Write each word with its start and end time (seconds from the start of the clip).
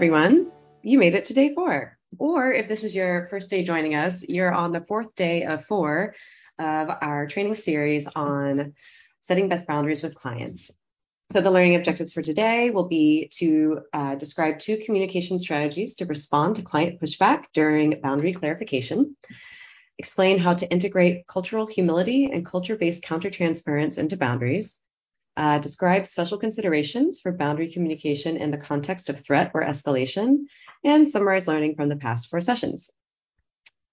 everyone. 0.00 0.50
You 0.82 0.98
made 0.98 1.14
it 1.14 1.24
to 1.24 1.34
day 1.34 1.52
four. 1.54 1.98
Or 2.16 2.50
if 2.54 2.68
this 2.68 2.84
is 2.84 2.96
your 2.96 3.28
first 3.28 3.50
day 3.50 3.62
joining 3.62 3.94
us, 3.94 4.24
you're 4.26 4.50
on 4.50 4.72
the 4.72 4.80
fourth 4.80 5.14
day 5.14 5.42
of 5.42 5.66
four 5.66 6.14
of 6.58 6.88
our 7.02 7.26
training 7.26 7.54
series 7.54 8.06
on 8.06 8.72
setting 9.20 9.50
best 9.50 9.66
boundaries 9.66 10.02
with 10.02 10.14
clients. 10.14 10.70
So 11.32 11.42
the 11.42 11.50
learning 11.50 11.74
objectives 11.74 12.14
for 12.14 12.22
today 12.22 12.70
will 12.70 12.88
be 12.88 13.28
to 13.34 13.80
uh, 13.92 14.14
describe 14.14 14.58
two 14.58 14.78
communication 14.78 15.38
strategies 15.38 15.96
to 15.96 16.06
respond 16.06 16.56
to 16.56 16.62
client 16.62 16.98
pushback 16.98 17.44
during 17.52 18.00
boundary 18.00 18.32
clarification, 18.32 19.16
explain 19.98 20.38
how 20.38 20.54
to 20.54 20.70
integrate 20.72 21.26
cultural 21.26 21.66
humility 21.66 22.24
and 22.32 22.46
culture-based 22.46 23.02
countertransference 23.02 23.98
into 23.98 24.16
boundaries, 24.16 24.78
uh, 25.36 25.58
describe 25.58 26.06
special 26.06 26.38
considerations 26.38 27.20
for 27.20 27.32
boundary 27.32 27.72
communication 27.72 28.36
in 28.36 28.50
the 28.50 28.58
context 28.58 29.08
of 29.08 29.20
threat 29.20 29.52
or 29.54 29.64
escalation, 29.64 30.44
and 30.84 31.08
summarize 31.08 31.48
learning 31.48 31.74
from 31.74 31.88
the 31.88 31.96
past 31.96 32.28
four 32.28 32.40
sessions. 32.40 32.90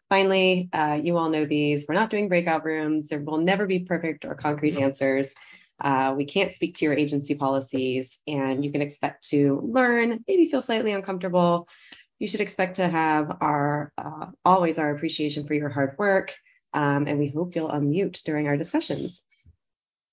Finally, 0.10 0.70
uh, 0.72 1.00
you 1.02 1.18
all 1.18 1.30
know 1.30 1.46
these. 1.46 1.86
We're 1.88 1.96
not 1.96 2.10
doing 2.10 2.30
breakout 2.30 2.64
rooms. 2.64 3.08
There 3.08 3.20
will 3.20 3.40
never 3.40 3.66
be 3.66 3.80
perfect 3.80 4.24
or 4.24 4.36
concrete 4.36 4.78
answers. 4.78 5.36
Uh, 5.80 6.14
we 6.18 6.26
can't 6.26 6.56
speak 6.56 6.76
to 6.76 6.86
your 6.86 6.94
agency 6.94 7.36
policies, 7.36 8.20
and 8.26 8.64
you 8.64 8.72
can 8.72 8.82
expect 8.82 9.30
to 9.30 9.62
learn, 9.64 10.24
maybe 10.28 10.50
feel 10.50 10.62
slightly 10.62 10.92
uncomfortable. 10.92 11.68
You 12.20 12.28
should 12.28 12.42
expect 12.42 12.78
to 12.78 12.88
have 12.88 13.38
our 13.42 13.92
uh, 13.98 14.28
always 14.44 14.80
our 14.80 14.96
appreciation 14.96 15.46
for 15.46 15.54
your 15.54 15.70
hard 15.70 15.98
work, 16.00 16.34
um, 16.74 17.06
and 17.06 17.20
we 17.20 17.28
hope 17.28 17.56
you'll 17.56 17.70
unmute 17.70 18.24
during 18.24 18.48
our 18.48 18.58
discussions. 18.58 19.24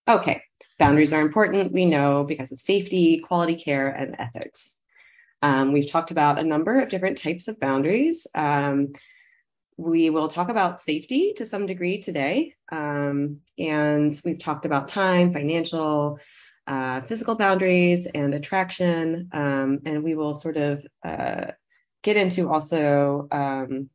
Okay, 0.06 0.42
boundaries 0.78 1.14
are 1.14 1.22
important, 1.22 1.72
we 1.72 1.86
know, 1.86 2.24
because 2.24 2.52
of 2.52 2.60
safety, 2.60 3.20
quality 3.20 3.56
care, 3.56 3.88
and 3.88 4.16
ethics. 4.18 4.78
Um, 5.40 5.72
we've 5.72 5.90
talked 5.90 6.10
about 6.10 6.38
a 6.38 6.44
number 6.44 6.80
of 6.80 6.90
different 6.90 7.16
types 7.16 7.48
of 7.48 7.58
boundaries. 7.58 8.26
Um, 8.34 8.92
we 9.78 10.10
will 10.10 10.28
talk 10.28 10.50
about 10.50 10.78
safety 10.78 11.32
to 11.36 11.46
some 11.46 11.64
degree 11.64 12.00
today. 12.02 12.54
Um, 12.70 13.40
and 13.58 14.18
we've 14.26 14.38
talked 14.38 14.66
about 14.66 14.88
time, 14.88 15.32
financial, 15.32 16.18
uh, 16.66 17.00
physical 17.00 17.34
boundaries, 17.34 18.06
and 18.06 18.34
attraction. 18.34 19.30
Um, 19.32 19.80
and 19.86 20.04
we 20.04 20.14
will 20.14 20.34
sort 20.34 20.58
of 20.58 20.86
uh, 21.02 21.46
get 22.02 22.18
into 22.18 22.50
also 22.52 23.26
um, 23.32 23.88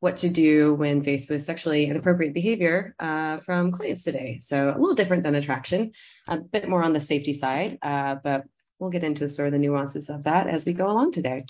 what 0.00 0.18
to 0.18 0.28
do 0.28 0.74
when 0.74 1.02
faced 1.02 1.30
with 1.30 1.44
sexually 1.44 1.86
inappropriate 1.86 2.34
behavior 2.34 2.94
uh, 2.98 3.38
from 3.38 3.72
clients 3.72 4.04
today. 4.04 4.38
So 4.42 4.68
a 4.70 4.78
little 4.78 4.94
different 4.94 5.22
than 5.22 5.34
attraction, 5.34 5.92
a 6.28 6.38
bit 6.38 6.68
more 6.68 6.82
on 6.82 6.92
the 6.92 7.00
safety 7.00 7.32
side, 7.32 7.78
uh, 7.80 8.16
but 8.22 8.44
we'll 8.78 8.90
get 8.90 9.04
into 9.04 9.30
sort 9.30 9.46
of 9.46 9.52
the 9.52 9.58
nuances 9.58 10.10
of 10.10 10.24
that 10.24 10.46
as 10.46 10.66
we 10.66 10.72
go 10.72 10.90
along 10.90 11.12
today. 11.12 11.46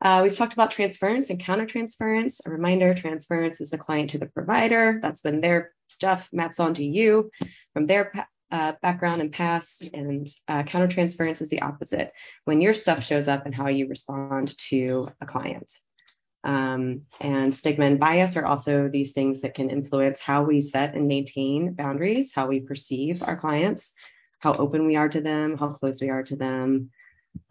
Uh, 0.00 0.20
we've 0.24 0.36
talked 0.36 0.52
about 0.52 0.72
transference 0.72 1.30
and 1.30 1.40
countertransference. 1.40 2.40
A 2.44 2.50
reminder, 2.50 2.92
transference 2.92 3.60
is 3.60 3.70
the 3.70 3.78
client 3.78 4.10
to 4.10 4.18
the 4.18 4.26
provider. 4.26 4.98
That's 5.00 5.22
when 5.22 5.40
their 5.40 5.72
stuff 5.88 6.28
maps 6.32 6.58
onto 6.58 6.82
you 6.82 7.30
from 7.72 7.86
their 7.86 8.12
uh, 8.50 8.72
background 8.82 9.20
and 9.20 9.30
past. 9.30 9.88
And 9.94 10.26
uh, 10.48 10.64
countertransference 10.64 11.40
is 11.40 11.50
the 11.50 11.62
opposite, 11.62 12.12
when 12.46 12.60
your 12.60 12.74
stuff 12.74 13.04
shows 13.04 13.28
up 13.28 13.46
and 13.46 13.54
how 13.54 13.68
you 13.68 13.86
respond 13.86 14.58
to 14.70 15.08
a 15.20 15.26
client. 15.26 15.72
Um, 16.44 17.02
and 17.20 17.54
stigma 17.54 17.84
and 17.84 18.00
bias 18.00 18.36
are 18.36 18.44
also 18.44 18.88
these 18.88 19.12
things 19.12 19.42
that 19.42 19.54
can 19.54 19.70
influence 19.70 20.20
how 20.20 20.42
we 20.42 20.60
set 20.60 20.94
and 20.94 21.06
maintain 21.06 21.74
boundaries, 21.74 22.34
how 22.34 22.48
we 22.48 22.60
perceive 22.60 23.22
our 23.22 23.36
clients, 23.36 23.92
how 24.40 24.54
open 24.54 24.86
we 24.86 24.96
are 24.96 25.08
to 25.08 25.20
them, 25.20 25.56
how 25.56 25.68
close 25.68 26.00
we 26.00 26.10
are 26.10 26.24
to 26.24 26.36
them. 26.36 26.90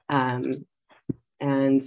Um, 0.10 0.66
and 1.40 1.82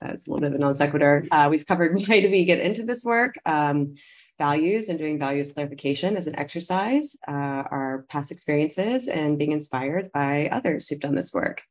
that's 0.00 0.26
a 0.26 0.30
little 0.30 0.40
bit 0.40 0.52
of 0.52 0.54
a 0.54 0.58
non 0.58 0.74
sequitur. 0.74 1.26
Uh, 1.30 1.48
we've 1.50 1.66
covered 1.66 1.94
why 2.06 2.20
do 2.20 2.30
we 2.30 2.44
get 2.44 2.60
into 2.60 2.84
this 2.84 3.04
work, 3.04 3.34
um, 3.44 3.94
values 4.38 4.88
and 4.88 4.98
doing 4.98 5.18
values 5.18 5.52
clarification 5.52 6.16
as 6.16 6.26
an 6.26 6.36
exercise, 6.36 7.14
uh, 7.28 7.30
our 7.30 8.04
past 8.08 8.32
experiences, 8.32 9.06
and 9.06 9.38
being 9.38 9.52
inspired 9.52 10.10
by 10.12 10.48
others 10.50 10.88
who've 10.88 11.00
done 11.00 11.14
this 11.14 11.32
work. 11.32 11.62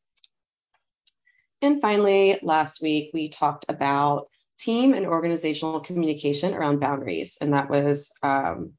And 1.63 1.79
finally, 1.79 2.37
last 2.43 2.81
week 2.81 3.11
we 3.13 3.29
talked 3.29 3.65
about 3.69 4.27
team 4.59 4.93
and 4.93 5.05
organizational 5.05 5.79
communication 5.79 6.53
around 6.53 6.81
boundaries, 6.81 7.37
and 7.39 7.53
that 7.53 7.69
was, 7.69 8.11
um, 8.21 8.73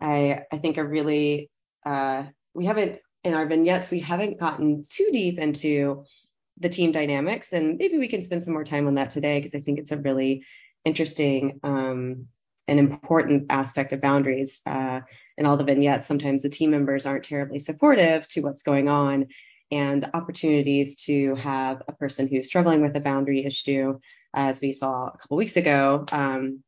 I, 0.00 0.42
I 0.50 0.58
think, 0.58 0.78
a 0.78 0.84
really 0.84 1.48
uh, 1.84 2.24
we 2.54 2.66
haven't 2.66 2.98
in 3.22 3.34
our 3.34 3.46
vignettes 3.46 3.90
we 3.90 4.00
haven't 4.00 4.40
gotten 4.40 4.82
too 4.82 5.10
deep 5.12 5.38
into 5.38 6.04
the 6.58 6.68
team 6.68 6.90
dynamics, 6.90 7.52
and 7.52 7.78
maybe 7.78 7.98
we 7.98 8.08
can 8.08 8.22
spend 8.22 8.42
some 8.42 8.54
more 8.54 8.64
time 8.64 8.88
on 8.88 8.96
that 8.96 9.10
today 9.10 9.38
because 9.38 9.54
I 9.54 9.60
think 9.60 9.78
it's 9.78 9.92
a 9.92 9.96
really 9.96 10.42
interesting 10.84 11.60
um, 11.62 12.26
and 12.66 12.80
important 12.80 13.46
aspect 13.50 13.92
of 13.92 14.00
boundaries. 14.00 14.60
Uh, 14.66 15.02
in 15.38 15.46
all 15.46 15.56
the 15.56 15.62
vignettes, 15.62 16.08
sometimes 16.08 16.42
the 16.42 16.48
team 16.48 16.72
members 16.72 17.06
aren't 17.06 17.22
terribly 17.22 17.60
supportive 17.60 18.26
to 18.26 18.40
what's 18.40 18.64
going 18.64 18.88
on, 18.88 19.28
and 19.70 20.08
opportunities 20.14 20.96
to 21.04 21.34
have 21.36 21.82
a 21.88 21.92
person 21.92 22.28
who's 22.28 22.46
struggling 22.46 22.82
with 22.82 22.96
a 22.96 23.00
boundary 23.00 23.44
issue, 23.44 23.98
as 24.34 24.60
we 24.60 24.72
saw 24.72 25.08
a 25.08 25.18
couple 25.18 25.36
weeks 25.36 25.56
ago, 25.56 26.04
um, 26.12 26.62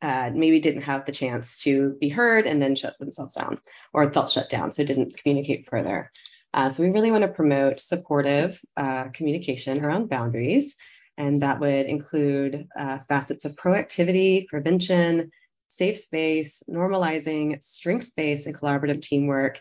uh, 0.00 0.30
maybe 0.34 0.60
didn't 0.60 0.82
have 0.82 1.06
the 1.06 1.12
chance 1.12 1.62
to 1.62 1.96
be 2.00 2.08
heard 2.08 2.46
and 2.46 2.60
then 2.60 2.74
shut 2.74 2.98
themselves 2.98 3.34
down 3.34 3.58
or 3.92 4.12
felt 4.12 4.30
shut 4.30 4.48
down, 4.48 4.70
so 4.70 4.84
didn't 4.84 5.16
communicate 5.16 5.66
further. 5.66 6.10
Uh, 6.52 6.68
so 6.68 6.82
we 6.82 6.90
really 6.90 7.10
want 7.10 7.22
to 7.22 7.28
promote 7.28 7.80
supportive 7.80 8.60
uh, 8.76 9.08
communication 9.08 9.84
around 9.84 10.08
boundaries, 10.08 10.76
and 11.16 11.42
that 11.42 11.58
would 11.58 11.86
include 11.86 12.68
uh, 12.78 12.98
facets 13.08 13.44
of 13.44 13.56
proactivity, 13.56 14.46
prevention, 14.46 15.30
safe 15.68 15.98
space, 15.98 16.62
normalizing, 16.70 17.62
strengths-based 17.62 18.46
and 18.46 18.56
collaborative 18.56 19.02
teamwork, 19.02 19.60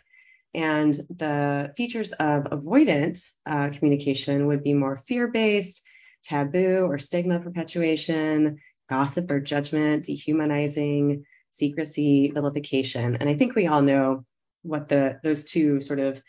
and 0.54 0.94
the 1.10 1.74
features 1.76 2.12
of 2.14 2.44
avoidant 2.46 3.24
uh, 3.46 3.70
communication 3.70 4.48
would 4.48 4.64
be 4.64 4.74
more 4.74 4.98
fear 5.08 5.28
based, 5.28 5.84
taboo 6.24 6.86
or 6.86 7.00
stigma 7.00 7.40
perpetuation, 7.40 8.60
gossip 8.90 9.30
or 9.32 9.40
judgment, 9.40 10.06
dehumanizing, 10.06 11.26
secrecy, 11.50 12.32
vilification. 12.32 13.18
And 13.20 13.30
I 13.30 13.36
think 13.36 13.56
we 13.56 13.68
all 13.68 13.82
know 13.82 14.26
what 14.62 14.90
the 14.90 15.20
those 15.24 15.44
two 15.44 15.82
sort 15.82 16.00
of 16.00 16.22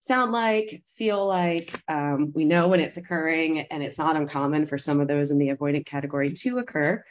sound 0.00 0.32
like, 0.32 0.82
feel 0.96 1.26
like. 1.26 1.78
Um, 1.88 2.32
we 2.34 2.44
know 2.44 2.68
when 2.68 2.80
it's 2.80 2.96
occurring, 2.96 3.60
and 3.60 3.82
it's 3.82 3.98
not 3.98 4.16
uncommon 4.16 4.66
for 4.66 4.78
some 4.78 5.00
of 5.00 5.08
those 5.08 5.30
in 5.30 5.38
the 5.38 5.48
avoidant 5.48 5.86
category 5.86 6.32
to 6.32 6.58
occur. 6.58 7.04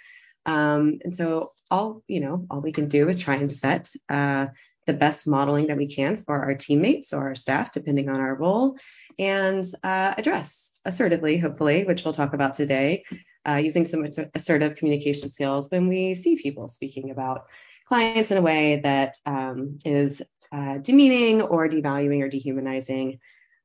Um, 0.46 1.00
and 1.04 1.16
so 1.16 1.52
all 1.70 2.04
you 2.08 2.20
know, 2.20 2.46
all 2.50 2.62
we 2.62 2.72
can 2.72 2.88
do 2.88 3.08
is 3.10 3.18
try 3.18 3.36
and 3.36 3.52
set 3.52 3.92
uh, 4.10 4.48
the 4.88 4.94
best 4.94 5.28
modeling 5.28 5.68
that 5.68 5.78
we 5.78 5.94
can 5.94 6.18
for 6.24 6.36
our 6.36 6.56
teammates 6.56 7.14
or 7.14 7.28
our 7.28 7.36
staff, 7.36 7.72
depending 7.72 8.10
on 8.10 8.20
our 8.20 8.34
role, 8.34 8.78
and 9.20 9.64
uh, 9.84 10.14
address 10.18 10.72
assertively, 10.86 11.38
hopefully, 11.38 11.84
which 11.84 12.04
we'll 12.04 12.14
talk 12.14 12.34
about 12.34 12.56
today, 12.56 13.04
uh, 13.48 13.56
using 13.56 13.86
some 13.86 14.06
assertive 14.34 14.76
communication 14.76 15.30
skills 15.30 15.70
when 15.70 15.88
we 15.88 16.16
see 16.16 16.36
people 16.36 16.68
speaking 16.68 17.12
about 17.12 17.46
clients 17.86 18.32
in 18.32 18.38
a 18.38 18.42
way 18.42 18.82
that 18.84 19.18
um, 19.26 19.78
is 19.86 20.22
uh, 20.52 20.78
demeaning 20.78 21.42
or 21.42 21.68
devaluing 21.68 22.24
or 22.24 22.30
dehumanizing, 22.30 23.20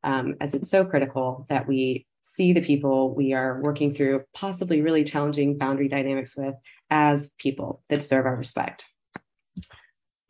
um, 0.04 0.34
as 0.40 0.54
it's 0.54 0.70
so 0.70 0.84
critical 0.84 1.46
that 1.48 1.66
we 1.66 2.06
see 2.22 2.52
the 2.52 2.60
people 2.60 3.14
we 3.14 3.32
are 3.32 3.60
working 3.60 3.94
through 3.94 4.24
possibly 4.32 4.80
really 4.80 5.04
challenging 5.04 5.58
boundary 5.58 5.88
dynamics 5.88 6.36
with 6.36 6.54
as 6.90 7.30
people 7.38 7.82
that 7.88 8.00
deserve 8.00 8.26
our 8.26 8.36
respect. 8.36 8.86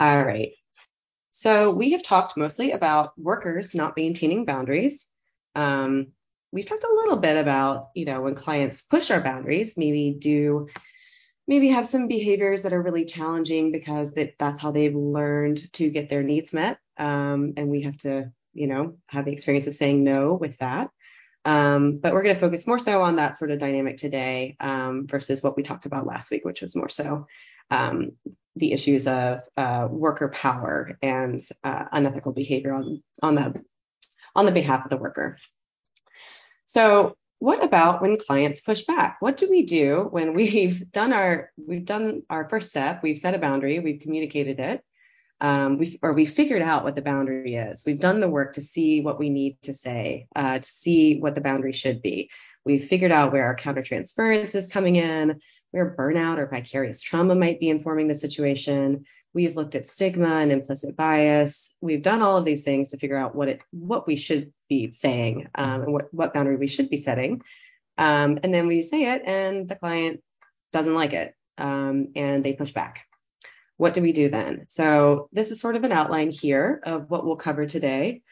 All 0.00 0.24
right. 0.24 0.52
So 1.42 1.72
we 1.72 1.90
have 1.90 2.04
talked 2.04 2.36
mostly 2.36 2.70
about 2.70 3.18
workers 3.18 3.74
not 3.74 3.96
maintaining 3.96 4.44
boundaries. 4.44 5.08
Um, 5.56 6.12
we've 6.52 6.66
talked 6.66 6.84
a 6.84 6.94
little 6.94 7.16
bit 7.16 7.36
about, 7.36 7.88
you 7.96 8.04
know, 8.04 8.20
when 8.20 8.36
clients 8.36 8.82
push 8.82 9.10
our 9.10 9.20
boundaries, 9.20 9.76
maybe 9.76 10.14
do 10.16 10.68
maybe 11.48 11.70
have 11.70 11.84
some 11.84 12.06
behaviors 12.06 12.62
that 12.62 12.72
are 12.72 12.80
really 12.80 13.04
challenging 13.04 13.72
because 13.72 14.12
that, 14.12 14.34
that's 14.38 14.60
how 14.60 14.70
they've 14.70 14.94
learned 14.94 15.72
to 15.72 15.90
get 15.90 16.08
their 16.08 16.22
needs 16.22 16.52
met. 16.52 16.78
Um, 16.96 17.54
and 17.56 17.68
we 17.68 17.82
have 17.82 17.96
to, 17.98 18.30
you 18.52 18.68
know, 18.68 18.98
have 19.08 19.24
the 19.24 19.32
experience 19.32 19.66
of 19.66 19.74
saying 19.74 20.04
no 20.04 20.34
with 20.34 20.56
that. 20.58 20.90
Um, 21.44 21.98
but 22.00 22.12
we're 22.12 22.22
going 22.22 22.36
to 22.36 22.40
focus 22.40 22.68
more 22.68 22.78
so 22.78 23.02
on 23.02 23.16
that 23.16 23.36
sort 23.36 23.50
of 23.50 23.58
dynamic 23.58 23.96
today 23.96 24.56
um, 24.60 25.08
versus 25.08 25.42
what 25.42 25.56
we 25.56 25.64
talked 25.64 25.86
about 25.86 26.06
last 26.06 26.30
week, 26.30 26.44
which 26.44 26.62
was 26.62 26.76
more 26.76 26.88
so 26.88 27.26
um, 27.72 28.12
the 28.56 28.72
issues 28.72 29.06
of 29.06 29.40
uh, 29.56 29.88
worker 29.90 30.28
power 30.28 30.96
and 31.00 31.40
uh, 31.64 31.84
unethical 31.90 32.32
behavior 32.32 32.74
on 32.74 33.02
on 33.22 33.34
the 33.34 33.54
on 34.36 34.46
the 34.46 34.52
behalf 34.52 34.84
of 34.84 34.90
the 34.90 34.96
worker. 34.96 35.38
So 36.66 37.16
what 37.38 37.64
about 37.64 38.02
when 38.02 38.16
clients 38.18 38.60
push 38.60 38.82
back? 38.82 39.16
What 39.20 39.36
do 39.36 39.50
we 39.50 39.64
do 39.64 40.06
when 40.10 40.34
we've 40.34 40.90
done 40.92 41.12
our 41.12 41.50
we've 41.56 41.84
done 41.84 42.22
our 42.30 42.48
first 42.48 42.68
step, 42.68 43.02
we've 43.02 43.18
set 43.18 43.34
a 43.34 43.38
boundary, 43.38 43.78
we've 43.78 44.00
communicated 44.00 44.60
it, 44.60 44.84
um, 45.40 45.78
we 45.78 45.98
or 46.02 46.12
we 46.12 46.26
figured 46.26 46.62
out 46.62 46.84
what 46.84 46.94
the 46.94 47.02
boundary 47.02 47.54
is. 47.56 47.82
We've 47.86 47.98
done 47.98 48.20
the 48.20 48.28
work 48.28 48.54
to 48.54 48.62
see 48.62 49.00
what 49.00 49.18
we 49.18 49.30
need 49.30 49.60
to 49.62 49.74
say, 49.74 50.28
uh, 50.36 50.58
to 50.58 50.68
see 50.68 51.18
what 51.18 51.34
the 51.34 51.40
boundary 51.40 51.72
should 51.72 52.02
be. 52.02 52.30
We've 52.64 52.84
figured 52.84 53.10
out 53.10 53.32
where 53.32 53.46
our 53.46 53.56
countertransference 53.56 54.54
is 54.54 54.68
coming 54.68 54.96
in, 54.96 55.40
where 55.72 55.96
burnout 55.98 56.38
or 56.38 56.46
vicarious 56.46 57.02
trauma 57.02 57.34
might 57.34 57.58
be 57.58 57.68
informing 57.68 58.06
the 58.06 58.14
situation. 58.14 59.04
We've 59.34 59.56
looked 59.56 59.74
at 59.74 59.86
stigma 59.86 60.36
and 60.36 60.52
implicit 60.52 60.96
bias. 60.96 61.74
We've 61.80 62.02
done 62.02 62.22
all 62.22 62.36
of 62.36 62.44
these 62.44 62.62
things 62.62 62.90
to 62.90 62.98
figure 62.98 63.16
out 63.16 63.34
what 63.34 63.48
it 63.48 63.60
what 63.70 64.06
we 64.06 64.16
should 64.16 64.52
be 64.68 64.92
saying 64.92 65.48
um, 65.54 65.82
and 65.82 65.92
what, 65.92 66.14
what 66.14 66.34
boundary 66.34 66.56
we 66.56 66.68
should 66.68 66.90
be 66.90 66.98
setting. 66.98 67.42
Um, 67.98 68.38
and 68.42 68.52
then 68.54 68.66
we 68.66 68.82
say 68.82 69.12
it, 69.12 69.22
and 69.24 69.68
the 69.68 69.76
client 69.76 70.22
doesn't 70.72 70.94
like 70.94 71.12
it, 71.12 71.34
um, 71.58 72.08
and 72.14 72.44
they 72.44 72.52
push 72.52 72.72
back. 72.72 73.06
What 73.76 73.94
do 73.94 74.02
we 74.02 74.12
do 74.12 74.28
then? 74.28 74.66
So 74.68 75.28
this 75.32 75.50
is 75.50 75.60
sort 75.60 75.76
of 75.76 75.84
an 75.84 75.92
outline 75.92 76.30
here 76.30 76.80
of 76.84 77.10
what 77.10 77.24
we'll 77.24 77.36
cover 77.36 77.66
today 77.66 78.22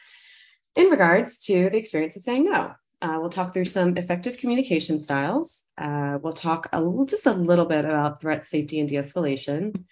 in 0.75 0.87
regards 0.87 1.39
to 1.45 1.69
the 1.69 1.77
experience 1.77 2.15
of 2.15 2.21
saying 2.21 2.45
no. 2.45 2.73
Uh, 3.01 3.17
we'll 3.19 3.29
talk 3.29 3.51
through 3.51 3.65
some 3.65 3.97
effective 3.97 4.37
communication 4.37 4.99
styles. 4.99 5.63
Uh, 5.77 6.19
we'll 6.21 6.33
talk 6.33 6.69
just 7.07 7.25
a 7.25 7.33
little 7.33 7.65
bit 7.65 7.83
about 7.83 8.21
threat 8.21 8.45
safety 8.45 8.79
and 8.79 8.87
de-escalation. 8.87 9.83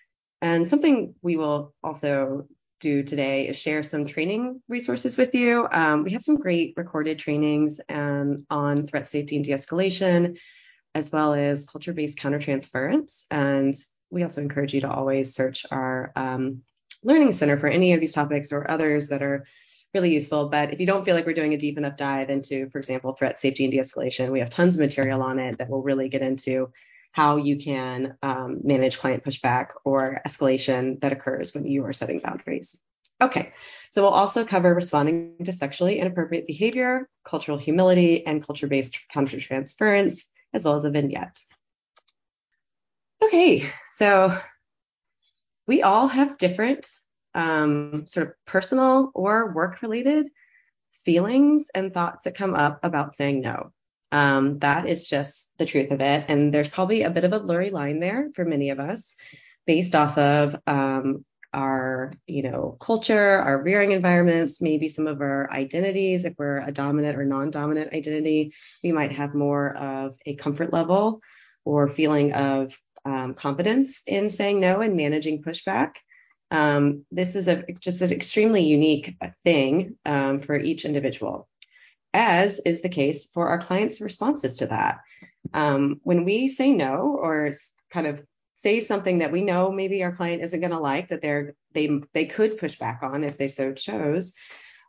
And 0.42 0.70
something 0.70 1.16
we 1.22 1.36
will 1.36 1.74
also 1.84 2.48
do 2.80 3.04
today 3.04 3.48
is 3.48 3.58
share 3.58 3.84
some 3.84 4.06
training 4.06 4.62
resources 4.70 5.18
with 5.18 5.34
you. 5.34 5.68
Um, 5.72 6.04
we 6.04 6.12
have 6.12 6.22
some 6.22 6.38
great 6.38 6.76
recorded 6.78 7.20
trainings 7.20 7.82
um, 7.90 8.46
on 8.50 8.88
threat 8.88 9.10
safety 9.10 9.36
and 9.36 9.44
de-escalation, 9.44 10.38
as 10.96 11.12
well 11.12 11.34
as 11.34 11.66
culture-based 11.66 12.18
countertransference. 12.18 13.26
And 13.32 13.76
we 14.12 14.24
also 14.24 14.42
encourage 14.42 14.74
you 14.74 14.82
to 14.82 14.90
always 14.90 15.34
search 15.34 15.66
our 15.72 16.12
um, 16.16 16.62
Learning 17.04 17.32
Center 17.32 17.58
for 17.58 17.68
any 17.68 17.94
of 17.94 18.02
these 18.02 18.14
topics 18.14 18.52
or 18.52 18.70
others 18.70 19.10
that 19.10 19.24
are 19.24 19.46
really 19.94 20.14
useful. 20.14 20.50
But 20.50 20.74
if 20.74 20.80
you 20.80 20.86
don't 20.86 21.04
feel 21.04 21.16
like 21.16 21.26
we're 21.26 21.34
doing 21.34 21.54
a 21.54 21.58
deep 21.58 21.78
enough 21.78 21.98
dive 21.98 22.30
into, 22.30 22.70
for 22.70 22.78
example, 22.78 23.14
threat 23.14 23.40
safety 23.40 23.66
and 23.66 23.72
de-escalation, 23.72 24.32
we 24.32 24.40
have 24.40 24.50
tons 24.50 24.76
of 24.76 24.82
material 24.82 25.22
on 25.22 25.40
it 25.40 25.58
that 25.58 25.70
will 25.70 25.82
really 25.82 26.10
get 26.10 26.22
into 26.22 26.72
how 27.12 27.38
you 27.38 27.58
can 27.58 28.16
um, 28.22 28.60
manage 28.64 29.00
client 29.00 29.24
pushback 29.24 29.70
or 29.84 30.22
escalation 30.28 31.00
that 31.02 31.12
occurs 31.12 31.56
when 31.56 31.66
you 31.66 31.84
are 31.86 31.94
setting 31.94 32.20
boundaries. 32.20 32.80
Okay, 33.22 33.52
so 33.90 34.04
we'll 34.04 34.12
also 34.12 34.46
cover 34.46 34.74
responding 34.74 35.36
to 35.44 35.52
sexually 35.52 36.00
inappropriate 36.00 36.48
behavior, 36.48 37.10
cultural 37.26 37.58
humility, 37.58 38.26
and 38.26 38.46
culture-based 38.46 38.98
countertransference, 39.14 40.26
as 40.54 40.64
well 40.64 40.76
as 40.76 40.86
a 40.86 40.90
vignette. 40.90 41.38
Okay, 43.22 43.70
so 43.94 44.38
we 45.68 45.82
all 45.82 46.08
have 46.08 46.38
different 46.38 46.90
um, 47.40 48.06
sort 48.06 48.28
of 48.28 48.34
personal 48.46 49.12
or 49.16 49.54
work 49.54 49.82
related 49.82 50.28
feelings 51.06 51.70
and 51.74 51.94
thoughts 51.94 52.26
that 52.26 52.36
come 52.36 52.54
up 52.54 52.80
about 52.84 53.16
saying 53.16 53.40
no. 53.42 53.72
Um, 54.12 54.60
that 54.60 54.90
is 54.90 55.08
just 55.08 55.50
the 55.58 55.66
truth 55.66 55.92
of 55.92 56.02
it. 56.02 56.26
And 56.28 56.54
there's 56.54 56.68
probably 56.68 57.04
a 57.04 57.10
bit 57.10 57.24
of 57.24 57.32
a 57.32 57.40
blurry 57.40 57.70
line 57.70 58.00
there 58.00 58.30
for 58.36 58.44
many 58.44 58.72
of 58.72 58.80
us 58.80 59.16
based 59.66 59.96
off 59.96 60.18
of 60.18 60.56
um, 60.68 61.24
our, 61.54 62.12
you 62.28 62.42
know, 62.42 62.76
culture, 62.80 63.38
our 63.38 63.62
rearing 63.62 63.92
environments, 63.92 64.62
maybe 64.62 64.90
some 64.90 65.08
of 65.08 65.22
our 65.22 65.50
identities. 65.52 66.26
If 66.26 66.34
we're 66.38 66.60
a 66.60 66.72
dominant 66.72 67.18
or 67.18 67.24
non-dominant 67.24 67.94
identity, 67.94 68.54
we 68.84 68.92
might 68.92 69.14
have 69.14 69.34
more 69.34 69.76
of 69.78 70.18
a 70.26 70.36
comfort 70.36 70.74
level 70.74 71.22
or 71.64 71.88
feeling 71.88 72.34
of 72.34 72.78
um, 73.06 73.34
confidence 73.34 74.04
in 74.06 74.30
saying 74.30 74.60
no 74.60 74.82
and 74.82 74.98
managing 74.98 75.42
pushback. 75.42 75.92
Um, 76.52 77.06
this 77.12 77.36
is 77.36 77.48
a 77.48 77.64
just 77.80 78.02
an 78.02 78.12
extremely 78.12 78.64
unique 78.64 79.16
thing 79.44 79.98
um, 80.06 80.40
for 80.40 80.58
each 80.58 80.86
individual 80.86 81.48
as 82.14 82.60
is 82.60 82.82
the 82.82 82.90
case 82.90 83.28
for 83.28 83.50
our 83.50 83.60
clients' 83.60 84.02
responses 84.02 84.58
to 84.58 84.68
that. 84.68 85.00
Um, 85.54 86.00
when 86.04 86.26
we 86.26 86.48
say 86.48 86.72
no 86.72 87.18
or 87.22 87.52
kind 87.92 88.08
of 88.08 88.24
say 88.54 88.80
something 88.80 89.20
that 89.20 89.32
we 89.32 89.42
know 89.42 89.72
maybe 89.72 90.04
our 90.04 90.12
client 90.12 90.44
isn't 90.44 90.60
going 90.60 90.74
to 90.74 90.80
like 90.80 91.10
that 91.10 91.22
they're 91.22 91.56
they 91.74 92.02
they 92.14 92.26
could 92.26 92.58
push 92.58 92.78
back 92.78 93.00
on 93.04 93.24
if 93.24 93.38
they 93.38 93.48
so 93.48 93.74
chose, 93.74 94.34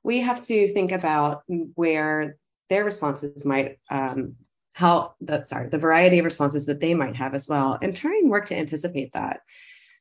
we 0.02 0.20
have 0.20 0.42
to 0.42 0.68
think 0.68 0.92
about 0.92 1.42
where 1.74 2.36
their 2.68 2.84
responses 2.84 3.44
might 3.44 3.78
um, 3.90 4.36
how 4.72 5.14
the 5.20 5.42
sorry 5.42 5.68
the 5.68 5.78
variety 5.78 6.18
of 6.18 6.24
responses 6.24 6.66
that 6.66 6.80
they 6.80 6.94
might 6.94 7.16
have 7.16 7.34
as 7.34 7.48
well, 7.48 7.78
and 7.80 7.96
try 7.96 8.12
and 8.12 8.30
work 8.30 8.46
to 8.46 8.56
anticipate 8.56 9.12
that. 9.12 9.40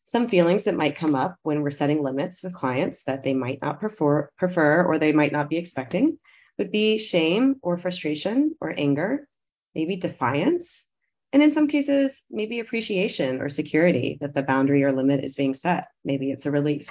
Some 0.10 0.28
feelings 0.28 0.64
that 0.64 0.74
might 0.74 0.96
come 0.96 1.14
up 1.14 1.38
when 1.44 1.62
we're 1.62 1.70
setting 1.70 2.02
limits 2.02 2.42
with 2.42 2.56
clients 2.56 3.04
that 3.04 3.22
they 3.22 3.36
might 3.36 3.62
not 3.62 3.80
prefer, 3.80 4.28
prefer 4.40 4.84
or 4.84 4.98
they 4.98 5.12
might 5.12 5.32
not 5.32 5.52
be 5.52 5.58
expecting 5.58 6.18
would 6.58 6.72
be 6.72 6.98
shame 6.98 7.58
or 7.62 7.78
frustration 7.78 8.56
or 8.60 8.74
anger, 8.76 9.28
maybe 9.76 9.98
defiance, 9.98 10.88
and 11.32 11.44
in 11.44 11.52
some 11.52 11.68
cases, 11.68 12.24
maybe 12.28 12.60
appreciation 12.60 13.40
or 13.40 13.50
security 13.50 14.18
that 14.22 14.34
the 14.34 14.42
boundary 14.42 14.84
or 14.84 14.92
limit 14.92 15.24
is 15.24 15.36
being 15.36 15.54
set. 15.54 15.90
Maybe 16.04 16.32
it's 16.32 16.48
a 16.48 16.52
relief. 16.52 16.90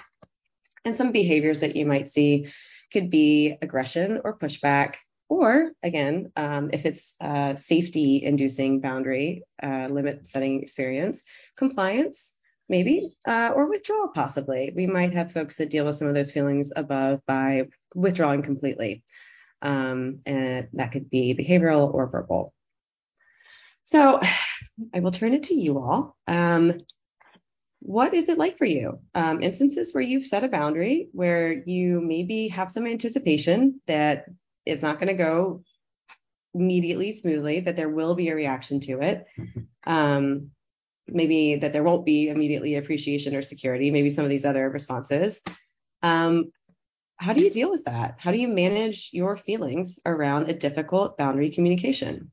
And 0.85 0.95
some 0.95 1.11
behaviors 1.11 1.59
that 1.59 1.75
you 1.75 1.87
might 1.87 2.09
see 2.09 2.53
could 2.93 3.11
be 3.11 3.57
aggression 3.61 4.21
or 4.23 4.39
pushback, 4.39 4.95
or 5.29 5.73
again, 5.83 6.31
um, 6.37 6.71
if 6.73 6.87
it's 6.87 7.17
a 7.21 7.57
safety 7.57 8.23
inducing 8.23 8.79
boundary 8.79 9.43
uh, 9.61 9.89
limit 9.91 10.29
setting 10.29 10.63
experience, 10.63 11.25
compliance, 11.57 12.33
maybe, 12.69 13.17
uh, 13.27 13.53
or 13.55 13.69
withdrawal 13.69 14.09
possibly. 14.09 14.73
We 14.75 14.87
might 14.87 15.15
have 15.15 15.33
folks 15.33 15.57
that 15.57 15.71
deal 15.71 15.85
with 15.85 15.97
some 15.97 16.09
of 16.09 16.15
those 16.15 16.33
feelings 16.33 16.73
above 16.75 17.21
by 17.27 17.69
withdrawing 17.95 18.43
completely. 18.43 19.03
Um, 19.63 20.21
and 20.27 20.69
that 20.75 20.93
could 20.93 21.11
be 21.11 21.35
behavioral 21.35 21.93
or 21.93 22.07
verbal. 22.09 22.53
So 23.85 24.21
I 24.95 25.01
will 25.01 25.11
turn 25.11 25.33
it 25.33 25.45
to 25.45 25.55
you 25.55 25.79
all. 25.79 26.17
Um, 26.27 26.75
what 27.81 28.13
is 28.13 28.29
it 28.29 28.39
like 28.39 28.59
for 28.59 28.65
you? 28.65 29.01
Um, 29.15 29.43
instances 29.43 29.95
where 29.95 30.03
you've 30.03 30.27
set 30.27 30.45
a 30.45 30.49
boundary, 30.49 31.09
where 31.13 31.53
you 31.53 32.01
maybe 32.01 32.49
have 32.49 32.71
some 32.71 32.87
anticipation 32.87 33.81
that 33.87 34.27
it's 34.67 34.83
not 34.83 34.99
going 34.99 35.09
to 35.09 35.15
go 35.15 35.63
immediately 36.55 37.13
smoothly, 37.13 37.61
that 37.61 37.77
there 37.77 37.89
will 37.89 38.15
be 38.15 38.29
a 38.29 38.35
reaction 38.35 38.81
to 38.81 39.01
it. 39.01 39.27
Um, 39.87 40.51
maybe 41.09 41.57
that 41.57 41.73
there 41.73 41.83
won't 41.83 42.05
be 42.05 42.29
immediately 42.29 42.77
appreciation 42.77 43.35
or 43.35 43.43
security, 43.43 43.91
maybe 43.91 44.11
some 44.11 44.25
of 44.25 44.31
these 44.31 44.45
other 44.45 44.69
responses. 44.69 45.41
Um, 46.03 46.53
how 47.17 47.33
do 47.33 47.41
you 47.41 47.51
deal 47.51 47.71
with 47.71 47.87
that? 47.87 48.17
How 48.19 48.31
do 48.31 48.39
you 48.39 48.49
manage 48.49 49.11
your 49.13 49.37
feelings 49.37 49.99
around 50.07 50.49
a 50.49 50.55
difficult 50.55 51.19
boundary 51.19 51.51
communication? 51.51 52.31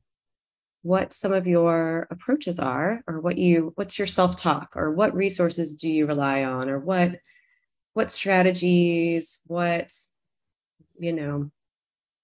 What 0.82 1.12
some 1.12 1.32
of 1.32 1.48
your 1.48 2.06
approaches 2.10 2.60
are, 2.60 3.02
or 3.08 3.20
what 3.20 3.36
you 3.36 3.72
what's 3.74 3.98
your 3.98 4.06
self-talk, 4.06 4.74
or 4.76 4.92
what 4.92 5.16
resources 5.16 5.74
do 5.74 5.90
you 5.90 6.06
rely 6.06 6.44
on, 6.44 6.70
or 6.70 6.78
what 6.78 7.18
what 7.94 8.12
strategies, 8.12 9.40
what 9.46 9.90
you 10.98 11.12
know, 11.12 11.50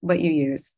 what 0.00 0.20
you 0.20 0.30
use. 0.30 0.72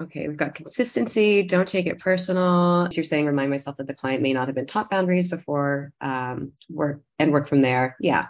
Okay, 0.00 0.26
we've 0.26 0.36
got 0.36 0.54
consistency. 0.54 1.42
Don't 1.42 1.68
take 1.68 1.86
it 1.86 1.98
personal. 1.98 2.88
You're 2.92 3.04
saying 3.04 3.26
remind 3.26 3.50
myself 3.50 3.76
that 3.76 3.86
the 3.86 3.94
client 3.94 4.22
may 4.22 4.32
not 4.32 4.48
have 4.48 4.54
been 4.54 4.66
taught 4.66 4.88
boundaries 4.88 5.28
before, 5.28 5.92
um, 6.00 6.52
work 6.70 7.02
and 7.18 7.32
work 7.32 7.48
from 7.48 7.60
there. 7.60 7.96
Yeah, 8.00 8.26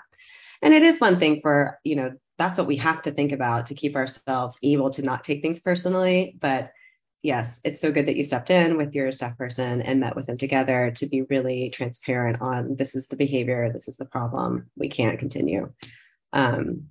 and 0.63 0.75
it 0.75 0.83
is 0.83 1.01
one 1.01 1.19
thing 1.19 1.41
for, 1.41 1.79
you 1.85 1.97
know, 1.97 2.13
that's 2.39 2.59
what 2.59 2.67
we 2.67 2.77
have 2.77 3.03
to 3.03 3.13
think 3.13 3.33
about 3.33 3.67
to 3.67 3.75
keep 3.75 3.97
ourselves 3.97 4.59
able 4.63 4.91
to 4.91 5.03
not 5.03 5.25
take 5.25 5.43
things 5.43 5.61
personally. 5.61 6.37
But 6.41 6.73
yes, 7.23 7.61
it's 7.65 7.81
so 7.81 7.93
good 7.93 8.07
that 8.07 8.17
you 8.17 8.25
stepped 8.25 8.51
in 8.51 8.77
with 8.77 8.95
your 8.95 9.13
staff 9.13 9.37
person 9.37 9.83
and 9.83 10.01
met 10.01 10.17
with 10.17 10.27
them 10.27 10.39
together 10.39 10.91
to 10.97 11.07
be 11.07 11.23
really 11.23 11.71
transparent 11.71 12.41
on 12.41 12.77
this 12.77 12.95
is 12.95 13.07
the 13.09 13.17
behavior, 13.17 13.71
this 13.73 13.89
is 13.89 13.97
the 13.97 14.07
problem, 14.07 14.71
we 14.77 14.89
can't 14.89 15.19
continue. 15.19 15.73
Um, 16.33 16.89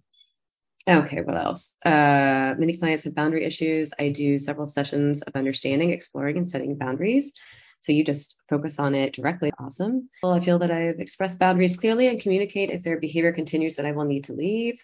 okay, 0.87 1.21
what 1.21 1.37
else? 1.37 1.73
Uh, 1.85 2.55
many 2.57 2.77
clients 2.77 3.03
have 3.03 3.15
boundary 3.15 3.45
issues. 3.45 3.91
I 3.99 4.09
do 4.09 4.39
several 4.39 4.67
sessions 4.67 5.21
of 5.21 5.35
understanding, 5.35 5.91
exploring, 5.91 6.37
and 6.37 6.49
setting 6.49 6.77
boundaries. 6.77 7.33
So 7.81 7.91
you 7.91 8.03
just 8.03 8.41
focus 8.49 8.79
on 8.79 8.95
it 8.95 9.13
directly. 9.13 9.51
Awesome. 9.59 10.09
Well, 10.21 10.33
I 10.33 10.39
feel 10.39 10.59
that 10.59 10.71
I've 10.71 10.99
expressed 10.99 11.39
boundaries 11.39 11.77
clearly 11.77 12.07
and 12.07 12.19
communicate 12.19 12.69
if 12.69 12.83
their 12.83 12.99
behavior 12.99 13.31
continues 13.31 13.75
that 13.75 13.85
I 13.85 13.93
will 13.93 14.05
need 14.05 14.25
to 14.25 14.33
leave. 14.33 14.81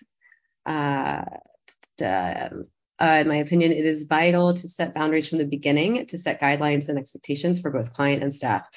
Uh, 0.65 1.25
uh, 2.01 2.49
in 2.99 3.27
my 3.27 3.35
opinion, 3.37 3.71
it 3.71 3.85
is 3.85 4.05
vital 4.05 4.53
to 4.53 4.67
set 4.67 4.93
boundaries 4.93 5.27
from 5.27 5.39
the 5.39 5.45
beginning 5.45 6.05
to 6.07 6.17
set 6.17 6.41
guidelines 6.41 6.87
and 6.87 6.97
expectations 6.97 7.59
for 7.59 7.69
both 7.69 7.93
client 7.93 8.23
and 8.23 8.33
staff. 8.33 8.67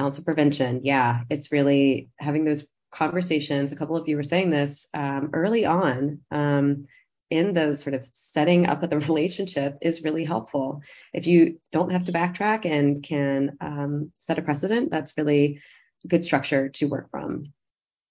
Ounce 0.00 0.18
of 0.18 0.24
prevention. 0.24 0.80
Yeah, 0.84 1.22
it's 1.28 1.52
really 1.52 2.10
having 2.18 2.44
those 2.44 2.66
conversations. 2.92 3.72
A 3.72 3.76
couple 3.76 3.96
of 3.96 4.06
you 4.06 4.16
were 4.16 4.22
saying 4.22 4.50
this 4.50 4.86
um, 4.94 5.30
early 5.32 5.64
on. 5.64 6.20
Um, 6.30 6.86
in 7.30 7.54
the 7.54 7.74
sort 7.76 7.94
of 7.94 8.06
setting 8.12 8.66
up 8.66 8.82
of 8.82 8.90
the 8.90 8.98
relationship 9.08 9.78
is 9.80 10.04
really 10.04 10.24
helpful. 10.24 10.82
If 11.14 11.26
you 11.26 11.60
don't 11.72 11.92
have 11.92 12.04
to 12.04 12.12
backtrack 12.12 12.66
and 12.66 13.02
can 13.02 13.56
um, 13.60 14.12
set 14.18 14.38
a 14.38 14.42
precedent, 14.42 14.90
that's 14.90 15.16
really 15.16 15.62
good 16.06 16.24
structure 16.24 16.68
to 16.68 16.88
work 16.88 17.10
from. 17.10 17.54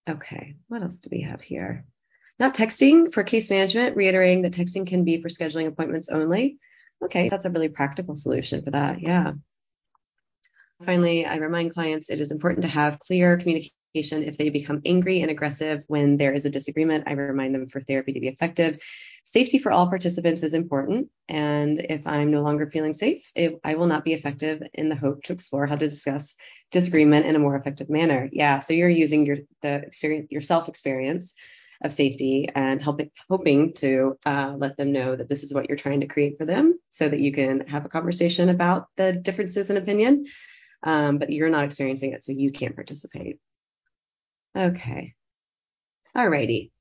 Okay, 0.09 0.55
what 0.67 0.81
else 0.81 0.97
do 0.97 1.09
we 1.11 1.21
have 1.21 1.41
here? 1.41 1.85
Not 2.39 2.55
texting 2.55 3.13
for 3.13 3.23
case 3.23 3.51
management, 3.51 3.95
reiterating 3.95 4.41
that 4.41 4.53
texting 4.53 4.87
can 4.87 5.03
be 5.03 5.21
for 5.21 5.29
scheduling 5.29 5.67
appointments 5.67 6.09
only. 6.09 6.57
Okay, 7.03 7.29
that's 7.29 7.45
a 7.45 7.51
really 7.51 7.69
practical 7.69 8.15
solution 8.15 8.63
for 8.63 8.71
that. 8.71 9.01
Yeah. 9.01 9.33
Finally, 10.83 11.27
I 11.27 11.35
remind 11.35 11.73
clients 11.73 12.09
it 12.09 12.21
is 12.21 12.31
important 12.31 12.63
to 12.63 12.67
have 12.67 12.97
clear 12.97 13.37
communication 13.37 13.75
if 13.93 14.37
they 14.37 14.49
become 14.49 14.81
angry 14.85 15.21
and 15.21 15.31
aggressive 15.31 15.83
when 15.87 16.17
there 16.17 16.33
is 16.33 16.45
a 16.45 16.49
disagreement. 16.49 17.05
I 17.07 17.13
remind 17.13 17.53
them 17.53 17.67
for 17.67 17.81
therapy 17.81 18.13
to 18.13 18.19
be 18.19 18.27
effective. 18.27 18.79
Safety 19.23 19.59
for 19.59 19.71
all 19.71 19.87
participants 19.87 20.43
is 20.43 20.53
important. 20.53 21.09
And 21.29 21.79
if 21.79 22.07
I'm 22.07 22.31
no 22.31 22.41
longer 22.41 22.69
feeling 22.69 22.93
safe, 22.93 23.29
it, 23.35 23.59
I 23.63 23.75
will 23.75 23.87
not 23.87 24.03
be 24.03 24.13
effective 24.13 24.61
in 24.73 24.89
the 24.89 24.95
hope 24.95 25.23
to 25.23 25.33
explore 25.33 25.67
how 25.67 25.75
to 25.75 25.89
discuss 25.89 26.35
disagreement 26.71 27.25
in 27.25 27.35
a 27.35 27.39
more 27.39 27.55
effective 27.55 27.89
manner. 27.89 28.29
Yeah. 28.31 28.59
So 28.59 28.73
you're 28.73 28.89
using 28.89 29.25
your 29.25 29.37
the 29.61 29.75
experience, 29.75 30.27
your 30.31 30.41
self 30.41 30.69
experience 30.69 31.35
of 31.83 31.93
safety 31.93 32.47
and 32.53 32.81
helping 32.81 33.09
hoping 33.29 33.73
to 33.73 34.17
uh, 34.25 34.53
let 34.57 34.77
them 34.77 34.91
know 34.91 35.15
that 35.15 35.29
this 35.29 35.43
is 35.43 35.53
what 35.53 35.67
you're 35.67 35.77
trying 35.77 36.01
to 36.01 36.07
create 36.07 36.37
for 36.37 36.45
them 36.45 36.79
so 36.91 37.09
that 37.09 37.19
you 37.19 37.31
can 37.31 37.61
have 37.67 37.85
a 37.85 37.89
conversation 37.89 38.49
about 38.49 38.87
the 38.97 39.13
differences 39.13 39.69
in 39.69 39.77
opinion 39.77 40.25
um, 40.83 41.17
but 41.17 41.31
you're 41.31 41.49
not 41.49 41.65
experiencing 41.65 42.13
it 42.13 42.23
so 42.23 42.31
you 42.31 42.51
can't 42.51 42.75
participate 42.75 43.39
okay 44.55 45.13
alrighty 46.15 46.71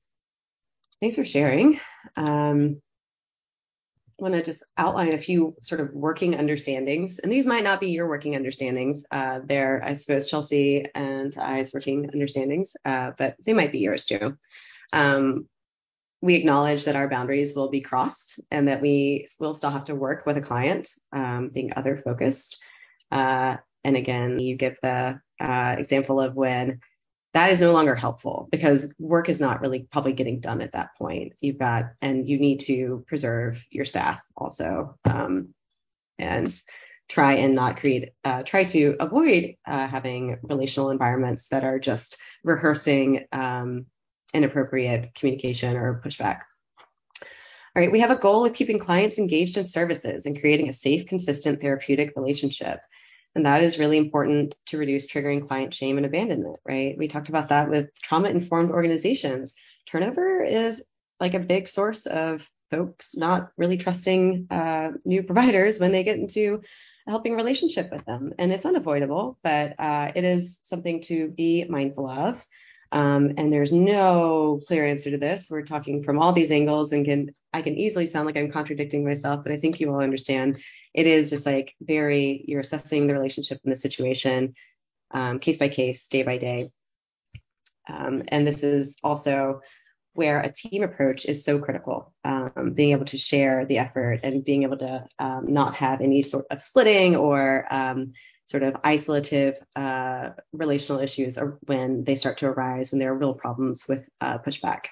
thanks 0.99 1.15
for 1.15 1.25
sharing 1.25 1.79
um, 2.15 2.81
I 4.21 4.23
want 4.23 4.35
to 4.35 4.43
just 4.43 4.63
outline 4.77 5.13
a 5.13 5.17
few 5.17 5.55
sort 5.63 5.81
of 5.81 5.93
working 5.93 6.35
understandings, 6.35 7.17
and 7.17 7.31
these 7.31 7.47
might 7.47 7.63
not 7.63 7.79
be 7.79 7.89
your 7.89 8.07
working 8.07 8.35
understandings. 8.35 9.03
Uh, 9.09 9.39
they're, 9.43 9.81
I 9.83 9.95
suppose, 9.95 10.29
Chelsea 10.29 10.85
and 10.93 11.35
I's 11.37 11.73
working 11.73 12.07
understandings, 12.13 12.75
uh, 12.85 13.11
but 13.17 13.35
they 13.43 13.53
might 13.53 13.71
be 13.71 13.79
yours 13.79 14.05
too. 14.05 14.37
Um, 14.93 15.47
we 16.21 16.35
acknowledge 16.35 16.85
that 16.85 16.95
our 16.95 17.09
boundaries 17.09 17.55
will 17.55 17.69
be 17.69 17.81
crossed 17.81 18.39
and 18.51 18.67
that 18.67 18.79
we 18.79 19.25
will 19.39 19.55
still 19.55 19.71
have 19.71 19.85
to 19.85 19.95
work 19.95 20.27
with 20.27 20.37
a 20.37 20.41
client, 20.41 20.89
um, 21.11 21.49
being 21.51 21.71
other 21.75 21.97
focused. 21.97 22.61
Uh, 23.11 23.57
and 23.83 23.97
again, 23.97 24.37
you 24.37 24.55
give 24.55 24.77
the 24.83 25.19
uh, 25.39 25.75
example 25.79 26.21
of 26.21 26.35
when 26.35 26.79
that 27.33 27.51
is 27.51 27.61
no 27.61 27.71
longer 27.71 27.95
helpful 27.95 28.49
because 28.51 28.93
work 28.99 29.29
is 29.29 29.39
not 29.39 29.61
really 29.61 29.87
probably 29.91 30.13
getting 30.13 30.39
done 30.39 30.61
at 30.61 30.73
that 30.73 30.95
point. 30.97 31.33
You've 31.39 31.57
got, 31.57 31.91
and 32.01 32.27
you 32.27 32.37
need 32.37 32.59
to 32.61 33.05
preserve 33.07 33.63
your 33.69 33.85
staff 33.85 34.21
also. 34.35 34.97
Um, 35.05 35.53
and 36.19 36.53
try 37.09 37.33
and 37.33 37.55
not 37.55 37.77
create, 37.77 38.11
uh, 38.23 38.43
try 38.43 38.63
to 38.63 38.95
avoid 38.99 39.55
uh, 39.65 39.87
having 39.87 40.37
relational 40.43 40.91
environments 40.91 41.49
that 41.49 41.65
are 41.65 41.77
just 41.77 42.17
rehearsing 42.43 43.25
um, 43.33 43.85
inappropriate 44.33 45.13
communication 45.13 45.75
or 45.75 46.01
pushback. 46.05 46.39
All 47.73 47.81
right, 47.81 47.91
we 47.91 47.99
have 48.01 48.11
a 48.11 48.17
goal 48.17 48.45
of 48.45 48.53
keeping 48.53 48.79
clients 48.79 49.17
engaged 49.17 49.57
in 49.57 49.67
services 49.67 50.25
and 50.25 50.39
creating 50.39 50.69
a 50.69 50.73
safe, 50.73 51.05
consistent 51.05 51.61
therapeutic 51.61 52.13
relationship. 52.15 52.79
And 53.35 53.45
that 53.45 53.63
is 53.63 53.79
really 53.79 53.97
important 53.97 54.55
to 54.67 54.77
reduce 54.77 55.07
triggering 55.07 55.47
client 55.47 55.73
shame 55.73 55.97
and 55.97 56.05
abandonment, 56.05 56.57
right? 56.65 56.97
We 56.97 57.07
talked 57.07 57.29
about 57.29 57.49
that 57.49 57.69
with 57.69 57.89
trauma 58.01 58.29
informed 58.29 58.71
organizations. 58.71 59.53
Turnover 59.87 60.43
is 60.43 60.83
like 61.19 61.33
a 61.33 61.39
big 61.39 61.67
source 61.67 62.07
of 62.07 62.49
folks 62.69 63.15
not 63.15 63.51
really 63.57 63.77
trusting 63.77 64.47
uh, 64.49 64.89
new 65.05 65.23
providers 65.23 65.79
when 65.79 65.91
they 65.91 66.03
get 66.03 66.17
into 66.17 66.61
a 67.07 67.11
helping 67.11 67.35
relationship 67.35 67.91
with 67.91 68.03
them. 68.05 68.33
And 68.39 68.51
it's 68.51 68.65
unavoidable, 68.65 69.37
but 69.43 69.75
uh, 69.79 70.11
it 70.15 70.23
is 70.23 70.59
something 70.63 71.01
to 71.03 71.29
be 71.29 71.65
mindful 71.69 72.09
of. 72.09 72.43
Um, 72.91 73.33
and 73.37 73.53
there's 73.53 73.71
no 73.71 74.61
clear 74.67 74.85
answer 74.85 75.11
to 75.11 75.17
this. 75.17 75.47
We're 75.49 75.63
talking 75.63 76.03
from 76.03 76.19
all 76.19 76.33
these 76.33 76.51
angles 76.51 76.91
and 76.91 77.05
can 77.05 77.33
I 77.53 77.61
can 77.61 77.77
easily 77.77 78.05
sound 78.05 78.25
like 78.25 78.37
I'm 78.37 78.51
contradicting 78.51 79.03
myself, 79.05 79.43
but 79.43 79.51
I 79.51 79.57
think 79.57 79.79
you 79.79 79.91
all 79.93 80.01
understand. 80.01 80.59
It 80.93 81.07
is 81.07 81.29
just 81.29 81.45
like 81.45 81.75
very 81.81 82.43
you're 82.47 82.59
assessing 82.59 83.07
the 83.07 83.13
relationship 83.13 83.59
and 83.63 83.71
the 83.71 83.77
situation 83.77 84.55
um, 85.11 85.39
case 85.39 85.57
by 85.57 85.67
case, 85.67 86.07
day 86.07 86.23
by 86.23 86.37
day. 86.37 86.71
Um, 87.89 88.23
and 88.27 88.45
this 88.45 88.63
is 88.63 88.97
also 89.03 89.61
where 90.13 90.41
a 90.41 90.51
team 90.51 90.83
approach 90.83 91.25
is 91.25 91.43
so 91.43 91.59
critical. 91.59 92.13
Um, 92.23 92.73
being 92.73 92.91
able 92.91 93.05
to 93.05 93.17
share 93.17 93.65
the 93.65 93.77
effort 93.79 94.19
and 94.23 94.43
being 94.43 94.63
able 94.63 94.77
to 94.77 95.07
um, 95.19 95.45
not 95.53 95.75
have 95.77 96.01
any 96.01 96.21
sort 96.21 96.45
of 96.51 96.61
splitting 96.61 97.15
or 97.15 97.65
um, 97.69 98.13
sort 98.45 98.63
of 98.63 98.73
isolative 98.81 99.55
uh, 99.75 100.31
relational 100.51 101.01
issues 101.01 101.37
when 101.65 102.03
they 102.03 102.15
start 102.15 102.39
to 102.39 102.47
arise, 102.47 102.91
when 102.91 102.99
there 102.99 103.11
are 103.11 103.17
real 103.17 103.33
problems 103.33 103.87
with 103.87 104.07
uh, 104.19 104.37
pushback. 104.39 104.87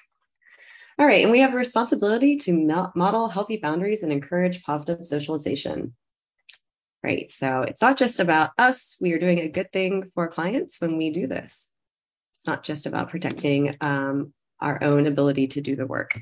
All 0.98 1.06
right, 1.06 1.22
and 1.22 1.32
we 1.32 1.40
have 1.40 1.54
a 1.54 1.58
responsibility 1.58 2.36
to 2.38 2.90
model 2.94 3.28
healthy 3.28 3.56
boundaries 3.56 4.02
and 4.02 4.12
encourage 4.12 4.62
positive 4.62 5.04
socialization. 5.04 5.94
Right, 7.02 7.32
so 7.32 7.62
it's 7.62 7.80
not 7.80 7.96
just 7.96 8.20
about 8.20 8.50
us. 8.58 8.96
We 9.00 9.12
are 9.12 9.18
doing 9.18 9.40
a 9.40 9.48
good 9.48 9.72
thing 9.72 10.10
for 10.14 10.28
clients 10.28 10.80
when 10.80 10.98
we 10.98 11.10
do 11.10 11.26
this. 11.26 11.68
It's 12.36 12.46
not 12.46 12.62
just 12.62 12.84
about 12.86 13.08
protecting 13.08 13.76
um, 13.80 14.34
our 14.60 14.82
own 14.84 15.06
ability 15.06 15.48
to 15.48 15.62
do 15.62 15.76
the 15.76 15.86
work. 15.86 16.20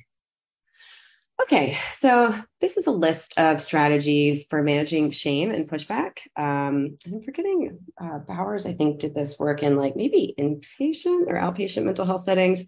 Okay, 1.40 1.78
so 1.92 2.34
this 2.60 2.76
is 2.76 2.88
a 2.88 2.92
list 2.92 3.38
of 3.38 3.60
strategies 3.60 4.46
for 4.50 4.60
managing 4.60 5.12
shame 5.12 5.52
and 5.52 5.68
pushback. 5.68 6.18
Um, 6.36 6.98
I'm 7.06 7.22
forgetting 7.22 7.78
uh, 8.00 8.18
Bowers, 8.18 8.66
I 8.66 8.72
think, 8.72 8.98
did 8.98 9.14
this 9.14 9.38
work 9.38 9.62
in 9.62 9.76
like 9.76 9.94
maybe 9.94 10.34
inpatient 10.38 11.28
or 11.28 11.34
outpatient 11.34 11.84
mental 11.84 12.06
health 12.06 12.22
settings, 12.22 12.64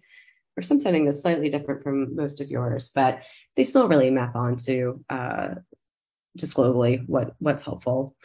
or 0.57 0.63
some 0.63 0.79
setting 0.79 1.05
that's 1.05 1.21
slightly 1.21 1.49
different 1.49 1.83
from 1.83 2.15
most 2.15 2.41
of 2.41 2.49
yours, 2.49 2.89
but 2.89 3.21
they 3.55 3.63
still 3.63 3.87
really 3.87 4.09
map 4.09 4.35
onto 4.35 5.03
uh, 5.09 5.55
just 6.37 6.55
globally 6.55 7.07
what 7.07 7.35
what's 7.39 7.63
helpful. 7.63 8.15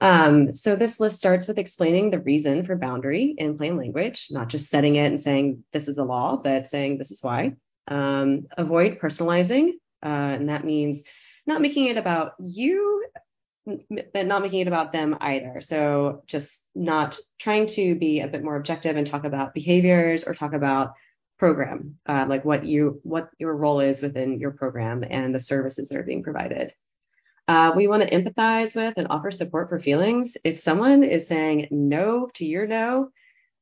Um, 0.00 0.54
so 0.54 0.76
this 0.76 1.00
list 1.00 1.18
starts 1.18 1.46
with 1.46 1.58
explaining 1.58 2.10
the 2.10 2.20
reason 2.20 2.64
for 2.64 2.76
boundary 2.76 3.34
in 3.36 3.56
plain 3.56 3.76
language, 3.76 4.28
not 4.30 4.48
just 4.48 4.68
setting 4.68 4.96
it 4.96 5.06
and 5.06 5.20
saying 5.20 5.64
this 5.72 5.88
is 5.88 5.96
the 5.96 6.04
law, 6.04 6.36
but 6.36 6.68
saying 6.68 6.98
this 6.98 7.10
is 7.10 7.22
why. 7.22 7.56
Um, 7.88 8.46
avoid 8.56 8.98
personalizing, 8.98 9.72
uh, 10.04 10.36
and 10.36 10.50
that 10.50 10.64
means 10.64 11.02
not 11.46 11.62
making 11.62 11.86
it 11.86 11.96
about 11.96 12.34
you, 12.38 13.06
but 13.64 14.26
not 14.26 14.42
making 14.42 14.60
it 14.60 14.68
about 14.68 14.92
them 14.92 15.16
either. 15.20 15.60
So 15.60 16.22
just 16.26 16.62
not 16.74 17.18
trying 17.38 17.66
to 17.68 17.94
be 17.94 18.20
a 18.20 18.28
bit 18.28 18.44
more 18.44 18.56
objective 18.56 18.96
and 18.96 19.06
talk 19.06 19.24
about 19.24 19.54
behaviors 19.54 20.24
or 20.24 20.34
talk 20.34 20.52
about 20.52 20.92
program, 21.38 21.98
uh, 22.06 22.26
like 22.28 22.44
what 22.44 22.64
you 22.64 23.00
what 23.02 23.30
your 23.38 23.54
role 23.54 23.80
is 23.80 24.00
within 24.00 24.40
your 24.40 24.52
program 24.52 25.04
and 25.08 25.34
the 25.34 25.40
services 25.40 25.88
that 25.88 25.98
are 25.98 26.02
being 26.02 26.22
provided. 26.22 26.72
Uh, 27.48 27.72
we 27.76 27.86
want 27.86 28.02
to 28.02 28.10
empathize 28.10 28.74
with 28.74 28.94
and 28.96 29.06
offer 29.08 29.30
support 29.30 29.68
for 29.68 29.78
feelings. 29.78 30.36
If 30.42 30.58
someone 30.58 31.04
is 31.04 31.28
saying 31.28 31.68
no 31.70 32.28
to 32.34 32.44
your 32.44 32.66
no, 32.66 33.10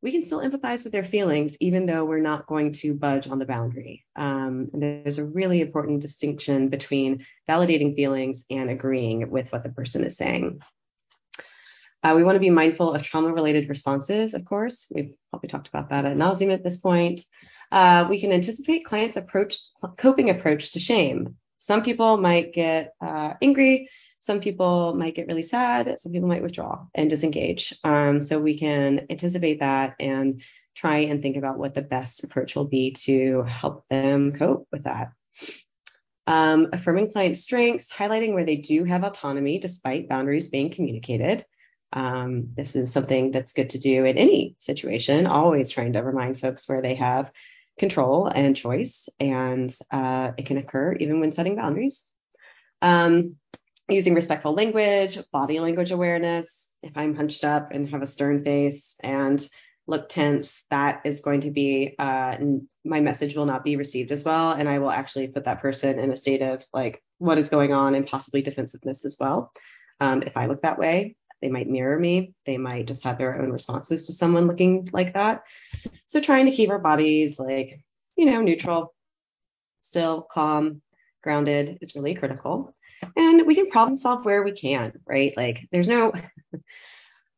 we 0.01 0.13
can 0.13 0.25
still 0.25 0.41
empathize 0.41 0.85
with 0.85 0.93
their 0.93 1.05
feelings, 1.05 1.57
even 1.61 1.85
though 1.85 2.05
we're 2.05 2.21
not 2.21 2.47
going 2.47 2.73
to 2.73 2.95
budge 2.95 3.29
on 3.29 3.39
the 3.39 3.47
boundary. 3.47 4.05
Um, 4.17 4.71
there's 4.73 5.19
a 5.19 5.25
really 5.25 5.61
important 5.61 6.01
distinction 6.01 6.69
between 6.69 7.27
validating 7.49 7.95
feelings 7.97 8.45
and 8.51 8.71
agreeing 8.71 9.31
with 9.31 9.53
what 9.53 9.63
the 9.63 9.71
person 9.71 10.05
is 10.05 10.17
saying. 10.17 10.61
Uh, 12.03 12.13
we 12.15 12.23
want 12.23 12.37
to 12.37 12.41
be 12.41 12.51
mindful 12.51 12.93
of 12.93 13.03
trauma 13.03 13.33
related 13.33 13.71
responses, 13.71 14.35
of 14.35 14.45
course. 14.45 14.87
We've 14.95 15.15
probably 15.31 15.49
talked 15.49 15.69
about 15.69 15.89
that 15.89 16.05
at 16.05 16.19
nauseum 16.19 16.53
at 16.53 16.63
this 16.63 16.77
point. 16.77 17.23
Uh, 17.75 18.07
we 18.09 18.21
can 18.21 18.31
anticipate 18.31 18.85
clients' 18.85 19.17
approach, 19.17 19.59
coping 19.99 20.31
approach 20.31 20.71
to 20.71 20.79
shame. 20.79 21.35
Some 21.59 21.83
people 21.83 22.19
might 22.19 22.55
get 22.55 22.95
uh, 23.01 23.35
angry, 23.43 23.89
some 24.21 24.41
people 24.41 24.95
might 24.95 25.15
get 25.15 25.27
really 25.27 25.43
sad. 25.43 25.99
Some 25.99 26.13
people 26.13 26.29
might 26.29 26.43
withdraw 26.43 26.87
and 26.95 27.11
disengage. 27.11 27.75
Um, 27.85 28.23
so 28.23 28.39
we 28.39 28.59
can 28.59 29.07
anticipate 29.11 29.61
that 29.61 29.97
and 30.01 30.41
try 30.75 31.01
and 31.01 31.21
think 31.21 31.37
about 31.37 31.59
what 31.59 31.75
the 31.75 31.83
best 31.83 32.25
approach 32.25 32.57
will 32.57 32.65
be 32.65 32.93
to 32.93 33.43
help 33.43 33.85
them 33.91 34.33
cope 34.33 34.67
with 34.73 34.85
that. 34.85 35.13
Um, 36.27 36.69
affirming 36.73 37.11
client 37.11 37.37
strengths, 37.37 37.93
highlighting 37.93 38.33
where 38.33 38.47
they 38.47 38.57
do 38.57 38.85
have 38.85 39.05
autonomy 39.05 39.59
despite 39.59 40.09
boundaries 40.09 40.49
being 40.49 40.71
communicated. 40.71 41.45
Um, 41.93 42.49
this 42.57 42.77
is 42.77 42.93
something 42.93 43.31
that's 43.31 43.53
good 43.53 43.71
to 43.71 43.79
do 43.79 44.07
in 44.07 44.17
any 44.17 44.57
situation, 44.59 45.27
always 45.27 45.71
trying 45.71 45.93
to 45.93 46.03
remind 46.03 46.41
folks 46.41 46.67
where 46.67 46.81
they 46.81 46.95
have 46.95 47.31
control 47.79 48.27
and 48.27 48.57
choice, 48.57 49.09
and 49.21 49.75
uh, 49.91 50.33
it 50.37 50.47
can 50.47 50.59
occur 50.59 50.95
even 50.95 51.21
when 51.21 51.33
setting 51.33 51.57
boundaries. 51.57 52.05
Um, 52.83 53.37
using 53.89 54.15
respectful 54.15 54.55
language, 54.55 55.19
body 55.33 55.61
language 55.61 55.91
awareness. 55.91 56.69
If 56.83 56.97
I'm 56.97 57.15
hunched 57.15 57.45
up 57.45 57.71
and 57.73 57.89
have 57.91 58.03
a 58.03 58.07
stern 58.07 58.45
face 58.45 58.97
and 59.03 59.47
look 59.87 60.09
tense, 60.09 60.65
that 60.71 61.03
is 61.05 61.21
going 61.21 61.43
to 61.43 61.51
be 61.51 61.95
uh, 61.99 62.37
my 62.85 63.01
message 63.01 63.37
will 63.37 63.47
not 63.47 63.65
be 63.65 63.77
received 63.77 64.13
as 64.13 64.25
well, 64.25 64.53
and 64.53 64.69
I 64.69 64.79
will 64.79 64.91
actually 64.91 65.29
put 65.29 65.45
that 65.45 65.61
person 65.61 65.99
in 65.99 66.13
a 66.13 66.17
state 66.17 66.43
of 66.43 66.65
like 66.73 67.03
what 67.19 67.39
is 67.39 67.49
going 67.49 67.73
on 67.73 67.95
and 67.95 68.07
possibly 68.07 68.43
defensiveness 68.43 69.05
as 69.05 69.17
well. 69.19 69.53
Um, 70.01 70.23
if 70.23 70.37
I 70.37 70.47
look 70.47 70.63
that 70.63 70.79
way, 70.79 71.17
They 71.45 71.51
might 71.51 71.69
mirror 71.69 71.99
me. 71.99 72.33
They 72.47 72.57
might 72.57 72.87
just 72.87 73.05
have 73.05 73.19
their 73.19 73.39
own 73.39 73.53
responses 73.53 74.07
to 74.07 74.15
someone 74.15 74.47
looking 74.47 74.89
like 74.95 75.13
that. 75.13 75.43
So 76.07 76.19
trying 76.19 76.47
to 76.47 76.53
keep 76.53 76.71
our 76.71 76.79
bodies 76.79 77.39
like, 77.39 77.85
you 78.17 78.25
know, 78.25 78.41
neutral, 78.41 78.95
still, 79.83 80.23
calm, 80.23 80.81
grounded 81.23 81.77
is 81.83 81.95
really 81.95 82.15
critical. 82.15 82.75
And 83.15 83.47
we 83.47 83.55
can 83.55 83.69
problem 83.69 83.99
solve 83.99 84.25
where 84.25 84.43
we 84.43 84.53
can, 84.53 84.99
right? 85.07 85.37
Like 85.37 85.69
there's 85.71 85.87
no 85.87 86.15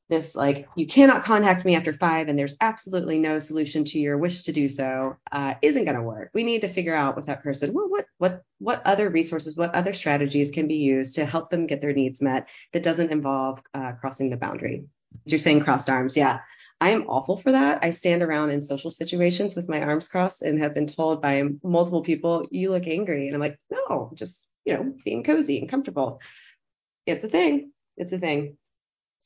this 0.09 0.37
like 0.37 0.69
you 0.77 0.87
cannot 0.87 1.25
contact 1.25 1.65
me 1.65 1.75
after 1.75 1.93
five 1.93 2.29
and 2.29 2.39
there's 2.39 2.55
absolutely 2.61 3.19
no 3.19 3.39
solution 3.39 3.85
to 3.85 3.99
your 3.99 4.17
wish 4.17 4.43
to 4.43 4.53
do 4.53 4.69
so 4.69 5.17
uh, 5.33 5.55
isn't 5.63 5.85
going 5.85 5.97
to 5.97 6.03
work. 6.03 6.31
We 6.33 6.45
need 6.45 6.61
to 6.61 6.69
figure 6.69 6.95
out 6.95 7.17
with 7.17 7.27
that 7.27 7.43
person 7.43 7.75
well 7.75 7.89
what 7.89 8.07
what 8.19 8.43
what 8.59 8.87
other 8.87 9.09
resources 9.11 9.57
what 9.57 9.75
other 9.75 9.93
strategies 9.93 10.51
can 10.51 10.69
be 10.69 10.77
used 10.77 11.17
to 11.17 11.25
help 11.25 11.51
them 11.51 11.67
get 11.67 11.81
their 11.81 11.93
needs 11.93 12.23
met 12.23 12.49
that 12.73 12.83
doesn't 12.83 13.11
involve 13.11 13.61
uh, 13.75 13.93
crossing 13.93 14.31
the 14.31 14.37
boundary. 14.37 14.85
You're 15.25 15.39
saying 15.39 15.61
crossed 15.61 15.91
arms 15.91 16.17
yeah. 16.17 16.41
I 16.79 16.91
am 16.91 17.07
awful 17.09 17.39
for 17.39 17.53
that. 17.53 17.83
I 17.83 17.91
stand 17.91 18.23
around 18.23 18.51
in 18.51 18.61
social 18.61 18.91
situations 18.91 19.57
with 19.57 19.67
my 19.67 19.81
arms 19.81 20.09
crossed 20.09 20.43
and 20.43 20.61
have 20.61 20.75
been 20.75 20.87
told 20.87 21.23
by 21.23 21.43
multiple 21.63 22.03
people 22.03 22.47
you 22.51 22.71
look 22.71 22.87
angry. 22.87 23.27
And 23.27 23.35
i'm 23.35 23.41
like 23.41 23.59
no 23.71 24.13
just 24.15 24.47
you 24.65 24.75
know 24.75 24.95
being 25.05 25.25
cozy 25.25 25.59
and 25.59 25.69
comfortable. 25.69 26.21
It's 27.07 27.25
a 27.25 27.29
thing. 27.29 27.73
It's 27.97 28.13
a 28.13 28.19
thing 28.19 28.59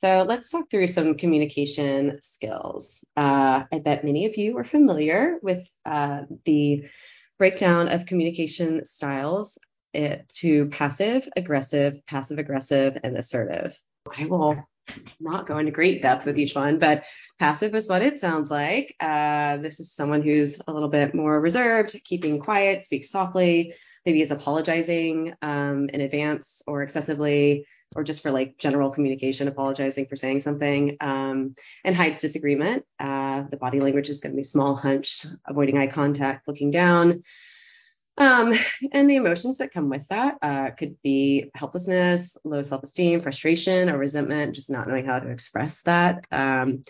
so 0.01 0.25
let's 0.27 0.49
talk 0.49 0.71
through 0.71 0.87
some 0.87 1.15
communication 1.15 2.21
skills. 2.23 3.05
Uh, 3.19 3.65
I 3.71 3.81
bet 3.81 4.03
many 4.03 4.25
of 4.25 4.39
you 4.39 4.57
are 4.57 4.65
familiar 4.65 5.37
with 5.43 5.63
uh, 5.85 6.23
the 6.47 6.85
breakdown 7.39 7.89
of 7.89 8.07
communication 8.07 8.87
styles 8.87 9.59
it, 9.93 10.27
to 10.37 10.71
passive, 10.71 11.29
aggressive, 11.37 11.99
passive 12.07 12.39
aggressive, 12.39 12.97
and 13.05 13.19
assertive. 13.19 13.79
I 14.17 14.25
will 14.25 14.67
not 15.21 15.47
go 15.47 15.59
into 15.59 15.71
great 15.71 16.01
depth 16.01 16.25
with 16.25 16.39
each 16.39 16.55
one, 16.55 16.79
but 16.79 17.03
passive 17.39 17.75
is 17.75 17.87
what 17.87 18.01
it 18.01 18.21
sounds 18.21 18.51
like. 18.51 18.97
Uh, 19.01 19.59
this 19.59 19.81
is 19.81 19.93
someone 19.93 20.23
who's 20.23 20.59
a 20.67 20.73
little 20.73 20.89
bit 20.89 21.15
more 21.15 21.39
reserved, 21.39 21.95
keeping 22.05 22.39
quiet, 22.39 22.85
speaks 22.85 23.11
softly, 23.11 23.75
maybe 24.07 24.23
is 24.23 24.31
apologizing 24.31 25.35
um, 25.43 25.91
in 25.93 26.01
advance 26.01 26.63
or 26.67 26.83
excessively, 26.83 27.67
or 27.95 28.05
just 28.05 28.23
for 28.23 28.31
like 28.31 28.57
general 28.59 28.91
communication, 28.91 29.49
apologizing 29.49 30.07
for 30.07 30.17
saying 30.17 30.41
something, 30.41 30.97
um, 31.01 31.55
and 31.85 31.97
hides 31.97 32.21
disagreement. 32.21 32.85
Uh, 32.99 33.45
the 33.51 33.57
body 33.57 33.81
language 33.81 34.09
is 34.09 34.21
going 34.21 34.33
to 34.33 34.37
be 34.37 34.45
small, 34.45 34.77
hunched, 34.77 35.27
avoiding 35.47 35.79
eye 35.79 35.89
contact, 35.89 36.47
looking 36.47 36.71
down. 36.71 37.23
Um, 38.17 38.55
and 38.93 39.09
the 39.09 39.17
emotions 39.17 39.59
that 39.59 39.73
come 39.73 39.89
with 39.89 40.07
that 40.09 40.37
uh, 40.43 40.71
could 40.71 40.97
be 41.03 41.51
helplessness, 41.55 42.37
low 42.45 42.63
self 42.63 42.83
esteem, 42.83 43.21
frustration, 43.21 43.89
or 43.91 43.99
resentment, 43.99 44.55
just 44.55 44.71
not 44.71 44.87
knowing 44.87 45.07
how 45.07 45.19
to 45.19 45.31
express 45.31 45.83
that. 45.83 46.25
Um, 46.31 46.83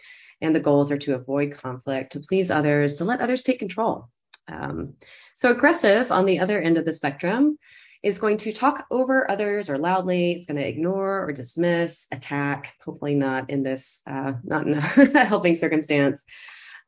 and 0.42 0.57
the 0.57 0.61
goals 0.61 0.90
are 0.90 0.99
to 0.99 1.14
avoid 1.14 1.52
conflict, 1.52 2.12
to 2.12 2.21
please 2.21 2.50
others, 2.50 2.97
to 2.97 3.04
let 3.04 3.21
others 3.21 3.42
take 3.42 3.59
control. 3.59 4.09
Um, 4.49 4.95
so, 5.35 5.50
aggressive 5.50 6.11
on 6.11 6.25
the 6.25 6.40
other 6.40 6.61
end 6.61 6.78
of 6.78 6.85
the 6.85 6.92
spectrum 6.92 7.59
is 8.02 8.19
going 8.19 8.38
to 8.38 8.52
talk 8.52 8.87
over 8.90 9.30
others 9.30 9.69
or 9.69 9.78
loudly. 9.78 10.33
It's 10.33 10.47
going 10.47 10.61
to 10.61 10.66
ignore 10.66 11.25
or 11.25 11.33
dismiss, 11.33 12.07
attack, 12.11 12.75
hopefully 12.85 13.14
not 13.14 13.50
in 13.50 13.62
this, 13.62 14.00
uh, 14.07 14.33
not 14.42 14.66
in 14.66 14.75
a 14.75 14.80
helping 15.26 15.54
circumstance. 15.54 16.25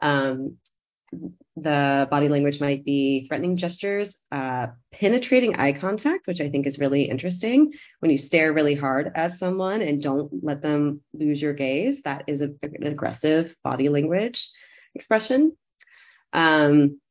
Um, 0.00 0.57
the 1.57 2.09
body 2.11 2.28
language 2.28 2.61
might 2.61 2.85
be 2.85 3.26
threatening 3.26 3.57
gestures, 3.57 4.16
uh, 4.33 4.69
penetrating 4.90 5.57
eye 5.57 5.73
contact, 5.73 6.26
which 6.26 6.40
I 6.40 6.49
think 6.49 6.66
is 6.66 6.78
really 6.78 7.02
interesting. 7.02 7.75
When 8.00 8.11
you 8.11 8.16
stare 8.16 8.52
really 8.54 8.75
hard 8.75 9.12
at 9.14 9.37
someone 9.37 9.83
and 9.83 10.02
don't 10.02 10.42
let 10.42 10.62
them 10.62 11.02
lose 11.12 11.42
your 11.42 11.52
gaze, 11.52 12.02
that 12.02 12.25
is 12.28 12.40
a, 12.40 12.49
an 12.62 12.87
aggressive 12.87 13.54
body 13.62 13.90
language 13.90 14.49
expression. 14.95 15.54
Um, 16.32 17.01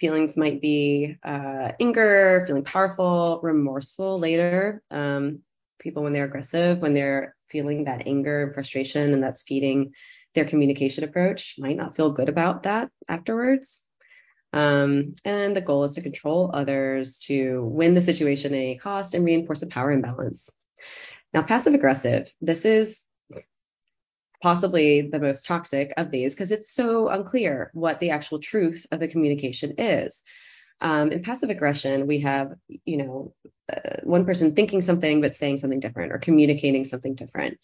feelings 0.00 0.36
might 0.36 0.60
be 0.60 1.16
uh, 1.22 1.72
anger, 1.80 2.44
feeling 2.46 2.64
powerful, 2.64 3.40
remorseful 3.42 4.18
later. 4.18 4.82
Um, 4.90 5.40
people, 5.78 6.02
when 6.02 6.12
they're 6.12 6.24
aggressive, 6.24 6.80
when 6.80 6.94
they're 6.94 7.34
feeling 7.50 7.84
that 7.84 8.06
anger 8.06 8.44
and 8.44 8.54
frustration, 8.54 9.12
and 9.12 9.22
that's 9.22 9.42
feeding 9.42 9.92
their 10.34 10.44
communication 10.44 11.04
approach, 11.04 11.54
might 11.58 11.76
not 11.76 11.96
feel 11.96 12.10
good 12.10 12.28
about 12.28 12.64
that 12.64 12.90
afterwards. 13.08 13.82
Um, 14.52 15.14
and 15.24 15.56
the 15.56 15.60
goal 15.60 15.84
is 15.84 15.92
to 15.92 16.02
control 16.02 16.50
others, 16.52 17.18
to 17.26 17.62
win 17.64 17.94
the 17.94 18.02
situation 18.02 18.54
at 18.54 18.58
any 18.58 18.78
cost, 18.78 19.14
and 19.14 19.24
reinforce 19.24 19.62
a 19.62 19.66
power 19.66 19.90
imbalance. 19.90 20.50
Now, 21.34 21.42
passive 21.42 21.74
aggressive, 21.74 22.32
this 22.40 22.64
is 22.64 23.05
possibly 24.42 25.02
the 25.02 25.18
most 25.18 25.46
toxic 25.46 25.92
of 25.96 26.10
these 26.10 26.34
because 26.34 26.50
it's 26.50 26.72
so 26.72 27.08
unclear 27.08 27.70
what 27.74 28.00
the 28.00 28.10
actual 28.10 28.38
truth 28.38 28.86
of 28.90 29.00
the 29.00 29.08
communication 29.08 29.74
is. 29.78 30.22
Um, 30.80 31.10
in 31.10 31.22
passive 31.22 31.50
aggression, 31.50 32.06
we 32.06 32.20
have, 32.20 32.52
you 32.84 32.98
know, 32.98 33.34
uh, 33.72 34.00
one 34.02 34.26
person 34.26 34.54
thinking 34.54 34.82
something 34.82 35.20
but 35.20 35.34
saying 35.34 35.56
something 35.56 35.80
different 35.80 36.12
or 36.12 36.18
communicating 36.18 36.84
something 36.84 37.14
different. 37.14 37.58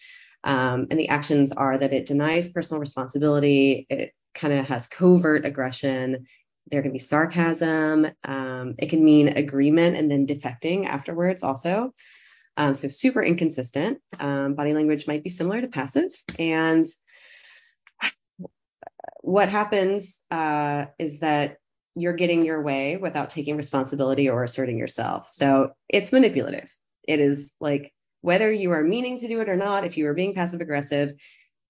Um, 0.45 0.89
and 0.91 0.99
the 0.99 1.09
actions 1.09 1.53
are 1.53 1.77
that 1.79 1.93
it 1.93 2.07
denies 2.07 2.49
personal 2.49 2.81
responsibility. 2.81 3.87
It 3.89 4.15
kind 4.35 4.55
of 4.55 4.67
has 4.67 4.87
covert 4.87 5.45
aggression. 5.45 6.27
There 6.71 6.83
can 6.83 6.93
be 6.93 6.99
sarcasm. 6.99 8.07
Um, 8.25 8.75
it 8.79 8.89
can 8.89 9.05
mean 9.05 9.29
agreement 9.29 9.97
and 9.97 10.11
then 10.11 10.27
defecting 10.27 10.87
afterwards 10.87 11.43
also. 11.43 11.95
Um, 12.57 12.75
so 12.75 12.89
super 12.89 13.23
inconsistent. 13.23 13.99
Um, 14.19 14.55
body 14.55 14.75
language 14.75 15.07
might 15.07 15.25
be 15.25 15.31
similar 15.31 15.61
to 15.61 15.69
passive. 15.69 16.13
And 16.39 16.85
what 19.23 19.49
happens 19.49 20.21
uh, 20.31 20.87
is 20.99 21.21
that 21.21 21.57
you're 21.95 22.15
getting 22.15 22.45
your 22.45 22.63
way 22.63 22.97
without 22.97 23.31
taking 23.31 23.57
responsibility 23.57 24.29
or 24.29 24.43
asserting 24.43 24.79
yourself. 24.79 25.29
So 25.31 25.73
it's 25.89 26.13
manipulative. 26.13 26.75
It 27.07 27.21
is 27.21 27.53
like 27.61 27.93
whether 28.21 28.51
you 28.51 28.73
are 28.73 28.83
meaning 28.83 29.19
to 29.19 29.29
do 29.29 29.41
it 29.41 29.49
or 29.49 29.57
not, 29.57 29.85
if 29.85 29.97
you 29.97 30.07
are 30.09 30.15
being 30.15 30.35
passive 30.35 30.61
aggressive, 30.61 31.15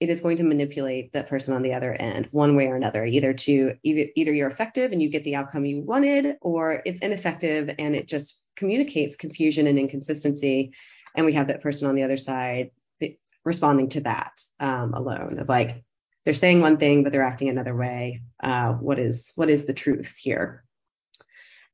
it 0.03 0.11
is 0.11 0.21
going 0.21 0.39
to 0.39 0.43
manipulate 0.43 1.13
the 1.13 1.23
person 1.23 1.55
on 1.55 1.63
the 1.63 1.75
other 1.75 1.93
end 1.93 2.27
one 2.33 2.57
way 2.57 2.67
or 2.67 2.75
another, 2.75 3.05
either 3.05 3.33
to 3.33 3.77
either, 3.85 4.11
either 4.17 4.33
you're 4.33 4.49
effective 4.49 4.91
and 4.91 5.01
you 5.01 5.09
get 5.09 5.23
the 5.23 5.37
outcome 5.37 5.65
you 5.65 5.81
wanted, 5.81 6.39
or 6.41 6.83
it's 6.85 7.01
ineffective 7.01 7.71
and 7.79 7.95
it 7.95 8.09
just 8.09 8.45
communicates 8.57 9.15
confusion 9.15 9.69
and 9.69 9.79
inconsistency. 9.79 10.73
And 11.17 11.25
we 11.25 11.35
have 11.35 11.47
that 11.47 11.63
person 11.63 11.89
on 11.89 11.95
the 11.95 12.03
other 12.03 12.17
side 12.17 12.73
responding 13.45 13.91
to 13.91 14.01
that 14.01 14.33
um, 14.59 14.93
alone 14.93 15.39
of 15.39 15.49
like 15.49 15.85
they're 16.25 16.35
saying 16.35 16.61
one 16.61 16.79
thing 16.79 17.05
but 17.05 17.13
they're 17.13 17.23
acting 17.23 17.49
another 17.49 17.75
way. 17.75 18.23
Uh, 18.43 18.73
what 18.73 18.99
is 18.99 19.33
what 19.37 19.51
is 19.51 19.67
the 19.67 19.73
truth 19.73 20.17
here? 20.19 20.65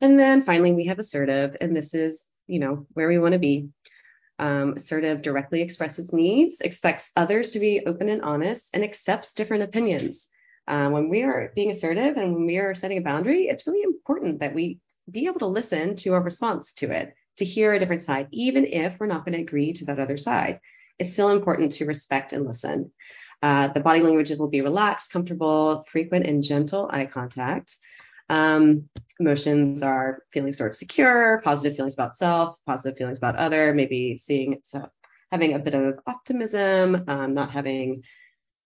And 0.02 0.20
then 0.20 0.42
finally 0.42 0.72
we 0.72 0.84
have 0.86 0.98
assertive, 0.98 1.56
and 1.62 1.74
this 1.74 1.94
is 1.94 2.24
you 2.46 2.58
know 2.58 2.86
where 2.92 3.08
we 3.08 3.18
want 3.18 3.32
to 3.32 3.38
be 3.38 3.70
um, 4.38 4.74
assertive 4.76 5.22
directly 5.22 5.62
expresses 5.62 6.12
needs, 6.12 6.60
expects 6.60 7.10
others 7.16 7.50
to 7.50 7.60
be 7.60 7.84
open 7.86 8.08
and 8.08 8.22
honest, 8.22 8.70
and 8.74 8.84
accepts 8.84 9.32
different 9.32 9.64
opinions. 9.64 10.28
Um, 10.66 10.92
when 10.92 11.08
we 11.08 11.22
are 11.22 11.50
being 11.54 11.70
assertive 11.70 12.16
and 12.16 12.34
when 12.34 12.46
we 12.46 12.58
are 12.58 12.74
setting 12.74 12.98
a 12.98 13.02
boundary, 13.02 13.48
it's 13.48 13.66
really 13.66 13.82
important 13.82 14.40
that 14.40 14.54
we 14.54 14.80
be 15.10 15.26
able 15.26 15.40
to 15.40 15.46
listen 15.46 15.96
to 15.96 16.14
a 16.14 16.20
response 16.20 16.74
to 16.74 16.90
it, 16.90 17.14
to 17.38 17.44
hear 17.44 17.72
a 17.72 17.78
different 17.78 18.02
side, 18.02 18.28
even 18.32 18.66
if 18.66 19.00
we're 19.00 19.06
not 19.06 19.24
going 19.24 19.34
to 19.34 19.42
agree 19.42 19.72
to 19.72 19.86
that 19.86 19.98
other 19.98 20.18
side. 20.18 20.60
It's 20.98 21.14
still 21.14 21.30
important 21.30 21.72
to 21.72 21.86
respect 21.86 22.32
and 22.32 22.46
listen. 22.46 22.90
Uh, 23.40 23.68
the 23.68 23.80
body 23.80 24.00
language 24.00 24.30
will 24.30 24.48
be 24.48 24.60
relaxed, 24.60 25.12
comfortable, 25.12 25.84
frequent, 25.88 26.26
and 26.26 26.42
gentle 26.42 26.88
eye 26.92 27.06
contact. 27.06 27.76
Um, 28.28 28.88
emotions 29.20 29.82
are 29.82 30.22
feeling 30.32 30.52
sort 30.52 30.70
of 30.70 30.76
secure, 30.76 31.40
positive 31.42 31.76
feelings 31.76 31.94
about 31.94 32.16
self, 32.16 32.56
positive 32.66 32.96
feelings 32.96 33.18
about 33.18 33.36
other, 33.36 33.74
maybe 33.74 34.18
seeing 34.18 34.58
so 34.62 34.88
having 35.30 35.54
a 35.54 35.58
bit 35.58 35.74
of 35.74 35.98
optimism, 36.06 37.04
um, 37.08 37.34
not 37.34 37.50
having 37.50 38.02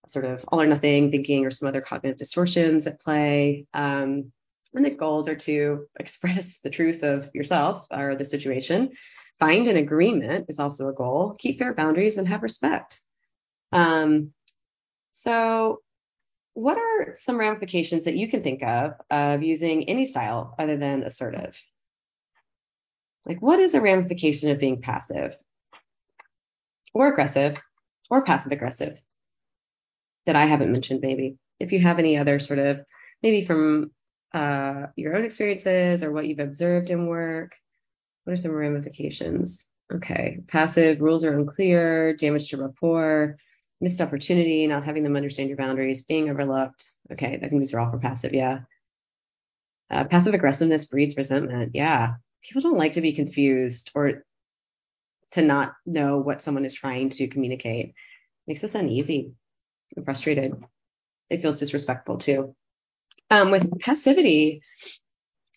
sort 0.07 0.25
of 0.25 0.43
all 0.47 0.61
or 0.61 0.67
nothing 0.67 1.11
thinking 1.11 1.45
or 1.45 1.51
some 1.51 1.67
other 1.67 1.81
cognitive 1.81 2.17
distortions 2.17 2.87
at 2.87 2.99
play. 2.99 3.65
Um, 3.73 4.31
and 4.73 4.85
the 4.85 4.91
goals 4.91 5.27
are 5.27 5.35
to 5.35 5.87
express 5.99 6.59
the 6.59 6.69
truth 6.69 7.03
of 7.03 7.29
yourself 7.33 7.87
or 7.91 8.15
the 8.15 8.25
situation. 8.25 8.91
Find 9.39 9.67
an 9.67 9.77
agreement 9.77 10.45
is 10.49 10.59
also 10.59 10.87
a 10.87 10.93
goal. 10.93 11.35
Keep 11.37 11.59
fair 11.59 11.73
boundaries 11.73 12.17
and 12.17 12.27
have 12.27 12.43
respect. 12.43 13.01
Um, 13.71 14.33
so 15.11 15.81
what 16.53 16.77
are 16.77 17.15
some 17.15 17.37
ramifications 17.37 18.05
that 18.05 18.15
you 18.15 18.27
can 18.27 18.41
think 18.41 18.63
of 18.63 18.93
of 19.09 19.43
using 19.43 19.89
any 19.89 20.05
style 20.05 20.55
other 20.59 20.77
than 20.77 21.03
assertive? 21.03 21.59
Like, 23.25 23.41
what 23.41 23.59
is 23.59 23.73
a 23.73 23.81
ramification 23.81 24.51
of 24.51 24.59
being 24.59 24.81
passive 24.81 25.35
or 26.93 27.07
aggressive 27.07 27.57
or 28.09 28.23
passive 28.23 28.51
aggressive 28.51 28.99
that 30.25 30.35
I 30.35 30.45
haven't 30.45 30.71
mentioned, 30.71 31.01
maybe? 31.01 31.37
If 31.59 31.71
you 31.71 31.79
have 31.79 31.99
any 31.99 32.17
other 32.17 32.39
sort 32.39 32.59
of, 32.59 32.81
maybe 33.21 33.45
from 33.45 33.91
uh, 34.33 34.87
your 34.95 35.15
own 35.15 35.23
experiences 35.23 36.03
or 36.03 36.11
what 36.11 36.27
you've 36.27 36.39
observed 36.39 36.89
in 36.89 37.07
work, 37.07 37.55
what 38.23 38.33
are 38.33 38.37
some 38.37 38.51
ramifications? 38.51 39.65
Okay, 39.91 40.39
passive 40.47 41.01
rules 41.01 41.23
are 41.23 41.37
unclear, 41.37 42.13
damage 42.13 42.49
to 42.49 42.57
rapport, 42.57 43.37
missed 43.83 44.01
opportunity, 44.01 44.65
not 44.65 44.85
having 44.85 45.03
them 45.03 45.17
understand 45.17 45.49
your 45.49 45.57
boundaries, 45.57 46.03
being 46.03 46.29
overlooked. 46.29 46.89
Okay, 47.11 47.35
I 47.35 47.49
think 47.49 47.59
these 47.59 47.73
are 47.73 47.79
all 47.81 47.91
for 47.91 47.99
passive. 47.99 48.33
Yeah. 48.33 48.61
Uh, 49.91 50.05
passive 50.05 50.33
aggressiveness 50.33 50.85
breeds 50.85 51.17
resentment. 51.17 51.71
Yeah. 51.75 52.15
People 52.41 52.61
don't 52.61 52.77
like 52.77 52.93
to 52.93 53.01
be 53.01 53.13
confused 53.13 53.91
or 53.93 54.23
to 55.31 55.41
not 55.41 55.73
know 55.85 56.17
what 56.17 56.41
someone 56.41 56.65
is 56.65 56.73
trying 56.73 57.09
to 57.09 57.27
communicate. 57.27 57.93
Makes 58.47 58.63
us 58.63 58.73
uneasy 58.73 59.33
and 59.95 60.05
frustrated. 60.05 60.53
It 61.29 61.41
feels 61.41 61.59
disrespectful 61.59 62.17
too. 62.17 62.55
Um, 63.29 63.51
with 63.51 63.79
passivity, 63.79 64.61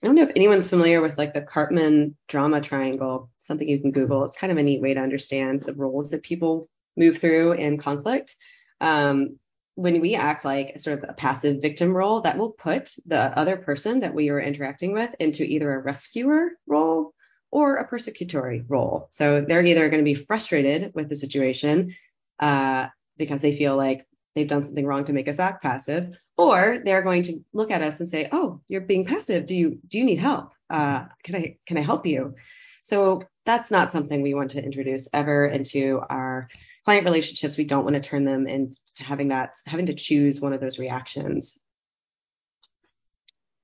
I 0.02 0.06
don't 0.06 0.16
know 0.16 0.22
if 0.22 0.32
anyone's 0.34 0.68
familiar 0.68 1.00
with 1.00 1.16
like 1.16 1.32
the 1.32 1.42
Karpman 1.42 2.14
drama 2.26 2.60
triangle, 2.60 3.30
something 3.38 3.68
you 3.68 3.80
can 3.80 3.92
Google. 3.92 4.24
It's 4.24 4.36
kind 4.36 4.50
of 4.50 4.58
a 4.58 4.62
neat 4.62 4.82
way 4.82 4.94
to 4.94 5.00
understand 5.00 5.62
the 5.62 5.74
roles 5.74 6.10
that 6.10 6.22
people 6.22 6.68
move 6.96 7.18
through 7.18 7.52
in 7.52 7.78
conflict. 7.78 8.36
Um, 8.80 9.38
when 9.74 10.00
we 10.00 10.14
act 10.14 10.44
like 10.44 10.80
sort 10.80 11.02
of 11.02 11.10
a 11.10 11.12
passive 11.12 11.60
victim 11.60 11.94
role, 11.94 12.22
that 12.22 12.38
will 12.38 12.50
put 12.50 12.94
the 13.04 13.38
other 13.38 13.58
person 13.58 14.00
that 14.00 14.14
we 14.14 14.30
are 14.30 14.40
interacting 14.40 14.92
with 14.92 15.14
into 15.20 15.44
either 15.44 15.72
a 15.72 15.82
rescuer 15.82 16.52
role 16.66 17.12
or 17.50 17.76
a 17.76 17.88
persecutory 17.88 18.64
role. 18.68 19.08
So 19.10 19.44
they're 19.46 19.64
either 19.64 19.88
going 19.90 20.02
to 20.02 20.04
be 20.04 20.14
frustrated 20.14 20.92
with 20.94 21.08
the 21.08 21.16
situation 21.16 21.94
uh, 22.40 22.88
because 23.18 23.42
they 23.42 23.54
feel 23.54 23.76
like 23.76 24.06
they've 24.34 24.48
done 24.48 24.62
something 24.62 24.86
wrong 24.86 25.04
to 25.04 25.12
make 25.12 25.28
us 25.28 25.38
act 25.38 25.62
passive, 25.62 26.16
or 26.36 26.82
they're 26.84 27.02
going 27.02 27.22
to 27.22 27.40
look 27.52 27.70
at 27.70 27.82
us 27.82 28.00
and 28.00 28.10
say, 28.10 28.28
"Oh, 28.32 28.60
you're 28.68 28.82
being 28.82 29.04
passive. 29.04 29.46
Do 29.46 29.56
you 29.56 29.78
do 29.88 29.98
you 29.98 30.04
need 30.04 30.18
help? 30.18 30.52
Uh, 30.68 31.06
can 31.22 31.36
I 31.36 31.56
can 31.66 31.78
I 31.78 31.82
help 31.82 32.06
you?" 32.06 32.34
So 32.82 33.24
that's 33.46 33.70
not 33.70 33.92
something 33.92 34.20
we 34.20 34.34
want 34.34 34.50
to 34.50 34.62
introduce 34.62 35.08
ever 35.14 35.46
into 35.46 36.02
our 36.10 36.48
client 36.84 37.04
relationships. 37.04 37.56
We 37.56 37.64
don't 37.64 37.84
want 37.84 37.94
to 37.94 38.00
turn 38.00 38.24
them 38.24 38.46
into 38.46 38.76
having 38.98 39.28
that, 39.28 39.56
having 39.64 39.86
to 39.86 39.94
choose 39.94 40.40
one 40.40 40.52
of 40.52 40.60
those 40.60 40.78
reactions. 40.78 41.58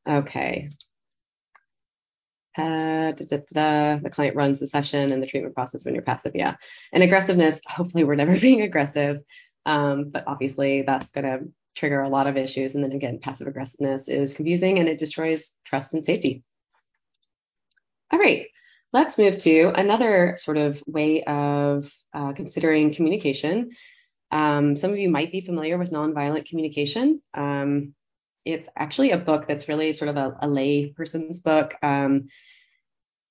Okay. 0.08 0.70
Uh, 2.56 3.12
da, 3.12 3.24
da, 3.28 3.38
da, 3.52 3.96
the 3.96 4.10
client 4.10 4.36
runs 4.36 4.60
the 4.60 4.66
session 4.66 5.10
and 5.10 5.22
the 5.22 5.26
treatment 5.26 5.54
process 5.54 5.84
when 5.84 5.94
you're 5.94 6.02
passive. 6.02 6.32
Yeah. 6.34 6.56
And 6.92 7.02
aggressiveness, 7.02 7.60
hopefully 7.66 8.04
we're 8.04 8.14
never 8.14 8.38
being 8.40 8.62
aggressive. 8.62 9.18
Um, 9.66 10.10
but 10.10 10.24
obviously 10.26 10.82
that's 10.82 11.10
going 11.10 11.24
to 11.24 11.48
trigger 11.74 12.02
a 12.02 12.08
lot 12.08 12.26
of 12.26 12.36
issues. 12.36 12.74
And 12.74 12.84
then 12.84 12.92
again, 12.92 13.18
passive 13.20 13.46
aggressiveness 13.46 14.08
is 14.08 14.34
confusing 14.34 14.78
and 14.78 14.88
it 14.88 14.98
destroys 14.98 15.52
trust 15.64 15.94
and 15.94 16.04
safety. 16.04 16.42
All 18.12 18.18
right. 18.18 18.46
Let's 18.92 19.16
move 19.16 19.38
to 19.38 19.72
another 19.74 20.36
sort 20.38 20.58
of 20.58 20.82
way 20.86 21.22
of 21.24 21.90
uh, 22.12 22.34
considering 22.34 22.94
communication. 22.94 23.70
Um, 24.30 24.76
some 24.76 24.90
of 24.92 24.98
you 24.98 25.10
might 25.10 25.32
be 25.32 25.40
familiar 25.40 25.78
with 25.78 25.90
nonviolent 25.90 26.46
communication. 26.46 27.22
Um, 27.32 27.94
it's 28.44 28.68
actually 28.76 29.12
a 29.12 29.18
book 29.18 29.46
that's 29.46 29.68
really 29.68 29.92
sort 29.92 30.10
of 30.10 30.16
a, 30.16 30.36
a 30.40 30.48
lay 30.48 30.90
person's 30.90 31.40
book. 31.40 31.74
Um, 31.82 32.28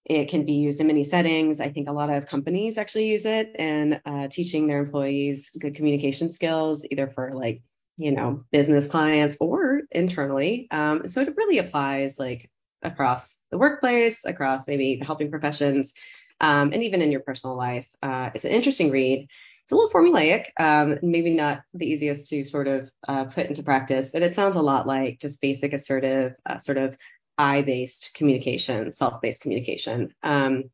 it 0.05 0.29
can 0.29 0.45
be 0.45 0.53
used 0.53 0.81
in 0.81 0.87
many 0.87 1.03
settings. 1.03 1.61
I 1.61 1.69
think 1.69 1.87
a 1.87 1.93
lot 1.93 2.09
of 2.09 2.25
companies 2.25 2.77
actually 2.77 3.07
use 3.09 3.25
it 3.25 3.55
in 3.57 3.99
uh, 4.05 4.29
teaching 4.29 4.67
their 4.67 4.79
employees 4.79 5.51
good 5.59 5.75
communication 5.75 6.31
skills, 6.31 6.85
either 6.89 7.07
for 7.07 7.33
like, 7.35 7.61
you 7.97 8.11
know, 8.11 8.39
business 8.51 8.87
clients 8.87 9.37
or 9.39 9.81
internally. 9.91 10.67
Um, 10.71 11.07
so 11.07 11.21
it 11.21 11.35
really 11.37 11.59
applies 11.59 12.17
like 12.17 12.49
across 12.83 13.37
the 13.51 13.57
workplace, 13.57 14.25
across 14.25 14.67
maybe 14.67 14.95
the 14.95 15.05
helping 15.05 15.29
professions, 15.29 15.93
um, 16.39 16.73
and 16.73 16.83
even 16.83 17.01
in 17.01 17.11
your 17.11 17.21
personal 17.21 17.55
life. 17.55 17.87
Uh, 18.01 18.29
it's 18.33 18.45
an 18.45 18.51
interesting 18.51 18.91
read. 18.91 19.27
It's 19.63 19.71
a 19.71 19.75
little 19.75 19.91
formulaic, 19.91 20.45
um, 20.59 20.97
maybe 21.01 21.33
not 21.33 21.61
the 21.73 21.85
easiest 21.85 22.29
to 22.29 22.43
sort 22.43 22.67
of 22.67 22.89
uh, 23.07 23.25
put 23.25 23.45
into 23.45 23.63
practice, 23.63 24.11
but 24.11 24.23
it 24.23 24.35
sounds 24.35 24.55
a 24.55 24.61
lot 24.61 24.87
like 24.87 25.19
just 25.19 25.41
basic 25.41 25.73
assertive, 25.73 26.35
uh, 26.45 26.57
sort 26.57 26.77
of 26.77 26.97
I-based 27.37 28.11
communication, 28.13 28.91
self-based 28.91 29.41
communication. 29.41 30.13
Um, 30.23 30.71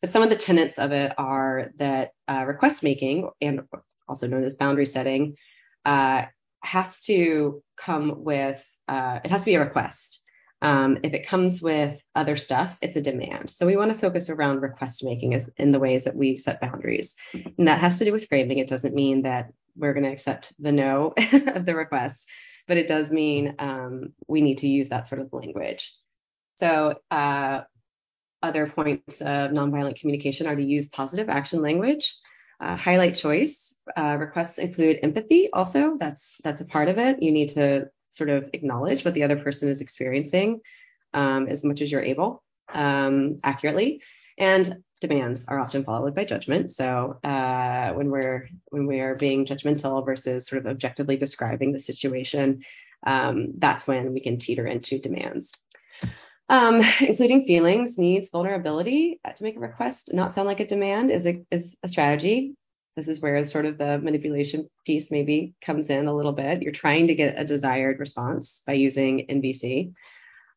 but 0.00 0.10
some 0.10 0.22
of 0.22 0.30
the 0.30 0.36
tenets 0.36 0.78
of 0.78 0.92
it 0.92 1.14
are 1.18 1.70
that 1.76 2.12
uh, 2.28 2.44
request 2.46 2.82
making, 2.82 3.28
and 3.40 3.62
also 4.08 4.28
known 4.28 4.44
as 4.44 4.54
boundary 4.54 4.86
setting, 4.86 5.36
uh, 5.84 6.26
has 6.60 7.00
to 7.04 7.62
come 7.76 8.24
with 8.24 8.64
uh, 8.88 9.20
it 9.24 9.30
has 9.30 9.42
to 9.42 9.46
be 9.46 9.54
a 9.54 9.60
request. 9.60 10.15
Um, 10.66 10.98
if 11.04 11.14
it 11.14 11.28
comes 11.28 11.62
with 11.62 12.02
other 12.16 12.34
stuff, 12.34 12.76
it's 12.82 12.96
a 12.96 13.00
demand. 13.00 13.48
So 13.50 13.66
we 13.66 13.76
want 13.76 13.92
to 13.92 13.98
focus 13.98 14.28
around 14.28 14.62
request 14.62 15.04
making 15.04 15.32
as 15.32 15.48
in 15.58 15.70
the 15.70 15.78
ways 15.78 16.02
that 16.04 16.16
we 16.16 16.36
set 16.36 16.60
boundaries. 16.60 17.14
And 17.32 17.68
that 17.68 17.78
has 17.78 18.00
to 18.00 18.04
do 18.04 18.12
with 18.12 18.26
framing. 18.26 18.58
It 18.58 18.66
doesn't 18.66 18.92
mean 18.92 19.22
that 19.22 19.52
we're 19.76 19.92
going 19.92 20.06
to 20.06 20.10
accept 20.10 20.52
the 20.58 20.72
no 20.72 21.14
of 21.54 21.66
the 21.66 21.76
request, 21.76 22.26
but 22.66 22.78
it 22.78 22.88
does 22.88 23.12
mean 23.12 23.54
um, 23.60 24.14
we 24.26 24.40
need 24.40 24.58
to 24.58 24.68
use 24.68 24.88
that 24.88 25.06
sort 25.06 25.20
of 25.20 25.32
language. 25.32 25.94
So 26.56 26.98
uh, 27.12 27.60
other 28.42 28.66
points 28.66 29.20
of 29.20 29.52
nonviolent 29.52 30.00
communication 30.00 30.48
are 30.48 30.56
to 30.56 30.64
use 30.64 30.88
positive 30.88 31.28
action 31.28 31.62
language, 31.62 32.12
uh, 32.60 32.74
highlight 32.74 33.14
choice. 33.14 33.72
Uh, 33.96 34.16
requests 34.18 34.58
include 34.58 34.98
empathy. 35.04 35.48
Also, 35.52 35.96
that's 35.96 36.34
that's 36.42 36.60
a 36.60 36.66
part 36.66 36.88
of 36.88 36.98
it. 36.98 37.22
You 37.22 37.30
need 37.30 37.50
to 37.50 37.88
sort 38.08 38.30
of 38.30 38.50
acknowledge 38.52 39.04
what 39.04 39.14
the 39.14 39.22
other 39.22 39.36
person 39.36 39.68
is 39.68 39.80
experiencing 39.80 40.60
um, 41.14 41.48
as 41.48 41.64
much 41.64 41.80
as 41.80 41.90
you're 41.90 42.02
able 42.02 42.42
um, 42.72 43.38
accurately. 43.42 44.02
And 44.38 44.82
demands 45.00 45.46
are 45.48 45.58
often 45.58 45.84
followed 45.84 46.14
by 46.14 46.24
judgment. 46.24 46.72
So 46.72 47.18
uh, 47.22 47.92
when 47.92 48.10
we're 48.10 48.48
when 48.70 48.86
we 48.86 49.00
are 49.00 49.14
being 49.14 49.44
judgmental 49.44 50.04
versus 50.04 50.46
sort 50.46 50.64
of 50.64 50.70
objectively 50.70 51.16
describing 51.16 51.72
the 51.72 51.78
situation, 51.78 52.64
um, 53.06 53.52
that's 53.58 53.86
when 53.86 54.12
we 54.12 54.20
can 54.20 54.38
teeter 54.38 54.66
into 54.66 54.98
demands. 54.98 55.52
Um, 56.48 56.80
including 57.00 57.44
feelings, 57.44 57.98
needs, 57.98 58.30
vulnerability 58.30 59.20
uh, 59.24 59.32
to 59.32 59.42
make 59.42 59.56
a 59.56 59.60
request 59.60 60.10
not 60.14 60.32
sound 60.32 60.46
like 60.46 60.60
a 60.60 60.66
demand 60.66 61.10
is 61.10 61.26
a, 61.26 61.44
is 61.50 61.76
a 61.82 61.88
strategy 61.88 62.54
this 62.96 63.08
is 63.08 63.20
where 63.20 63.44
sort 63.44 63.66
of 63.66 63.76
the 63.76 63.98
manipulation 63.98 64.68
piece 64.86 65.10
maybe 65.10 65.54
comes 65.60 65.90
in 65.90 66.06
a 66.06 66.14
little 66.14 66.32
bit. 66.32 66.62
You're 66.62 66.72
trying 66.72 67.08
to 67.08 67.14
get 67.14 67.38
a 67.38 67.44
desired 67.44 68.00
response 68.00 68.62
by 68.66 68.72
using 68.72 69.26
NVC, 69.28 69.92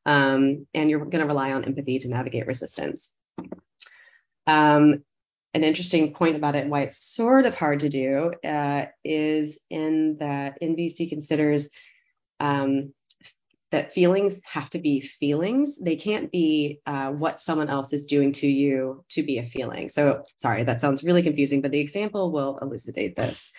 um, 0.05 0.65
and 0.73 0.89
you're 0.89 0.99
going 0.99 1.19
to 1.19 1.25
rely 1.25 1.51
on 1.51 1.65
empathy 1.65 1.99
to 1.99 2.07
navigate 2.07 2.47
resistance. 2.47 3.13
Um, 4.47 5.03
an 5.53 5.63
interesting 5.63 6.13
point 6.13 6.37
about 6.37 6.55
it 6.55 6.59
and 6.59 6.71
why 6.71 6.81
it's 6.81 7.03
sort 7.03 7.45
of 7.45 7.55
hard 7.55 7.81
to 7.81 7.89
do 7.89 8.31
uh, 8.43 8.85
is 9.03 9.59
in 9.69 10.17
that 10.19 10.61
NVC 10.61 11.09
considers 11.09 11.69
um, 12.39 12.93
that 13.71 13.93
feelings 13.93 14.41
have 14.43 14.69
to 14.71 14.79
be 14.79 14.99
feelings. 15.01 15.77
They 15.77 15.95
can't 15.95 16.31
be 16.31 16.79
uh, 16.85 17.11
what 17.11 17.41
someone 17.41 17.69
else 17.69 17.93
is 17.93 18.05
doing 18.05 18.31
to 18.33 18.47
you 18.47 19.03
to 19.09 19.23
be 19.23 19.37
a 19.37 19.43
feeling. 19.43 19.89
So, 19.89 20.23
sorry, 20.39 20.63
that 20.63 20.81
sounds 20.81 21.03
really 21.03 21.21
confusing, 21.21 21.61
but 21.61 21.71
the 21.71 21.79
example 21.79 22.31
will 22.31 22.57
elucidate 22.61 23.15
this. 23.15 23.51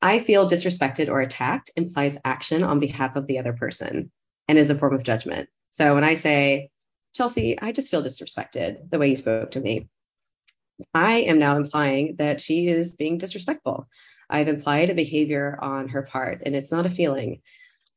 I 0.00 0.18
feel 0.18 0.48
disrespected 0.48 1.08
or 1.08 1.20
attacked 1.20 1.70
implies 1.76 2.18
action 2.24 2.64
on 2.64 2.80
behalf 2.80 3.14
of 3.14 3.26
the 3.26 3.38
other 3.38 3.52
person 3.52 4.10
and 4.48 4.58
is 4.58 4.70
a 4.70 4.74
form 4.74 4.94
of 4.94 5.04
judgment. 5.04 5.48
So, 5.70 5.94
when 5.94 6.04
I 6.04 6.14
say, 6.14 6.70
Chelsea, 7.14 7.60
I 7.60 7.72
just 7.72 7.90
feel 7.90 8.02
disrespected 8.02 8.90
the 8.90 8.98
way 8.98 9.10
you 9.10 9.16
spoke 9.16 9.52
to 9.52 9.60
me, 9.60 9.88
I 10.94 11.18
am 11.20 11.38
now 11.38 11.56
implying 11.56 12.16
that 12.16 12.40
she 12.40 12.66
is 12.66 12.94
being 12.94 13.18
disrespectful. 13.18 13.86
I've 14.28 14.48
implied 14.48 14.90
a 14.90 14.94
behavior 14.94 15.58
on 15.60 15.88
her 15.88 16.02
part, 16.02 16.42
and 16.44 16.56
it's 16.56 16.72
not 16.72 16.86
a 16.86 16.90
feeling. 16.90 17.42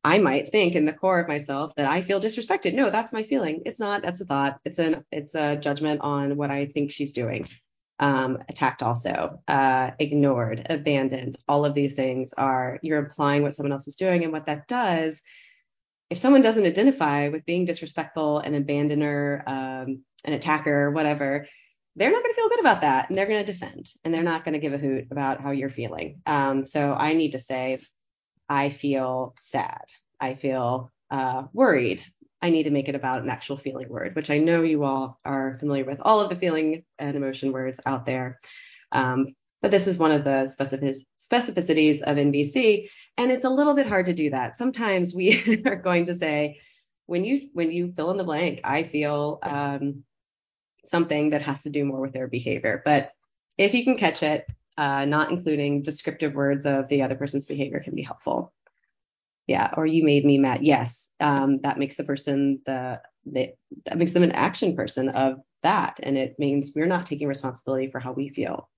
I 0.05 0.19
might 0.19 0.51
think 0.51 0.75
in 0.75 0.85
the 0.85 0.93
core 0.93 1.19
of 1.19 1.27
myself 1.27 1.73
that 1.77 1.89
I 1.89 2.03
feel 2.03 2.19
disrespected. 2.19 2.75
No, 2.75 2.91
that's 2.91 3.11
my 3.11 3.23
feeling. 3.23 3.63
It's 3.65 3.79
not. 3.79 4.03
That's 4.03 4.21
a 4.21 4.25
thought. 4.25 4.61
It's 4.63 4.77
an 4.77 5.03
it's 5.11 5.33
a 5.33 5.55
judgment 5.55 6.01
on 6.01 6.37
what 6.37 6.51
I 6.51 6.67
think 6.67 6.91
she's 6.91 7.11
doing. 7.11 7.49
Um, 7.97 8.37
attacked 8.47 8.83
also, 8.83 9.41
uh, 9.47 9.91
ignored, 9.97 10.67
abandoned. 10.69 11.37
All 11.47 11.65
of 11.65 11.73
these 11.73 11.95
things 11.95 12.33
are 12.37 12.77
you're 12.83 12.99
implying 12.99 13.41
what 13.41 13.55
someone 13.55 13.71
else 13.71 13.87
is 13.87 13.95
doing, 13.95 14.23
and 14.23 14.31
what 14.31 14.45
that 14.45 14.67
does. 14.67 15.23
If 16.11 16.19
someone 16.19 16.43
doesn't 16.43 16.67
identify 16.67 17.29
with 17.29 17.43
being 17.45 17.65
disrespectful, 17.65 18.37
an 18.39 18.53
abandoner, 18.53 19.41
um, 19.47 20.03
an 20.23 20.33
attacker, 20.33 20.91
whatever, 20.91 21.47
they're 21.95 22.11
not 22.11 22.21
going 22.21 22.31
to 22.31 22.39
feel 22.39 22.49
good 22.49 22.59
about 22.59 22.81
that, 22.81 23.09
and 23.09 23.17
they're 23.17 23.25
going 23.25 23.43
to 23.43 23.51
defend, 23.51 23.87
and 24.03 24.13
they're 24.13 24.21
not 24.21 24.45
going 24.45 24.53
to 24.53 24.59
give 24.59 24.73
a 24.73 24.77
hoot 24.77 25.07
about 25.09 25.41
how 25.41 25.49
you're 25.49 25.71
feeling. 25.71 26.21
Um, 26.27 26.63
so 26.63 26.93
I 26.93 27.13
need 27.13 27.31
to 27.31 27.39
say, 27.39 27.79
I 28.49 28.69
feel 28.69 29.34
sad. 29.39 29.86
I 30.19 30.36
feel 30.36 30.91
uh, 31.10 31.43
worried. 31.53 32.03
I 32.41 32.49
need 32.49 32.63
to 32.63 32.71
make 32.71 32.89
it 32.89 32.95
about 32.95 33.21
an 33.21 33.29
actual 33.29 33.58
feeling 33.58 33.89
word, 33.89 34.15
which 34.15 34.29
I 34.29 34.38
know 34.38 34.62
you 34.62 34.84
all 34.84 35.17
are 35.25 35.58
familiar 35.58 35.86
with 35.86 35.99
all 36.01 36.21
of 36.21 36.29
the 36.29 36.36
feeling 36.36 36.84
and 36.99 37.15
emotion 37.15 37.51
words 37.51 37.79
out 37.86 38.05
there. 38.05 38.39
Um, 38.91 39.27
but 39.62 39.71
this 39.71 39.88
is 39.88 39.97
one 39.97 40.12
of 40.12 40.23
the 40.23 40.47
specific, 40.47 40.97
specificities 41.19 42.01
of 42.01 42.17
NVC, 42.17 42.89
and 43.17 43.31
it's 43.31 43.45
a 43.45 43.49
little 43.49 43.73
bit 43.73 43.88
hard 43.88 44.05
to 44.05 44.13
do 44.13 44.29
that. 44.29 44.58
Sometimes 44.58 45.15
we 45.15 45.63
are 45.65 45.75
going 45.75 46.05
to 46.05 46.13
say, 46.13 46.60
when 47.08 47.23
you 47.23 47.49
when 47.53 47.71
you 47.71 47.93
fill 47.95 48.12
in 48.12 48.17
the 48.17 48.23
blank, 48.23 48.62
I 48.63 48.84
feel 48.84 49.39
um, 49.41 50.03
something 50.86 51.31
that 51.31 51.41
has 51.43 51.63
to 51.63 51.69
do 51.69 51.86
more 51.86 51.99
with 51.99 52.13
their 52.13 52.27
behavior. 52.27 52.81
But 52.84 53.12
if 53.58 53.73
you 53.73 53.84
can 53.84 53.97
catch 53.97 54.23
it, 54.23 54.45
uh, 54.77 55.05
not 55.05 55.31
including 55.31 55.81
descriptive 55.81 56.33
words 56.33 56.65
of 56.65 56.88
the 56.88 57.03
other 57.03 57.15
person's 57.15 57.45
behavior 57.45 57.79
can 57.79 57.95
be 57.95 58.03
helpful. 58.03 58.53
Yeah, 59.47 59.71
or 59.77 59.85
you 59.85 60.03
made 60.03 60.25
me 60.25 60.38
mad. 60.39 60.63
Yes, 60.63 61.07
um, 61.19 61.59
that 61.61 61.77
makes 61.77 61.97
the 61.97 62.03
person 62.03 62.61
the, 62.65 63.01
the 63.25 63.53
that 63.85 63.97
makes 63.97 64.13
them 64.13 64.23
an 64.23 64.31
action 64.31 64.75
person 64.75 65.09
of 65.09 65.39
that, 65.61 65.99
and 66.01 66.17
it 66.17 66.39
means 66.39 66.71
we're 66.75 66.88
not 66.88 67.05
taking 67.05 67.27
responsibility 67.27 67.91
for 67.91 67.99
how 67.99 68.11
we 68.11 68.29
feel. 68.29 68.69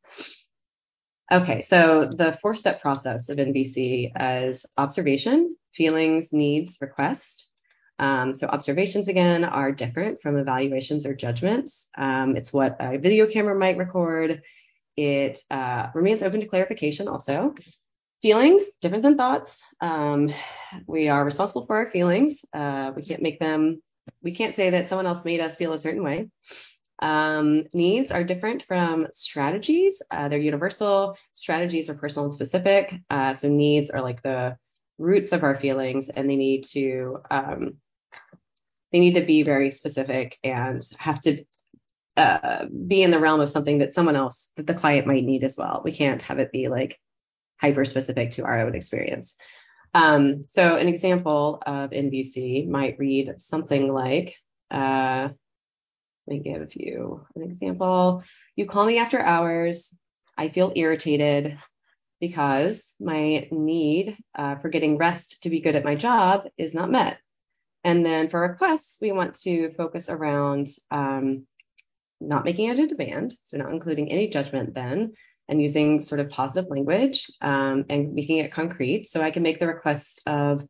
Okay, 1.31 1.61
so 1.61 2.05
the 2.05 2.37
four 2.41 2.55
step 2.55 2.81
process 2.81 3.29
of 3.29 3.37
NVC 3.37 4.11
is 4.49 4.65
observation, 4.77 5.55
feelings, 5.73 6.31
needs, 6.31 6.77
request. 6.79 7.49
Um, 7.99 8.33
so 8.33 8.47
observations 8.47 9.07
again 9.07 9.43
are 9.43 9.71
different 9.71 10.21
from 10.21 10.37
evaluations 10.37 11.05
or 11.05 11.15
judgments. 11.15 11.87
Um, 11.97 12.35
it's 12.37 12.53
what 12.53 12.77
a 12.79 12.97
video 12.97 13.25
camera 13.25 13.57
might 13.57 13.77
record. 13.77 14.41
It 14.97 15.43
uh, 15.51 15.87
remains 15.93 16.23
open 16.23 16.41
to 16.41 16.47
clarification 16.47 17.07
also. 17.07 17.53
Feelings, 18.23 18.71
different 18.81 19.03
than 19.03 19.15
thoughts. 19.15 19.61
Um, 19.79 20.33
we 20.87 21.07
are 21.07 21.23
responsible 21.23 21.67
for 21.67 21.77
our 21.77 21.89
feelings. 21.89 22.43
Uh, 22.51 22.91
we 22.95 23.03
can't 23.03 23.21
make 23.21 23.39
them, 23.39 23.81
we 24.23 24.33
can't 24.33 24.55
say 24.55 24.71
that 24.71 24.89
someone 24.89 25.05
else 25.05 25.23
made 25.23 25.39
us 25.39 25.55
feel 25.55 25.73
a 25.73 25.77
certain 25.77 26.03
way. 26.03 26.29
Um, 26.99 27.65
needs 27.75 28.11
are 28.11 28.23
different 28.23 28.63
from 28.63 29.07
strategies. 29.13 30.01
Uh, 30.09 30.29
they're 30.29 30.39
universal. 30.39 31.15
Strategies 31.35 31.89
are 31.91 31.95
personal 31.95 32.25
and 32.25 32.33
specific. 32.33 32.91
Uh, 33.09 33.35
so 33.35 33.49
needs 33.49 33.91
are 33.91 34.01
like 34.01 34.23
the 34.23 34.57
roots 34.97 35.31
of 35.31 35.43
our 35.43 35.55
feelings, 35.55 36.09
and 36.09 36.27
they 36.27 36.35
need 36.35 36.63
to 36.63 37.19
um, 37.29 37.75
they 38.91 38.99
need 38.99 39.15
to 39.15 39.25
be 39.25 39.43
very 39.43 39.69
specific 39.69 40.39
and 40.43 40.81
have 40.97 41.19
to 41.21 41.43
uh, 42.17 42.65
be 42.65 43.03
in 43.03 43.11
the 43.11 43.19
realm 43.19 43.39
of 43.39 43.49
something 43.49 43.77
that 43.77 43.93
someone 43.93 44.15
else 44.15 44.49
that 44.57 44.67
the 44.67 44.73
client 44.73 45.07
might 45.07 45.23
need 45.23 45.43
as 45.43 45.55
well. 45.55 45.81
We 45.83 45.91
can't 45.91 46.21
have 46.23 46.39
it 46.39 46.51
be 46.51 46.67
like 46.67 46.99
hyper 47.61 47.85
specific 47.85 48.31
to 48.31 48.43
our 48.43 48.61
own 48.61 48.75
experience. 48.75 49.35
Um, 49.93 50.43
so 50.47 50.75
an 50.75 50.87
example 50.87 51.61
of 51.65 51.91
NVC 51.91 52.67
might 52.67 52.99
read 52.99 53.35
something 53.39 53.91
like, 53.91 54.35
uh, 54.69 55.29
let 56.27 56.37
me 56.37 56.39
give 56.39 56.75
you 56.75 57.25
an 57.35 57.43
example. 57.43 58.23
You 58.55 58.65
call 58.65 58.85
me 58.85 58.97
after 58.97 59.19
hours. 59.19 59.95
I 60.37 60.49
feel 60.49 60.73
irritated 60.75 61.57
because 62.19 62.93
my 62.99 63.47
need 63.51 64.17
uh, 64.35 64.55
for 64.55 64.69
getting 64.69 64.97
rest 64.97 65.43
to 65.43 65.49
be 65.49 65.61
good 65.61 65.75
at 65.75 65.85
my 65.85 65.95
job 65.95 66.47
is 66.57 66.73
not 66.73 66.91
met. 66.91 67.19
And 67.83 68.05
then 68.05 68.29
for 68.29 68.41
requests, 68.41 68.97
we 69.01 69.11
want 69.11 69.35
to 69.41 69.71
focus 69.73 70.09
around 70.09 70.67
um, 70.91 71.45
not 72.19 72.45
making 72.45 72.69
it 72.69 72.79
a 72.79 72.87
demand, 72.87 73.35
so 73.41 73.57
not 73.57 73.71
including 73.71 74.11
any 74.11 74.27
judgment 74.27 74.73
then, 74.73 75.13
and 75.47 75.61
using 75.61 76.01
sort 76.01 76.19
of 76.19 76.29
positive 76.29 76.69
language 76.69 77.31
um, 77.41 77.85
and 77.89 78.13
making 78.13 78.37
it 78.37 78.51
concrete. 78.51 79.07
So 79.07 79.21
I 79.21 79.31
can 79.31 79.43
make 79.43 79.59
the 79.59 79.67
request 79.67 80.21
of, 80.25 80.65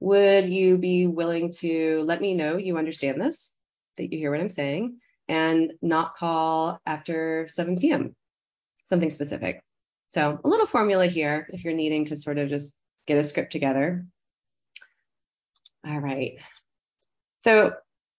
would 0.00 0.46
you 0.46 0.78
be 0.78 1.06
willing 1.06 1.52
to 1.58 2.04
let 2.06 2.20
me 2.20 2.34
know 2.34 2.56
you 2.56 2.78
understand 2.78 3.20
this, 3.20 3.54
that 3.96 4.12
you 4.12 4.18
hear 4.18 4.30
what 4.30 4.40
I'm 4.40 4.48
saying, 4.48 4.98
and 5.28 5.72
not 5.82 6.14
call 6.14 6.80
after 6.86 7.48
7 7.48 7.78
p.m., 7.78 8.14
something 8.84 9.10
specific. 9.10 9.62
So 10.08 10.38
a 10.42 10.48
little 10.48 10.66
formula 10.66 11.06
here 11.06 11.48
if 11.52 11.64
you're 11.64 11.74
needing 11.74 12.04
to 12.06 12.16
sort 12.16 12.38
of 12.38 12.48
just 12.48 12.74
get 13.06 13.18
a 13.18 13.24
script 13.24 13.52
together. 13.52 14.06
All 15.86 15.98
right. 15.98 16.40
So 17.40 17.74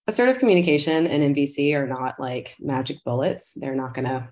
assertive 0.08 0.40
communication 0.40 1.08
and 1.08 1.36
NVC 1.36 1.74
are 1.76 1.88
not 1.88 2.20
like 2.20 2.56
magic 2.60 2.98
bullets. 3.04 3.54
They're 3.54 3.76
not 3.76 3.94
going 3.94 4.06
to 4.08 4.30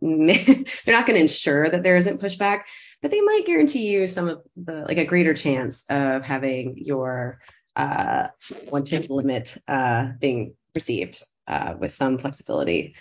they're 0.00 0.94
not 0.94 1.06
going 1.06 1.16
to 1.16 1.22
ensure 1.22 1.68
that 1.68 1.82
there 1.82 1.96
isn't 1.96 2.20
pushback, 2.20 2.62
but 3.00 3.10
they 3.10 3.20
might 3.20 3.46
guarantee 3.46 3.88
you 3.88 4.06
some 4.06 4.28
of 4.28 4.42
the 4.56 4.84
like 4.86 4.98
a 4.98 5.04
greater 5.04 5.34
chance 5.34 5.84
of 5.88 6.22
having 6.22 6.74
your 6.76 7.40
uh, 7.76 8.28
wanted 8.68 9.10
limit 9.10 9.56
uh, 9.68 10.08
being 10.18 10.54
received 10.74 11.22
uh, 11.46 11.74
with 11.78 11.92
some 11.92 12.18
flexibility. 12.18 12.94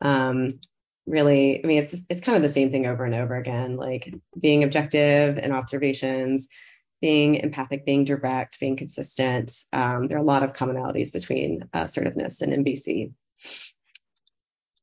Um, 0.00 0.60
really, 1.06 1.62
I 1.62 1.66
mean, 1.66 1.82
it's 1.82 2.04
it's 2.08 2.20
kind 2.20 2.36
of 2.36 2.42
the 2.42 2.48
same 2.48 2.70
thing 2.70 2.86
over 2.86 3.04
and 3.04 3.14
over 3.14 3.36
again, 3.36 3.76
like 3.76 4.12
being 4.40 4.64
objective 4.64 5.38
in 5.38 5.52
observations, 5.52 6.48
being 7.00 7.36
empathic, 7.36 7.84
being 7.84 8.04
direct, 8.04 8.58
being 8.60 8.76
consistent. 8.76 9.52
Um, 9.72 10.08
there 10.08 10.18
are 10.18 10.20
a 10.20 10.24
lot 10.24 10.42
of 10.42 10.52
commonalities 10.52 11.12
between 11.12 11.68
assertiveness 11.72 12.42
and 12.42 12.52
NVC. 12.52 13.12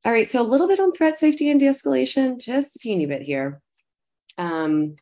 All 0.05 0.11
right, 0.11 0.29
so 0.29 0.41
a 0.41 0.43
little 0.43 0.67
bit 0.67 0.79
on 0.79 0.91
threat 0.91 1.17
safety 1.17 1.49
and 1.49 1.59
de-escalation, 1.59 2.39
just 2.39 2.75
a 2.75 2.79
teeny 2.79 3.05
bit 3.05 3.23
here. 3.23 3.61
Um, 4.37 4.95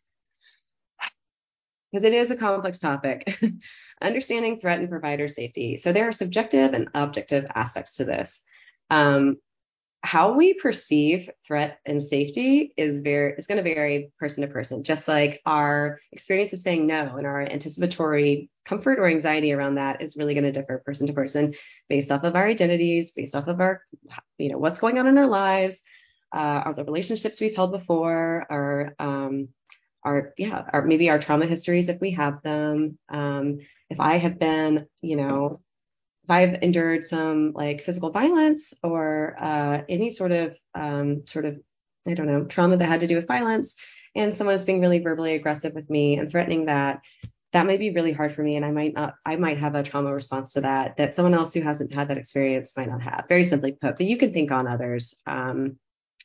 because 1.92 2.06
it 2.06 2.14
is 2.14 2.32
a 2.32 2.36
complex 2.36 2.80
topic. 2.80 3.40
Understanding 4.02 4.60
threat 4.60 4.80
and 4.80 4.90
provider 4.90 5.28
safety. 5.28 5.78
So 5.78 5.94
there 5.94 6.08
are 6.08 6.12
subjective 6.12 6.74
and 6.74 6.88
objective 6.96 7.46
aspects 7.54 7.98
to 7.98 8.06
this. 8.06 8.42
Um, 8.90 9.38
how 10.04 10.34
we 10.34 10.54
perceive 10.54 11.30
threat 11.48 11.80
and 11.86 12.04
safety 12.04 12.74
is 12.76 13.00
very 13.00 13.36
is 13.38 13.48
going 13.48 13.64
to 13.64 13.64
vary 13.64 14.12
person 14.20 14.42
to 14.42 14.50
person. 14.50 14.84
Just 14.84 15.08
like 15.08 15.42
our 15.46 16.00
experience 16.12 16.52
of 16.52 16.60
saying 16.60 16.86
no 16.86 17.16
and 17.16 17.26
our 17.26 17.42
anticipatory 17.42 18.50
comfort 18.66 19.00
or 19.00 19.08
anxiety 19.08 19.54
around 19.54 19.76
that 19.76 20.02
is 20.02 20.18
really 20.18 20.34
going 20.34 20.44
to 20.44 20.52
differ 20.52 20.84
person 20.86 21.08
to 21.08 21.14
person 21.14 21.54
based 21.88 22.12
off 22.12 22.26
of 22.26 22.36
our 22.36 22.46
identities 22.46 23.12
based 23.12 23.34
off 23.34 23.48
of 23.48 23.62
our 23.62 23.82
you 24.38 24.50
know 24.50 24.58
what's 24.58 24.80
going 24.80 25.00
on 25.00 25.08
in 25.08 25.18
our 25.18 25.28
lives 25.28 25.84
uh, 26.36 26.64
are 26.66 26.74
the 26.74 26.84
relationships 26.84 27.40
we've 27.40 27.56
held 27.56 27.72
before 27.72 28.46
our 28.50 28.94
um, 29.00 29.48
our 30.04 30.34
yeah 30.38 30.66
our 30.74 30.82
maybe 30.82 31.10
our 31.10 31.20
trauma 31.20 31.46
histories 31.46 31.88
if 31.88 32.02
we 32.02 32.12
have 32.12 32.42
them. 32.44 32.98
Um, 33.08 33.60
if 33.90 34.02
i 34.02 34.18
have 34.18 34.38
been 34.38 34.86
you 35.02 35.16
know 35.16 35.62
if 36.24 36.30
I've 36.30 36.62
endured 36.62 37.04
some 37.04 37.52
like 37.54 37.82
physical 37.82 38.10
violence 38.10 38.74
or 38.82 39.36
uh, 39.40 39.82
any 39.90 40.10
sort 40.10 40.32
of 40.32 40.56
um, 40.74 41.26
sort 41.28 41.46
of 41.46 41.60
I 42.08 42.14
don't 42.14 42.28
know 42.28 42.46
trauma 42.46 42.78
that 42.78 42.86
had 42.86 43.02
to 43.02 43.08
do 43.08 43.16
with 43.16 43.28
violence, 43.28 43.76
and 44.16 44.36
someone 44.36 44.56
is 44.56 44.66
being 44.66 44.82
really 44.82 45.00
verbally 45.00 45.36
aggressive 45.36 45.74
with 45.74 45.90
me 45.90 46.18
and 46.18 46.30
threatening 46.30 46.66
that, 46.66 47.02
that 47.52 47.66
might 47.66 47.80
be 47.80 47.92
really 47.92 48.12
hard 48.12 48.34
for 48.34 48.44
me, 48.44 48.56
and 48.56 48.66
I 48.66 48.72
might 48.72 48.94
not 48.94 49.16
I 49.26 49.36
might 49.36 49.60
have 49.60 49.76
a 49.76 49.84
trauma 49.84 50.14
response 50.14 50.54
to 50.54 50.62
that 50.62 50.98
that 50.98 51.16
someone 51.16 51.34
else 51.34 51.54
who 51.54 51.62
hasn't 51.62 51.94
had 51.94 52.08
that 52.08 52.18
experience 52.18 52.76
might 52.78 52.90
not 52.90 53.02
have. 53.02 53.26
Very 53.28 53.44
simply 53.44 53.74
put, 53.74 53.98
but 53.98 54.06
you 54.06 54.18
can 54.18 54.34
think 54.34 54.52
on 54.52 54.68
others. 54.68 55.22
Um, 55.28 55.78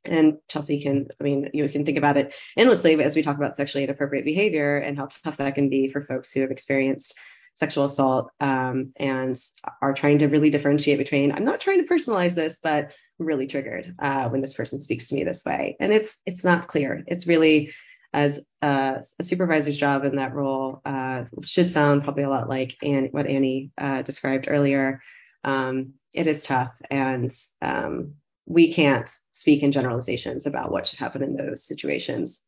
and 0.05 0.39
Chelsea 0.49 0.81
can, 0.81 1.09
I 1.21 1.25
mean, 1.25 1.51
you 1.53 1.69
can 1.69 1.85
think 1.85 1.99
about 1.99 2.17
it 2.17 2.33
endlessly 2.57 3.03
as 3.03 3.17
we 3.17 3.23
talk 3.23 3.37
about 3.37 3.57
sexually 3.57 3.83
inappropriate 3.83 4.25
behavior 4.25 4.79
and 4.79 4.97
how 4.97 5.07
tough 5.07 5.39
that 5.39 5.57
can 5.57 5.69
be 5.69 5.89
for 5.89 6.01
folks 6.01 6.33
who 6.33 6.41
have 6.41 6.53
experienced 6.53 7.19
sexual 7.59 7.85
assault 7.85 8.31
um, 8.39 8.93
and 8.99 9.37
are 9.83 9.93
trying 9.93 10.19
to 10.19 10.29
really 10.29 10.49
differentiate 10.49 10.99
between 10.99 11.33
I'm 11.33 11.45
not 11.45 11.61
trying 11.61 11.85
to 11.85 11.93
personalize 11.93 12.35
this, 12.35 12.61
but 12.63 12.93
I'm 13.19 13.27
really 13.27 13.49
triggered 13.49 13.97
uh, 13.99 14.29
when 14.29 14.41
this 14.41 14.55
person 14.55 14.81
speaks 14.81 15.09
to 15.09 15.17
me 15.17 15.25
this 15.25 15.45
way. 15.45 15.77
And 15.81 15.93
it's 15.93 16.17
it's 16.25 16.45
not 16.45 16.69
clear. 16.69 17.03
It's 17.09 17.27
really 17.27 17.73
as 18.13 18.41
a, 18.63 19.03
a 19.19 19.23
supervisor's 19.25 19.77
job 19.77 20.05
in 20.05 20.17
that 20.17 20.35
role 20.35 20.81
uh, 20.85 21.25
should 21.45 21.71
sound 21.73 22.05
probably 22.05 22.23
a 22.23 22.31
lot 22.31 22.49
like 22.49 22.77
what 23.11 23.27
Annie 23.27 23.73
uh, 23.77 24.03
described 24.03 24.47
earlier. 24.49 25.03
Um, 25.43 25.95
it 26.15 26.27
is 26.27 26.43
tough, 26.45 26.81
and 26.91 27.31
um, 27.61 28.15
we 28.47 28.73
can't 28.73 29.11
speak 29.33 29.63
in 29.63 29.73
generalizations 29.73 30.47
about 30.47 30.71
what 30.71 30.87
should 30.87 31.01
happen 31.01 31.23
in 31.23 31.37
those 31.37 31.67
situations. 31.67 32.41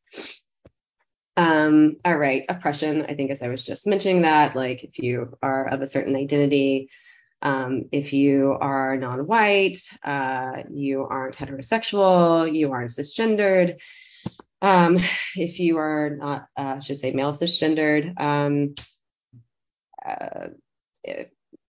Um, 1.36 1.96
all 2.04 2.16
right, 2.16 2.44
oppression. 2.48 3.06
I 3.08 3.14
think 3.14 3.30
as 3.30 3.42
I 3.42 3.48
was 3.48 3.62
just 3.62 3.86
mentioning 3.86 4.22
that, 4.22 4.56
like 4.56 4.84
if 4.84 4.98
you 4.98 5.36
are 5.42 5.68
of 5.68 5.80
a 5.80 5.86
certain 5.86 6.16
identity, 6.16 6.90
um, 7.42 7.84
if 7.92 8.12
you 8.12 8.56
are 8.60 8.96
non-white, 8.96 9.78
uh, 10.04 10.62
you 10.70 11.04
aren't 11.04 11.36
heterosexual, 11.36 12.52
you 12.52 12.72
aren't 12.72 12.90
cisgendered. 12.90 13.78
Um, 14.60 14.98
if 15.36 15.58
you 15.58 15.78
are 15.78 16.10
not, 16.10 16.46
uh, 16.58 16.74
I 16.76 16.78
should 16.80 16.98
say, 16.98 17.12
male 17.12 17.32
cisgendered, 17.32 18.20
um, 18.20 18.74
uh, 20.04 20.48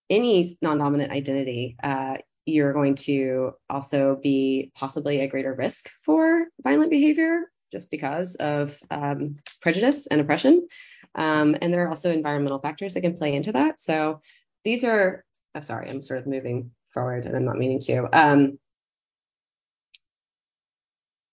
any 0.10 0.58
non-dominant 0.62 1.12
identity, 1.12 1.78
uh, 1.82 2.18
you're 2.46 2.74
going 2.74 2.96
to 2.96 3.54
also 3.70 4.20
be 4.22 4.72
possibly 4.76 5.22
a 5.22 5.28
greater 5.28 5.54
risk 5.54 5.90
for 6.04 6.48
violent 6.62 6.90
behavior 6.90 7.51
just 7.72 7.92
because 7.92 8.36
of 8.36 8.78
um, 8.90 9.38
prejudice 9.62 10.08
and 10.08 10.22
oppression. 10.22 10.68
Um, 11.16 11.56
and 11.62 11.74
there 11.74 11.86
are 11.86 11.90
also 11.90 12.12
environmental 12.12 12.60
factors 12.60 12.94
that 12.94 13.02
can 13.02 13.14
play 13.14 13.34
into 13.36 13.54
that. 13.54 13.82
So 13.82 14.22
these 14.64 14.84
are, 14.84 15.24
oh, 15.56 15.62
sorry, 15.62 15.90
I'm 15.90 16.04
sort 16.04 16.20
of 16.20 16.28
moving 16.28 16.72
forward 16.90 17.26
and 17.26 17.36
I'm 17.36 17.46
not 17.46 17.58
meaning 17.58 17.80
to. 17.80 18.08
Um, 18.12 18.60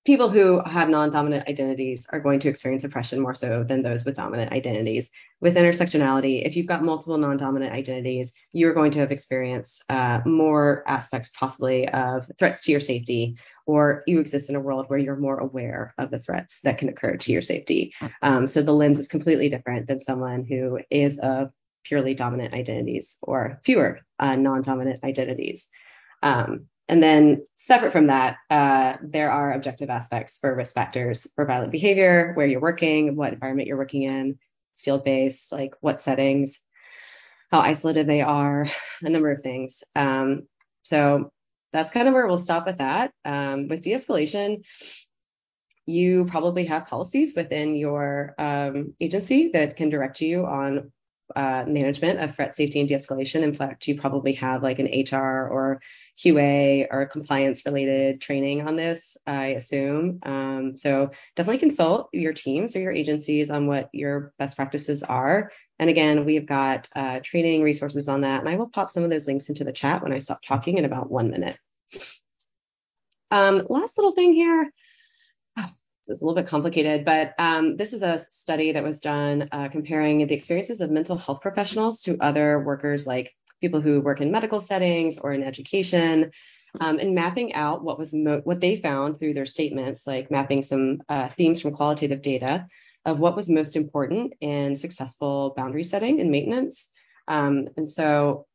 people 0.09 0.31
who 0.31 0.63
have 0.65 0.89
non-dominant 0.89 1.47
identities 1.49 2.07
are 2.09 2.19
going 2.19 2.41
to 2.41 2.49
experience 2.49 2.83
oppression 2.83 3.21
more 3.21 3.35
so 3.35 3.63
than 3.63 3.83
those 3.83 4.07
with 4.07 4.15
dominant 4.15 4.51
identities. 4.53 5.11
With 5.43 5.55
intersectionality, 5.55 6.47
if 6.47 6.57
you've 6.57 6.67
got 6.67 6.83
multiple 6.83 7.19
non-dominant 7.19 7.75
identities, 7.75 8.33
you're 8.51 8.73
going 8.73 8.91
to 8.93 9.01
have 9.01 9.13
experienced 9.13 9.85
uh, 9.91 10.21
more 10.25 10.83
aspects 10.87 11.29
possibly 11.39 11.91
of 11.91 12.27
threats 12.39 12.65
to 12.65 12.73
your 12.73 12.81
safety, 12.81 13.37
or 13.67 14.03
you 14.07 14.19
exist 14.19 14.49
in 14.49 14.57
a 14.57 14.61
world 14.61 14.87
where 14.89 14.99
you're 14.99 15.15
more 15.15 15.37
aware 15.37 15.93
of 15.99 16.11
the 16.11 16.19
threats 16.19 16.61
that 16.65 16.79
can 16.79 16.89
occur 16.89 17.19
to 17.19 17.31
your 17.31 17.43
safety. 17.43 17.93
Um, 18.23 18.47
so 18.47 18.63
the 18.63 18.73
lens 18.73 18.99
is 18.99 19.09
completely 19.09 19.51
different 19.51 19.89
than 19.89 20.01
someone 20.01 20.47
who 20.47 20.81
is 20.89 21.19
of 21.19 21.51
purely 21.85 22.15
dominant 22.15 22.55
identities 22.55 23.19
or 23.21 23.61
fewer 23.63 24.01
uh, 24.19 24.37
non-dominant 24.37 25.05
identities. 25.05 25.69
Um, 26.23 26.69
and 26.89 27.03
then 27.03 27.47
separate 27.55 27.93
from 27.93 28.07
that, 28.07 28.39
uh, 28.49 28.97
there 29.03 29.31
are 29.31 29.53
objective 29.53 29.91
aspects 29.91 30.39
for 30.39 30.55
risk 30.55 30.75
factors 30.75 31.27
for 31.35 31.45
violent 31.45 31.71
behavior, 31.71 32.33
where 32.35 32.47
you're 32.47 32.61
working, 32.61 33.15
what 33.15 33.33
environment 33.33 33.69
you're 33.69 33.77
working 33.77 34.05
in. 34.05 34.39
It's 34.75 34.83
field 34.83 35.05
based, 35.05 35.53
like 35.53 35.75
what 35.81 36.01
settings, 36.01 36.61
how 37.51 37.61
isolated 37.61 38.07
they 38.07 38.23
are, 38.23 38.69
a 39.03 39.11
number 39.11 39.31
of 39.31 39.43
things. 39.43 39.85
Um, 39.95 40.49
so 40.83 41.31
that's 41.73 41.91
kind 41.91 42.09
of 42.09 42.15
where 42.15 42.27
we'll 42.27 42.39
stop 42.39 42.67
with 42.67 42.79
that. 42.79 43.13
Um, 43.25 43.69
with 43.69 43.83
de-escalation, 43.83 44.65
you 45.85 46.27
probably 46.27 46.65
have 46.67 46.87
policies 46.87 47.35
within 47.37 47.77
your 47.77 48.35
um, 48.39 48.95
agency 49.01 49.51
that 49.53 49.77
can 49.77 49.91
direct 49.91 50.21
you 50.21 50.47
on 50.47 50.93
uh, 51.37 51.65
management 51.67 52.21
of 52.21 52.35
threat 52.35 52.55
safety 52.55 52.81
and 52.81 52.89
de-escalation. 52.89 53.43
In 53.43 53.55
fact, 53.55 53.87
you 53.87 53.99
probably 54.01 54.33
have 54.35 54.63
like 54.63 54.79
an 54.79 54.87
HR 54.87 55.49
or 55.49 55.81
QA 56.17 56.87
or 56.91 57.07
compliance 57.07 57.65
related 57.65 58.21
training 58.21 58.67
on 58.67 58.77
this, 58.77 59.17
I 59.27 59.47
assume. 59.49 60.21
Um, 60.23 60.77
so 60.77 61.11
definitely 61.37 61.59
consult 61.59 62.09
your 62.13 62.33
teams 62.33 62.75
or 62.75 62.81
your 62.81 62.93
agencies 62.93 63.51
on 63.51 63.67
what 63.67 63.89
your 63.93 64.33
best 64.39 64.57
practices 64.57 65.03
are. 65.03 65.53
And 65.79 65.91
again, 65.91 66.25
we've 66.25 66.47
got 66.47 66.89
uh, 66.97 67.21
training 67.23 67.63
resources 67.63 68.09
on 68.09 68.23
that, 68.23 68.41
and 68.41 68.49
I 68.49 68.57
will 68.57 68.69
pop 68.69 68.91
some 68.91 69.05
of 69.05 69.11
those 69.11 69.27
links 69.27 69.49
into 69.49 69.65
the 69.65 69.73
chat 69.73 70.03
when 70.03 70.13
I 70.13 70.19
stop 70.19 70.41
talking 70.43 70.79
in 70.79 70.85
about 70.85 71.11
one 71.11 71.31
minute. 71.31 71.57
Um, 73.31 73.67
last 73.69 73.99
little 73.99 74.13
thing 74.13 74.33
here 74.33 74.73
it's 76.09 76.23
a 76.23 76.25
little 76.25 76.41
bit 76.41 76.49
complicated, 76.49 77.05
but 77.05 77.35
um, 77.39 77.77
this 77.77 77.93
is 77.93 78.03
a 78.03 78.19
study 78.31 78.73
that 78.73 78.85
was 78.85 79.01
done 79.01 79.49
uh, 79.53 79.69
comparing 79.69 80.27
the 80.27 80.35
experiences 80.35 80.81
of 80.81 80.91
mental 80.91 81.17
health 81.17 81.41
professionals 81.43 82.03
to 82.03 82.17
other 82.21 82.59
workers, 82.61 83.07
like 83.07 83.35
people 83.61 83.81
who 83.81 84.01
work 84.01 84.21
in 84.21 84.31
medical 84.31 84.61
settings 84.61 85.19
or 85.19 85.33
in 85.33 85.43
education, 85.43 86.31
um, 86.81 86.99
and 86.99 87.15
mapping 87.15 87.55
out 87.55 87.85
what 87.85 87.99
was 87.99 88.15
mo- 88.15 88.41
what 88.45 88.61
they 88.61 88.77
found 88.77 89.19
through 89.19 89.35
their 89.35 89.47
statements, 89.47 90.07
like 90.07 90.31
mapping 90.31 90.63
some 90.63 91.03
uh, 91.09 91.29
themes 91.29 91.61
from 91.61 91.75
qualitative 91.75 92.23
data 92.23 92.67
of 93.05 93.21
what 93.21 93.37
was 93.37 93.49
most 93.49 93.77
important 93.77 94.35
in 94.41 94.77
successful 94.77 95.55
boundary 95.57 95.85
setting 95.85 96.21
and 96.21 96.31
maintenance. 96.31 96.89
Um, 97.27 97.69
and 97.77 97.89
so, 97.89 98.47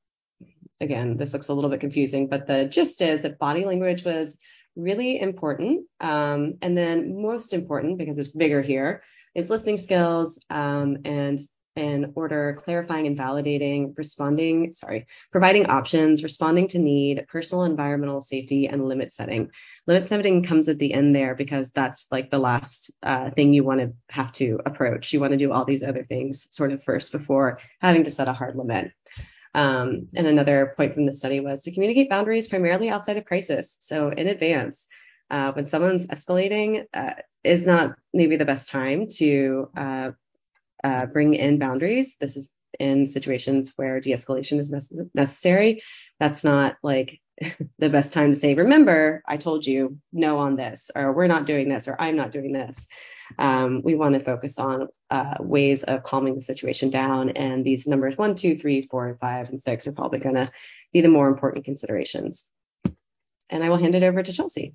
again, 0.79 1.17
this 1.17 1.33
looks 1.33 1.49
a 1.49 1.53
little 1.53 1.69
bit 1.69 1.79
confusing, 1.79 2.27
but 2.27 2.47
the 2.47 2.65
gist 2.65 3.01
is 3.01 3.21
that 3.21 3.39
body 3.39 3.65
language 3.65 4.03
was 4.03 4.37
really 4.75 5.19
important. 5.19 5.86
Um, 5.99 6.55
and 6.62 6.77
then 6.77 7.21
most 7.21 7.53
important, 7.53 7.97
because 7.97 8.17
it's 8.17 8.33
bigger 8.33 8.62
here, 8.62 9.03
is 9.36 9.49
listening 9.49 9.77
skills 9.77 10.39
um, 10.49 10.97
and 11.05 11.39
and 11.75 12.12
order 12.15 12.55
clarifying 12.59 13.07
and 13.07 13.17
validating, 13.17 13.97
responding, 13.97 14.73
sorry, 14.73 15.07
providing 15.31 15.65
options, 15.67 16.21
responding 16.23 16.67
to 16.67 16.79
need, 16.79 17.25
personal 17.27 17.63
environmental 17.63 18.21
safety, 18.21 18.67
and 18.67 18.86
limit 18.88 19.12
setting. 19.12 19.49
Limit 19.88 20.07
setting 20.07 20.43
comes 20.43 20.67
at 20.67 20.77
the 20.77 20.93
end 20.93 21.15
there 21.15 21.36
because 21.36 21.71
that's 21.71 22.07
like 22.12 22.29
the 22.29 22.38
last 22.38 22.91
uh, 23.01 23.31
thing 23.31 23.53
you 23.53 23.63
want 23.63 23.79
to 23.79 23.93
have 24.09 24.31
to 24.33 24.59
approach. 24.65 25.13
You 25.13 25.19
want 25.19 25.31
to 25.31 25.38
do 25.38 25.51
all 25.51 25.65
these 25.65 25.83
other 25.83 26.03
things 26.03 26.47
sort 26.51 26.71
of 26.71 26.83
first 26.83 27.12
before 27.12 27.59
having 27.81 28.03
to 28.03 28.12
set 28.12 28.27
a 28.27 28.33
hard 28.33 28.55
limit. 28.55 28.91
Um, 29.55 30.07
and 30.15 30.27
another 30.27 30.73
point 30.75 30.93
from 30.93 31.05
the 31.05 31.13
study 31.13 31.39
was 31.39 31.61
to 31.61 31.71
communicate 31.71 32.09
boundaries 32.09 32.47
primarily 32.47 32.89
outside 32.89 33.17
of 33.17 33.25
crisis. 33.25 33.77
So 33.79 34.09
in 34.09 34.27
advance, 34.27 34.87
uh, 35.29 35.51
when 35.51 35.65
someone's 35.65 36.07
escalating, 36.07 36.85
uh, 36.93 37.13
is 37.43 37.65
not 37.65 37.95
maybe 38.13 38.37
the 38.37 38.45
best 38.45 38.69
time 38.69 39.07
to 39.17 39.69
uh, 39.75 40.11
uh 40.83 41.05
bring 41.07 41.33
in 41.33 41.59
boundaries. 41.59 42.15
This 42.19 42.37
is 42.37 42.55
in 42.79 43.05
situations 43.05 43.73
where 43.75 43.99
de-escalation 43.99 44.59
is 44.59 44.71
ne- 44.71 45.09
necessary. 45.13 45.81
That's 46.19 46.43
not 46.43 46.77
like 46.83 47.19
the 47.79 47.89
best 47.89 48.13
time 48.13 48.31
to 48.31 48.36
say, 48.36 48.53
remember, 48.53 49.23
I 49.27 49.38
told 49.38 49.65
you 49.65 49.97
no 50.12 50.39
on 50.39 50.55
this, 50.55 50.91
or 50.95 51.13
we're 51.13 51.27
not 51.27 51.45
doing 51.45 51.69
this, 51.69 51.88
or 51.88 51.95
I'm 51.99 52.15
not 52.15 52.31
doing 52.31 52.53
this. 52.53 52.88
Um, 53.39 53.81
we 53.83 53.95
want 53.95 54.13
to 54.13 54.19
focus 54.19 54.59
on 54.59 54.88
uh, 55.09 55.36
ways 55.39 55.83
of 55.83 56.03
calming 56.03 56.36
the 56.36 56.41
situation 56.41 56.89
down. 56.89 57.29
And 57.31 57.65
these 57.65 57.88
numbers 57.88 58.17
one, 58.17 58.36
two, 58.36 58.55
three, 58.55 58.88
four, 58.89 59.17
five, 59.19 59.49
and 59.49 59.62
six 59.62 59.88
are 59.88 59.93
probably 59.93 60.19
going 60.19 60.36
to 60.36 60.51
be 60.91 61.01
the 61.01 61.09
more 61.09 61.27
important 61.27 61.65
considerations. 61.65 62.45
And 63.49 63.63
I 63.63 63.69
will 63.69 63.77
hand 63.77 63.95
it 63.95 64.03
over 64.03 64.21
to 64.21 64.33
Chelsea. 64.33 64.73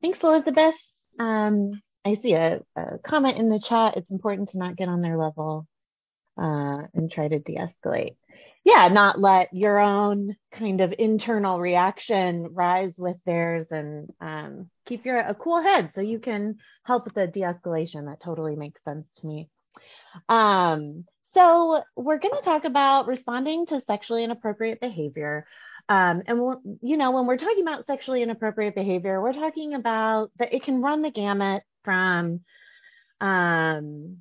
Thanks, 0.00 0.22
Elizabeth. 0.22 0.74
Um, 1.18 1.80
I 2.04 2.14
see 2.14 2.34
a, 2.34 2.60
a, 2.76 2.98
comment 2.98 3.38
in 3.38 3.48
the 3.48 3.58
chat. 3.58 3.96
It's 3.96 4.10
important 4.10 4.50
to 4.50 4.58
not 4.58 4.76
get 4.76 4.88
on 4.88 5.00
their 5.00 5.16
level 5.16 5.66
uh, 6.38 6.82
and 6.94 7.10
try 7.10 7.28
to 7.28 7.38
de 7.38 7.56
escalate 7.56 8.16
yeah, 8.64 8.88
not 8.88 9.20
let 9.20 9.52
your 9.52 9.78
own 9.78 10.36
kind 10.50 10.80
of 10.80 10.94
internal 10.98 11.60
reaction 11.60 12.48
rise 12.52 12.94
with 12.96 13.16
theirs 13.26 13.66
and 13.70 14.08
um, 14.22 14.70
keep 14.86 15.04
your 15.04 15.18
a 15.18 15.34
cool 15.34 15.60
head 15.60 15.90
so 15.94 16.00
you 16.00 16.18
can 16.18 16.56
help 16.82 17.04
with 17.04 17.14
the 17.14 17.26
de-escalation. 17.26 18.06
That 18.06 18.20
totally 18.20 18.56
makes 18.56 18.82
sense 18.82 19.06
to 19.18 19.26
me. 19.26 19.50
Um, 20.30 21.04
so 21.34 21.82
we're 21.94 22.18
going 22.18 22.36
to 22.36 22.42
talk 22.42 22.64
about 22.64 23.06
responding 23.06 23.66
to 23.66 23.82
sexually 23.86 24.24
inappropriate 24.24 24.80
behavior. 24.80 25.46
Um, 25.90 26.22
and 26.24 26.40
we'll, 26.40 26.62
you 26.80 26.96
know, 26.96 27.10
when 27.10 27.26
we're 27.26 27.36
talking 27.36 27.62
about 27.62 27.86
sexually 27.86 28.22
inappropriate 28.22 28.74
behavior, 28.74 29.20
we're 29.20 29.34
talking 29.34 29.74
about 29.74 30.30
that 30.38 30.54
it 30.54 30.62
can 30.62 30.80
run 30.80 31.02
the 31.02 31.10
gamut 31.10 31.64
from 31.82 32.40
um, 33.20 34.18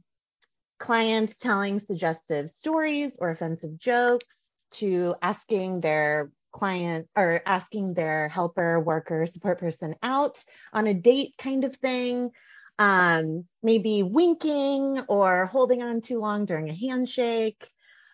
clients 0.83 1.33
telling 1.39 1.79
suggestive 1.79 2.49
stories 2.57 3.13
or 3.19 3.29
offensive 3.29 3.79
jokes 3.79 4.35
to 4.69 5.15
asking 5.21 5.79
their 5.79 6.29
client 6.51 7.07
or 7.15 7.41
asking 7.45 7.93
their 7.93 8.27
helper, 8.27 8.81
worker, 8.81 9.25
support 9.25 9.59
person 9.59 9.95
out 10.03 10.43
on 10.73 10.85
a 10.85 10.93
date 10.93 11.35
kind 11.37 11.63
of 11.63 11.73
thing, 11.77 12.31
um, 12.79 13.45
maybe 13.63 14.03
winking 14.03 14.99
or 15.07 15.45
holding 15.45 15.81
on 15.81 16.01
too 16.01 16.19
long 16.19 16.43
during 16.43 16.69
a 16.69 16.75
handshake, 16.75 17.65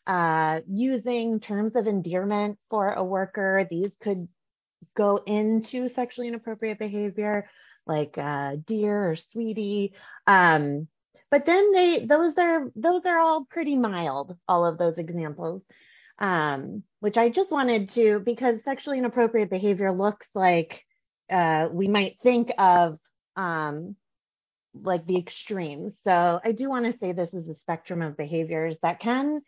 uh, 0.06 0.60
using 0.70 1.40
terms 1.40 1.76
of 1.76 1.88
endearment 1.88 2.60
for 2.70 2.94
a 2.94 3.04
worker. 3.04 3.68
These 3.68 3.94
could 4.00 4.28
go 4.96 5.18
into 5.26 5.90
sexually 5.90 6.28
inappropriate 6.28 6.78
behavior 6.78 7.50
like 7.88 8.16
uh, 8.20 8.58
dear 8.64 9.10
or 9.10 9.16
sweetie. 9.16 9.96
Um, 10.28 10.88
but 11.32 11.46
then 11.46 11.72
they 11.72 12.06
those 12.06 12.38
are 12.38 12.72
those 12.76 13.06
are 13.06 13.20
all 13.20 13.46
pretty 13.46 13.76
mild 13.76 14.36
all 14.48 14.66
of 14.66 14.78
those 14.78 14.98
examples. 14.98 15.64
Um, 16.22 16.84
which 17.00 17.18
i 17.18 17.30
just 17.30 17.50
wanted 17.50 17.92
to 17.92 18.20
because 18.20 18.62
sexually 18.66 18.98
inappropriate 18.98 19.50
behavior 19.50 19.94
looks 19.94 20.28
like 20.36 20.84
uh, 21.32 21.70
we 21.72 21.88
might 21.88 22.18
think 22.22 22.52
of 22.58 23.00
um, 23.38 23.96
like 24.74 25.06
the 25.08 25.18
extremes 25.18 25.94
so 26.04 26.42
i 26.44 26.52
do 26.52 26.68
want 26.68 26.92
to 26.92 26.98
say 26.98 27.14
this 27.14 27.34
is 27.34 27.48
a 27.48 27.56
spectrum 27.56 28.02
of 28.02 28.18
behaviors 28.18 28.76
that 28.82 29.00
can 29.00 29.40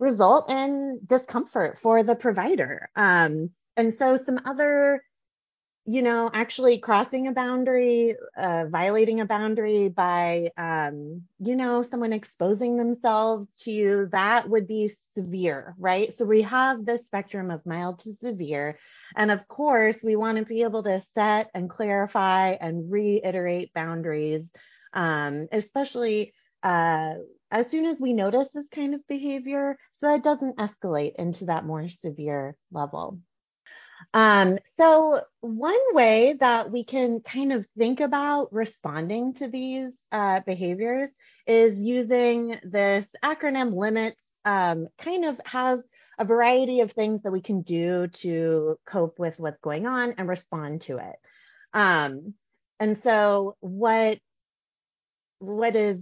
result 0.00 0.50
in 0.50 0.98
discomfort 1.06 1.78
for 1.80 2.02
the 2.02 2.16
provider. 2.16 2.90
Um, 2.96 3.50
and 3.76 3.94
so 3.96 4.16
some 4.16 4.40
other 4.44 5.04
you 5.90 6.02
know, 6.02 6.30
actually 6.32 6.78
crossing 6.78 7.26
a 7.26 7.32
boundary, 7.32 8.14
uh, 8.36 8.66
violating 8.68 9.18
a 9.18 9.24
boundary 9.24 9.88
by, 9.88 10.52
um, 10.56 11.22
you 11.40 11.56
know, 11.56 11.82
someone 11.82 12.12
exposing 12.12 12.76
themselves 12.76 13.48
to 13.62 13.72
you, 13.72 14.08
that 14.12 14.48
would 14.48 14.68
be 14.68 14.94
severe, 15.16 15.74
right? 15.80 16.16
So 16.16 16.24
we 16.24 16.42
have 16.42 16.86
this 16.86 17.04
spectrum 17.06 17.50
of 17.50 17.66
mild 17.66 17.98
to 18.00 18.14
severe. 18.22 18.78
And 19.16 19.32
of 19.32 19.48
course, 19.48 19.98
we 20.00 20.14
want 20.14 20.38
to 20.38 20.44
be 20.44 20.62
able 20.62 20.84
to 20.84 21.02
set 21.14 21.50
and 21.54 21.68
clarify 21.68 22.50
and 22.50 22.88
reiterate 22.88 23.74
boundaries, 23.74 24.44
um, 24.92 25.48
especially 25.50 26.34
uh, 26.62 27.14
as 27.50 27.68
soon 27.68 27.86
as 27.86 27.98
we 27.98 28.12
notice 28.12 28.46
this 28.54 28.68
kind 28.72 28.94
of 28.94 29.04
behavior 29.08 29.76
so 29.98 30.06
that 30.06 30.18
it 30.18 30.22
doesn't 30.22 30.56
escalate 30.56 31.16
into 31.16 31.46
that 31.46 31.66
more 31.66 31.88
severe 31.88 32.56
level. 32.70 33.18
Um, 34.12 34.58
so 34.76 35.20
one 35.40 35.78
way 35.94 36.34
that 36.40 36.70
we 36.70 36.84
can 36.84 37.20
kind 37.20 37.52
of 37.52 37.66
think 37.78 38.00
about 38.00 38.52
responding 38.52 39.34
to 39.34 39.48
these 39.48 39.90
uh, 40.10 40.40
behaviors 40.40 41.10
is 41.46 41.78
using 41.78 42.58
this 42.64 43.08
acronym 43.24 43.74
LIMIT 43.74 44.14
um, 44.44 44.88
kind 44.98 45.24
of 45.24 45.40
has 45.44 45.82
a 46.18 46.24
variety 46.24 46.80
of 46.80 46.92
things 46.92 47.22
that 47.22 47.30
we 47.30 47.40
can 47.40 47.62
do 47.62 48.08
to 48.08 48.76
cope 48.84 49.18
with 49.18 49.38
what's 49.38 49.60
going 49.60 49.86
on 49.86 50.14
and 50.18 50.28
respond 50.28 50.82
to 50.82 50.98
it. 50.98 51.16
Um, 51.72 52.34
and 52.78 53.02
so 53.02 53.56
what 53.60 54.18
what 55.38 55.74
is 55.74 55.98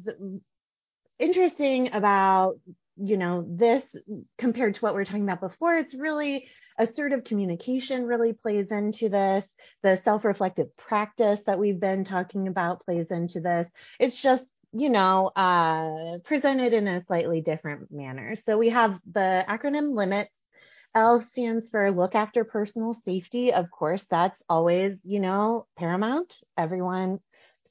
interesting 1.18 1.92
about 1.92 2.58
you 2.96 3.16
know 3.16 3.44
this 3.48 3.84
compared 4.38 4.74
to 4.74 4.80
what 4.80 4.94
we 4.94 5.00
are 5.00 5.04
talking 5.04 5.22
about 5.22 5.40
before 5.40 5.76
it's 5.76 5.94
really 5.94 6.48
assertive 6.78 7.24
communication 7.24 8.04
really 8.04 8.32
plays 8.32 8.70
into 8.70 9.08
this 9.08 9.46
the 9.82 9.96
self-reflective 9.96 10.76
practice 10.76 11.40
that 11.46 11.58
we've 11.58 11.80
been 11.80 12.04
talking 12.04 12.48
about 12.48 12.84
plays 12.84 13.10
into 13.10 13.40
this 13.40 13.66
it's 13.98 14.20
just 14.20 14.44
you 14.72 14.90
know 14.90 15.30
uh, 15.34 16.18
presented 16.24 16.72
in 16.72 16.86
a 16.86 17.04
slightly 17.06 17.40
different 17.40 17.90
manner 17.90 18.36
so 18.36 18.56
we 18.56 18.68
have 18.68 18.98
the 19.12 19.44
acronym 19.48 19.94
limit 19.94 20.28
L 20.94 21.20
stands 21.20 21.68
for 21.68 21.90
look 21.90 22.14
after 22.14 22.44
personal 22.44 22.94
safety. 22.94 23.52
Of 23.52 23.70
course, 23.70 24.04
that's 24.10 24.42
always, 24.48 24.96
you 25.04 25.20
know, 25.20 25.66
paramount. 25.76 26.34
Everyone, 26.56 27.20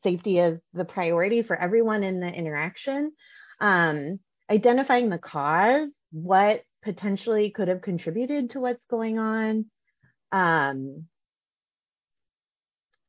safety 0.04 0.40
is 0.40 0.60
the 0.74 0.86
priority 0.86 1.42
for 1.42 1.56
everyone 1.56 2.04
in 2.04 2.20
the 2.20 2.28
interaction. 2.28 3.12
Um, 3.60 4.20
identifying 4.50 5.10
the 5.10 5.18
cause, 5.18 5.90
what 6.12 6.62
potentially 6.88 7.50
could 7.50 7.68
have 7.68 7.82
contributed 7.82 8.52
to 8.52 8.62
what's 8.62 8.86
going 8.90 9.20
on. 9.20 9.66
Um, 10.32 11.08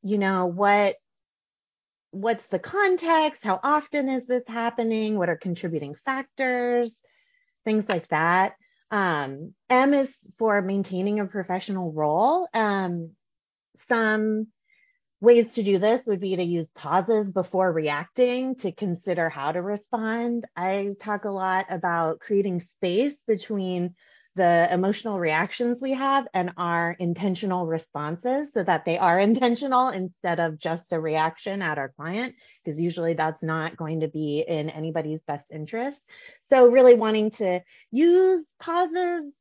you 0.02 0.18
know, 0.18 0.46
what 0.46 0.96
what's 2.10 2.44
the 2.46 2.58
context? 2.58 3.44
How 3.44 3.60
often 3.62 4.08
is 4.08 4.26
this 4.26 4.42
happening? 4.48 5.16
What 5.16 5.28
are 5.28 5.36
contributing 5.36 5.94
factors? 6.04 6.98
Things 7.64 7.88
like 7.88 8.08
that. 8.08 8.54
Um, 8.90 9.54
M 9.70 9.94
is 9.94 10.12
for 10.40 10.60
maintaining 10.60 11.20
a 11.20 11.26
professional 11.26 11.92
role. 11.92 12.48
Um, 12.52 13.10
some 13.88 14.48
ways 15.20 15.54
to 15.54 15.62
do 15.62 15.78
this 15.78 16.00
would 16.06 16.20
be 16.20 16.36
to 16.36 16.42
use 16.42 16.68
pauses 16.74 17.28
before 17.30 17.72
reacting 17.72 18.54
to 18.56 18.72
consider 18.72 19.28
how 19.28 19.52
to 19.52 19.60
respond. 19.60 20.44
I 20.56 20.90
talk 21.00 21.24
a 21.24 21.30
lot 21.30 21.66
about 21.70 22.20
creating 22.20 22.60
space 22.60 23.16
between 23.26 23.94
the 24.36 24.68
emotional 24.70 25.18
reactions 25.18 25.78
we 25.80 25.92
have 25.94 26.28
and 26.32 26.52
our 26.56 26.94
intentional 27.00 27.66
responses 27.66 28.48
so 28.54 28.62
that 28.62 28.84
they 28.84 28.96
are 28.96 29.18
intentional 29.30 29.88
instead 29.88 30.38
of 30.38 30.58
just 30.58 30.92
a 30.92 31.00
reaction 31.00 31.60
at 31.60 31.78
our 31.78 31.88
client, 31.88 32.34
because 32.64 32.80
usually 32.80 33.14
that's 33.14 33.42
not 33.42 33.76
going 33.76 34.00
to 34.00 34.08
be 34.08 34.44
in 34.46 34.70
anybody's 34.70 35.20
best 35.26 35.50
interest. 35.50 35.98
So, 36.48 36.68
really 36.68 36.94
wanting 36.94 37.32
to 37.32 37.60
use 37.90 38.44
pauses 38.60 39.32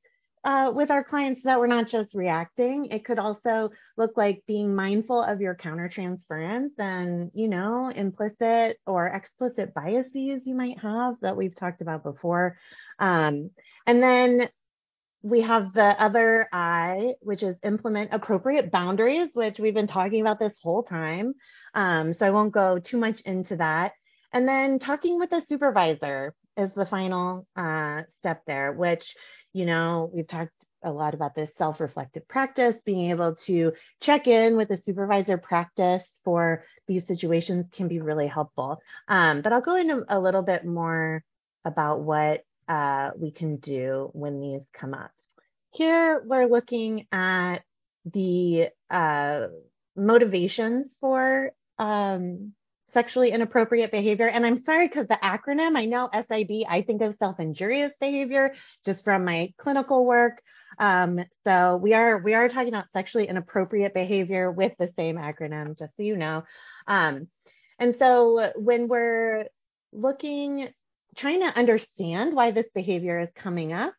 uh, 0.44 0.72
with 0.74 0.92
our 0.92 1.04
clients 1.04 1.42
that 1.44 1.60
we're 1.60 1.68
not 1.68 1.88
just 1.88 2.14
reacting. 2.14 2.86
It 2.86 3.04
could 3.06 3.20
also 3.20 3.72
look 3.98 4.18
like 4.18 4.44
being 4.48 4.76
mindful 4.76 5.22
of 5.22 5.42
your 5.42 5.56
countertransference 5.56 6.72
and, 6.78 7.32
you 7.34 7.48
know, 7.48 7.90
implicit 7.90 8.80
or 8.86 9.08
explicit 9.08 9.74
biases 9.74 10.42
you 10.46 10.56
might 10.56 10.80
have 10.80 11.16
that 11.22 11.36
we've 11.36 11.56
talked 11.56 11.82
about 11.82 12.04
before. 12.04 12.58
Um, 13.00 13.52
and 13.86 14.02
then 14.02 14.50
we 15.24 15.42
have 15.42 15.74
the 15.74 16.02
other 16.02 16.48
I, 16.54 17.16
which 17.22 17.44
is 17.44 17.56
implement 17.64 18.14
appropriate 18.14 18.72
boundaries, 18.72 19.30
which 19.34 19.60
we've 19.60 19.74
been 19.74 19.88
talking 19.88 20.22
about 20.22 20.40
this 20.40 20.54
whole 20.62 20.84
time. 20.84 21.34
Um, 21.74 22.14
so 22.14 22.26
I 22.26 22.30
won't 22.30 22.54
go 22.54 22.80
too 22.80 22.98
much 22.98 23.22
into 23.22 23.58
that. 23.58 23.94
And 24.32 24.48
then 24.48 24.80
talking 24.80 25.20
with 25.20 25.32
a 25.32 25.42
supervisor 25.42 26.34
is 26.56 26.72
the 26.72 26.86
final 26.86 27.48
uh, 27.56 28.04
step 28.10 28.44
there, 28.46 28.72
which, 28.72 29.16
you 29.58 29.66
know, 29.66 30.12
we've 30.14 30.28
talked 30.28 30.52
a 30.84 30.92
lot 30.92 31.16
about 31.16 31.34
this 31.34 31.50
self-reflective 31.58 32.28
practice, 32.28 32.76
being 32.86 33.10
able 33.10 33.34
to 33.36 33.74
check 34.00 34.28
in 34.28 34.56
with 34.56 34.70
a 34.70 34.78
supervisor 34.78 35.40
practice 35.40 36.06
for 36.24 36.64
these 36.88 37.08
situations 37.08 37.66
can 37.72 37.88
be 37.88 38.00
really 38.00 38.28
helpful. 38.28 38.80
Um, 39.08 39.42
but 39.42 39.52
I'll 39.52 39.62
go 39.62 39.76
into 39.76 40.06
a 40.08 40.20
little 40.20 40.44
bit 40.44 40.64
more 40.64 41.24
about 41.66 42.02
what 42.02 42.44
uh, 42.68 43.12
we 43.18 43.32
can 43.32 43.56
do 43.58 44.12
when 44.14 44.40
these 44.40 44.62
come 44.74 44.94
up. 44.94 45.10
Here 45.72 46.22
we're 46.24 46.46
looking 46.46 47.08
at 47.12 47.64
the 48.06 48.70
uh, 48.92 49.48
motivations 49.96 50.86
for 51.02 51.52
um, 51.80 52.54
sexually 52.90 53.32
inappropriate 53.32 53.92
behavior. 53.92 54.28
And 54.28 54.46
I'm 54.46 54.64
sorry 54.64 54.88
because 54.88 55.08
the 55.08 55.20
acronym, 55.22 55.78
I 55.78 55.86
know 55.86 56.10
SIB, 56.14 56.64
I 56.68 56.82
think 56.82 57.02
of 57.02 57.16
self-injurious 57.16 57.92
behavior 58.00 58.54
just 58.86 59.04
from 59.04 59.26
my 59.26 59.54
clinical 59.58 60.06
work. 60.06 60.42
Um, 60.80 61.20
so 61.46 61.78
we 61.78 61.94
are 61.94 62.18
we 62.20 62.34
are 62.34 62.50
talking 62.50 62.70
about 62.70 62.92
sexually 62.94 63.28
inappropriate 63.28 63.94
behavior 63.94 64.52
with 64.52 64.74
the 64.78 64.92
same 64.96 65.18
acronym, 65.18 65.78
just 65.78 65.96
so 65.98 66.04
you 66.04 66.18
know. 66.18 66.44
Um, 66.88 67.28
and 67.80 67.98
so 67.98 68.52
when 68.56 68.88
we're 68.88 69.46
looking 69.92 70.70
trying 71.16 71.42
to 71.42 71.58
understand 71.58 72.36
why 72.36 72.52
this 72.52 72.68
behavior 72.74 73.20
is 73.20 73.30
coming 73.36 73.74
up, 73.74 73.94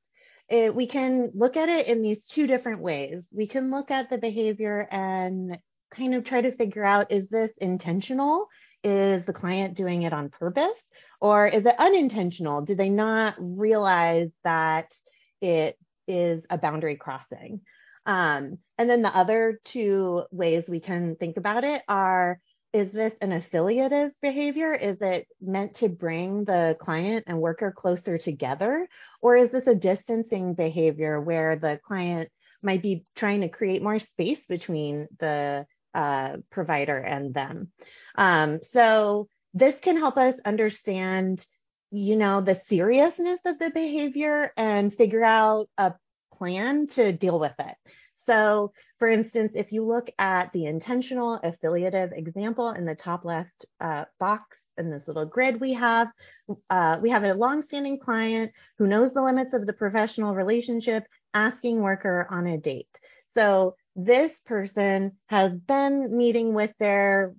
it, 0.48 0.74
we 0.74 0.86
can 0.86 1.30
look 1.34 1.56
at 1.56 1.68
it 1.68 1.88
in 1.88 2.00
these 2.00 2.22
two 2.24 2.46
different 2.46 2.80
ways. 2.80 3.26
We 3.32 3.46
can 3.46 3.70
look 3.70 3.90
at 3.90 4.08
the 4.08 4.18
behavior 4.18 4.86
and 4.90 5.58
kind 5.94 6.14
of 6.14 6.24
try 6.24 6.40
to 6.40 6.56
figure 6.56 6.84
out 6.84 7.12
is 7.12 7.28
this 7.28 7.50
intentional? 7.58 8.46
Is 8.84 9.24
the 9.24 9.32
client 9.32 9.74
doing 9.74 10.02
it 10.02 10.12
on 10.12 10.28
purpose? 10.28 10.78
Or 11.20 11.46
is 11.46 11.66
it 11.66 11.74
unintentional? 11.78 12.62
Do 12.62 12.74
they 12.74 12.88
not 12.88 13.34
realize 13.38 14.30
that 14.44 14.92
it 15.40 15.76
is 16.06 16.42
a 16.48 16.58
boundary 16.58 16.96
crossing? 16.96 17.60
Um, 18.06 18.58
and 18.78 18.88
then 18.88 19.02
the 19.02 19.14
other 19.14 19.60
two 19.64 20.24
ways 20.30 20.64
we 20.68 20.80
can 20.80 21.16
think 21.16 21.36
about 21.36 21.64
it 21.64 21.82
are 21.88 22.40
is 22.72 22.90
this 22.90 23.14
an 23.20 23.32
affiliative 23.32 24.12
behavior? 24.20 24.74
Is 24.74 24.98
it 25.00 25.26
meant 25.40 25.74
to 25.76 25.88
bring 25.88 26.44
the 26.44 26.76
client 26.78 27.24
and 27.26 27.40
worker 27.40 27.72
closer 27.72 28.18
together? 28.18 28.86
Or 29.22 29.36
is 29.36 29.50
this 29.50 29.66
a 29.66 29.74
distancing 29.74 30.54
behavior 30.54 31.20
where 31.20 31.56
the 31.56 31.80
client 31.82 32.28
might 32.62 32.82
be 32.82 33.06
trying 33.16 33.40
to 33.40 33.48
create 33.48 33.82
more 33.82 33.98
space 33.98 34.44
between 34.46 35.08
the 35.18 35.66
uh, 35.94 36.36
provider 36.50 36.98
and 36.98 37.34
them? 37.34 37.72
Um, 38.16 38.60
so 38.72 39.28
this 39.54 39.78
can 39.80 39.96
help 39.96 40.16
us 40.16 40.34
understand, 40.44 41.46
you 41.90 42.16
know, 42.16 42.40
the 42.40 42.54
seriousness 42.54 43.40
of 43.44 43.58
the 43.58 43.70
behavior 43.70 44.52
and 44.56 44.94
figure 44.94 45.24
out 45.24 45.68
a 45.78 45.94
plan 46.36 46.86
to 46.88 47.12
deal 47.12 47.38
with 47.38 47.54
it. 47.58 47.74
So 48.26 48.72
for 48.98 49.08
instance, 49.08 49.52
if 49.54 49.72
you 49.72 49.86
look 49.86 50.10
at 50.18 50.52
the 50.52 50.66
intentional 50.66 51.40
affiliative 51.42 52.12
example 52.12 52.70
in 52.70 52.84
the 52.84 52.94
top 52.94 53.24
left 53.24 53.64
uh, 53.80 54.04
box 54.18 54.58
in 54.76 54.90
this 54.90 55.08
little 55.08 55.24
grid 55.24 55.60
we 55.60 55.72
have, 55.72 56.08
uh, 56.68 56.98
we 57.00 57.10
have 57.10 57.24
a 57.24 57.34
longstanding 57.34 57.98
client 57.98 58.52
who 58.76 58.86
knows 58.86 59.12
the 59.12 59.22
limits 59.22 59.54
of 59.54 59.66
the 59.66 59.72
professional 59.72 60.34
relationship 60.34 61.04
asking 61.32 61.80
worker 61.80 62.26
on 62.30 62.46
a 62.46 62.58
date. 62.58 63.00
So 63.34 63.76
this 63.98 64.32
person 64.46 65.12
has 65.26 65.54
been 65.56 66.16
meeting 66.16 66.54
with 66.54 66.72
their 66.78 67.34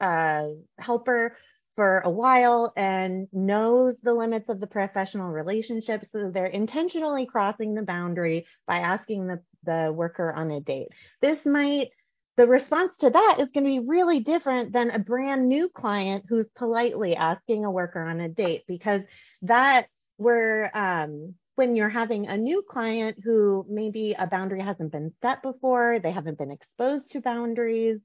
uh, 0.00 0.46
helper 0.78 1.36
for 1.74 1.98
a 2.04 2.10
while 2.10 2.72
and 2.76 3.26
knows 3.32 3.96
the 4.00 4.14
limits 4.14 4.48
of 4.48 4.60
the 4.60 4.66
professional 4.68 5.32
relationship. 5.32 6.04
So 6.12 6.30
they're 6.30 6.46
intentionally 6.46 7.26
crossing 7.26 7.74
the 7.74 7.82
boundary 7.82 8.46
by 8.64 8.78
asking 8.78 9.26
the, 9.26 9.40
the 9.64 9.92
worker 9.92 10.32
on 10.32 10.52
a 10.52 10.60
date. 10.60 10.88
This 11.20 11.44
might, 11.44 11.90
the 12.36 12.46
response 12.46 12.98
to 12.98 13.10
that 13.10 13.36
is 13.40 13.48
going 13.48 13.64
to 13.64 13.80
be 13.80 13.84
really 13.84 14.20
different 14.20 14.72
than 14.72 14.92
a 14.92 15.00
brand 15.00 15.48
new 15.48 15.68
client 15.68 16.26
who's 16.28 16.46
politely 16.46 17.16
asking 17.16 17.64
a 17.64 17.72
worker 17.72 18.00
on 18.00 18.20
a 18.20 18.28
date 18.28 18.62
because 18.68 19.02
that 19.42 19.88
we're, 20.16 20.70
um, 20.72 21.34
when 21.56 21.76
you're 21.76 21.88
having 21.88 22.26
a 22.26 22.36
new 22.36 22.62
client 22.62 23.18
who 23.22 23.64
maybe 23.68 24.14
a 24.18 24.26
boundary 24.26 24.60
hasn't 24.60 24.92
been 24.92 25.12
set 25.22 25.42
before, 25.42 25.98
they 25.98 26.10
haven't 26.10 26.38
been 26.38 26.50
exposed 26.50 27.12
to 27.12 27.20
boundaries. 27.20 28.00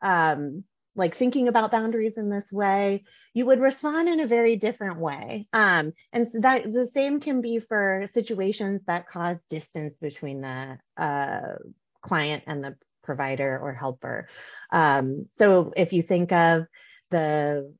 Um, 0.00 0.64
like 0.96 1.16
thinking 1.16 1.48
about 1.48 1.72
boundaries 1.72 2.16
in 2.16 2.30
this 2.30 2.50
way, 2.52 3.04
you 3.32 3.46
would 3.46 3.60
respond 3.60 4.08
in 4.08 4.20
a 4.20 4.26
very 4.26 4.56
different 4.56 4.98
way. 4.98 5.48
Um, 5.52 5.92
and 6.12 6.28
that 6.34 6.64
the 6.64 6.88
same 6.94 7.20
can 7.20 7.40
be 7.40 7.58
for 7.58 8.06
situations 8.14 8.82
that 8.86 9.08
cause 9.08 9.38
distance 9.50 9.94
between 10.00 10.40
the 10.40 10.78
uh, 10.96 11.56
client 12.00 12.44
and 12.46 12.62
the 12.62 12.76
provider 13.02 13.58
or 13.58 13.72
helper. 13.72 14.28
Um, 14.70 15.26
so 15.38 15.72
if 15.76 15.92
you 15.92 16.02
think 16.02 16.32
of 16.32 16.66
the 17.10 17.74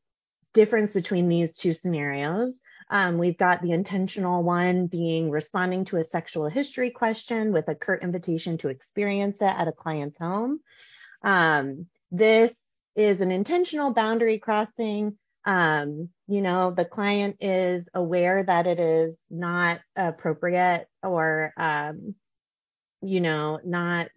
difference 0.52 0.90
between 0.90 1.28
these 1.28 1.56
two 1.56 1.72
scenarios, 1.72 2.52
um, 2.90 3.18
we've 3.18 3.38
got 3.38 3.62
the 3.62 3.72
intentional 3.72 4.42
one 4.42 4.86
being 4.86 5.30
responding 5.30 5.84
to 5.86 5.96
a 5.96 6.04
sexual 6.04 6.48
history 6.48 6.90
question 6.90 7.52
with 7.52 7.68
a 7.68 7.74
curt 7.74 8.02
invitation 8.02 8.58
to 8.58 8.68
experience 8.68 9.36
it 9.40 9.44
at 9.44 9.68
a 9.68 9.72
client's 9.72 10.18
home. 10.18 10.60
Um, 11.22 11.86
this 12.10 12.54
is 12.94 13.20
an 13.20 13.30
intentional 13.30 13.92
boundary 13.92 14.38
crossing. 14.38 15.18
Um, 15.44 16.10
you 16.26 16.40
know, 16.40 16.70
the 16.70 16.84
client 16.84 17.36
is 17.40 17.84
aware 17.92 18.42
that 18.44 18.66
it 18.66 18.78
is 18.78 19.16
not 19.30 19.80
appropriate 19.96 20.86
or, 21.02 21.52
um, 21.56 22.14
you 23.02 23.20
know, 23.20 23.60
not 23.64 24.08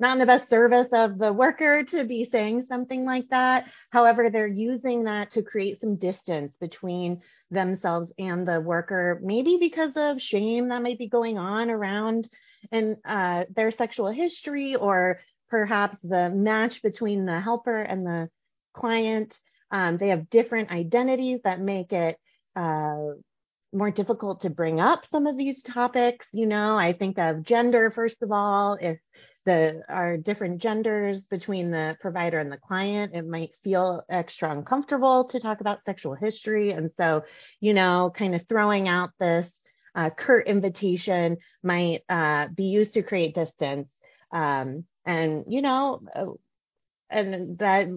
not 0.00 0.14
in 0.14 0.18
the 0.18 0.26
best 0.26 0.48
service 0.48 0.88
of 0.92 1.18
the 1.18 1.32
worker 1.32 1.84
to 1.84 2.04
be 2.04 2.24
saying 2.24 2.64
something 2.66 3.04
like 3.04 3.28
that. 3.28 3.70
However, 3.90 4.30
they're 4.30 4.46
using 4.46 5.04
that 5.04 5.32
to 5.32 5.42
create 5.42 5.80
some 5.80 5.96
distance 5.96 6.54
between 6.58 7.20
themselves 7.50 8.12
and 8.18 8.48
the 8.48 8.60
worker, 8.60 9.20
maybe 9.22 9.58
because 9.58 9.92
of 9.96 10.22
shame 10.22 10.68
that 10.68 10.82
might 10.82 10.98
be 10.98 11.08
going 11.08 11.36
on 11.36 11.70
around 11.70 12.28
and 12.72 12.96
uh, 13.04 13.44
their 13.54 13.70
sexual 13.70 14.08
history, 14.10 14.74
or 14.74 15.20
perhaps 15.48 15.98
the 16.02 16.30
match 16.30 16.82
between 16.82 17.26
the 17.26 17.40
helper 17.40 17.78
and 17.78 18.06
the 18.06 18.30
client. 18.72 19.38
Um, 19.70 19.98
they 19.98 20.08
have 20.08 20.30
different 20.30 20.70
identities 20.70 21.40
that 21.44 21.60
make 21.60 21.92
it 21.92 22.18
uh, 22.56 22.96
more 23.72 23.90
difficult 23.90 24.42
to 24.42 24.50
bring 24.50 24.80
up 24.80 25.06
some 25.10 25.26
of 25.26 25.36
these 25.36 25.62
topics. 25.62 26.28
You 26.32 26.46
know, 26.46 26.76
I 26.76 26.92
think 26.92 27.18
of 27.18 27.42
gender, 27.42 27.90
first 27.90 28.22
of 28.22 28.32
all, 28.32 28.78
if 28.80 28.98
the 29.46 29.82
are 29.88 30.16
different 30.16 30.60
genders 30.60 31.22
between 31.22 31.70
the 31.70 31.96
provider 32.00 32.38
and 32.38 32.52
the 32.52 32.58
client 32.58 33.14
it 33.14 33.26
might 33.26 33.50
feel 33.64 34.02
extra 34.08 34.50
uncomfortable 34.50 35.24
to 35.24 35.40
talk 35.40 35.60
about 35.60 35.84
sexual 35.84 36.14
history. 36.14 36.72
And 36.72 36.90
so 36.96 37.24
you 37.60 37.74
know 37.74 38.12
kind 38.14 38.34
of 38.34 38.46
throwing 38.48 38.88
out 38.88 39.10
this 39.18 39.50
uh, 39.94 40.10
curt 40.10 40.46
invitation 40.46 41.38
might 41.62 42.02
uh, 42.08 42.48
be 42.48 42.64
used 42.64 42.94
to 42.94 43.02
create 43.02 43.34
distance. 43.34 43.88
Um, 44.30 44.84
and 45.04 45.44
you 45.48 45.62
know 45.62 46.02
uh, 46.14 46.26
and 47.08 47.58
that 47.58 47.88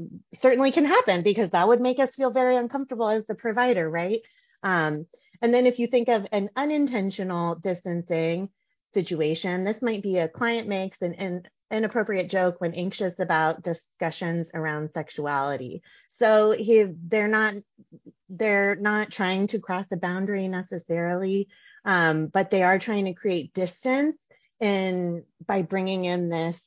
certainly 0.42 0.72
can 0.72 0.86
happen 0.86 1.22
because 1.22 1.52
that 1.52 1.68
would 1.68 1.82
make 1.82 2.00
us 2.00 2.10
feel 2.16 2.32
very 2.32 2.56
uncomfortable 2.56 3.10
as 3.10 3.26
the 3.26 3.36
provider 3.36 3.90
right? 3.90 4.22
Um, 4.64 5.06
and 5.42 5.54
then 5.54 5.66
if 5.66 5.78
you 5.78 5.88
think 5.88 6.08
of 6.08 6.26
an 6.32 6.50
unintentional 6.56 7.56
distancing 7.56 8.50
situation. 8.94 9.64
This 9.64 9.82
might 9.82 10.04
be 10.04 10.18
a 10.18 10.28
client 10.28 10.68
makes 10.68 11.02
an, 11.02 11.14
an 11.16 11.44
inappropriate 11.72 12.30
joke 12.30 12.56
when 12.60 12.74
anxious 12.74 13.20
about 13.20 13.64
discussions 13.64 14.52
around 14.54 14.92
sexuality. 14.94 15.82
So 16.10 16.52
he, 16.52 16.86
they're 17.08 17.28
not 17.28 17.56
they're 18.30 18.76
not 18.76 19.12
trying 19.12 19.48
to 19.48 19.60
cross 19.60 19.86
a 19.92 19.98
boundary 19.98 20.48
necessarily, 20.48 21.50
um, 21.86 22.28
but 22.28 22.50
they 22.50 22.64
are 22.64 22.80
trying 22.80 23.06
to 23.06 23.14
create 23.14 23.54
distance 23.54 24.18
and 24.60 25.24
by 25.46 25.62
bringing 25.62 26.06
in 26.06 26.30
this 26.30 26.60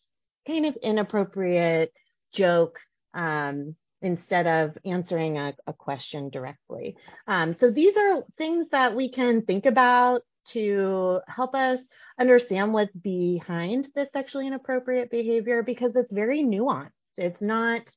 kind 0.47 0.67
of 0.67 0.77
inappropriate 0.77 1.93
joke 2.33 2.79
um, 3.15 3.75
instead 4.03 4.47
of 4.47 4.77
answering 4.85 5.39
a, 5.39 5.55
a 5.67 5.73
question 5.73 6.31
directly. 6.31 6.97
Um, 7.27 7.55
so 7.55 7.71
these 7.71 7.97
are 7.97 8.23
things 8.37 8.69
that 8.69 8.95
we 8.95 9.09
can 9.09 9.43
think 9.43 9.67
about 9.67 10.23
to 10.49 11.21
help 11.27 11.55
us 11.55 11.81
understand 12.19 12.73
what's 12.73 12.95
behind 12.95 13.89
this 13.95 14.09
sexually 14.13 14.47
inappropriate 14.47 15.11
behavior 15.11 15.63
because 15.63 15.95
it's 15.97 16.13
very 16.13 16.43
nuanced. 16.43 16.91
It's 17.17 17.41
not, 17.41 17.89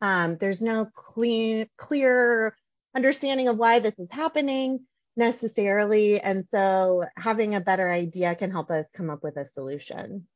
um, 0.00 0.36
there's 0.38 0.60
no 0.60 0.88
clean, 0.94 1.68
clear 1.76 2.56
understanding 2.94 3.48
of 3.48 3.56
why 3.56 3.78
this 3.78 3.98
is 3.98 4.08
happening 4.10 4.80
necessarily. 5.16 6.20
And 6.20 6.44
so 6.50 7.04
having 7.16 7.54
a 7.54 7.60
better 7.60 7.90
idea 7.90 8.34
can 8.34 8.50
help 8.50 8.70
us 8.70 8.86
come 8.94 9.10
up 9.10 9.22
with 9.22 9.36
a 9.36 9.46
solution. 9.54 10.26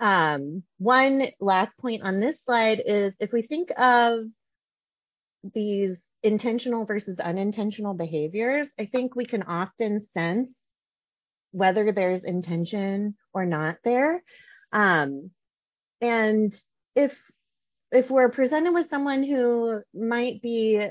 Um, 0.00 0.62
one 0.78 1.28
last 1.40 1.76
point 1.78 2.02
on 2.02 2.20
this 2.20 2.38
slide 2.44 2.82
is 2.84 3.14
if 3.20 3.32
we 3.32 3.42
think 3.42 3.70
of 3.78 4.24
these 5.54 5.98
intentional 6.22 6.84
versus 6.84 7.18
unintentional 7.20 7.94
behaviors, 7.94 8.68
I 8.78 8.86
think 8.86 9.14
we 9.14 9.26
can 9.26 9.42
often 9.42 10.06
sense 10.14 10.48
whether 11.54 11.92
there's 11.92 12.24
intention 12.24 13.14
or 13.32 13.46
not 13.46 13.76
there. 13.84 14.22
Um, 14.72 15.30
and 16.00 16.52
if 16.96 17.16
if 17.92 18.10
we're 18.10 18.28
presented 18.28 18.74
with 18.74 18.90
someone 18.90 19.22
who 19.22 19.80
might 19.94 20.42
be 20.42 20.84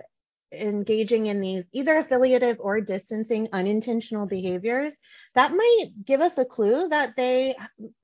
engaging 0.53 1.25
in 1.25 1.41
these 1.41 1.65
either 1.73 1.97
affiliative 1.97 2.57
or 2.61 2.79
distancing 2.79 3.49
unintentional 3.51 4.25
behaviors, 4.25 4.93
that 5.35 5.51
might 5.51 5.89
give 6.05 6.21
us 6.21 6.37
a 6.37 6.45
clue 6.45 6.87
that 6.87 7.15
they 7.17 7.55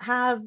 have 0.01 0.41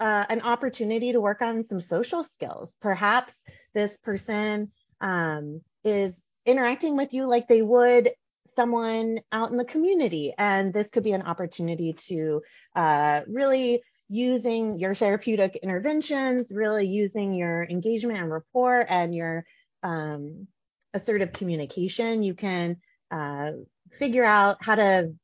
uh, 0.00 0.24
an 0.30 0.40
opportunity 0.40 1.12
to 1.12 1.20
work 1.20 1.42
on 1.42 1.66
some 1.68 1.82
social 1.82 2.24
skills. 2.24 2.70
Perhaps 2.80 3.34
this 3.74 3.94
person 3.98 4.70
um, 5.02 5.60
is 5.84 6.14
interacting 6.46 6.96
with 6.96 7.12
you 7.12 7.26
like 7.26 7.46
they 7.46 7.60
would 7.60 8.10
someone 8.58 9.20
out 9.30 9.52
in 9.52 9.56
the 9.56 9.64
community. 9.64 10.34
And 10.36 10.72
this 10.72 10.88
could 10.88 11.04
be 11.04 11.12
an 11.12 11.22
opportunity 11.22 11.92
to 12.08 12.42
uh, 12.74 13.20
really 13.28 13.82
using 14.08 14.80
your 14.80 14.96
therapeutic 14.96 15.60
interventions, 15.62 16.50
really 16.50 16.88
using 16.88 17.34
your 17.34 17.62
engagement 17.70 18.18
and 18.18 18.32
rapport 18.32 18.84
and 18.88 19.14
your 19.14 19.44
um, 19.84 20.48
assertive 20.92 21.32
communication. 21.32 22.24
You 22.24 22.34
can 22.34 22.78
uh, 23.12 23.52
figure 23.96 24.24
out 24.24 24.56
how 24.60 24.74
to 24.74 25.14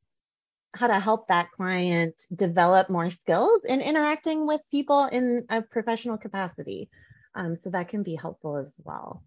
how 0.76 0.87
to 0.87 1.01
help 1.01 1.28
that 1.28 1.51
client 1.53 2.14
develop 2.35 2.89
more 2.89 3.11
skills 3.11 3.62
in 3.64 3.80
interacting 3.80 4.47
with 4.47 4.61
people 4.70 5.07
in 5.07 5.45
a 5.49 5.62
professional 5.62 6.18
capacity. 6.18 6.89
Um, 7.35 7.57
so 7.57 7.70
that 7.70 7.89
can 7.89 8.05
be 8.05 8.14
helpful 8.14 8.57
as 8.59 8.72
well 8.78 9.24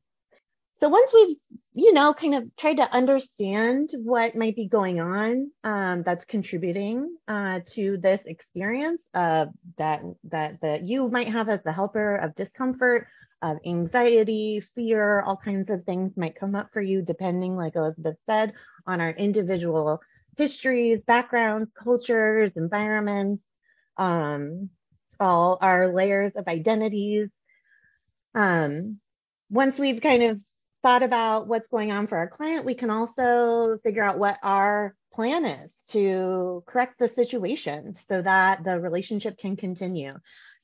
so 0.80 0.90
once 0.90 1.12
we've 1.14 1.38
you 1.74 1.94
know 1.94 2.14
kind 2.14 2.36
of 2.36 2.56
tried 2.56 2.78
to 2.78 2.92
understand 2.92 3.90
what 3.96 4.36
might 4.36 4.56
be 4.56 4.68
going 4.68 5.00
on 5.00 5.52
um, 5.64 6.04
that's 6.04 6.26
contributing 6.26 7.16
uh, 7.28 7.60
to 7.66 7.98
this 7.98 8.22
experience 8.26 9.02
uh, 9.14 9.46
that 9.78 10.02
that 10.26 10.60
that 10.62 10.84
you 10.84 11.10
might 11.10 11.28
have 11.28 11.50
as 11.50 11.62
the 11.64 11.72
helper 11.72 12.16
of 12.16 12.36
discomfort 12.36 13.08
of 13.42 13.58
anxiety 13.66 14.60
fear 14.74 15.22
all 15.22 15.38
kinds 15.38 15.70
of 15.70 15.84
things 15.86 16.18
might 16.18 16.40
come 16.40 16.56
up 16.56 16.70
for 16.74 16.82
you 16.82 17.02
depending 17.02 17.56
like 17.56 17.76
elizabeth 17.76 18.18
said 18.28 18.54
on 18.88 19.00
our 19.00 19.12
individual 19.12 20.02
histories 20.38 21.00
backgrounds 21.02 21.72
cultures 21.84 22.52
environments 22.56 23.44
um, 23.98 24.70
all 25.20 25.58
our 25.62 25.94
layers 25.94 26.34
of 26.34 26.48
identities. 26.48 27.30
Um, 28.36 29.00
once 29.50 29.80
we've 29.80 30.02
kind 30.02 30.24
of 30.24 30.40
thought 30.88 31.04
about 31.04 31.50
what's 31.50 31.68
going 31.68 31.92
on 31.92 32.08
for 32.08 32.18
our 32.18 32.30
client, 32.30 32.64
we 32.64 32.74
can 32.74 32.90
also 32.90 33.78
figure 33.84 34.02
out 34.02 34.18
what 34.18 34.40
our 34.42 34.96
plan 35.14 35.44
is 35.44 35.70
to 35.90 36.64
correct 36.66 36.98
the 36.98 37.10
situation 37.10 37.94
so 38.08 38.22
that 38.22 38.64
the 38.64 38.80
relationship 38.80 39.38
can 39.38 39.58
continue. 39.58 40.14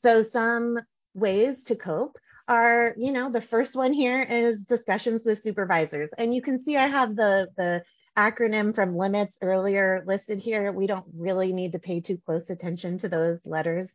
So 0.01 0.23
some 0.23 0.79
ways 1.13 1.65
to 1.65 1.75
cope 1.75 2.17
are, 2.47 2.93
you 2.97 3.11
know, 3.11 3.31
the 3.31 3.41
first 3.41 3.75
one 3.75 3.91
here 3.91 4.21
is 4.21 4.55
discussions 4.59 5.23
with 5.25 5.43
supervisors. 5.43 6.09
And 6.17 6.33
you 6.33 6.41
can 6.41 6.63
see 6.63 6.77
I 6.77 6.87
have 6.87 7.17
the 7.17 7.49
the 7.57 7.83
acronym 8.15 8.73
from 8.73 8.95
limits 8.95 9.33
earlier 9.41 10.05
listed 10.07 10.39
here. 10.39 10.71
We 10.71 10.87
don't 10.87 11.05
really 11.17 11.51
need 11.51 11.73
to 11.73 11.79
pay 11.79 11.99
too 11.99 12.17
close 12.25 12.49
attention 12.49 12.97
to 12.99 13.09
those 13.09 13.41
letters. 13.43 13.91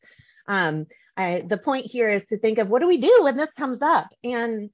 Um, 0.46 0.88
I, 1.16 1.42
the 1.46 1.56
point 1.56 1.86
here 1.86 2.10
is 2.10 2.26
to 2.26 2.38
think 2.38 2.58
of 2.58 2.68
what 2.68 2.80
do 2.80 2.86
we 2.86 2.98
do 2.98 3.20
when 3.22 3.38
this 3.38 3.50
comes 3.56 3.78
up? 3.80 4.08
And 4.22 4.68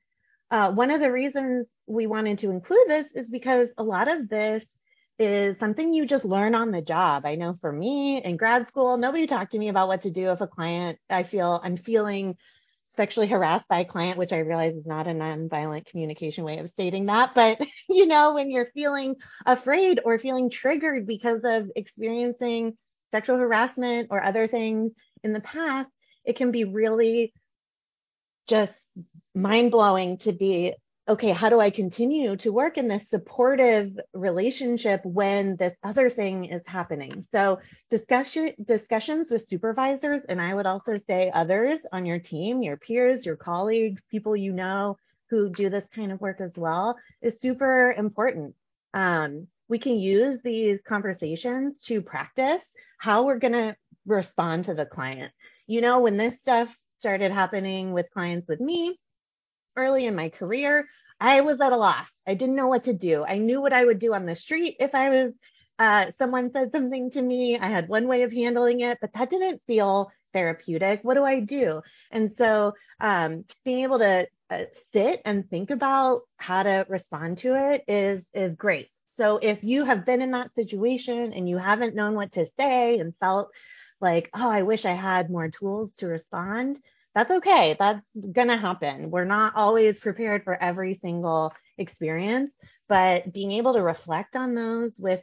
uh, 0.50 0.72
one 0.72 0.90
of 0.90 1.00
the 1.00 1.10
reasons 1.10 1.66
we 1.86 2.06
wanted 2.06 2.38
to 2.38 2.50
include 2.50 2.86
this 2.88 3.06
is 3.14 3.28
because 3.28 3.68
a 3.76 3.82
lot 3.82 4.08
of 4.08 4.28
this 4.28 4.64
is 5.18 5.58
something 5.58 5.92
you 5.92 6.06
just 6.06 6.24
learn 6.24 6.54
on 6.54 6.70
the 6.70 6.82
job. 6.82 7.24
I 7.24 7.36
know 7.36 7.56
for 7.60 7.72
me 7.72 8.22
in 8.22 8.36
grad 8.36 8.68
school, 8.68 8.96
nobody 8.96 9.26
talked 9.26 9.52
to 9.52 9.58
me 9.58 9.68
about 9.68 9.88
what 9.88 10.02
to 10.02 10.10
do 10.10 10.30
if 10.30 10.40
a 10.40 10.46
client, 10.46 10.98
I 11.08 11.22
feel 11.22 11.60
I'm 11.62 11.76
feeling 11.76 12.36
sexually 12.96 13.26
harassed 13.26 13.68
by 13.68 13.80
a 13.80 13.84
client, 13.84 14.18
which 14.18 14.32
I 14.32 14.38
realize 14.38 14.74
is 14.74 14.86
not 14.86 15.06
a 15.06 15.10
nonviolent 15.10 15.86
communication 15.86 16.44
way 16.44 16.58
of 16.58 16.70
stating 16.70 17.06
that. 17.06 17.34
But, 17.34 17.60
you 17.88 18.06
know, 18.06 18.34
when 18.34 18.50
you're 18.50 18.70
feeling 18.74 19.16
afraid 19.46 20.00
or 20.04 20.18
feeling 20.18 20.50
triggered 20.50 21.06
because 21.06 21.40
of 21.44 21.70
experiencing 21.76 22.76
sexual 23.12 23.38
harassment 23.38 24.08
or 24.10 24.22
other 24.22 24.48
things 24.48 24.92
in 25.22 25.32
the 25.32 25.40
past, 25.40 25.90
it 26.24 26.36
can 26.36 26.50
be 26.50 26.64
really 26.64 27.32
just 28.46 28.74
mind 29.34 29.70
blowing 29.70 30.18
to 30.18 30.32
be 30.32 30.74
okay, 31.06 31.32
how 31.32 31.50
do 31.50 31.60
I 31.60 31.68
continue 31.68 32.34
to 32.36 32.52
work 32.52 32.78
in 32.78 32.88
this 32.88 33.04
supportive 33.10 33.98
relationship 34.14 35.04
when 35.04 35.56
this 35.56 35.74
other 35.82 36.08
thing 36.08 36.46
is 36.46 36.62
happening? 36.66 37.22
So 37.30 37.60
discussion 37.90 38.52
discussions 38.64 39.30
with 39.30 39.48
supervisors, 39.48 40.22
and 40.28 40.40
I 40.40 40.54
would 40.54 40.66
also 40.66 40.96
say 40.96 41.30
others 41.34 41.80
on 41.92 42.06
your 42.06 42.18
team, 42.18 42.62
your 42.62 42.78
peers, 42.78 43.26
your 43.26 43.36
colleagues, 43.36 44.02
people 44.10 44.34
you 44.34 44.52
know 44.52 44.96
who 45.28 45.50
do 45.50 45.68
this 45.68 45.86
kind 45.94 46.10
of 46.10 46.20
work 46.20 46.40
as 46.40 46.56
well, 46.56 46.96
is 47.20 47.38
super 47.40 47.94
important. 47.96 48.54
Um, 48.94 49.48
we 49.68 49.78
can 49.78 49.98
use 49.98 50.38
these 50.42 50.80
conversations 50.86 51.82
to 51.82 52.00
practice 52.00 52.62
how 52.98 53.24
we're 53.24 53.38
going 53.38 53.52
to 53.52 53.76
respond 54.06 54.64
to 54.64 54.74
the 54.74 54.86
client. 54.86 55.32
You 55.66 55.80
know, 55.80 56.00
when 56.00 56.16
this 56.16 56.40
stuff 56.40 56.74
started 56.98 57.32
happening 57.32 57.92
with 57.92 58.10
clients 58.12 58.48
with 58.48 58.60
me, 58.60 58.98
early 59.76 60.06
in 60.06 60.14
my 60.14 60.28
career, 60.28 60.88
I 61.20 61.40
was 61.42 61.60
at 61.60 61.72
a 61.72 61.76
loss. 61.76 62.06
I 62.26 62.34
didn't 62.34 62.56
know 62.56 62.68
what 62.68 62.84
to 62.84 62.92
do. 62.92 63.24
I 63.26 63.38
knew 63.38 63.60
what 63.60 63.72
I 63.72 63.84
would 63.84 63.98
do 63.98 64.14
on 64.14 64.26
the 64.26 64.36
street 64.36 64.76
if 64.80 64.94
I 64.94 65.08
was 65.10 65.32
uh, 65.78 66.06
someone 66.18 66.52
said 66.52 66.70
something 66.72 67.10
to 67.10 67.22
me. 67.22 67.58
I 67.58 67.66
had 67.66 67.88
one 67.88 68.06
way 68.06 68.22
of 68.22 68.32
handling 68.32 68.80
it, 68.80 68.98
but 69.00 69.12
that 69.14 69.30
didn't 69.30 69.62
feel 69.66 70.12
therapeutic. 70.32 71.00
What 71.02 71.14
do 71.14 71.24
I 71.24 71.40
do? 71.40 71.82
And 72.10 72.32
so 72.38 72.74
um, 73.00 73.44
being 73.64 73.80
able 73.80 73.98
to 73.98 74.28
uh, 74.50 74.64
sit 74.92 75.22
and 75.24 75.48
think 75.48 75.70
about 75.70 76.22
how 76.36 76.62
to 76.62 76.86
respond 76.88 77.38
to 77.38 77.54
it 77.72 77.84
is 77.88 78.22
is 78.32 78.54
great. 78.54 78.88
So 79.16 79.38
if 79.38 79.62
you 79.62 79.84
have 79.84 80.04
been 80.04 80.22
in 80.22 80.32
that 80.32 80.54
situation 80.54 81.32
and 81.32 81.48
you 81.48 81.56
haven't 81.56 81.94
known 81.94 82.14
what 82.14 82.32
to 82.32 82.46
say 82.58 82.98
and 82.98 83.14
felt 83.20 83.48
like, 84.00 84.28
oh, 84.34 84.50
I 84.50 84.62
wish 84.62 84.84
I 84.84 84.92
had 84.92 85.30
more 85.30 85.48
tools 85.48 85.94
to 85.98 86.06
respond, 86.06 86.80
that's 87.14 87.30
okay. 87.30 87.76
That's 87.78 88.04
going 88.32 88.48
to 88.48 88.56
happen. 88.56 89.10
We're 89.10 89.24
not 89.24 89.54
always 89.54 89.98
prepared 89.98 90.42
for 90.44 90.60
every 90.60 90.94
single 90.94 91.52
experience, 91.78 92.50
but 92.88 93.32
being 93.32 93.52
able 93.52 93.74
to 93.74 93.82
reflect 93.82 94.36
on 94.36 94.54
those 94.54 94.92
with 94.98 95.22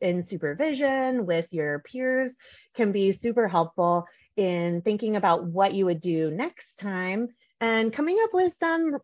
in 0.00 0.26
supervision 0.26 1.26
with 1.26 1.46
your 1.50 1.80
peers 1.80 2.32
can 2.74 2.92
be 2.92 3.12
super 3.12 3.48
helpful 3.48 4.06
in 4.36 4.82
thinking 4.82 5.16
about 5.16 5.44
what 5.44 5.74
you 5.74 5.84
would 5.86 6.00
do 6.00 6.30
next 6.30 6.78
time 6.78 7.28
and 7.60 7.92
coming 7.92 8.18
up 8.22 8.32
with 8.32 8.52
some 8.60 8.96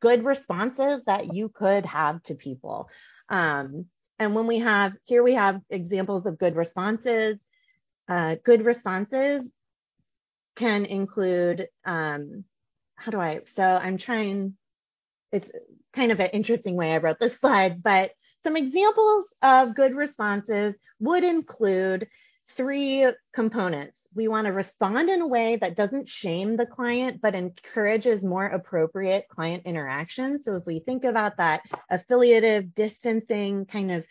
good 0.00 0.24
responses 0.24 1.00
that 1.06 1.34
you 1.34 1.48
could 1.48 1.86
have 1.86 2.22
to 2.24 2.34
people. 2.34 2.88
Um, 3.28 3.86
and 4.18 4.34
when 4.34 4.46
we 4.46 4.58
have 4.58 4.92
here, 5.04 5.22
we 5.22 5.34
have 5.34 5.60
examples 5.70 6.26
of 6.26 6.38
good 6.38 6.56
responses. 6.56 7.38
Uh, 8.08 8.36
good 8.44 8.64
responses 8.64 9.50
can 10.56 10.84
include, 10.86 11.68
um, 11.84 12.44
how 12.96 13.12
do 13.12 13.20
I, 13.20 13.42
so 13.54 13.62
I'm 13.62 13.98
trying, 13.98 14.56
it's 15.30 15.50
kind 15.92 16.12
of 16.12 16.20
an 16.20 16.30
interesting 16.30 16.74
way 16.74 16.92
I 16.92 16.98
wrote 16.98 17.20
this 17.20 17.36
slide, 17.40 17.82
but 17.82 18.10
some 18.42 18.56
examples 18.56 19.26
of 19.42 19.74
good 19.74 19.94
responses 19.94 20.74
would 20.98 21.24
include 21.24 22.08
three 22.50 23.06
components. 23.34 23.96
We 24.14 24.28
want 24.28 24.46
to 24.46 24.52
respond 24.52 25.10
in 25.10 25.20
a 25.20 25.26
way 25.26 25.56
that 25.56 25.76
doesn't 25.76 26.08
shame 26.08 26.56
the 26.56 26.64
client, 26.64 27.20
but 27.20 27.34
encourages 27.34 28.22
more 28.22 28.46
appropriate 28.46 29.28
client 29.28 29.64
interaction. 29.66 30.42
So 30.42 30.56
if 30.56 30.64
we 30.64 30.78
think 30.78 31.04
about 31.04 31.36
that 31.36 31.62
affiliative 31.90 32.74
distancing 32.74 33.66
kind 33.66 33.92
of 33.92 34.06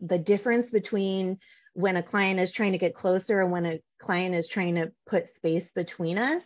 the 0.00 0.18
difference 0.18 0.70
between 0.70 1.38
when 1.76 1.96
a 1.96 2.02
client 2.02 2.40
is 2.40 2.50
trying 2.50 2.72
to 2.72 2.78
get 2.78 2.94
closer 2.94 3.38
and 3.42 3.52
when 3.52 3.66
a 3.66 3.80
client 4.00 4.34
is 4.34 4.48
trying 4.48 4.76
to 4.76 4.90
put 5.06 5.28
space 5.28 5.70
between 5.74 6.16
us. 6.16 6.42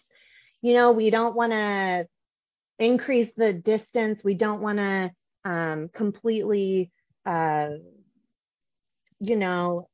You 0.61 0.75
know, 0.75 0.91
we 0.91 1.09
don't 1.11 1.37
want 1.37 1.53
to 1.53 2.09
increase 2.81 3.31
the 3.37 3.53
distance. 3.53 4.25
We 4.25 4.35
don't 4.35 4.61
want 4.61 4.79
to 4.79 5.13
um, 5.45 5.89
completely, 5.95 6.91
uh, 7.25 7.71
you 9.21 9.37
know, 9.37 9.89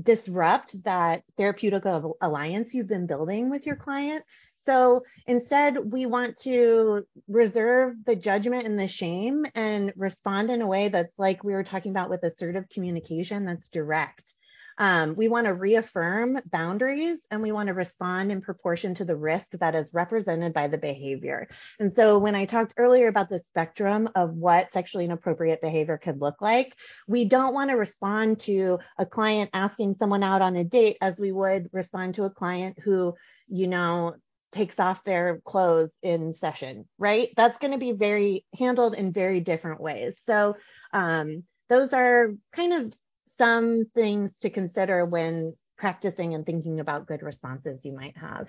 disrupt 0.00 0.82
that 0.84 1.22
therapeutic 1.38 1.84
alliance 2.20 2.74
you've 2.74 2.86
been 2.86 3.06
building 3.06 3.48
with 3.48 3.64
your 3.64 3.76
client. 3.76 4.24
So 4.66 5.04
instead, 5.26 5.90
we 5.90 6.04
want 6.04 6.36
to 6.40 7.06
reserve 7.28 7.94
the 8.04 8.16
judgment 8.16 8.66
and 8.66 8.78
the 8.78 8.88
shame 8.88 9.46
and 9.54 9.94
respond 9.96 10.50
in 10.50 10.60
a 10.60 10.66
way 10.66 10.88
that's 10.88 11.16
like 11.16 11.44
we 11.44 11.54
were 11.54 11.64
talking 11.64 11.92
about 11.92 12.10
with 12.10 12.24
assertive 12.24 12.68
communication 12.68 13.46
that's 13.46 13.70
direct. 13.70 14.34
Um, 14.78 15.14
we 15.16 15.28
want 15.28 15.46
to 15.46 15.54
reaffirm 15.54 16.38
boundaries 16.50 17.18
and 17.30 17.40
we 17.40 17.52
want 17.52 17.68
to 17.68 17.74
respond 17.74 18.30
in 18.30 18.40
proportion 18.40 18.94
to 18.96 19.04
the 19.04 19.16
risk 19.16 19.48
that 19.52 19.74
is 19.74 19.92
represented 19.92 20.52
by 20.52 20.68
the 20.68 20.78
behavior. 20.78 21.48
And 21.80 21.94
so, 21.94 22.18
when 22.18 22.34
I 22.34 22.44
talked 22.44 22.74
earlier 22.76 23.08
about 23.08 23.30
the 23.30 23.38
spectrum 23.38 24.08
of 24.14 24.34
what 24.34 24.72
sexually 24.72 25.06
inappropriate 25.06 25.60
behavior 25.60 25.98
could 25.98 26.20
look 26.20 26.40
like, 26.40 26.74
we 27.08 27.24
don't 27.24 27.54
want 27.54 27.70
to 27.70 27.76
respond 27.76 28.40
to 28.40 28.78
a 28.98 29.06
client 29.06 29.50
asking 29.52 29.96
someone 29.98 30.22
out 30.22 30.42
on 30.42 30.56
a 30.56 30.64
date 30.64 30.98
as 31.00 31.18
we 31.18 31.32
would 31.32 31.68
respond 31.72 32.14
to 32.14 32.24
a 32.24 32.30
client 32.30 32.78
who, 32.84 33.14
you 33.48 33.68
know, 33.68 34.14
takes 34.52 34.78
off 34.78 35.04
their 35.04 35.40
clothes 35.44 35.90
in 36.02 36.34
session, 36.34 36.86
right? 36.98 37.30
That's 37.36 37.58
going 37.58 37.72
to 37.72 37.78
be 37.78 37.92
very 37.92 38.44
handled 38.58 38.94
in 38.94 39.12
very 39.12 39.40
different 39.40 39.80
ways. 39.80 40.14
So, 40.26 40.56
um, 40.92 41.44
those 41.68 41.92
are 41.92 42.32
kind 42.52 42.72
of 42.72 42.92
some 43.38 43.86
things 43.94 44.32
to 44.40 44.50
consider 44.50 45.04
when 45.04 45.54
practicing 45.76 46.34
and 46.34 46.46
thinking 46.46 46.80
about 46.80 47.06
good 47.06 47.22
responses 47.22 47.84
you 47.84 47.92
might 47.92 48.16
have. 48.16 48.48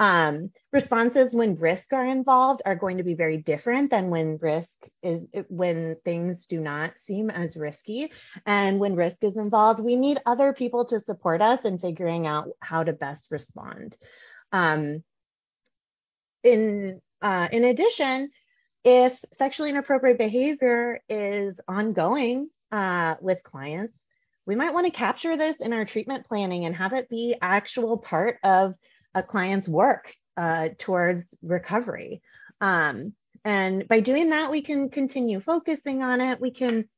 Um, 0.00 0.50
responses 0.72 1.34
when 1.34 1.56
risk 1.56 1.92
are 1.92 2.06
involved 2.06 2.62
are 2.64 2.76
going 2.76 2.98
to 2.98 3.02
be 3.02 3.14
very 3.14 3.36
different 3.36 3.90
than 3.90 4.10
when 4.10 4.38
risk 4.40 4.70
is 5.02 5.22
when 5.48 5.96
things 6.04 6.46
do 6.46 6.60
not 6.60 6.96
seem 6.98 7.30
as 7.30 7.56
risky. 7.56 8.12
And 8.46 8.78
when 8.78 8.94
risk 8.94 9.16
is 9.22 9.36
involved, 9.36 9.80
we 9.80 9.96
need 9.96 10.20
other 10.24 10.52
people 10.52 10.84
to 10.86 11.00
support 11.00 11.42
us 11.42 11.64
in 11.64 11.78
figuring 11.78 12.28
out 12.28 12.48
how 12.60 12.84
to 12.84 12.92
best 12.92 13.26
respond. 13.30 13.96
Um, 14.52 15.02
in 16.44 17.00
uh, 17.20 17.48
in 17.50 17.64
addition, 17.64 18.30
if 18.84 19.18
sexually 19.36 19.70
inappropriate 19.70 20.18
behavior 20.18 21.00
is 21.08 21.58
ongoing 21.66 22.48
uh, 22.70 23.16
with 23.20 23.42
clients, 23.42 23.98
we 24.48 24.56
might 24.56 24.72
want 24.72 24.86
to 24.86 24.90
capture 24.90 25.36
this 25.36 25.56
in 25.60 25.74
our 25.74 25.84
treatment 25.84 26.26
planning 26.26 26.64
and 26.64 26.74
have 26.74 26.94
it 26.94 27.10
be 27.10 27.36
actual 27.42 27.98
part 27.98 28.38
of 28.42 28.74
a 29.14 29.22
client's 29.22 29.68
work 29.68 30.14
uh, 30.38 30.70
towards 30.78 31.22
recovery. 31.42 32.22
Um, 32.62 33.12
and 33.44 33.86
by 33.86 34.00
doing 34.00 34.30
that, 34.30 34.50
we 34.50 34.62
can 34.62 34.88
continue 34.88 35.40
focusing 35.40 36.02
on 36.02 36.22
it. 36.22 36.40
We 36.40 36.50
can 36.50 36.88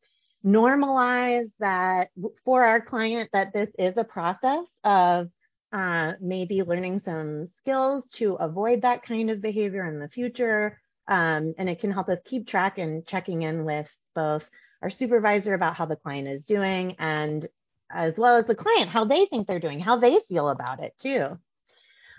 normalize 0.47 1.51
that 1.59 2.11
for 2.45 2.65
our 2.65 2.81
client 2.81 3.29
that 3.33 3.53
this 3.53 3.69
is 3.77 3.97
a 3.97 4.05
process 4.05 4.67
of 4.85 5.29
uh, 5.73 6.13
maybe 6.21 6.63
learning 6.63 7.01
some 7.01 7.49
skills 7.57 8.05
to 8.13 8.35
avoid 8.35 8.83
that 8.83 9.03
kind 9.03 9.29
of 9.29 9.43
behavior 9.43 9.85
in 9.87 9.99
the 9.99 10.09
future. 10.09 10.81
Um, 11.09 11.55
and 11.59 11.69
it 11.69 11.81
can 11.81 11.91
help 11.91 12.09
us 12.09 12.21
keep 12.25 12.47
track 12.47 12.79
and 12.79 13.05
checking 13.05 13.43
in 13.43 13.65
with 13.65 13.91
both 14.15 14.49
our 14.83 14.91
supervisor 14.91 15.55
about 15.55 15.76
how 15.76 15.87
the 15.87 15.97
client 15.97 16.28
is 16.28 16.45
doing 16.45 16.97
and 16.99 17.47
as 17.91 18.16
well 18.16 18.37
as 18.37 18.47
the 18.47 18.55
client, 18.55 18.89
how 18.89 19.05
they 19.05 19.26
think 19.26 19.47
they're 19.47 19.59
doing, 19.59 19.81
how 19.81 19.97
they 19.97 20.20
feel 20.28 20.49
about 20.49 20.81
it 20.81 20.95
too. 20.99 21.39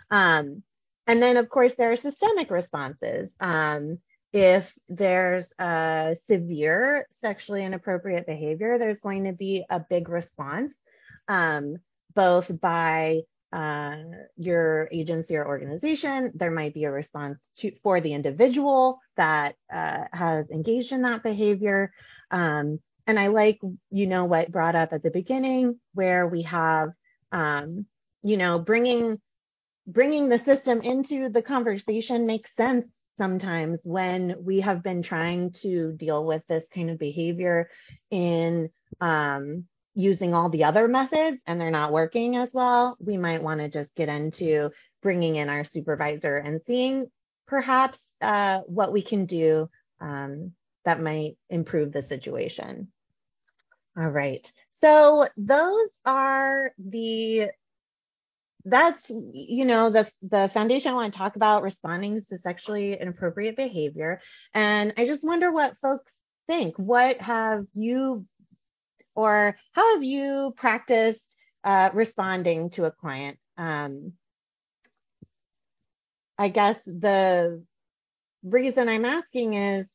Um, 0.09 0.63
and 1.07 1.23
then, 1.23 1.37
of 1.37 1.49
course, 1.49 1.73
there 1.73 1.91
are 1.91 1.95
systemic 1.95 2.51
responses. 2.51 3.33
Um, 3.39 3.99
if 4.33 4.73
there's 4.87 5.45
a 5.59 6.15
severe 6.27 7.07
sexually 7.19 7.65
inappropriate 7.65 8.25
behavior, 8.25 8.77
there's 8.77 8.99
going 8.99 9.25
to 9.25 9.33
be 9.33 9.65
a 9.69 9.79
big 9.79 10.07
response, 10.09 10.73
um, 11.27 11.77
both 12.13 12.49
by 12.61 13.21
uh, 13.51 13.97
your 14.37 14.87
agency 14.91 15.35
or 15.35 15.45
organization. 15.45 16.31
There 16.35 16.51
might 16.51 16.73
be 16.73 16.85
a 16.85 16.91
response 16.91 17.39
to, 17.57 17.73
for 17.83 17.99
the 17.99 18.13
individual 18.13 18.99
that 19.17 19.55
uh, 19.73 20.05
has 20.13 20.49
engaged 20.49 20.93
in 20.93 21.01
that 21.01 21.23
behavior. 21.23 21.91
Um, 22.31 22.79
and 23.05 23.19
I 23.19 23.27
like, 23.27 23.59
you 23.89 24.07
know, 24.07 24.25
what 24.25 24.51
brought 24.51 24.75
up 24.75 24.93
at 24.93 25.03
the 25.03 25.11
beginning, 25.11 25.79
where 25.93 26.27
we 26.27 26.43
have, 26.43 26.89
um, 27.31 27.85
you 28.23 28.37
know, 28.37 28.59
bringing 28.59 29.19
bringing 29.87 30.29
the 30.29 30.37
system 30.37 30.81
into 30.81 31.29
the 31.29 31.41
conversation 31.41 32.25
makes 32.25 32.55
sense 32.55 32.85
sometimes 33.17 33.79
when 33.83 34.35
we 34.39 34.61
have 34.61 34.83
been 34.83 35.01
trying 35.01 35.51
to 35.51 35.91
deal 35.93 36.25
with 36.25 36.43
this 36.47 36.63
kind 36.73 36.89
of 36.89 36.97
behavior 36.97 37.69
in 38.09 38.69
um, 38.99 39.65
using 39.93 40.33
all 40.33 40.49
the 40.49 40.63
other 40.63 40.87
methods 40.87 41.37
and 41.45 41.59
they're 41.59 41.71
not 41.71 41.91
working 41.91 42.37
as 42.37 42.49
well. 42.53 42.95
We 42.99 43.17
might 43.17 43.43
want 43.43 43.59
to 43.59 43.69
just 43.69 43.93
get 43.95 44.09
into 44.09 44.71
bringing 45.01 45.35
in 45.35 45.49
our 45.49 45.63
supervisor 45.63 46.37
and 46.37 46.61
seeing 46.65 47.07
perhaps 47.47 47.99
uh, 48.21 48.59
what 48.61 48.93
we 48.93 49.01
can 49.01 49.25
do 49.25 49.69
um, 49.99 50.53
that 50.85 51.01
might 51.01 51.37
improve 51.49 51.91
the 51.91 52.01
situation. 52.01 52.91
All 53.97 54.09
right. 54.09 54.51
So 54.81 55.27
those 55.37 55.89
are 56.05 56.71
the 56.77 57.49
that's 58.63 59.09
you 59.09 59.65
know 59.65 59.89
the 59.89 60.09
the 60.21 60.49
foundation 60.53 60.91
I 60.91 60.95
want 60.95 61.13
to 61.13 61.17
talk 61.17 61.35
about 61.35 61.63
responding 61.63 62.21
to 62.21 62.37
sexually 62.37 62.93
inappropriate 62.99 63.55
behavior 63.55 64.21
and 64.53 64.93
I 64.97 65.05
just 65.05 65.23
wonder 65.23 65.51
what 65.51 65.77
folks 65.81 66.11
think. 66.47 66.77
What 66.77 67.19
have 67.21 67.65
you 67.73 68.25
or 69.15 69.57
how 69.73 69.95
have 69.95 70.03
you 70.03 70.53
practiced 70.57 71.35
uh, 71.63 71.89
responding 71.93 72.69
to 72.71 72.85
a 72.85 72.91
client? 72.91 73.37
Um, 73.57 74.13
I 76.37 76.49
guess 76.49 76.79
the 76.85 77.63
reason 78.43 78.89
I'm 78.89 79.05
asking 79.05 79.53
is 79.53 79.85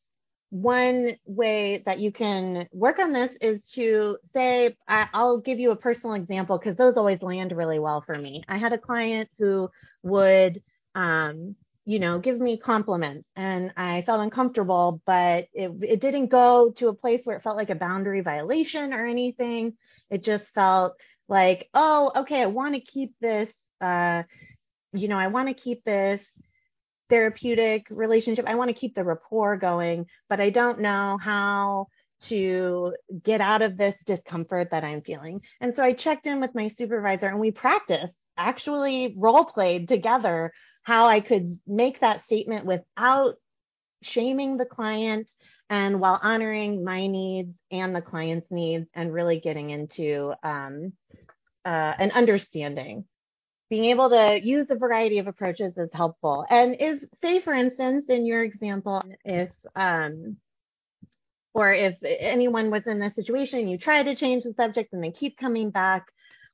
one 0.49 1.15
way 1.25 1.83
that 1.85 1.99
you 1.99 2.11
can 2.11 2.67
work 2.71 2.99
on 2.99 3.11
this 3.11 3.31
is 3.41 3.59
to 3.71 4.17
say, 4.33 4.75
I, 4.87 5.07
will 5.13 5.39
give 5.39 5.59
you 5.59 5.71
a 5.71 5.75
personal 5.75 6.15
example 6.15 6.57
because 6.57 6.75
those 6.75 6.97
always 6.97 7.21
land 7.21 7.51
really 7.51 7.79
well 7.79 8.01
for 8.01 8.17
me. 8.17 8.43
I 8.47 8.57
had 8.57 8.73
a 8.73 8.77
client 8.77 9.29
who 9.37 9.69
would, 10.03 10.61
um, 10.95 11.55
you 11.85 11.99
know, 11.99 12.19
give 12.19 12.39
me 12.39 12.57
compliments 12.57 13.27
and 13.35 13.73
I 13.75 14.01
felt 14.03 14.21
uncomfortable, 14.21 15.01
but 15.05 15.47
it, 15.53 15.71
it 15.81 15.99
didn't 15.99 16.27
go 16.27 16.71
to 16.77 16.89
a 16.89 16.93
place 16.93 17.21
where 17.23 17.37
it 17.37 17.43
felt 17.43 17.57
like 17.57 17.69
a 17.69 17.75
boundary 17.75 18.21
violation 18.21 18.93
or 18.93 19.05
anything. 19.05 19.73
It 20.09 20.23
just 20.23 20.45
felt 20.53 20.95
like, 21.27 21.69
oh, 21.73 22.11
okay, 22.15 22.41
I 22.41 22.47
want 22.47 22.75
to 22.75 22.81
keep 22.81 23.13
this 23.19 23.53
uh, 23.81 24.23
you 24.93 25.07
know, 25.07 25.17
I 25.17 25.27
want 25.27 25.47
to 25.47 25.53
keep 25.53 25.83
this 25.83 26.25
therapeutic 27.09 27.87
relationship. 27.89 28.45
I 28.47 28.55
want 28.55 28.69
to 28.69 28.79
keep 28.79 28.95
the 28.95 29.03
rapport 29.03 29.57
going, 29.57 30.07
but 30.29 30.39
I 30.39 30.49
don't 30.49 30.79
know 30.79 31.17
how 31.21 31.87
to 32.23 32.95
get 33.23 33.41
out 33.41 33.61
of 33.61 33.77
this 33.77 33.95
discomfort 34.05 34.71
that 34.71 34.83
I'm 34.83 35.01
feeling. 35.01 35.41
And 35.61 35.75
so 35.75 35.83
I 35.83 35.93
checked 35.93 36.27
in 36.27 36.41
with 36.41 36.55
my 36.55 36.67
supervisor 36.67 37.27
and 37.27 37.39
we 37.39 37.51
practiced, 37.51 38.13
actually 38.37 39.15
role 39.17 39.45
played 39.45 39.87
together 39.87 40.51
how 40.83 41.05
I 41.05 41.19
could 41.19 41.59
make 41.67 41.99
that 41.99 42.25
statement 42.25 42.65
without 42.65 43.35
shaming 44.01 44.57
the 44.57 44.65
client 44.65 45.29
and 45.69 45.99
while 45.99 46.19
honoring 46.21 46.83
my 46.83 47.07
needs 47.07 47.53
and 47.71 47.95
the 47.95 48.01
client's 48.01 48.49
needs 48.49 48.87
and 48.93 49.13
really 49.13 49.39
getting 49.39 49.69
into 49.69 50.33
um, 50.43 50.93
uh, 51.65 51.93
an 51.99 52.11
understanding 52.11 53.05
being 53.69 53.85
able 53.85 54.09
to 54.09 54.39
use 54.41 54.67
a 54.69 54.75
variety 54.75 55.19
of 55.19 55.27
approaches 55.27 55.77
is 55.77 55.89
helpful. 55.93 56.45
And 56.49 56.77
if, 56.79 57.03
say, 57.21 57.39
for 57.39 57.53
instance, 57.53 58.05
in 58.09 58.25
your 58.25 58.41
example, 58.43 59.03
if 59.25 59.49
um, 59.75 60.37
or 61.57 61.73
if 61.73 61.95
anyone 62.03 62.69
was 62.69 62.85
in 62.85 62.99
this 62.99 63.15
situation, 63.15 63.67
you 63.67 63.79
try 63.79 64.03
to 64.03 64.15
change 64.15 64.43
the 64.43 64.53
subject 64.53 64.93
and 64.93 65.03
they 65.03 65.11
keep 65.11 65.39
coming 65.39 65.71
back. 65.71 66.05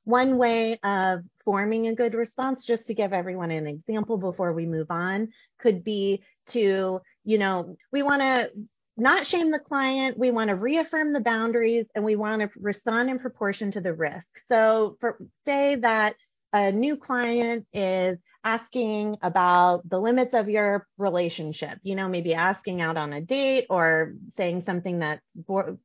One 0.04 0.38
way 0.38 0.78
of 0.82 1.20
forming 1.44 1.88
a 1.88 1.94
good 1.94 2.14
response, 2.14 2.64
just 2.64 2.86
to 2.86 2.94
give 2.94 3.12
everyone 3.12 3.50
an 3.50 3.66
example 3.66 4.16
before 4.16 4.52
we 4.54 4.64
move 4.64 4.90
on, 4.90 5.28
could 5.58 5.84
be 5.84 6.22
to, 6.48 7.00
you 7.22 7.38
know, 7.38 7.76
we 7.92 8.02
want 8.02 8.22
to 8.22 8.50
not 8.96 9.26
shame 9.26 9.50
the 9.50 9.58
client. 9.58 10.18
We 10.18 10.30
want 10.30 10.48
to 10.48 10.56
reaffirm 10.56 11.12
the 11.12 11.20
boundaries 11.20 11.86
and 11.94 12.04
we 12.04 12.16
want 12.16 12.40
to 12.42 12.50
respond 12.56 13.10
in 13.10 13.18
proportion 13.18 13.72
to 13.72 13.80
the 13.80 13.92
risk. 13.92 14.26
So, 14.48 14.96
for 15.00 15.18
say 15.44 15.76
that 15.76 16.16
a 16.54 16.70
new 16.70 16.96
client 16.96 17.66
is 17.72 18.16
asking 18.44 19.16
about 19.22 19.88
the 19.88 19.98
limits 19.98 20.34
of 20.34 20.48
your 20.48 20.86
relationship, 20.98 21.78
you 21.82 21.96
know, 21.96 22.08
maybe 22.08 22.32
asking 22.32 22.80
out 22.80 22.96
on 22.96 23.12
a 23.12 23.20
date 23.20 23.66
or 23.68 24.14
saying 24.36 24.62
something 24.64 25.00
that's 25.00 25.20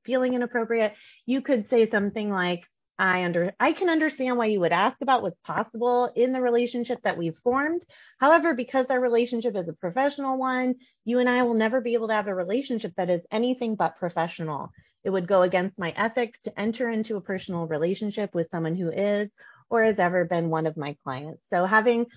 feeling 0.03 0.35
inappropriate, 0.35 0.93
you 1.25 1.41
could 1.41 1.69
say 1.71 1.89
something 1.89 2.29
like, 2.31 2.63
I 2.99 3.23
under 3.23 3.53
I 3.61 3.71
can 3.71 3.89
understand 3.89 4.37
why 4.37 4.47
you 4.47 4.59
would 4.59 4.73
ask 4.73 4.97
about 5.01 5.21
what's 5.21 5.39
possible 5.45 6.11
in 6.15 6.33
the 6.33 6.41
relationship 6.41 7.01
that 7.03 7.17
we've 7.17 7.37
formed. 7.45 7.81
However, 8.19 8.53
because 8.53 8.87
our 8.89 8.99
relationship 8.99 9.55
is 9.55 9.69
a 9.69 9.73
professional 9.73 10.37
one, 10.37 10.75
you 11.05 11.19
and 11.19 11.29
I 11.29 11.43
will 11.43 11.53
never 11.53 11.79
be 11.79 11.93
able 11.93 12.09
to 12.09 12.13
have 12.13 12.27
a 12.27 12.35
relationship 12.35 12.93
that 12.97 13.09
is 13.09 13.21
anything 13.31 13.75
but 13.75 13.97
professional. 13.97 14.69
It 15.05 15.11
would 15.11 15.29
go 15.29 15.43
against 15.43 15.79
my 15.79 15.93
ethics 15.95 16.39
to 16.41 16.59
enter 16.59 16.89
into 16.89 17.15
a 17.15 17.21
personal 17.21 17.67
relationship 17.67 18.35
with 18.35 18.49
someone 18.51 18.75
who 18.75 18.91
is 18.91 19.29
or 19.69 19.83
has 19.83 19.99
ever 19.99 20.25
been 20.25 20.49
one 20.49 20.65
of 20.65 20.77
my 20.77 20.95
clients. 21.03 21.41
So 21.49 21.65
having 21.65 22.07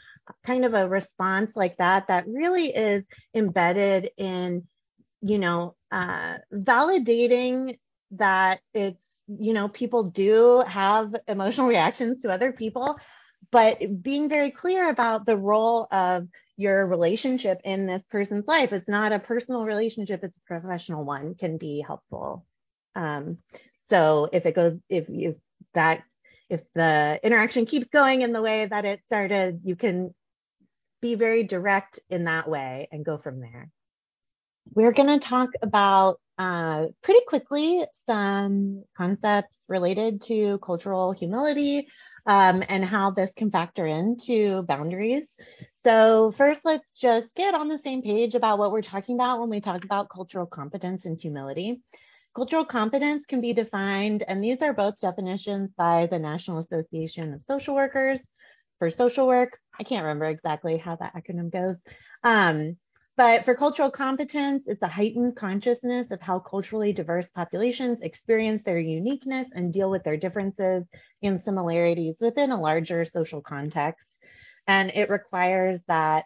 kind 0.45 0.65
of 0.65 0.75
a 0.75 0.89
response 0.89 1.51
like 1.55 1.77
that, 1.79 2.09
that 2.09 2.27
really 2.27 2.75
is 2.75 3.05
embedded 3.35 4.11
in, 4.17 4.67
you 5.21 5.39
know, 5.39 5.75
uh, 5.91 6.37
validating 6.53 7.79
that 8.13 8.61
it's, 8.73 8.99
you 9.29 9.53
know, 9.53 9.69
people 9.69 10.05
do 10.05 10.65
have 10.67 11.15
emotional 11.29 11.69
reactions 11.69 12.23
to 12.23 12.31
other 12.31 12.53
people, 12.53 12.99
but 13.51 14.03
being 14.03 14.29
very 14.29 14.51
clear 14.51 14.89
about 14.89 15.27
the 15.27 15.37
role 15.37 15.87
of 15.91 16.29
your 16.57 16.87
relationship 16.87 17.61
in 17.65 17.87
this 17.87 18.03
person's 18.11 18.47
life. 18.47 18.73
It's 18.73 18.89
not 18.89 19.13
a 19.13 19.19
personal 19.19 19.65
relationship, 19.65 20.23
it's 20.23 20.37
a 20.37 20.47
professional 20.47 21.05
one 21.05 21.35
can 21.35 21.57
be 21.57 21.83
helpful. 21.87 22.45
Um, 22.95 23.39
so 23.89 24.29
if 24.33 24.47
it 24.47 24.55
goes, 24.55 24.77
if 24.89 25.09
you 25.09 25.37
that 25.75 26.03
if 26.53 26.61
the 26.75 27.19
interaction 27.23 27.65
keeps 27.65 27.89
going 27.89 28.21
in 28.21 28.33
the 28.33 28.43
way 28.43 28.67
that 28.67 28.85
it 28.85 29.01
started, 29.07 29.63
you 29.65 29.75
can 29.75 30.15
be 31.01 31.15
very 31.15 31.45
direct 31.45 31.99
in 32.11 32.25
that 32.25 32.49
way 32.49 32.89
and 32.93 33.05
go 33.05 33.17
from 33.17 33.41
there. 33.41 33.71
We're 34.75 34.93
going 34.93 35.19
to 35.19 35.27
talk 35.27 35.49
about 35.63 36.21
uh, 36.37 36.87
pretty 37.03 37.21
quickly 37.27 37.85
some 38.07 38.85
concepts 38.97 39.65
related 39.67 40.23
to 40.25 40.59
cultural 40.59 41.13
humility 41.13 41.89
um, 42.27 42.63
and 42.69 42.85
how 42.85 43.11
this 43.11 43.33
can 43.35 43.51
factor 43.51 43.87
into 43.87 44.63
boundaries. 44.63 45.25
So, 45.85 46.33
first, 46.37 46.61
let's 46.65 46.87
just 46.95 47.29
get 47.35 47.55
on 47.55 47.69
the 47.69 47.81
same 47.83 48.03
page 48.03 48.35
about 48.35 48.59
what 48.59 48.73
we're 48.73 48.83
talking 48.83 49.17
about 49.17 49.41
when 49.41 49.49
we 49.49 49.61
talk 49.61 49.85
about 49.85 50.11
cultural 50.11 50.47
competence 50.47 51.07
and 51.07 51.19
humility. 51.19 51.81
Cultural 52.35 52.65
competence 52.65 53.25
can 53.27 53.43
be 53.43 53.53
defined, 53.53 54.25
and 54.27 54.43
these 54.43 54.63
are 54.63 54.73
both 54.73 55.01
definitions 55.01 55.71
by 55.77 56.07
the 56.07 56.19
National 56.19 56.59
Association 56.59 57.35
of 57.35 57.43
Social 57.43 57.75
Workers 57.75 58.23
for 58.79 58.91
social 58.91 59.27
work. 59.27 59.59
I 59.79 59.83
can't 59.85 60.05
remember 60.05 60.25
exactly 60.25 60.79
how 60.79 60.97
that 60.97 61.15
acronym 61.15 61.53
goes. 61.53 61.77
Um, 62.25 62.79
but 63.19 63.45
for 63.45 63.55
cultural 63.55 63.91
competence, 63.91 64.65
it's 64.67 64.81
a 64.81 64.89
heightened 64.89 65.37
consciousness 65.37 66.11
of 66.11 66.23
how 66.23 66.39
culturally 66.39 66.95
diverse 66.95 67.29
populations 67.29 67.99
experience 68.01 68.63
their 68.63 68.79
uniqueness 68.79 69.49
and 69.55 69.71
deal 69.71 69.91
with 69.91 70.03
their 70.03 70.17
differences 70.17 70.85
and 71.23 71.45
similarities 71.45 72.17
within 72.19 72.51
a 72.51 72.61
larger 72.61 73.05
social 73.05 73.43
context. 73.43 74.07
And 74.67 74.91
it 74.95 75.11
requires 75.11 75.81
that 75.89 76.25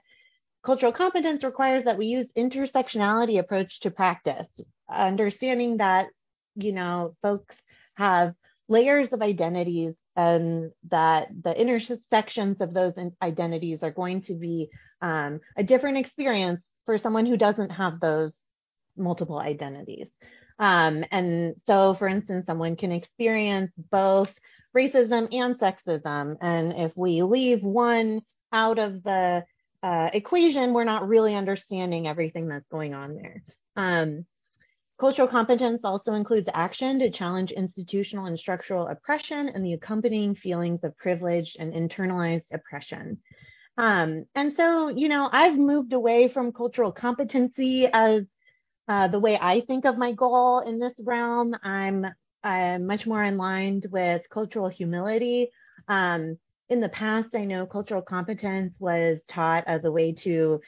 cultural 0.66 0.90
competence 0.90 1.44
requires 1.44 1.84
that 1.84 1.96
we 1.96 2.06
use 2.06 2.26
intersectionality 2.36 3.38
approach 3.38 3.78
to 3.80 3.90
practice, 3.92 4.48
understanding 4.90 5.76
that, 5.76 6.08
you 6.56 6.72
know, 6.72 7.14
folks 7.22 7.56
have 7.94 8.34
layers 8.68 9.12
of 9.12 9.22
identities 9.22 9.94
and 10.16 10.72
that 10.88 11.28
the 11.44 11.58
intersections 11.58 12.60
of 12.60 12.74
those 12.74 12.94
identities 13.22 13.84
are 13.84 13.92
going 13.92 14.22
to 14.22 14.34
be 14.34 14.68
um, 15.00 15.38
a 15.56 15.62
different 15.62 15.98
experience 15.98 16.60
for 16.84 16.98
someone 16.98 17.26
who 17.26 17.36
doesn't 17.36 17.70
have 17.70 18.00
those 18.00 18.32
multiple 18.96 19.38
identities. 19.38 20.10
Um, 20.58 21.04
and 21.12 21.54
so, 21.68 21.94
for 21.94 22.08
instance, 22.08 22.46
someone 22.46 22.74
can 22.74 22.90
experience 22.90 23.70
both 23.92 24.34
racism 24.76 25.28
and 25.32 25.60
sexism. 25.60 26.38
And 26.40 26.72
if 26.72 26.90
we 26.96 27.22
leave 27.22 27.62
one 27.62 28.22
out 28.52 28.80
of 28.80 29.04
the 29.04 29.44
uh, 29.86 30.10
equation, 30.12 30.72
we're 30.72 30.82
not 30.82 31.06
really 31.06 31.36
understanding 31.36 32.08
everything 32.08 32.48
that's 32.48 32.66
going 32.72 32.92
on 32.92 33.14
there. 33.14 33.44
Um, 33.76 34.26
cultural 34.98 35.28
competence 35.28 35.82
also 35.84 36.14
includes 36.14 36.48
action 36.52 36.98
to 36.98 37.08
challenge 37.08 37.52
institutional 37.52 38.26
and 38.26 38.36
structural 38.36 38.88
oppression 38.88 39.48
and 39.48 39.64
the 39.64 39.74
accompanying 39.74 40.34
feelings 40.34 40.82
of 40.82 40.96
privilege 40.96 41.56
and 41.60 41.72
internalized 41.72 42.52
oppression. 42.52 43.18
Um, 43.78 44.24
and 44.34 44.56
so, 44.56 44.88
you 44.88 45.08
know, 45.08 45.28
I've 45.30 45.56
moved 45.56 45.92
away 45.92 46.26
from 46.26 46.50
cultural 46.50 46.90
competency 46.90 47.86
as 47.86 48.24
uh, 48.88 49.06
the 49.06 49.20
way 49.20 49.38
I 49.40 49.60
think 49.60 49.84
of 49.84 49.96
my 49.96 50.10
goal 50.10 50.60
in 50.60 50.80
this 50.80 50.94
realm. 50.98 51.54
I'm, 51.62 52.06
I'm 52.42 52.86
much 52.86 53.06
more 53.06 53.22
aligned 53.22 53.86
with 53.92 54.22
cultural 54.30 54.68
humility. 54.68 55.50
Um, 55.86 56.38
in 56.68 56.80
the 56.80 56.88
past, 56.88 57.34
I 57.34 57.44
know 57.44 57.66
cultural 57.66 58.02
competence 58.02 58.76
was 58.80 59.20
taught 59.28 59.64
as 59.66 59.84
a 59.84 59.92
way 59.92 60.12
to 60.12 60.60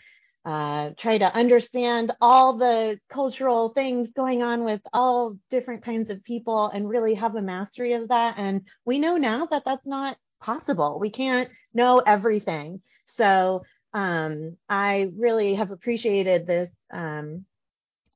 uh, 0.45 0.91
try 0.97 1.19
to 1.19 1.35
understand 1.35 2.13
all 2.21 2.55
the 2.55 2.99
cultural 3.11 3.71
things 3.71 4.11
going 4.13 4.43
on 4.43 4.65
with 4.65 4.81
all 4.93 5.37
different 5.51 5.85
kinds 5.85 6.11
of 6.11 6.25
people 6.25 6.69
and 6.69 6.89
really 6.89 7.15
have 7.15 7.35
a 7.35 7.43
mastery 7.43 7.95
of 7.95 8.09
that. 8.09 8.39
And 8.39 8.63
we 8.85 8.99
know 8.99 9.17
now 9.17 9.47
that 9.47 9.65
that's 9.65 9.87
not 9.87 10.17
possible. 10.41 10.99
We 11.01 11.11
can't 11.11 11.51
know 11.75 11.99
everything. 11.99 12.81
So 13.07 13.65
um, 13.93 14.57
I 14.69 15.11
really 15.17 15.55
have 15.55 15.71
appreciated 15.71 16.47
this 16.47 16.71
um, 16.93 17.45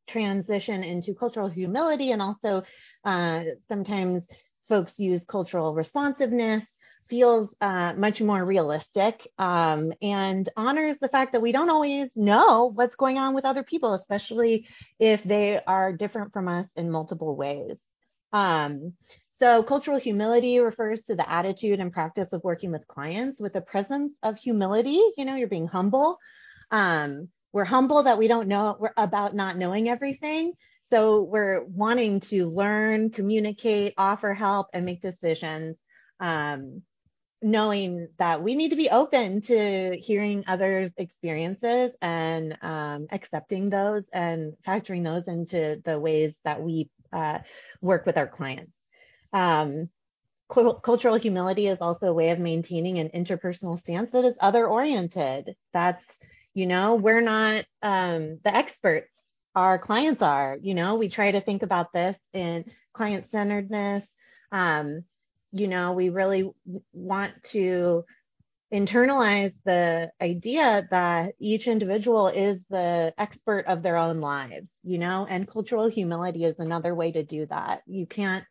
transition 0.07 0.85
into 0.85 1.15
cultural 1.15 1.49
humility 1.49 2.13
and 2.13 2.23
also 2.23 2.63
uh, 3.05 3.45
sometimes 3.69 4.25
folks 4.69 4.99
use 4.99 5.25
cultural 5.25 5.75
responsiveness 5.75 6.65
feels 7.13 7.55
uh, 7.61 7.93
much 7.93 8.23
more 8.23 8.43
realistic 8.43 9.29
um, 9.37 9.93
and 10.01 10.49
honors 10.57 10.97
the 10.97 11.11
fact 11.11 11.33
that 11.33 11.43
we 11.43 11.53
don't 11.53 11.69
always 11.69 12.09
know 12.17 12.73
what's 12.75 12.97
going 12.97 13.19
on 13.19 13.35
with 13.35 13.45
other 13.45 13.63
people, 13.63 13.93
especially 13.93 14.67
if 14.99 15.23
they 15.23 15.61
are 15.67 15.93
different 15.93 16.33
from 16.33 16.49
us 16.49 16.67
in 16.75 16.91
multiple 16.91 17.37
ways. 17.37 17.77
Um, 18.33 18.95
so, 19.41 19.63
cultural 19.63 19.99
humility 19.99 20.59
refers 20.61 21.03
to 21.03 21.15
the 21.15 21.31
attitude 21.31 21.81
and 21.81 21.93
practice 21.93 22.29
of 22.33 22.43
working 22.45 22.73
with 22.73 22.89
clients 22.89 23.39
with 23.39 23.55
a 23.57 23.61
presence 23.61 24.15
of 24.23 24.39
humility. 24.39 25.03
You 25.19 25.27
know, 25.27 25.35
you're 25.35 25.49
being 25.49 25.69
humble. 25.69 26.17
Um, 26.71 27.29
we're 27.53 27.67
humble 27.67 28.05
that 28.05 28.17
we 28.17 28.27
don't 28.27 28.49
know 28.49 28.79
we're 28.81 28.95
about 28.97 29.35
not 29.35 29.59
knowing 29.59 29.91
everything. 29.91 30.55
So, 30.89 31.25
we're 31.25 31.63
wanting 31.63 32.21
to 32.21 32.49
learn, 32.49 33.11
communicate, 33.11 33.93
offer 33.99 34.33
help, 34.33 34.69
and 34.73 34.87
make 34.87 35.03
decisions 35.03 35.77
um, 36.21 36.83
knowing 37.43 38.09
that 38.19 38.43
we 38.43 38.55
need 38.55 38.71
to 38.71 38.77
be 38.77 38.91
open 38.91 39.41
to 39.43 39.97
hearing 39.97 40.45
others' 40.47 40.91
experiences 40.97 41.91
and 42.01 42.57
um, 42.63 43.07
accepting 43.11 43.71
those 43.71 44.05
and 44.13 44.55
factoring 44.67 45.05
those 45.05 45.27
into 45.27 45.81
the 45.85 45.99
ways 45.99 46.33
that 46.45 46.63
we 46.63 46.89
uh, 47.13 47.39
work 47.81 48.07
with 48.07 48.17
our 48.17 48.27
clients. 48.27 48.73
Um, 49.33 49.89
cultural 50.49 51.17
humility 51.17 51.67
is 51.67 51.79
also 51.81 52.09
a 52.09 52.15
way 52.15 52.31
of 52.31 52.39
maintaining 52.39 52.99
an 52.99 53.09
interpersonal 53.09 53.79
stance 53.79 54.11
that 54.13 54.25
is 54.25 54.35
other 54.41 54.67
oriented. 54.67 55.57
That's, 55.73 56.05
you 56.55 56.67
know, 56.67 56.95
we're 56.95 57.23
not 57.23 57.65
um, 57.83 58.39
the 58.45 58.55
experts, 58.55 59.09
our 59.55 59.79
clients 59.79 60.23
are, 60.23 60.59
you 60.61 60.75
know, 60.75 60.97
we 60.97 61.09
try 61.09 61.31
to 61.31 61.41
think 61.41 61.63
about 61.63 61.93
this 61.93 62.17
in 62.33 62.65
client 62.93 63.27
centeredness. 63.33 64.07
Um, 64.51 65.05
you 65.53 65.69
know, 65.69 65.93
we 65.93 66.09
really 66.09 66.51
want 66.93 67.33
to 67.45 68.05
internalize 68.73 69.53
the 69.65 70.11
idea 70.21 70.89
that 70.91 71.35
each 71.39 71.67
individual 71.67 72.29
is 72.29 72.59
the 72.71 73.13
expert 73.19 73.67
of 73.67 73.83
their 73.83 73.97
own 73.99 74.21
lives, 74.21 74.71
you 74.83 74.97
know, 74.97 75.27
and 75.29 75.47
cultural 75.47 75.89
humility 75.89 76.45
is 76.45 76.59
another 76.59 76.95
way 76.95 77.13
to 77.13 77.23
do 77.23 77.45
that. 77.47 77.83
You 77.87 78.07
can't 78.07 78.45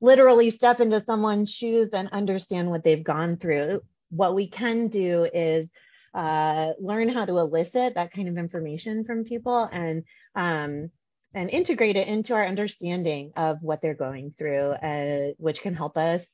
literally 0.00 0.50
step 0.50 0.80
into 0.80 1.04
someone's 1.04 1.50
shoes 1.50 1.90
and 1.92 2.08
understand 2.10 2.68
what 2.68 2.82
they've 2.82 3.04
gone 3.04 3.36
through. 3.36 3.82
What 4.10 4.34
we 4.34 4.48
can 4.48 4.88
do 4.88 5.28
is 5.32 5.68
uh, 6.14 6.72
learn 6.80 7.08
how 7.08 7.24
to 7.24 7.38
elicit 7.38 7.94
that 7.94 8.12
kind 8.12 8.28
of 8.28 8.38
information 8.38 9.04
from 9.04 9.22
people 9.24 9.68
and 9.70 10.02
um, 10.34 10.90
and 11.32 11.48
integrate 11.48 11.94
it 11.94 12.08
into 12.08 12.34
our 12.34 12.44
understanding 12.44 13.30
of 13.36 13.58
what 13.62 13.80
they're 13.80 13.94
going 13.94 14.34
through, 14.36 14.70
uh, 14.70 15.32
which 15.38 15.60
can 15.62 15.74
help 15.74 15.96
us 15.96 16.24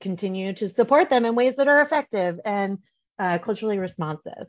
continue 0.00 0.52
to 0.54 0.70
support 0.70 1.10
them 1.10 1.24
in 1.24 1.34
ways 1.34 1.56
that 1.56 1.68
are 1.68 1.82
effective 1.82 2.40
and 2.44 2.78
uh, 3.18 3.38
culturally 3.38 3.78
responsive. 3.78 4.46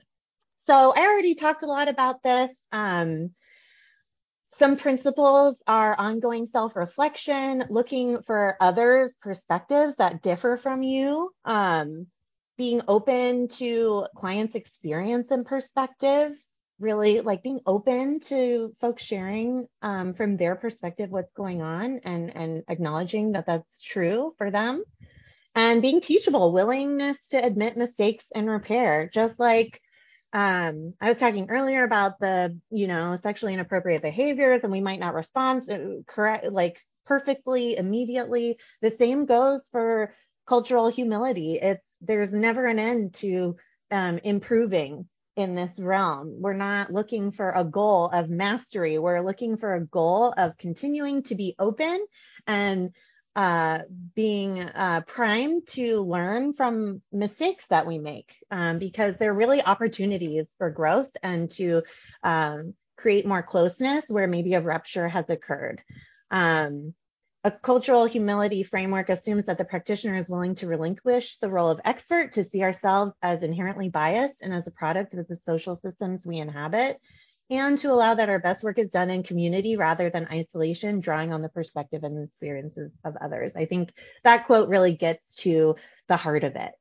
So 0.68 0.94
I 0.96 1.02
already 1.02 1.36
talked 1.36 1.64
a 1.64 1.68
lot 1.68 1.88
about 1.88 2.24
this. 2.24 2.52
Um, 2.72 3.32
some 4.58 4.78
principles 4.78 5.56
are 5.66 5.96
ongoing 5.98 6.48
self 6.52 6.76
reflection, 6.76 7.66
looking 7.70 8.22
for 8.22 8.58
others' 8.62 9.12
perspectives 9.22 9.96
that 9.98 10.22
differ 10.22 10.58
from 10.58 10.84
you, 10.84 11.34
um, 11.46 12.08
being 12.58 12.82
open 12.88 13.48
to 13.48 14.06
clients' 14.16 14.56
experience 14.56 15.32
and 15.32 15.46
perspective, 15.46 16.34
really 16.80 17.22
like 17.22 17.44
being 17.44 17.62
open 17.66 18.20
to 18.20 18.76
folks 18.82 19.04
sharing 19.04 19.68
um, 19.82 20.14
from 20.14 20.38
their 20.38 20.56
perspective 20.56 21.10
what's 21.10 21.34
going 21.34 21.62
on 21.62 22.02
and, 22.04 22.36
and 22.36 22.64
acknowledging 22.68 23.32
that 23.32 23.46
that's 23.46 23.82
true 23.82 24.34
for 24.38 24.52
them. 24.52 24.84
And 25.54 25.82
being 25.82 26.02
teachable, 26.02 26.54
willingness 26.54 27.18
to 27.32 27.44
admit 27.44 27.76
mistakes 27.76 28.24
and 28.34 28.50
repair, 28.50 29.10
just 29.14 29.38
like 29.40 29.82
um, 30.34 30.94
I 31.02 31.10
was 31.10 31.18
talking 31.18 31.50
earlier 31.50 31.84
about 31.84 32.20
the, 32.20 32.58
you 32.70 32.88
know, 32.88 33.18
sexually 33.22 33.54
inappropriate 33.54 34.02
behaviors, 34.02 34.62
and 34.64 34.72
we 34.72 34.80
might 34.80 35.00
not 35.00 35.14
respond 35.14 35.70
uh, 35.70 36.04
correct, 36.08 36.46
like 36.46 36.80
perfectly 37.06 37.76
immediately. 37.76 38.58
The 38.82 38.96
same 38.98 39.26
goes 39.26 39.62
for 39.74 40.14
cultural 40.48 40.90
humility. 40.90 41.60
It's 41.60 41.84
there's 42.00 42.32
never 42.32 42.66
an 42.66 42.80
end 42.80 43.16
to 43.16 43.58
um, 43.92 44.20
improving 44.24 45.08
in 45.36 45.56
this 45.56 45.78
realm. 45.78 46.38
We're 46.40 46.54
not 46.54 46.92
looking 46.92 47.32
for 47.32 47.52
a 47.52 47.64
goal 47.64 48.08
of 48.08 48.30
mastery. 48.30 49.00
We're 49.00 49.22
looking 49.22 49.58
for 49.58 49.76
a 49.76 49.86
goal 49.86 50.34
of 50.36 50.58
continuing 50.58 51.24
to 51.24 51.36
be 51.36 51.56
open 51.60 52.06
and 52.48 52.92
uh, 53.36 53.80
being 54.16 54.60
uh, 54.60 55.02
primed 55.08 55.68
to 55.68 56.02
learn 56.02 56.54
from 56.54 57.02
mistakes 57.12 57.66
that 57.70 57.88
we 57.88 57.98
make 57.98 58.34
um, 58.52 58.78
because 58.78 59.16
they're 59.16 59.34
really 59.34 59.64
opportunities 59.64 60.50
for 60.58 60.70
growth 60.70 61.10
and 61.24 61.50
to 61.52 61.84
um, 62.24 62.74
create 62.98 63.26
more 63.26 63.42
closeness 63.42 64.06
where 64.08 64.28
maybe 64.28 64.54
a 64.54 64.62
rupture 64.62 65.08
has 65.08 65.30
occurred. 65.30 65.82
Um, 66.30 66.94
a 67.44 67.52
cultural 67.52 68.06
humility 68.06 68.62
framework 68.62 69.10
assumes 69.10 69.46
that 69.46 69.58
the 69.58 69.66
practitioner 69.66 70.16
is 70.16 70.30
willing 70.30 70.54
to 70.56 70.68
relinquish 70.68 71.38
the 71.40 71.50
role 71.50 71.70
of 71.70 71.82
expert 71.84 72.34
to 72.34 72.44
see 72.44 72.62
ourselves 72.62 73.14
as 73.24 73.42
inherently 73.42 73.90
biased 73.90 74.42
and 74.42 74.54
as 74.54 74.68
a 74.68 74.72
product 74.72 75.16
of 75.16 75.28
the 75.28 75.36
social 75.38 75.80
systems 75.84 76.24
we 76.24 76.38
inhabit 76.38 77.00
and 77.52 77.78
to 77.80 77.92
allow 77.92 78.16
that 78.16 78.30
our 78.30 78.40
best 78.40 78.64
work 78.64 78.80
is 78.80 78.90
done 78.90 79.10
in 79.10 79.24
community 79.24 79.76
rather 79.76 80.10
than 80.10 80.26
isolation, 80.32 81.02
drawing 81.02 81.34
on 81.34 81.42
the 81.42 81.50
perspective 81.50 82.06
and 82.06 82.24
experiences 82.24 82.92
of 83.04 83.18
others. 83.18 83.52
I 83.58 83.66
think 83.66 83.92
that 84.24 84.46
quote 84.46 84.70
really 84.70 84.94
gets 84.96 85.36
to 85.38 85.76
the 86.08 86.16
heart 86.16 86.46
of 86.46 86.56
it. 86.56 86.72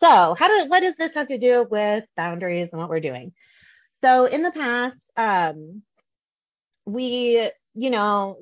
So, 0.00 0.34
how 0.34 0.48
do 0.48 0.68
what 0.68 0.80
does 0.80 0.96
this 0.98 1.14
have 1.14 1.28
to 1.28 1.38
do 1.38 1.64
with 1.70 2.04
boundaries 2.16 2.70
and 2.72 2.80
what 2.80 2.90
we're 2.90 3.00
doing? 3.00 3.32
So, 4.02 4.24
in 4.24 4.42
the 4.42 4.50
past, 4.50 4.98
um, 5.16 5.82
we, 6.86 7.48
you 7.74 7.90
know, 7.90 8.38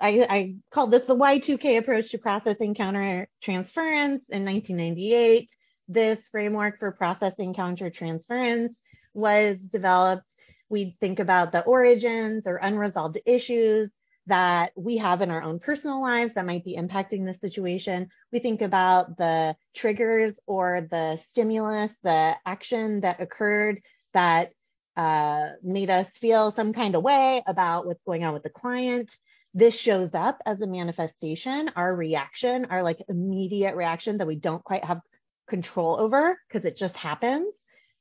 I, 0.00 0.26
I 0.30 0.54
called 0.70 0.92
this 0.92 1.02
the 1.02 1.16
Y2K 1.16 1.78
approach 1.78 2.10
to 2.10 2.18
processing 2.18 2.74
counter 2.76 3.26
transference 3.42 4.22
in 4.28 4.44
1998. 4.44 5.50
This 5.88 6.20
framework 6.30 6.78
for 6.78 6.92
processing 6.92 7.54
counter 7.54 7.90
transference 7.90 8.74
was 9.14 9.56
developed 9.56 10.30
we 10.68 10.96
think 11.00 11.18
about 11.18 11.52
the 11.52 11.62
origins 11.62 12.44
or 12.46 12.56
unresolved 12.56 13.18
issues 13.26 13.90
that 14.26 14.72
we 14.76 14.98
have 14.98 15.22
in 15.22 15.30
our 15.30 15.42
own 15.42 15.58
personal 15.58 16.02
lives 16.02 16.34
that 16.34 16.44
might 16.44 16.64
be 16.64 16.76
impacting 16.76 17.24
the 17.24 17.38
situation. 17.40 18.08
We 18.30 18.40
think 18.40 18.60
about 18.60 19.16
the 19.16 19.56
triggers 19.74 20.34
or 20.46 20.86
the 20.90 21.18
stimulus, 21.30 21.92
the 22.02 22.36
action 22.44 23.00
that 23.00 23.20
occurred 23.20 23.80
that 24.12 24.52
uh, 24.96 25.50
made 25.62 25.88
us 25.88 26.06
feel 26.20 26.52
some 26.52 26.72
kind 26.72 26.94
of 26.94 27.02
way 27.02 27.42
about 27.46 27.86
what's 27.86 28.02
going 28.04 28.24
on 28.24 28.34
with 28.34 28.42
the 28.42 28.50
client. 28.50 29.16
This 29.54 29.74
shows 29.74 30.10
up 30.12 30.42
as 30.44 30.60
a 30.60 30.66
manifestation, 30.66 31.70
our 31.74 31.94
reaction, 31.94 32.66
our 32.66 32.82
like 32.82 33.02
immediate 33.08 33.76
reaction 33.76 34.18
that 34.18 34.26
we 34.26 34.36
don't 34.36 34.62
quite 34.62 34.84
have 34.84 35.00
control 35.48 35.98
over 35.98 36.38
because 36.46 36.66
it 36.66 36.76
just 36.76 36.96
happens. 36.96 37.46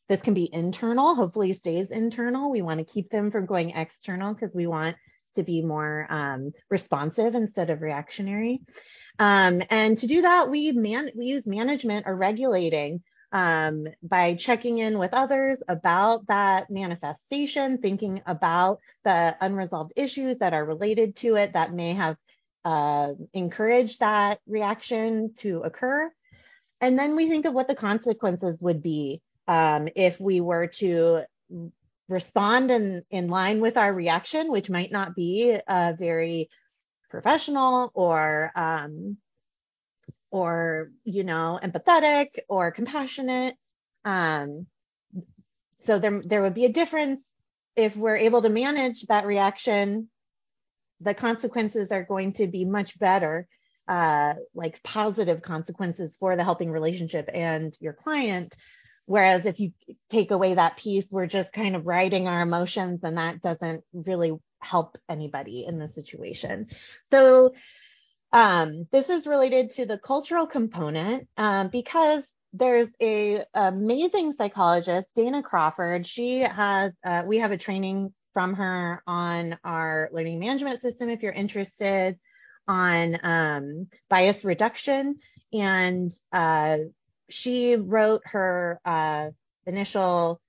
This 0.09 0.21
can 0.21 0.33
be 0.33 0.49
internal, 0.51 1.15
hopefully 1.15 1.53
stays 1.53 1.91
internal. 1.91 2.49
We 2.49 2.61
want 2.61 2.79
to 2.79 2.85
keep 2.85 3.09
them 3.09 3.31
from 3.31 3.45
going 3.45 3.71
external 3.71 4.33
because 4.33 4.53
we 4.55 4.67
want 4.67 4.95
to 5.35 5.43
be 5.43 5.61
more 5.61 6.07
um, 6.09 6.51
responsive 6.69 7.35
instead 7.35 7.69
of 7.69 7.81
reactionary. 7.81 8.61
Um, 9.19 9.61
and 9.69 9.97
to 9.99 10.07
do 10.07 10.21
that, 10.21 10.49
we 10.49 10.71
man 10.71 11.09
we 11.15 11.25
use 11.25 11.45
management 11.45 12.05
or 12.07 12.15
regulating 12.15 13.01
um, 13.31 13.87
by 14.01 14.35
checking 14.35 14.79
in 14.79 14.97
with 14.99 15.13
others 15.13 15.61
about 15.67 16.27
that 16.27 16.69
manifestation, 16.69 17.79
thinking 17.79 18.21
about 18.25 18.79
the 19.03 19.35
unresolved 19.41 19.93
issues 19.95 20.37
that 20.39 20.53
are 20.53 20.63
related 20.63 21.15
to 21.17 21.35
it 21.35 21.53
that 21.53 21.73
may 21.73 21.93
have 21.93 22.15
uh, 22.63 23.13
encouraged 23.33 23.99
that 23.99 24.39
reaction 24.47 25.33
to 25.37 25.61
occur. 25.63 26.11
And 26.79 26.97
then 26.97 27.15
we 27.15 27.27
think 27.27 27.45
of 27.45 27.53
what 27.53 27.67
the 27.67 27.75
consequences 27.75 28.57
would 28.59 28.81
be 28.81 29.21
um, 29.47 29.87
if 29.95 30.19
we 30.19 30.41
were 30.41 30.67
to 30.67 31.23
respond 32.09 32.71
in, 32.71 33.03
in 33.09 33.27
line 33.27 33.59
with 33.59 33.77
our 33.77 33.93
reaction, 33.93 34.51
which 34.51 34.69
might 34.69 34.91
not 34.91 35.15
be 35.15 35.57
uh, 35.67 35.93
very 35.97 36.49
professional 37.09 37.91
or 37.93 38.51
um, 38.55 39.17
or 40.31 40.91
you 41.03 41.23
know 41.23 41.59
empathetic 41.61 42.27
or 42.49 42.71
compassionate. 42.71 43.55
Um, 44.05 44.67
so 45.85 45.99
there 45.99 46.21
there 46.23 46.41
would 46.41 46.53
be 46.53 46.65
a 46.65 46.73
difference 46.73 47.21
if 47.75 47.95
we're 47.95 48.17
able 48.17 48.41
to 48.41 48.49
manage 48.49 49.03
that 49.07 49.25
reaction. 49.25 50.09
The 51.01 51.13
consequences 51.13 51.91
are 51.91 52.03
going 52.03 52.33
to 52.33 52.47
be 52.47 52.65
much 52.65 52.97
better, 52.97 53.47
uh, 53.87 54.33
like 54.55 54.81
positive 54.83 55.41
consequences 55.41 56.13
for 56.19 56.35
the 56.35 56.43
helping 56.43 56.71
relationship 56.71 57.29
and 57.31 57.75
your 57.79 57.93
client 57.93 58.55
Whereas 59.07 59.45
if 59.45 59.59
you 59.59 59.71
take 60.11 60.31
away 60.31 60.53
that 60.53 60.77
piece, 60.77 61.05
we're 61.09 61.27
just 61.27 61.53
kind 61.53 61.77
of 61.77 61.87
riding 61.87 62.27
our 62.27 62.41
emotions, 62.41 62.99
and 63.03 63.17
that 63.17 63.41
doesn't 63.41 63.83
really 63.93 64.33
help 64.59 64.97
anybody 65.09 65.65
in 65.65 65.79
the 65.79 65.89
situation. 65.95 66.67
So 67.09 67.53
um, 68.33 68.85
this 68.91 69.09
is 69.09 69.25
related 69.25 69.71
to 69.75 69.85
the 69.85 69.97
cultural 69.97 70.45
component 70.45 71.29
um, 71.37 71.69
because 71.69 72.23
there's 72.51 72.89
a 73.01 73.45
amazing 73.53 74.33
psychologist, 74.37 75.07
Dana 75.15 75.41
Crawford. 75.41 76.05
She 76.05 76.39
has 76.41 76.91
uh, 77.05 77.23
we 77.25 77.37
have 77.37 77.51
a 77.51 77.57
training 77.57 78.13
from 78.33 78.55
her 78.55 79.01
on 79.07 79.57
our 79.63 80.09
learning 80.11 80.39
management 80.39 80.81
system 80.81 81.09
if 81.09 81.23
you're 81.23 81.31
interested 81.31 82.19
on 82.67 83.17
um, 83.23 83.87
bias 84.09 84.43
reduction 84.43 85.15
and 85.53 86.11
uh, 86.33 86.77
she 87.29 87.75
wrote 87.75 88.21
her 88.25 88.79
uh, 88.85 89.29
initial 89.65 90.39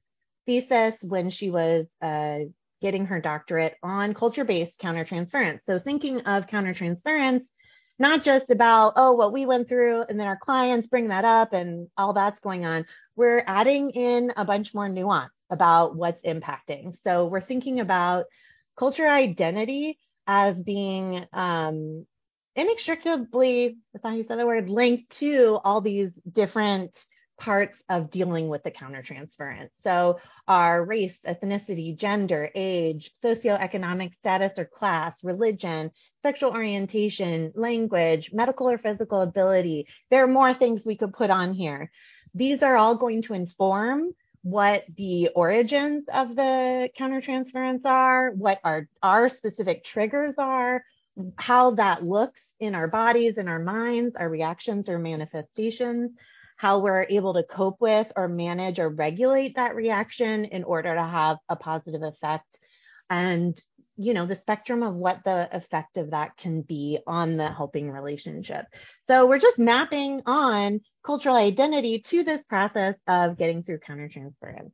thesis 0.46 0.94
when 1.02 1.30
she 1.30 1.50
was 1.50 1.86
uh, 2.00 2.40
getting 2.80 3.06
her 3.06 3.20
doctorate 3.20 3.76
on 3.82 4.14
culture-based 4.14 4.80
countertransference. 4.80 5.60
So 5.66 5.78
thinking 5.78 6.20
of 6.22 6.46
countertransference, 6.46 7.42
not 7.98 8.22
just 8.22 8.50
about, 8.50 8.92
oh, 8.96 9.12
what 9.12 9.32
we 9.32 9.44
went 9.46 9.68
through 9.68 10.04
and 10.08 10.18
then 10.18 10.26
our 10.26 10.38
clients 10.38 10.86
bring 10.86 11.08
that 11.08 11.24
up 11.24 11.52
and 11.52 11.88
all 11.96 12.12
that's 12.12 12.40
going 12.40 12.64
on. 12.64 12.86
We're 13.16 13.42
adding 13.44 13.90
in 13.90 14.32
a 14.36 14.44
bunch 14.44 14.72
more 14.72 14.88
nuance 14.88 15.32
about 15.50 15.96
what's 15.96 16.22
impacting. 16.24 16.96
So 17.02 17.26
we're 17.26 17.40
thinking 17.40 17.80
about 17.80 18.26
culture 18.76 19.08
identity 19.08 19.98
as 20.26 20.54
being 20.54 21.26
um, 21.32 22.06
inextricably, 22.59 23.78
that's 23.92 24.04
how 24.04 24.14
you 24.14 24.24
said 24.24 24.38
the 24.38 24.46
word, 24.46 24.68
linked 24.68 25.18
to 25.18 25.61
all 25.64 25.80
these 25.80 26.11
different 26.30 27.06
parts 27.38 27.80
of 27.88 28.11
dealing 28.11 28.48
with 28.48 28.64
the 28.64 28.70
countertransference. 28.70 29.68
So 29.84 30.18
our 30.48 30.84
race, 30.84 31.16
ethnicity, 31.24 31.96
gender, 31.96 32.50
age, 32.52 33.12
socioeconomic 33.24 34.12
status 34.16 34.59
or 34.59 34.64
class, 34.64 35.14
religion, 35.22 35.92
sexual 36.22 36.50
orientation, 36.50 37.52
language, 37.54 38.32
medical 38.32 38.68
or 38.68 38.76
physical 38.76 39.20
ability. 39.20 39.86
There 40.11 40.24
are 40.24 40.28
more 40.28 40.52
things 40.52 40.84
we 40.84 40.96
could 40.96 41.12
put 41.12 41.30
on 41.30 41.54
here. 41.54 41.92
These 42.34 42.64
are 42.64 42.76
all 42.76 42.96
going 42.96 43.22
to 43.22 43.34
inform 43.34 44.11
what 44.42 44.84
the 44.96 45.28
origins 45.34 46.06
of 46.12 46.34
the 46.34 46.90
countertransference 46.98 47.84
are, 47.84 48.30
what 48.32 48.59
our, 48.64 48.88
our 49.00 49.28
specific 49.28 49.84
triggers 49.84 50.34
are, 50.38 50.82
how 51.36 51.72
that 51.72 52.04
looks 52.04 52.42
in 52.60 52.74
our 52.74 52.88
bodies 52.88 53.38
and 53.38 53.48
our 53.48 53.58
minds, 53.58 54.16
our 54.16 54.28
reactions 54.28 54.88
or 54.88 54.98
manifestations, 54.98 56.12
how 56.56 56.80
we're 56.80 57.06
able 57.08 57.34
to 57.34 57.42
cope 57.42 57.80
with 57.80 58.10
or 58.16 58.28
manage 58.28 58.78
or 58.78 58.88
regulate 58.88 59.56
that 59.56 59.76
reaction 59.76 60.44
in 60.44 60.64
order 60.64 60.94
to 60.94 61.02
have 61.02 61.38
a 61.48 61.56
positive 61.56 62.02
effect. 62.02 62.58
And 63.10 63.60
you 64.00 64.14
know 64.14 64.26
the 64.26 64.36
spectrum 64.36 64.84
of 64.84 64.94
what 64.94 65.24
the 65.24 65.48
effect 65.52 65.96
of 65.96 66.12
that 66.12 66.36
can 66.36 66.62
be 66.62 67.00
on 67.06 67.36
the 67.36 67.48
helping 67.48 67.90
relationship. 67.90 68.64
So 69.08 69.26
we're 69.26 69.40
just 69.40 69.58
mapping 69.58 70.22
on 70.24 70.80
cultural 71.04 71.34
identity 71.34 71.98
to 71.98 72.22
this 72.22 72.40
process 72.48 72.94
of 73.08 73.36
getting 73.36 73.64
through 73.64 73.80
countertransference. 73.80 74.70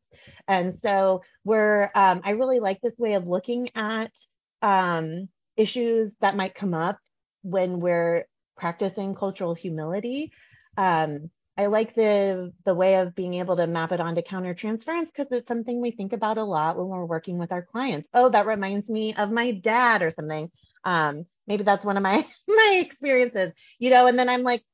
And 0.47 0.79
so 0.83 1.23
we're 1.43 1.91
um, 1.95 2.21
i 2.23 2.31
really 2.31 2.61
like 2.61 2.83
this 2.83 2.99
way 2.99 3.15
of 3.15 3.27
looking 3.27 3.71
at 3.75 4.13
um, 4.61 5.29
issues 5.57 6.11
that 6.21 6.37
might 6.37 6.55
come 6.55 6.75
up 6.75 6.99
when 7.43 7.81
we're 7.81 8.25
practicing 8.57 9.15
cultural 9.15 9.55
humility 9.55 10.33
um, 10.77 11.31
I 11.57 11.67
like 11.67 11.95
the 11.95 12.53
the 12.65 12.75
way 12.75 12.97
of 12.97 13.15
being 13.15 13.35
able 13.35 13.57
to 13.57 13.67
map 13.67 13.93
it 13.93 14.01
onto 14.01 14.23
countertransference 14.23 15.07
because 15.07 15.29
it's 15.31 15.47
something 15.47 15.81
we 15.81 15.93
think 15.93 16.13
about 16.13 16.39
a 16.39 16.45
lot 16.45 16.77
when 16.77 16.89
we're 16.89 17.05
working 17.05 17.39
with 17.39 17.53
our 17.53 17.63
clients. 17.63 18.09
Oh, 18.13 18.29
that 18.29 18.47
reminds 18.47 18.89
me 18.89 19.15
of 19.15 19.31
my 19.31 19.53
dad 19.53 20.03
or 20.03 20.11
something. 20.11 20.51
Um, 20.85 21.27
maybe 21.47 21.63
that's 21.63 21.85
one 21.85 21.97
of 21.97 22.03
my 22.03 22.27
my 22.49 22.81
experiences, 22.85 23.53
you 23.79 23.91
know. 23.91 24.07
And 24.07 24.19
then 24.19 24.29
I'm 24.29 24.43
like 24.43 24.65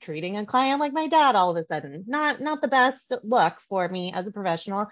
treating 0.00 0.36
a 0.36 0.44
client 0.44 0.80
like 0.80 0.92
my 0.92 1.06
dad 1.06 1.36
all 1.36 1.56
of 1.56 1.56
a 1.56 1.66
sudden. 1.66 2.04
Not 2.06 2.40
not 2.40 2.60
the 2.60 2.68
best 2.68 3.00
look 3.22 3.54
for 3.70 3.88
me 3.88 4.12
as 4.14 4.26
a 4.26 4.32
professional. 4.32 4.88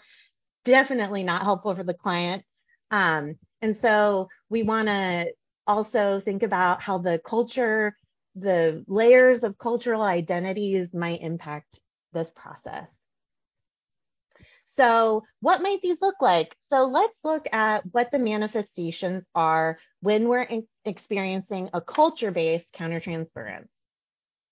Definitely 0.64 1.24
not 1.24 1.42
helpful 1.42 1.74
for 1.74 1.84
the 1.84 1.92
client. 1.92 2.42
Um, 2.90 3.34
and 3.64 3.80
so 3.80 4.28
we 4.50 4.62
want 4.62 4.88
to 4.88 5.32
also 5.66 6.20
think 6.20 6.42
about 6.42 6.82
how 6.82 6.98
the 6.98 7.18
culture 7.24 7.96
the 8.34 8.84
layers 8.86 9.42
of 9.42 9.56
cultural 9.56 10.02
identities 10.02 10.92
might 10.92 11.22
impact 11.22 11.80
this 12.12 12.28
process. 12.34 12.90
So 14.76 15.22
what 15.40 15.62
might 15.62 15.80
these 15.80 15.96
look 16.02 16.16
like? 16.20 16.54
So 16.70 16.84
let's 16.84 17.16
look 17.24 17.46
at 17.52 17.84
what 17.90 18.10
the 18.10 18.18
manifestations 18.18 19.24
are 19.34 19.78
when 20.00 20.28
we're 20.28 20.46
experiencing 20.84 21.70
a 21.72 21.80
culture-based 21.80 22.70
countertransference. 22.74 23.68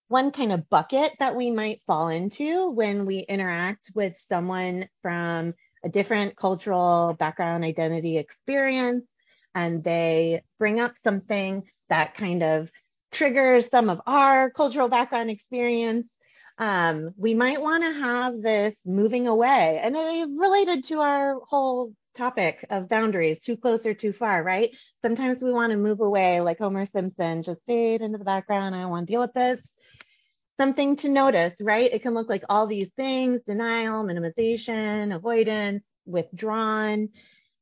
One 0.09 0.31
kind 0.31 0.53
of 0.53 0.71
bucket 0.71 1.13
that 1.19 1.37
we 1.37 1.51
might 1.51 1.83
fall 1.87 2.09
into 2.09 2.71
when 2.71 3.05
we 3.05 3.19
interact 3.19 3.91
with 3.95 4.15
someone 4.31 4.89
from 5.03 5.53
a 5.85 5.89
different 5.89 6.37
cultural 6.37 7.15
background, 7.19 7.65
identity, 7.65 8.19
experience, 8.19 9.05
and 9.55 9.83
they 9.83 10.43
bring 10.59 10.81
up 10.81 10.95
something 11.05 11.63
that 11.89 12.15
kind 12.15 12.43
of 12.43 12.71
triggers 13.11 13.69
some 13.71 13.91
of 13.91 14.01
our 14.07 14.51
cultural 14.51 14.89
background 14.89 15.31
experience. 15.31 16.07
Um, 16.59 17.11
we 17.17 17.35
might 17.35 17.61
want 17.61 17.83
to 17.83 17.93
have 17.93 18.41
this 18.41 18.75
moving 18.85 19.27
away, 19.27 19.81
and 19.83 19.97
it 19.97 20.29
related 20.37 20.85
to 20.85 21.01
our 21.01 21.39
whole 21.49 21.93
topic 22.15 22.65
of 22.71 22.89
boundaries, 22.89 23.41
too 23.41 23.57
close 23.57 23.87
or 23.87 23.95
too 23.95 24.13
far, 24.13 24.43
right? 24.43 24.71
Sometimes 25.03 25.41
we 25.41 25.53
want 25.53 25.73
to 25.73 25.77
move 25.77 26.01
away, 26.01 26.41
like 26.41 26.59
Homer 26.59 26.87
Simpson, 26.87 27.43
just 27.43 27.61
fade 27.67 28.03
into 28.03 28.19
the 28.19 28.25
background. 28.25 28.75
I 28.75 28.83
don't 28.83 28.91
want 28.91 29.07
to 29.07 29.13
deal 29.13 29.21
with 29.21 29.33
this. 29.33 29.61
Something 30.63 30.95
to 30.99 31.09
notice, 31.09 31.55
right? 31.61 31.93
It 31.93 32.03
can 32.03 32.15
look 32.15 32.29
like 32.29 32.45
all 32.49 32.69
these 32.69 32.89
things 32.97 33.41
denial, 33.45 34.05
minimization, 34.05 35.13
avoidance, 35.13 35.83
withdrawn. 36.07 37.09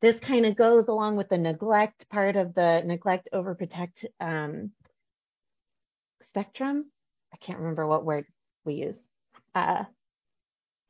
This 0.02 0.16
kind 0.16 0.44
of 0.44 0.54
goes 0.54 0.86
along 0.86 1.16
with 1.16 1.30
the 1.30 1.38
neglect 1.38 2.10
part 2.10 2.36
of 2.36 2.52
the 2.54 2.82
neglect, 2.84 3.30
overprotect 3.32 4.04
um, 4.20 4.72
spectrum. 6.24 6.90
I 7.32 7.38
can't 7.38 7.60
remember 7.60 7.86
what 7.86 8.04
word 8.04 8.26
we 8.66 8.74
use. 8.74 8.98
Uh, 9.54 9.84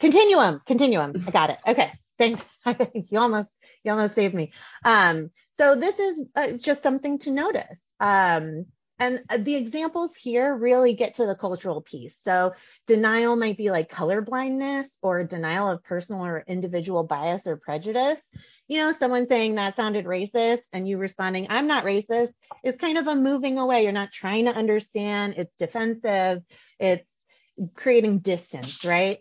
continuum, 0.01 0.63
continuum. 0.67 1.13
I 1.29 1.31
got 1.31 1.51
it. 1.51 1.59
Okay, 1.65 1.93
thanks. 2.19 2.43
you 2.93 3.21
almost 3.21 3.51
you 3.85 3.93
almost 3.93 4.17
saved 4.17 4.35
me. 4.35 4.51
Um, 4.85 5.31
so 5.61 5.77
this 5.77 5.97
is 5.97 6.17
uh, 6.35 6.49
just 6.55 6.83
something 6.83 7.21
to 7.21 7.31
notice. 7.31 7.79
Um, 8.01 8.67
and 9.01 9.23
the 9.45 9.57
examples 9.57 10.15
here 10.15 10.55
really 10.55 10.95
get 10.95 11.15
to 11.15 11.27
the 11.27 11.35
cultural 11.35 11.81
piece. 11.81 12.15
So 12.25 12.53
denial 12.87 13.35
might 13.35 13.57
be 13.57 13.71
like 13.71 13.89
color 13.89 14.21
blindness 14.21 14.87
or 15.03 15.25
denial 15.25 15.69
of 15.69 15.83
personal 15.83 16.25
or 16.25 16.45
individual 16.47 17.03
bias 17.03 17.47
or 17.47 17.57
prejudice 17.57 18.21
you 18.71 18.79
know, 18.79 18.93
someone 18.93 19.27
saying 19.27 19.57
that 19.57 19.75
sounded 19.75 20.05
racist 20.05 20.61
and 20.73 20.89
you 20.89 20.97
responding, 20.97 21.49
I'm 21.51 21.67
not 21.67 21.85
racist, 21.85 22.33
is 22.63 22.77
kind 22.77 22.99
of 22.99 23.09
a 23.09 23.17
moving 23.17 23.59
away. 23.59 23.83
You're 23.83 23.91
not 23.91 24.13
trying 24.13 24.45
to 24.45 24.55
understand. 24.55 25.35
It's 25.37 25.53
defensive. 25.59 26.45
It's 26.79 27.05
creating 27.75 28.21
distance, 28.21 28.85
right? 28.85 29.19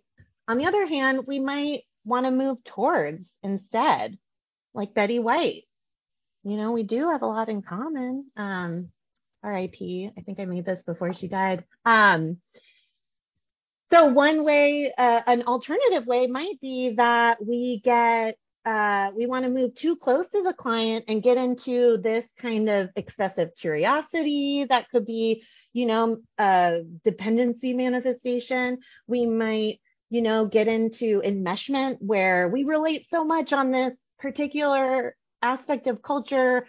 On 0.48 0.60
the 0.60 0.68
other 0.68 0.86
hand, 0.86 1.26
we 1.26 1.40
might 1.40 1.82
want 2.06 2.28
to 2.28 2.32
move 2.32 2.64
towards 2.64 3.26
instead, 3.42 4.20
like 4.76 4.94
Betty 4.94 5.18
White. 5.18 5.64
You 6.44 6.56
know, 6.56 6.72
we 6.72 6.84
do 6.84 7.10
have 7.10 7.24
a 7.24 7.28
lot 7.28 7.50
in 7.50 7.64
common. 7.64 8.28
Um, 8.38 8.90
RIP. 9.44 10.12
I 10.18 10.22
think 10.26 10.40
I 10.40 10.46
made 10.46 10.66
this 10.66 10.82
before 10.86 11.14
she 11.14 11.28
died. 11.28 11.64
Um, 11.86 12.38
so 13.92 14.06
one 14.08 14.44
way, 14.44 14.94
uh, 14.96 15.22
an 15.26 15.44
alternative 15.44 16.06
way 16.06 16.28
might 16.28 16.62
be 16.62 16.96
that 16.96 17.44
we 17.44 17.82
get 17.84 18.38
uh, 18.66 19.10
we 19.16 19.26
want 19.26 19.46
to 19.46 19.50
move 19.50 19.74
too 19.74 19.96
close 19.96 20.28
to 20.28 20.44
the 20.44 20.54
client 20.54 21.06
and 21.08 21.24
get 21.24 21.38
into 21.38 21.98
this 21.98 22.26
kind 22.38 22.70
of 22.70 22.90
excessive 22.96 23.50
curiosity 23.58 24.66
that 24.70 24.90
could 24.90 25.06
be, 25.06 25.44
you 25.74 25.86
know, 25.86 26.18
dependency 27.04 27.74
manifestation. 27.74 28.78
We 29.08 29.26
might, 29.26 29.80
you 30.10 30.22
know, 30.22 30.46
get 30.46 30.68
into 30.68 31.22
enmeshment 31.22 31.98
where 32.00 32.48
we 32.50 32.64
relate 32.64 33.08
so 33.10 33.24
much 33.24 33.54
on 33.54 33.72
this 33.72 33.94
particular 34.20 35.16
aspect 35.42 35.88
of 35.88 36.02
culture 36.02 36.68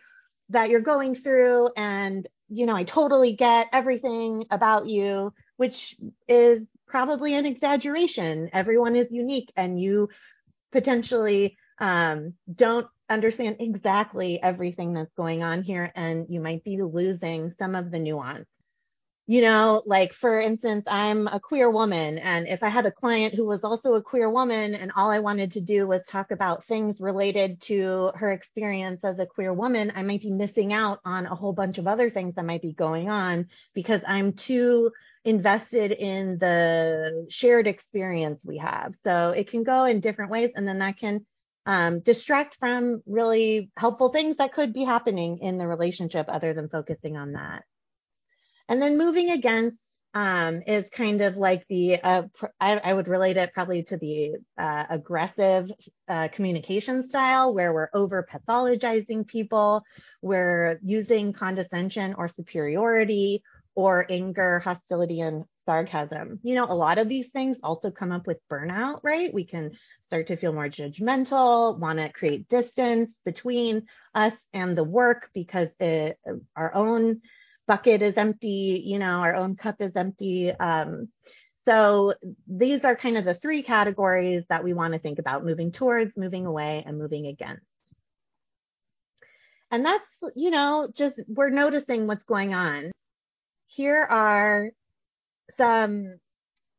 that 0.51 0.71
you're 0.71 0.81
going 0.81 1.14
through 1.16 1.71
and 1.77 2.27
you 2.51 2.66
know 2.66 2.76
i 2.76 2.84
totally 2.84 3.32
get 3.32 3.68
everything 3.72 4.44
about 4.51 4.86
you 4.86 5.32
which 5.61 5.94
is 6.26 6.62
probably 6.90 7.34
an 7.34 7.44
exaggeration. 7.44 8.48
Everyone 8.53 8.96
is 8.96 9.12
unique 9.12 9.53
and 9.57 9.80
you 9.80 10.09
potentially 10.72 11.59
um, 11.78 12.32
don't 12.53 12.86
understand 13.11 13.57
exactly 13.61 14.42
everything 14.42 14.94
that's 14.94 15.12
going 15.14 15.42
on 15.42 15.62
here 15.62 15.92
and 15.94 16.26
you 16.30 16.40
might 16.40 16.64
be 16.64 16.80
losing 16.80 17.53
some 17.59 17.74
of 17.74 17.90
the 17.90 17.98
nuance 17.98 18.48
you 19.31 19.43
know 19.43 19.81
like 19.87 20.12
for 20.12 20.41
instance 20.41 20.83
i'm 20.89 21.28
a 21.28 21.39
queer 21.39 21.70
woman 21.70 22.18
and 22.18 22.49
if 22.49 22.64
i 22.64 22.68
had 22.68 22.85
a 22.85 22.91
client 22.91 23.33
who 23.33 23.45
was 23.45 23.61
also 23.62 23.95
a 23.95 24.03
queer 24.03 24.28
woman 24.28 24.74
and 24.74 24.91
all 24.97 25.09
i 25.09 25.20
wanted 25.20 25.53
to 25.53 25.61
do 25.61 25.87
was 25.87 26.03
talk 26.09 26.33
about 26.33 26.66
things 26.66 26.99
related 26.99 27.61
to 27.61 28.11
her 28.16 28.33
experience 28.33 28.99
as 29.05 29.20
a 29.20 29.26
queer 29.26 29.53
woman 29.53 29.93
i 29.95 30.03
might 30.03 30.20
be 30.20 30.33
missing 30.33 30.72
out 30.72 30.99
on 31.05 31.26
a 31.26 31.35
whole 31.37 31.53
bunch 31.53 31.78
of 31.78 31.87
other 31.87 32.11
things 32.11 32.35
that 32.35 32.45
might 32.45 32.61
be 32.61 32.72
going 32.72 33.09
on 33.09 33.47
because 33.72 34.01
i'm 34.05 34.33
too 34.33 34.91
invested 35.24 35.93
in 35.93 36.37
the 36.39 37.24
shared 37.31 37.68
experience 37.68 38.43
we 38.45 38.59
have 38.59 38.97
so 39.05 39.31
it 39.31 39.49
can 39.49 39.62
go 39.62 39.85
in 39.85 40.01
different 40.01 40.33
ways 40.33 40.51
and 40.57 40.66
then 40.66 40.81
that 40.81 40.97
can 40.97 41.24
um, 41.66 42.01
distract 42.01 42.57
from 42.59 43.01
really 43.07 43.70
helpful 43.76 44.09
things 44.09 44.39
that 44.39 44.53
could 44.55 44.72
be 44.72 44.83
happening 44.83 45.39
in 45.39 45.57
the 45.57 45.68
relationship 45.68 46.26
other 46.28 46.53
than 46.53 46.70
focusing 46.70 47.16
on 47.16 47.33
that. 47.33 47.62
And 48.71 48.81
then 48.81 48.97
moving 48.97 49.31
against 49.31 49.77
um, 50.14 50.62
is 50.64 50.89
kind 50.91 51.23
of 51.23 51.37
like 51.37 51.66
the, 51.68 52.01
uh, 52.01 52.23
I, 52.61 52.77
I, 52.79 52.95
would 52.95 53.09
relate 53.09 53.37
it 53.37 53.53
probably 53.53 53.83
to 53.85 53.97
the 53.97 54.37
uh, 54.57 54.85
aggressive 54.91 55.71
uh, 56.09 56.29
communication 56.29 57.09
style 57.09 57.53
where 57.53 57.73
we're 57.73 57.91
over 57.95 58.27
pathologizing 58.33 59.27
people, 59.27 59.83
we're 60.23 60.79
using 60.85 61.33
condescension 61.33 62.14
or 62.14 62.29
superiority 62.29 63.43
or 63.75 64.07
anger, 64.09 64.61
hostility, 64.61 65.21
and 65.21 65.45
sarcasm. 65.66 66.41
You 66.43 66.57
know, 66.57 66.64
a 66.64 66.75
lot 66.75 66.99
of 66.99 67.09
these 67.09 67.29
things 67.29 67.59
also 67.62 67.91
come 67.91 68.12
up 68.12 68.27
with 68.27 68.39
burnout, 68.51 69.01
right? 69.03 69.33
We 69.33 69.45
can 69.45 69.73
start 70.01 70.29
to 70.29 70.37
feel 70.37 70.53
more 70.53 70.68
judgmental, 70.68 71.79
want 71.79 71.99
to 71.99 72.09
create 72.12 72.49
distance 72.49 73.11
between 73.25 73.87
us 74.14 74.35
and 74.53 74.77
the 74.77 74.85
work 74.85 75.31
because 75.35 75.71
it, 75.79 76.18
our 76.57 76.75
own 76.75 77.21
bucket 77.71 78.03
is 78.03 78.16
empty, 78.16 78.83
you 78.85 78.99
know, 78.99 79.21
our 79.21 79.37
own 79.37 79.55
cup 79.55 79.81
is 79.81 79.95
empty. 79.95 80.51
Um, 80.51 81.09
so 81.68 82.14
these 82.49 82.85
are 82.85 82.97
kind 82.97 83.16
of 83.16 83.25
the 83.25 83.35
three 83.35 83.62
categories 83.62 84.43
that 84.49 84.64
we 84.64 84.73
want 84.73 84.93
to 84.95 84.99
think 84.99 85.21
about 85.21 85.45
moving 85.45 85.71
towards, 85.71 86.16
moving 86.16 86.47
away, 86.47 86.83
and 86.85 86.99
moving 86.99 87.29
against. 87.29 87.62
And 89.71 89.87
that's, 89.87 90.11
you 90.35 90.51
know, 90.51 90.89
just 90.93 91.14
we're 91.29 91.51
noticing 91.51 92.09
what's 92.09 92.25
going 92.25 92.55
on. 92.55 92.91
Here 93.68 94.03
are 94.03 94.71
some 95.57 96.16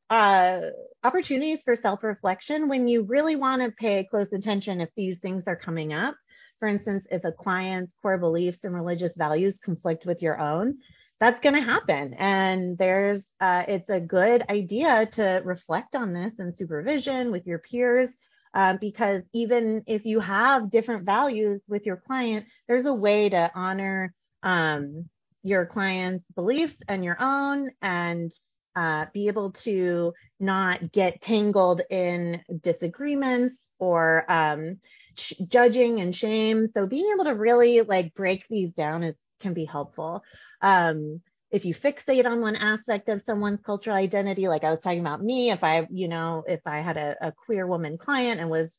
uh, 0.10 0.60
opportunities 1.06 1.60
for 1.64 1.78
self 1.78 2.04
reflection 2.04 2.68
when 2.68 2.90
you 2.90 3.04
really 3.04 3.38
want 3.38 3.62
to 3.62 3.72
pay 3.72 4.04
close 4.04 4.34
attention 4.34 4.82
if 4.82 4.90
these 4.98 5.20
things 5.20 5.46
are 5.48 5.56
coming 5.56 5.94
up. 5.94 6.16
For 6.62 6.68
instance, 6.68 7.08
if 7.10 7.26
a 7.26 7.32
client's 7.32 7.92
core 8.04 8.20
beliefs 8.20 8.60
and 8.64 8.76
religious 8.76 9.14
values 9.18 9.58
conflict 9.58 10.06
with 10.06 10.22
your 10.22 10.40
own, 10.40 10.78
that's 11.20 11.40
going 11.40 11.56
to 11.56 11.62
happen. 11.62 12.14
And 12.14 12.78
there's, 12.78 13.26
uh, 13.40 13.66
it's 13.68 13.90
a 13.90 14.00
good 14.00 14.44
idea 14.48 15.08
to 15.14 15.42
reflect 15.44 15.96
on 15.96 16.14
this 16.14 16.36
in 16.38 16.56
supervision 16.56 17.32
with 17.32 17.48
your 17.48 17.58
peers. 17.58 18.10
Uh, 18.54 18.78
because 18.80 19.24
even 19.34 19.82
if 19.88 20.06
you 20.06 20.20
have 20.20 20.70
different 20.70 21.04
values 21.04 21.62
with 21.68 21.84
your 21.86 21.98
client, 21.98 22.46
there's 22.68 22.86
a 22.86 22.94
way 22.94 23.28
to 23.30 23.50
honor 23.56 24.14
um, 24.44 25.10
your 25.42 25.66
client's 25.66 26.26
beliefs 26.36 26.76
and 26.88 27.04
your 27.04 27.18
own 27.20 27.72
and 27.82 28.32
uh, 28.76 29.08
be 29.14 29.28
able 29.28 29.52
to 29.52 30.14
not 30.40 30.92
get 30.92 31.22
tangled 31.22 31.82
in 31.90 32.40
disagreements 32.62 33.60
or 33.80 34.32
um, 34.32 34.78
judging 35.16 36.02
and 36.02 36.16
shame. 36.16 36.70
So 36.76 36.88
being 36.88 37.12
able 37.14 37.26
to 37.26 37.36
really 37.36 37.82
like 37.82 38.14
break 38.14 38.46
these 38.50 38.72
down 38.74 39.04
is 39.04 39.16
can 39.40 39.54
be 39.54 39.66
helpful. 39.66 40.24
Um, 40.62 41.22
if 41.52 41.66
you 41.66 41.76
fixate 41.76 42.26
on 42.26 42.40
one 42.40 42.56
aspect 42.56 43.10
of 43.10 43.24
someone's 43.24 43.62
cultural 43.62 43.96
identity, 43.96 44.48
like 44.48 44.64
I 44.64 44.72
was 44.72 44.80
talking 44.80 45.02
about 45.02 45.22
me, 45.22 45.52
if 45.52 45.64
I, 45.64 45.86
you 45.92 46.08
know, 46.08 46.44
if 46.48 46.62
I 46.66 46.80
had 46.80 46.96
a, 46.96 47.16
a 47.22 47.32
queer 47.34 47.68
woman 47.68 47.98
client 47.98 48.40
and 48.40 48.50
was 48.50 48.70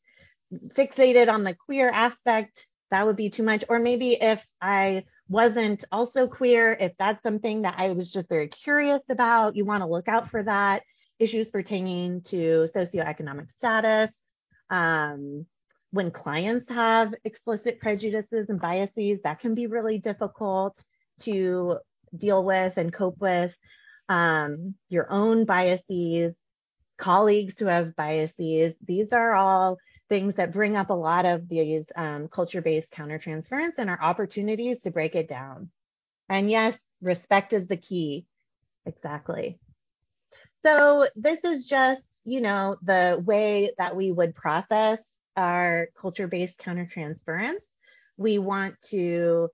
fixated 0.69 1.31
on 1.31 1.45
the 1.45 1.55
queer 1.55 1.91
aspect, 1.91 2.67
that 2.91 3.07
would 3.07 3.17
be 3.17 3.31
too 3.31 3.43
much. 3.43 3.65
Or 3.69 3.79
maybe 3.79 4.15
if 4.15 4.45
I 4.61 5.05
wasn't 5.29 5.85
also 5.93 6.29
queer, 6.29 6.77
if 6.79 6.93
that's 6.99 7.23
something 7.23 7.63
that 7.63 7.75
I 7.77 7.91
was 7.91 8.11
just 8.11 8.29
very 8.29 8.49
curious 8.49 9.03
about, 9.11 9.57
you 9.57 9.65
want 9.65 9.83
to 9.83 9.87
look 9.89 10.09
out 10.09 10.31
for 10.31 10.43
that. 10.43 10.83
Issues 11.19 11.51
pertaining 11.51 12.23
to 12.23 12.69
socioeconomic 12.75 13.49
status. 13.59 14.11
Um, 14.71 15.47
when 15.93 16.11
clients 16.11 16.69
have 16.71 17.15
explicit 17.25 17.79
prejudices 17.79 18.49
and 18.49 18.61
biases, 18.61 19.21
that 19.23 19.41
can 19.41 19.55
be 19.55 19.67
really 19.67 19.99
difficult 19.99 20.83
to 21.21 21.79
deal 22.17 22.43
with 22.45 22.79
and 22.79 22.93
cope 22.93 23.19
with. 23.21 23.55
Um, 24.09 24.75
your 24.89 25.07
own 25.11 25.45
biases, 25.45 26.35
colleagues 26.99 27.55
who 27.59 27.67
have 27.67 27.95
biases, 27.95 28.75
these 28.85 29.13
are 29.13 29.33
all 29.35 29.79
things 30.09 30.35
that 30.35 30.53
bring 30.53 30.77
up 30.77 30.91
a 30.91 30.95
lot 30.95 31.25
of 31.25 31.49
these 31.49 31.85
um, 31.95 32.29
culture-based 32.29 32.91
countertransference 32.91 33.79
and 33.79 33.89
our 33.89 34.01
opportunities 34.01 34.81
to 34.81 34.91
break 34.91 35.15
it 35.15 35.29
down. 35.29 35.71
And 36.29 36.51
yes, 36.51 36.77
respect 37.01 37.53
is 37.53 37.67
the 37.67 37.77
key. 37.77 38.27
Exactly. 38.87 39.59
So 40.65 41.07
this 41.17 41.39
is 41.45 41.67
just, 41.67 42.03
you 42.25 42.41
know, 42.41 42.77
the 42.83 43.23
way 43.25 43.73
that 43.79 43.97
we 43.97 44.13
would 44.13 44.35
process 44.35 44.99
our 45.37 45.89
culture-based 46.01 46.59
countertransference. 46.59 47.61
We 48.17 48.39
want 48.39 48.75
to 48.91 49.49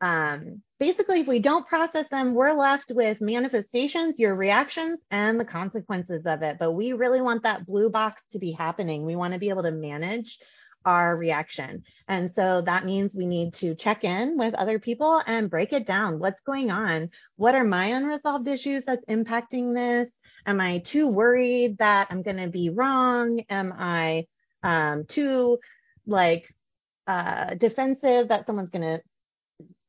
um, 0.00 0.62
basically, 0.78 1.20
if 1.20 1.26
we 1.26 1.40
don't 1.40 1.66
process 1.66 2.06
them, 2.08 2.34
we're 2.34 2.52
left 2.52 2.92
with 2.94 3.20
manifestations, 3.20 4.18
your 4.18 4.34
reactions, 4.34 5.00
and 5.10 5.40
the 5.40 5.44
consequences 5.44 6.24
of 6.24 6.42
it. 6.42 6.56
But 6.58 6.72
we 6.72 6.92
really 6.92 7.20
want 7.20 7.42
that 7.42 7.66
blue 7.66 7.90
box 7.90 8.22
to 8.32 8.38
be 8.38 8.52
happening. 8.52 9.04
We 9.04 9.16
want 9.16 9.32
to 9.32 9.40
be 9.40 9.48
able 9.48 9.64
to 9.64 9.72
manage 9.72 10.38
our 10.84 11.16
reaction. 11.16 11.82
And 12.06 12.30
so 12.34 12.62
that 12.62 12.86
means 12.86 13.14
we 13.14 13.26
need 13.26 13.54
to 13.54 13.74
check 13.74 14.04
in 14.04 14.38
with 14.38 14.54
other 14.54 14.78
people 14.78 15.20
and 15.26 15.50
break 15.50 15.72
it 15.72 15.84
down. 15.84 16.20
What's 16.20 16.40
going 16.46 16.70
on? 16.70 17.10
What 17.36 17.54
are 17.54 17.64
my 17.64 17.86
unresolved 17.86 18.46
issues 18.46 18.84
that's 18.84 19.04
impacting 19.06 19.74
this? 19.74 20.08
Am 20.46 20.60
I 20.60 20.78
too 20.78 21.08
worried 21.08 21.78
that 21.78 22.06
I'm 22.10 22.22
going 22.22 22.36
to 22.36 22.48
be 22.48 22.70
wrong? 22.70 23.40
Am 23.50 23.74
I 23.76 24.26
um, 24.62 25.04
too 25.04 25.58
like 26.06 26.54
uh, 27.06 27.54
defensive 27.54 28.28
that 28.28 28.46
someone's 28.46 28.70
to 28.70 29.00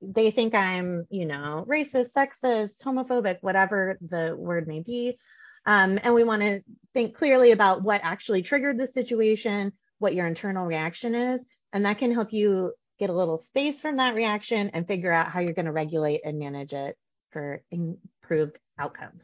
they 0.01 0.32
think 0.32 0.55
I'm, 0.55 1.05
you 1.09 1.26
know, 1.26 1.65
racist, 1.67 2.11
sexist, 2.13 2.72
homophobic, 2.84 3.38
whatever 3.41 3.97
the 4.01 4.36
word 4.38 4.67
may 4.67 4.80
be. 4.82 5.17
Um, 5.65 5.99
and 6.01 6.13
we 6.13 6.24
want 6.24 6.41
to 6.41 6.61
think 6.93 7.15
clearly 7.15 7.51
about 7.51 7.84
what 7.84 8.01
actually 8.03 8.41
triggered 8.41 8.78
the 8.78 8.88
situation, 8.88 9.74
what 9.99 10.15
your 10.15 10.26
internal 10.26 10.65
reaction 10.65 11.15
is, 11.15 11.41
and 11.74 11.86
that 11.86 11.97
can 11.97 12.13
help 12.13 12.32
you 12.32 12.74
get 12.97 13.09
a 13.09 13.13
little 13.13 13.39
space 13.39 13.78
from 13.78 13.97
that 13.97 14.15
reaction 14.15 14.72
and 14.74 14.88
figure 14.88 15.11
out 15.11 15.28
how 15.28 15.41
you're 15.41 15.53
going 15.53 15.65
to 15.65 15.72
regulate 15.72 16.22
and 16.24 16.39
manage 16.39 16.74
it 16.74 16.97
for 17.32 17.61
improved 17.72 18.57
outcomes. 18.78 19.22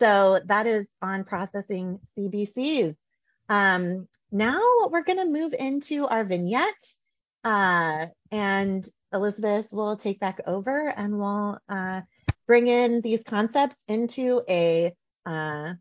So 0.00 0.40
that 0.46 0.66
is 0.66 0.86
on 1.00 1.24
processing 1.24 2.00
CBCs. 2.18 2.94
Um, 3.48 4.08
now 4.32 4.60
we're 4.90 5.04
going 5.04 5.18
to 5.18 5.26
move 5.26 5.54
into 5.54 6.06
our 6.06 6.24
vignette. 6.24 6.94
Uh, 7.44 8.06
and 8.30 8.88
Elizabeth 9.12 9.66
will 9.70 9.96
take 9.96 10.18
back 10.18 10.40
over 10.46 10.88
and 10.88 11.18
we'll 11.18 11.58
uh, 11.68 12.00
bring 12.46 12.66
in 12.66 13.02
these 13.02 13.20
concepts 13.26 13.76
into 13.88 14.42
a 14.48 14.92
uh, 15.26 15.74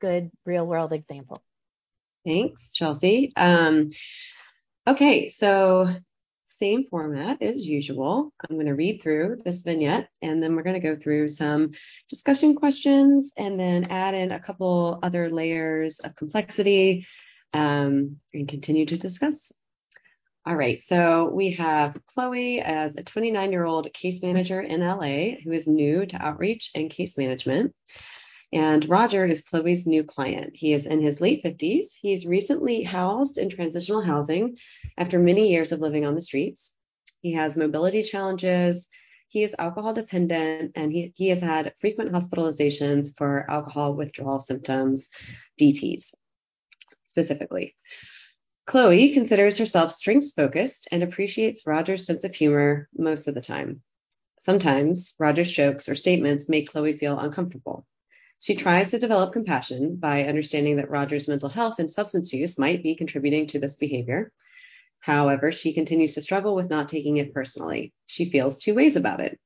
good 0.00 0.30
real 0.46 0.66
world 0.66 0.92
example. 0.92 1.42
Thanks, 2.24 2.72
Chelsea. 2.72 3.32
Um, 3.36 3.90
okay, 4.86 5.28
so 5.28 5.88
same 6.46 6.84
format 6.84 7.42
as 7.42 7.66
usual. 7.66 8.32
I'm 8.48 8.56
going 8.56 8.66
to 8.66 8.74
read 8.74 9.02
through 9.02 9.38
this 9.44 9.62
vignette 9.62 10.08
and 10.22 10.42
then 10.42 10.56
we're 10.56 10.62
going 10.62 10.80
to 10.80 10.88
go 10.88 10.96
through 10.96 11.28
some 11.28 11.72
discussion 12.08 12.54
questions 12.54 13.32
and 13.36 13.60
then 13.60 13.84
add 13.84 14.14
in 14.14 14.32
a 14.32 14.40
couple 14.40 14.98
other 15.02 15.28
layers 15.28 15.98
of 15.98 16.16
complexity 16.16 17.06
um, 17.54 18.16
and 18.32 18.48
continue 18.48 18.86
to 18.86 18.96
discuss 18.96 19.52
all 20.48 20.54
right, 20.54 20.80
so 20.80 21.28
we 21.28 21.50
have 21.54 21.98
Chloe 22.06 22.60
as 22.60 22.94
a 22.94 23.02
29 23.02 23.50
year 23.50 23.64
old 23.64 23.92
case 23.92 24.22
manager 24.22 24.60
in 24.60 24.80
LA 24.80 25.40
who 25.42 25.50
is 25.50 25.66
new 25.66 26.06
to 26.06 26.24
outreach 26.24 26.70
and 26.72 26.88
case 26.88 27.18
management. 27.18 27.74
And 28.52 28.88
Roger 28.88 29.26
is 29.26 29.42
Chloe's 29.42 29.88
new 29.88 30.04
client. 30.04 30.52
He 30.54 30.72
is 30.72 30.86
in 30.86 31.00
his 31.00 31.20
late 31.20 31.42
50s. 31.42 31.86
He's 32.00 32.26
recently 32.26 32.84
housed 32.84 33.38
in 33.38 33.50
transitional 33.50 34.02
housing 34.02 34.56
after 34.96 35.18
many 35.18 35.50
years 35.50 35.72
of 35.72 35.80
living 35.80 36.06
on 36.06 36.14
the 36.14 36.20
streets. 36.20 36.72
He 37.22 37.32
has 37.32 37.56
mobility 37.56 38.04
challenges. 38.04 38.86
He 39.26 39.42
is 39.42 39.56
alcohol 39.58 39.94
dependent 39.94 40.72
and 40.76 40.92
he, 40.92 41.12
he 41.16 41.30
has 41.30 41.40
had 41.40 41.74
frequent 41.80 42.12
hospitalizations 42.12 43.16
for 43.18 43.50
alcohol 43.50 43.94
withdrawal 43.94 44.38
symptoms, 44.38 45.10
DTs 45.60 46.12
specifically. 47.16 47.74
Chloe 48.66 49.14
considers 49.14 49.56
herself 49.56 49.90
strengths 49.90 50.32
focused 50.32 50.86
and 50.92 51.02
appreciates 51.02 51.66
Roger's 51.66 52.04
sense 52.04 52.24
of 52.24 52.34
humor 52.34 52.90
most 52.94 53.26
of 53.26 53.34
the 53.34 53.40
time. 53.40 53.80
Sometimes 54.38 55.14
Roger's 55.18 55.50
jokes 55.50 55.88
or 55.88 55.94
statements 55.94 56.46
make 56.46 56.68
Chloe 56.68 56.94
feel 56.94 57.18
uncomfortable. 57.18 57.86
She 58.38 58.54
tries 58.54 58.90
to 58.90 58.98
develop 58.98 59.32
compassion 59.32 59.96
by 59.96 60.24
understanding 60.24 60.76
that 60.76 60.90
Roger's 60.90 61.26
mental 61.26 61.48
health 61.48 61.76
and 61.78 61.90
substance 61.90 62.34
use 62.34 62.58
might 62.58 62.82
be 62.82 62.96
contributing 62.96 63.46
to 63.46 63.58
this 63.58 63.76
behavior. 63.76 64.30
However, 64.98 65.52
she 65.52 65.72
continues 65.72 66.12
to 66.14 66.22
struggle 66.22 66.54
with 66.54 66.68
not 66.68 66.90
taking 66.90 67.16
it 67.16 67.32
personally. 67.32 67.94
She 68.04 68.28
feels 68.28 68.58
two 68.58 68.74
ways 68.74 68.96
about 68.96 69.20
it. 69.20 69.38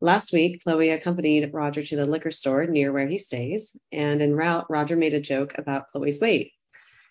Last 0.00 0.32
week, 0.32 0.62
Chloe 0.62 0.90
accompanied 0.90 1.52
Roger 1.52 1.82
to 1.82 1.96
the 1.96 2.06
liquor 2.06 2.30
store 2.30 2.66
near 2.66 2.92
where 2.92 3.08
he 3.08 3.18
stays, 3.18 3.76
and 3.90 4.22
en 4.22 4.34
route, 4.34 4.66
Roger 4.70 4.96
made 4.96 5.14
a 5.14 5.20
joke 5.20 5.58
about 5.58 5.88
Chloe's 5.88 6.20
weight. 6.20 6.52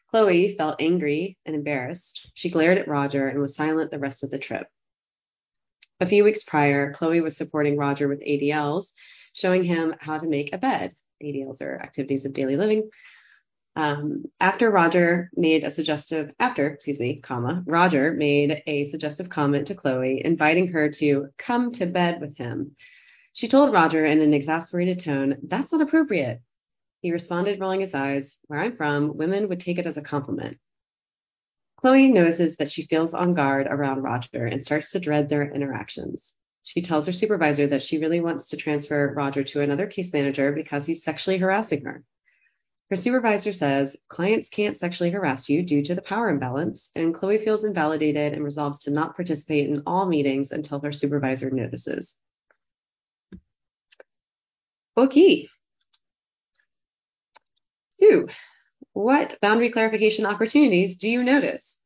Chloe 0.10 0.56
felt 0.56 0.82
angry 0.82 1.38
and 1.46 1.56
embarrassed. 1.56 2.32
She 2.34 2.50
glared 2.50 2.78
at 2.78 2.88
Roger 2.88 3.28
and 3.28 3.40
was 3.40 3.56
silent 3.56 3.92
the 3.92 4.00
rest 4.00 4.24
of 4.24 4.32
the 4.32 4.40
trip. 4.40 4.68
A 6.00 6.06
few 6.06 6.24
weeks 6.24 6.44
prior, 6.44 6.94
Chloe 6.94 7.22
was 7.22 7.38
supporting 7.38 7.78
Roger 7.78 8.08
with 8.08 8.22
ADLs, 8.22 8.94
showing 9.34 9.64
him 9.64 9.94
how 10.00 10.18
to 10.18 10.28
make 10.28 10.54
a 10.54 10.58
bed. 10.58 10.94
ADLs 11.22 11.62
are 11.62 11.80
activities 11.80 12.26
of 12.26 12.34
daily 12.34 12.56
living. 12.56 12.90
Um, 13.76 14.26
after 14.40 14.72
Roger 14.72 15.30
made 15.36 15.64
a 15.64 15.72
suggestive, 15.72 16.34
after, 16.40 16.68
excuse 16.68 17.00
me, 17.00 17.20
comma, 17.22 17.64
Roger 17.68 18.14
made 18.14 18.64
a 18.66 18.86
suggestive 18.86 19.30
comment 19.30 19.68
to 19.68 19.76
Chloe, 19.76 20.22
inviting 20.26 20.70
her 20.70 20.90
to 20.90 21.28
come 21.38 21.72
to 21.74 21.86
bed 21.86 22.20
with 22.20 22.36
him. 22.38 22.76
She 23.34 23.48
told 23.48 23.74
Roger 23.74 24.06
in 24.06 24.22
an 24.22 24.34
exasperated 24.34 25.00
tone, 25.00 25.38
that's 25.44 25.72
not 25.72 25.82
appropriate. 25.82 26.42
He 27.02 27.12
responded, 27.12 27.60
rolling 27.60 27.80
his 27.80 27.94
eyes. 27.94 28.38
Where 28.48 28.60
I'm 28.60 28.76
from, 28.76 29.16
women 29.16 29.48
would 29.50 29.60
take 29.60 29.78
it 29.78 29.86
as 29.86 29.98
a 29.98 30.02
compliment. 30.02 30.58
Chloe 31.78 32.10
notices 32.10 32.58
that 32.58 32.70
she 32.70 32.84
feels 32.84 33.14
on 33.14 33.34
guard 33.34 33.68
around 33.68 34.02
Roger 34.02 34.46
and 34.46 34.62
starts 34.62 34.92
to 34.92 35.00
dread 35.00 35.30
their 35.30 35.54
interactions. 35.54 36.34
She 36.64 36.82
tells 36.82 37.06
her 37.06 37.14
supervisor 37.14 37.68
that 37.68 37.82
she 37.82 38.00
really 38.00 38.20
wants 38.20 38.50
to 38.50 38.58
transfer 38.58 39.14
Roger 39.16 39.44
to 39.46 39.62
another 39.62 39.88
case 39.88 40.12
manager 40.12 40.52
because 40.52 40.86
he's 40.86 41.04
sexually 41.04 41.38
harassing 41.38 41.86
her. 41.86 42.04
Her 42.90 42.96
supervisor 42.96 43.54
says 43.54 43.96
clients 44.08 44.50
can't 44.50 44.78
sexually 44.78 45.12
harass 45.12 45.48
you 45.48 45.64
due 45.64 45.84
to 45.84 45.96
the 45.96 46.02
power 46.02 46.28
imbalance, 46.30 46.90
and 46.96 47.14
Chloe 47.14 47.38
feels 47.38 47.64
invalidated 47.64 48.34
and 48.34 48.44
resolves 48.44 48.80
to 48.80 48.92
not 48.92 49.16
participate 49.16 49.70
in 49.70 49.84
all 49.86 50.06
meetings 50.06 50.52
until 50.52 50.80
her 50.82 50.92
supervisor 50.92 51.50
notices. 51.50 52.20
Okay. 54.98 55.48
So, 58.00 58.28
what 58.94 59.38
boundary 59.42 59.70
clarification 59.70 60.26
opportunities 60.26 60.98
do 60.98 61.10
you 61.10 61.22
notice? 61.22 61.78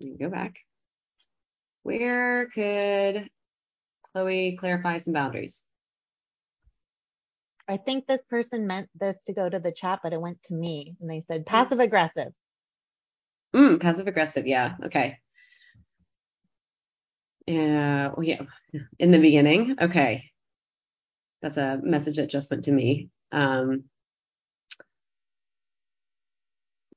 You 0.00 0.18
go 0.18 0.28
back. 0.28 0.58
Where 1.84 2.46
could 2.46 3.28
Chloe 4.12 4.56
clarify 4.56 4.98
some 4.98 5.12
boundaries? 5.12 5.62
I 7.68 7.76
think 7.76 8.06
this 8.06 8.20
person 8.28 8.66
meant 8.66 8.88
this 8.98 9.16
to 9.26 9.32
go 9.32 9.48
to 9.48 9.60
the 9.60 9.70
chat, 9.70 10.00
but 10.02 10.12
it 10.12 10.20
went 10.20 10.42
to 10.44 10.54
me 10.54 10.96
and 11.00 11.08
they 11.08 11.20
said 11.20 11.46
passive 11.46 11.78
aggressive. 11.78 12.32
Mm, 13.54 13.80
passive 13.80 14.08
aggressive. 14.08 14.46
Yeah. 14.46 14.74
Okay. 14.86 15.18
Yeah. 17.46 18.08
Well, 18.08 18.24
yeah. 18.24 18.42
In 18.98 19.12
the 19.12 19.20
beginning. 19.20 19.76
Okay. 19.80 20.30
That's 21.42 21.58
a 21.58 21.78
message 21.80 22.16
that 22.16 22.28
just 22.28 22.50
went 22.50 22.64
to 22.64 22.72
me. 22.72 23.10
Um, 23.30 23.84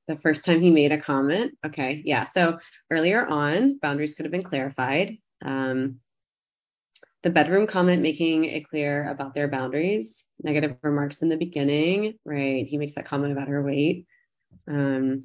the 0.08 0.16
first 0.16 0.44
time 0.44 0.60
he 0.60 0.70
made 0.70 0.92
a 0.92 0.98
comment. 0.98 1.56
Okay. 1.64 2.02
Yeah. 2.04 2.24
So 2.24 2.58
earlier 2.90 3.24
on, 3.26 3.78
boundaries 3.78 4.14
could 4.14 4.24
have 4.24 4.32
been 4.32 4.42
clarified. 4.42 5.16
Um, 5.44 6.00
the 7.22 7.30
bedroom 7.30 7.66
comment 7.66 8.02
making 8.02 8.46
it 8.46 8.68
clear 8.68 9.08
about 9.08 9.34
their 9.34 9.46
boundaries, 9.46 10.26
negative 10.42 10.76
remarks 10.82 11.22
in 11.22 11.28
the 11.28 11.36
beginning, 11.36 12.14
right? 12.24 12.66
He 12.66 12.78
makes 12.78 12.94
that 12.94 13.04
comment 13.04 13.32
about 13.32 13.48
her 13.48 13.62
weight. 13.62 14.06
Um, 14.66 15.24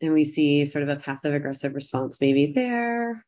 and 0.00 0.12
we 0.12 0.24
see 0.24 0.64
sort 0.64 0.84
of 0.84 0.88
a 0.88 0.96
passive 0.96 1.34
aggressive 1.34 1.74
response 1.74 2.20
maybe 2.20 2.52
there. 2.52 3.24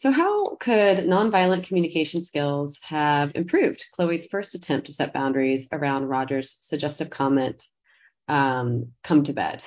So, 0.00 0.10
how 0.10 0.54
could 0.54 1.00
nonviolent 1.00 1.64
communication 1.64 2.24
skills 2.24 2.78
have 2.80 3.32
improved 3.34 3.84
Chloe's 3.92 4.24
first 4.24 4.54
attempt 4.54 4.86
to 4.86 4.94
set 4.94 5.12
boundaries 5.12 5.68
around 5.72 6.06
Roger's 6.06 6.56
suggestive 6.62 7.10
comment, 7.10 7.68
um, 8.26 8.92
come 9.04 9.24
to 9.24 9.34
bed? 9.34 9.62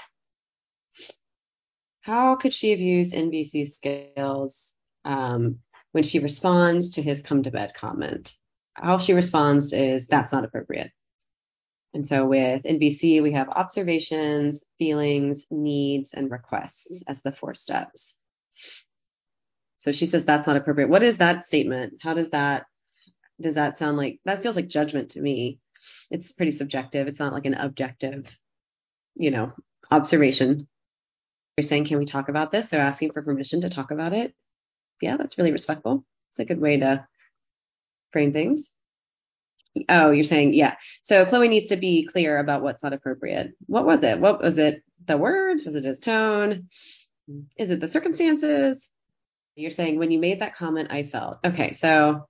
How 2.01 2.35
could 2.35 2.51
she 2.51 2.71
have 2.71 2.79
used 2.79 3.13
NVC 3.13 3.67
skills 3.67 4.73
um, 5.05 5.59
when 5.91 6.03
she 6.03 6.17
responds 6.17 6.95
to 6.95 7.03
his 7.03 7.21
come 7.21 7.43
to 7.43 7.51
bed 7.51 7.75
comment? 7.75 8.33
How 8.73 8.97
she 8.97 9.13
responds 9.13 9.71
is 9.71 10.07
that's 10.07 10.31
not 10.31 10.45
appropriate. 10.45 10.89
And 11.93 12.07
so 12.07 12.25
with 12.25 12.63
NVC, 12.63 13.21
we 13.21 13.33
have 13.33 13.49
observations, 13.49 14.63
feelings, 14.79 15.45
needs, 15.51 16.11
and 16.15 16.31
requests 16.31 17.03
as 17.07 17.21
the 17.21 17.31
four 17.31 17.53
steps. 17.53 18.17
So 19.83 19.91
she 19.91 20.05
says 20.05 20.23
that's 20.23 20.47
not 20.47 20.55
appropriate. 20.55 20.87
What 20.87 21.03
is 21.03 21.17
that 21.17 21.43
statement? 21.43 21.95
How 22.01 22.13
does 22.13 22.29
that 22.29 22.67
does 23.41 23.55
that 23.55 23.77
sound 23.77 23.97
like 23.97 24.21
that 24.23 24.41
feels 24.41 24.55
like 24.55 24.69
judgment 24.69 25.09
to 25.09 25.21
me? 25.21 25.59
It's 26.09 26.31
pretty 26.31 26.53
subjective. 26.53 27.09
It's 27.09 27.19
not 27.19 27.33
like 27.33 27.45
an 27.45 27.53
objective, 27.53 28.33
you 29.15 29.29
know, 29.29 29.51
observation. 29.91 30.69
You're 31.57 31.63
saying, 31.63 31.83
can 31.83 31.97
we 31.97 32.05
talk 32.05 32.29
about 32.29 32.53
this? 32.53 32.69
So 32.69 32.77
asking 32.77 33.11
for 33.11 33.23
permission 33.23 33.59
to 33.61 33.69
talk 33.69 33.91
about 33.91 34.13
it. 34.13 34.33
Yeah, 35.01 35.17
that's 35.17 35.37
really 35.37 35.51
respectful. 35.51 36.05
It's 36.31 36.39
a 36.39 36.45
good 36.45 36.61
way 36.61 36.77
to 36.77 37.05
frame 38.13 38.31
things. 38.31 38.73
Oh, 39.89 40.11
you're 40.11 40.23
saying, 40.23 40.53
yeah. 40.53 40.75
So 41.01 41.25
Chloe 41.25 41.49
needs 41.49 41.67
to 41.67 41.75
be 41.75 42.05
clear 42.05 42.39
about 42.39 42.63
what's 42.63 42.83
not 42.83 42.93
appropriate. 42.93 43.51
What 43.65 43.85
was 43.85 44.01
it? 44.03 44.17
What 44.17 44.41
was 44.41 44.57
it? 44.57 44.81
The 45.03 45.17
words? 45.17 45.65
Was 45.65 45.75
it 45.75 45.83
his 45.83 45.99
tone? 45.99 46.69
Is 47.57 47.69
it 47.69 47.81
the 47.81 47.89
circumstances? 47.89 48.89
You're 49.55 49.71
saying 49.71 49.99
when 49.99 50.11
you 50.11 50.19
made 50.19 50.39
that 50.39 50.55
comment, 50.55 50.91
I 50.91 51.03
felt. 51.03 51.39
Okay, 51.45 51.73
so 51.73 52.27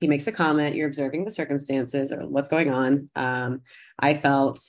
he 0.00 0.08
makes 0.08 0.26
a 0.26 0.32
comment, 0.32 0.76
you're 0.76 0.88
observing 0.88 1.24
the 1.24 1.30
circumstances 1.30 2.12
or 2.12 2.26
what's 2.26 2.48
going 2.48 2.70
on. 2.70 3.10
Um, 3.14 3.62
I 3.98 4.14
felt, 4.14 4.60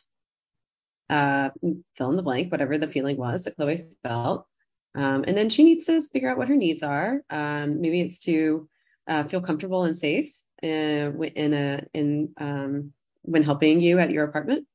uh, 1.09 1.49
fill 1.95 2.09
in 2.09 2.17
the 2.17 2.23
blank, 2.23 2.51
whatever 2.51 2.77
the 2.77 2.87
feeling 2.87 3.17
was 3.17 3.43
that 3.43 3.55
Chloe 3.55 3.87
felt. 4.03 4.45
Um, 4.93 5.23
and 5.27 5.37
then 5.37 5.49
she 5.49 5.63
needs 5.63 5.85
to 5.85 6.01
figure 6.01 6.29
out 6.29 6.37
what 6.37 6.49
her 6.49 6.55
needs 6.55 6.83
are. 6.83 7.21
Um, 7.29 7.81
maybe 7.81 8.01
it's 8.01 8.19
to 8.21 8.67
uh, 9.07 9.23
feel 9.25 9.41
comfortable 9.41 9.83
and 9.83 9.97
safe 9.97 10.33
uh, 10.63 10.67
in 10.67 11.53
a 11.53 11.85
in 11.93 12.33
um, 12.37 12.93
when 13.21 13.43
helping 13.43 13.79
you 13.79 13.99
at 13.99 14.11
your 14.11 14.25
apartment, 14.25 14.67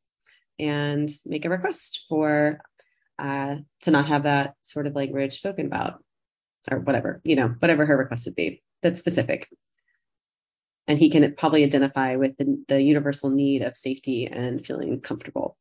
and 0.59 1.11
make 1.27 1.45
a 1.45 1.51
request 1.51 2.07
for 2.09 2.61
uh, 3.19 3.57
to 3.83 3.91
not 3.91 4.07
have 4.07 4.23
that 4.23 4.55
sort 4.63 4.87
of 4.87 4.95
language 4.95 5.37
spoken 5.37 5.67
about 5.67 6.03
or 6.71 6.81
whatever, 6.81 7.21
you 7.25 7.37
know, 7.37 7.49
whatever 7.59 7.87
her 7.87 7.97
request 7.97 8.27
would 8.27 8.35
be 8.35 8.63
that's 8.83 8.99
specific. 8.99 9.49
And 10.89 10.99
he 10.99 11.11
can 11.11 11.35
probably 11.35 11.65
identify 11.65 12.17
with 12.17 12.37
the, 12.37 12.63
the 12.69 12.81
universal 12.81 13.31
need 13.31 13.63
of 13.63 13.77
safety 13.77 14.27
and 14.27 14.65
feeling 14.65 15.01
comfortable. 15.01 15.57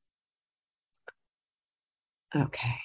Okay. 2.35 2.75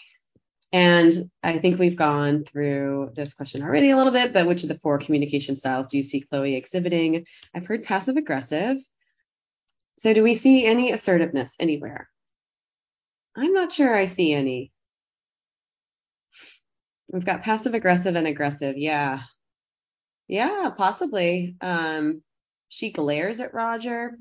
And 0.73 1.31
I 1.43 1.59
think 1.59 1.79
we've 1.79 1.97
gone 1.97 2.45
through 2.45 3.11
this 3.15 3.35
question 3.35 3.63
already 3.63 3.91
a 3.91 3.97
little 3.97 4.13
bit, 4.13 4.33
but 4.33 4.47
which 4.47 4.63
of 4.63 4.69
the 4.69 4.79
four 4.79 4.99
communication 4.99 5.57
styles 5.57 5.89
do 5.89 5.97
you 5.97 6.03
see 6.03 6.21
Chloe 6.21 6.55
exhibiting? 6.55 7.27
I've 7.55 7.67
heard 7.67 7.83
passive 7.83 8.17
aggressive. 8.17 8.79
So 9.99 10.15
do 10.15 10.23
we 10.23 10.35
see 10.35 10.65
any 10.65 10.93
assertiveness 10.93 11.57
anywhere? 11.59 12.09
I'm 13.37 13.53
not 13.53 13.73
sure 13.73 13.95
I 13.95 14.05
see 14.05 14.33
any. 14.33 14.73
We've 17.13 17.25
got 17.25 17.43
passive 17.43 17.75
aggressive 17.75 18.17
and 18.17 18.27
aggressive. 18.27 18.77
Yeah. 18.77 19.21
Yeah, 20.29 20.71
possibly. 20.77 21.57
Um, 21.61 22.23
she 22.69 22.93
glares 22.93 23.41
at 23.41 23.53
Roger 23.53 24.17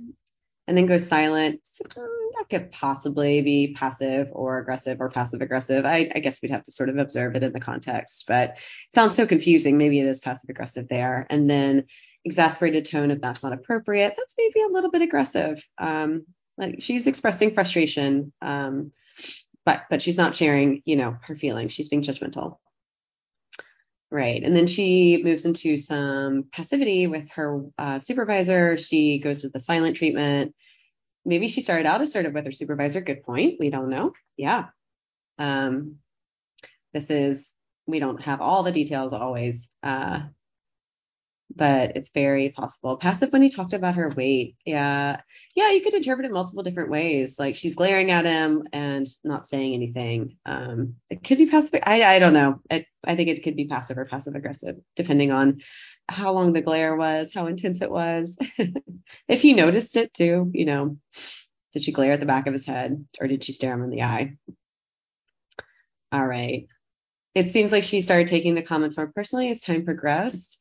and 0.68 0.78
then 0.78 0.88
goes 0.88 1.08
silent. 1.08 1.62
So, 1.64 1.86
um, 1.98 2.30
that 2.38 2.50
could 2.50 2.72
possibly 2.72 3.42
be 3.42 3.76
passive 3.76 4.30
or 4.32 4.58
aggressive 4.58 5.02
or 5.02 5.10
passive 5.10 5.42
aggressive. 5.42 5.86
I, 5.86 6.12
I, 6.14 6.20
guess 6.20 6.42
we'd 6.42 6.52
have 6.52 6.64
to 6.64 6.72
sort 6.72 6.90
of 6.90 6.98
observe 6.98 7.36
it 7.36 7.44
in 7.44 7.54
the 7.54 7.60
context, 7.60 8.26
but 8.28 8.52
it 8.52 8.96
sounds 8.96 9.16
so 9.16 9.28
confusing. 9.28 9.78
Maybe 9.78 10.00
it 10.00 10.08
is 10.08 10.22
passive 10.22 10.50
aggressive 10.50 10.88
there. 10.88 11.28
And 11.30 11.50
then 11.50 11.86
exasperated 12.26 12.86
tone 12.86 13.12
if 13.12 13.22
that's 13.22 13.44
not 13.44 13.54
appropriate. 13.54 14.14
That's 14.18 14.36
maybe 14.38 14.62
a 14.62 14.74
little 14.74 14.92
bit 14.92 15.02
aggressive. 15.02 15.64
Um, 15.78 16.26
like 16.58 16.78
she's 16.80 17.08
expressing 17.08 17.54
frustration, 17.54 18.34
um, 18.42 18.92
but 19.66 19.84
but 19.90 20.02
she's 20.02 20.18
not 20.18 20.36
sharing, 20.36 20.82
you 20.86 20.96
know, 20.96 21.18
her 21.22 21.36
feelings. 21.36 21.72
She's 21.72 21.90
being 21.90 22.02
judgmental. 22.02 22.58
Right. 24.12 24.44
And 24.44 24.56
then 24.56 24.66
she 24.66 25.22
moves 25.24 25.46
into 25.46 25.78
some 25.78 26.46
passivity 26.52 27.06
with 27.06 27.30
her 27.32 27.64
uh, 27.78 28.00
supervisor. 28.00 28.76
She 28.76 29.20
goes 29.20 29.42
to 29.44 29.50
the 29.50 29.60
silent 29.60 29.98
treatment. 29.98 30.56
Maybe 31.26 31.48
she 31.48 31.62
started 31.62 31.86
out 31.86 32.02
assertive 32.02 32.34
with 32.34 32.46
her 32.46 32.52
supervisor. 32.52 33.02
Good 33.02 33.24
point. 33.24 33.58
We 33.60 33.70
don't 33.70 33.90
know. 33.90 34.14
Yeah. 34.36 34.70
Um, 35.38 35.98
this 36.92 37.12
is, 37.12 37.54
we 37.86 38.00
don't 38.00 38.22
have 38.22 38.42
all 38.42 38.64
the 38.64 38.72
details 38.72 39.14
always. 39.14 39.70
Uh, 39.84 40.22
but 41.56 41.98
it's 41.98 42.10
very 42.10 42.50
possible. 42.50 42.98
Passive 42.98 43.32
when 43.32 43.42
he 43.42 43.50
talked 43.50 43.74
about 43.74 43.96
her 43.96 44.10
weight. 44.10 44.56
Yeah. 44.66 45.22
Yeah, 45.56 45.72
you 45.72 45.82
could 45.82 45.94
interpret 45.94 46.26
it 46.26 46.32
multiple 46.32 46.64
different 46.64 46.92
ways. 46.92 47.40
Like 47.40 47.56
she's 47.56 47.76
glaring 47.76 48.12
at 48.12 48.26
him 48.26 48.68
and 48.72 49.08
not 49.24 49.48
saying 49.48 49.74
anything. 49.74 50.38
Um, 50.46 50.96
it 51.10 51.24
could 51.24 51.38
be 51.38 51.48
passive. 51.48 51.82
I, 51.84 52.04
I 52.04 52.20
don't 52.20 52.34
know. 52.34 52.62
It, 52.70 52.86
I 53.04 53.16
think 53.16 53.30
it 53.30 53.44
could 53.44 53.56
be 53.56 53.68
passive 53.68 53.98
or 53.98 54.06
passive 54.06 54.36
aggressive, 54.36 54.76
depending 54.96 55.32
on 55.32 55.62
how 56.08 56.34
long 56.34 56.54
the 56.54 56.62
glare 56.62 56.96
was, 56.96 57.34
how 57.34 57.48
intense 57.48 57.82
it 57.82 57.92
was. 57.92 58.38
if 59.28 59.42
he 59.42 59.54
noticed 59.54 59.98
it 59.98 60.14
too, 60.14 60.52
you 60.54 60.66
know, 60.66 60.98
did 61.74 61.84
she 61.84 61.92
glare 61.92 62.14
at 62.14 62.20
the 62.20 62.26
back 62.26 62.48
of 62.48 62.54
his 62.54 62.66
head 62.66 63.06
or 63.20 63.28
did 63.28 63.44
she 63.44 63.54
stare 63.54 63.74
him 63.74 63.84
in 63.84 63.90
the 63.90 64.04
eye? 64.04 64.36
All 66.12 66.26
right. 66.26 66.68
It 67.36 67.52
seems 67.52 67.72
like 67.72 67.84
she 67.84 68.02
started 68.02 68.28
taking 68.28 68.56
the 68.56 68.64
comments 68.64 68.98
more 68.98 69.08
personally 69.08 69.50
as 69.50 69.60
time 69.60 69.86
progressed 69.86 70.59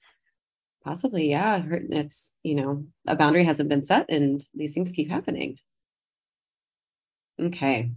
Possibly, 0.89 1.29
yeah. 1.29 1.63
It's, 1.91 2.33
you 2.43 2.55
know, 2.55 2.87
a 3.07 3.15
boundary 3.15 3.45
hasn't 3.45 3.69
been 3.69 3.85
set 3.85 4.09
and 4.09 4.43
these 4.55 4.73
things 4.73 4.91
keep 4.91 5.11
happening. 5.11 5.59
Okay. 7.39 7.91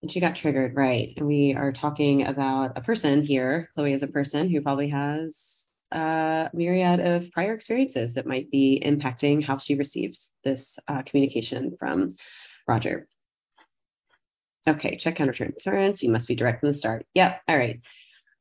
And 0.00 0.10
she 0.10 0.20
got 0.20 0.36
triggered, 0.36 0.74
right. 0.74 1.12
And 1.18 1.26
we 1.26 1.54
are 1.54 1.72
talking 1.72 2.26
about 2.26 2.78
a 2.78 2.80
person 2.80 3.22
here. 3.22 3.68
Chloe 3.74 3.92
is 3.92 4.02
a 4.02 4.08
person 4.08 4.48
who 4.48 4.62
probably 4.62 4.88
has 4.88 5.68
a 5.92 6.48
myriad 6.54 7.00
of 7.00 7.30
prior 7.30 7.52
experiences 7.52 8.14
that 8.14 8.26
might 8.26 8.50
be 8.50 8.82
impacting 8.82 9.44
how 9.44 9.58
she 9.58 9.74
receives 9.74 10.32
this 10.44 10.78
uh, 10.88 11.02
communication 11.02 11.76
from 11.78 12.08
Roger. 12.66 13.06
Okay, 14.66 14.96
check 14.96 15.16
counter 15.16 15.44
interference. 15.44 16.02
You 16.02 16.10
must 16.10 16.26
be 16.26 16.36
direct 16.36 16.60
from 16.60 16.70
the 16.70 16.74
start. 16.74 17.04
Yep. 17.12 17.42
All 17.46 17.58
right. 17.58 17.82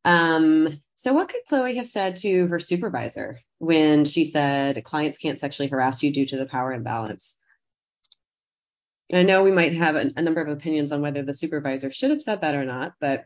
Um, 0.05 0.79
so 1.05 1.13
what 1.13 1.29
could 1.29 1.45
Chloe 1.47 1.75
have 1.75 1.85
said 1.85 2.15
to 2.15 2.47
her 2.47 2.57
supervisor 2.57 3.39
when 3.59 4.05
she 4.05 4.25
said 4.25 4.83
clients 4.83 5.19
can't 5.19 5.37
sexually 5.37 5.69
harass 5.69 6.01
you 6.01 6.11
due 6.11 6.25
to 6.25 6.35
the 6.35 6.47
power 6.47 6.73
imbalance? 6.73 7.35
I 9.13 9.21
know 9.21 9.43
we 9.43 9.51
might 9.51 9.75
have 9.75 9.95
a, 9.95 10.11
a 10.17 10.23
number 10.23 10.41
of 10.41 10.47
opinions 10.47 10.91
on 10.91 11.01
whether 11.01 11.21
the 11.21 11.35
supervisor 11.35 11.91
should 11.91 12.09
have 12.09 12.23
said 12.23 12.41
that 12.41 12.55
or 12.55 12.65
not, 12.65 12.93
but 12.99 13.25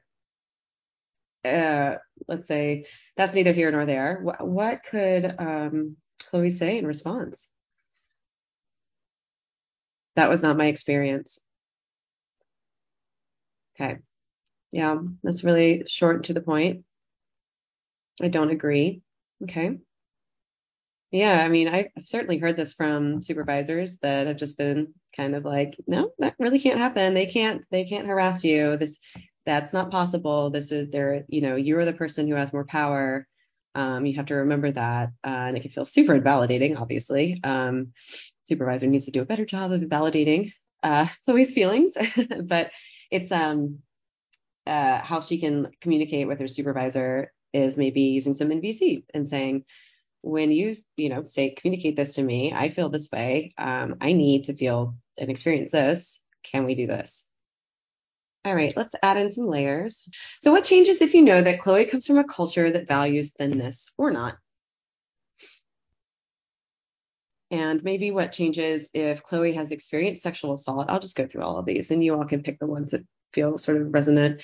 uh, 1.45 1.95
let's 2.27 2.49
say 2.49 2.83
that's 3.15 3.33
neither 3.33 3.53
here 3.53 3.71
nor 3.71 3.85
there. 3.85 4.19
What, 4.23 4.45
what 4.45 4.81
could 4.83 5.33
um, 5.39 5.95
Chloe 6.29 6.49
say 6.49 6.79
in 6.79 6.85
response? 6.85 7.49
That 10.17 10.29
was 10.29 10.43
not 10.43 10.57
my 10.57 10.65
experience. 10.65 11.39
Okay. 13.79 13.99
Yeah, 14.73 14.97
that's 15.23 15.45
really 15.45 15.83
short 15.87 16.25
to 16.25 16.33
the 16.33 16.41
point. 16.41 16.83
I 18.21 18.27
don't 18.27 18.51
agree. 18.51 19.01
Okay. 19.43 19.77
Yeah, 21.11 21.43
I 21.43 21.47
mean, 21.49 21.67
I've 21.69 21.87
certainly 22.05 22.37
heard 22.37 22.55
this 22.55 22.73
from 22.73 23.21
supervisors 23.21 23.97
that 23.99 24.27
have 24.27 24.37
just 24.37 24.57
been 24.57 24.93
kind 25.15 25.35
of 25.35 25.43
like, 25.43 25.75
no, 25.87 26.11
that 26.19 26.35
really 26.37 26.59
can't 26.59 26.77
happen. 26.77 27.15
They 27.15 27.25
can't, 27.25 27.65
they 27.71 27.85
can't 27.85 28.05
harass 28.05 28.43
you. 28.43 28.77
This, 28.77 28.99
that's 29.43 29.73
not 29.73 29.89
possible. 29.89 30.51
This 30.51 30.71
is 30.71 30.91
there, 30.91 31.25
you 31.27 31.41
know, 31.41 31.55
you're 31.55 31.85
the 31.85 31.93
person 31.93 32.27
who 32.27 32.35
has 32.35 32.53
more 32.53 32.65
power. 32.65 33.27
Um, 33.73 34.05
you 34.05 34.15
have 34.17 34.27
to 34.27 34.35
remember 34.35 34.71
that. 34.71 35.09
Uh, 35.25 35.29
and 35.29 35.57
it 35.57 35.61
can 35.61 35.71
feel 35.71 35.85
super 35.85 36.13
invalidating, 36.13 36.77
obviously. 36.77 37.39
Um, 37.43 37.93
supervisor 38.43 38.85
needs 38.85 39.05
to 39.05 39.11
do 39.11 39.21
a 39.21 39.25
better 39.25 39.45
job 39.45 39.71
of 39.71 39.81
validating 39.81 40.53
uh, 40.83 41.07
Chloe's 41.25 41.53
feelings, 41.53 41.93
but 42.43 42.69
it's 43.09 43.31
um, 43.31 43.79
uh, 44.67 44.99
how 44.99 45.21
she 45.21 45.39
can 45.39 45.71
communicate 45.81 46.27
with 46.27 46.39
her 46.39 46.47
supervisor 46.47 47.31
is 47.53 47.77
maybe 47.77 48.01
using 48.01 48.33
some 48.33 48.49
NVC 48.49 49.03
and 49.13 49.29
saying, 49.29 49.65
when 50.21 50.51
you 50.51 50.73
you 50.97 51.09
know 51.09 51.25
say 51.25 51.51
communicate 51.51 51.95
this 51.95 52.15
to 52.15 52.23
me 52.23 52.51
i 52.53 52.69
feel 52.69 52.89
this 52.89 53.09
way. 53.11 53.53
Um, 53.57 53.95
i 54.01 54.13
need 54.13 54.45
to 54.45 54.53
feel 54.53 54.95
and 55.19 55.29
experience 55.29 55.71
this. 55.71 56.21
Can 56.43 56.65
we 56.65 56.75
do 56.75 56.87
this? 56.87 57.27
All 58.45 58.55
right 58.55 58.75
let's 58.75 58.95
add 59.01 59.17
in 59.17 59.31
some 59.31 59.47
layers. 59.47 60.07
So 60.41 60.51
what 60.51 60.63
changes 60.63 61.01
if 61.01 61.13
you 61.13 61.21
know 61.21 61.41
that 61.41 61.59
chloe 61.59 61.85
comes 61.85 62.07
from 62.07 62.17
a 62.17 62.23
culture 62.23 62.69
that 62.71 62.87
values 62.87 63.31
thinness 63.31 63.87
or 63.97 64.11
not? 64.11 64.37
And 67.51 67.83
maybe 67.83 68.11
what 68.11 68.31
changes 68.31 68.89
if 68.93 69.23
chloe 69.23 69.53
has 69.53 69.71
experienced 69.71 70.21
sexual 70.21 70.53
assault? 70.53 70.89
I'll 70.89 70.99
just 70.99 71.15
go 71.15 71.25
through 71.25 71.41
all 71.41 71.57
of 71.57 71.65
these 71.65 71.91
and 71.91 72.03
you 72.03 72.15
all 72.15 72.25
can 72.25 72.43
pick 72.43 72.59
the 72.59 72.67
ones 72.67 72.91
that 72.91 73.05
feel 73.33 73.57
sort 73.57 73.81
of 73.81 73.93
resonant 73.93 74.43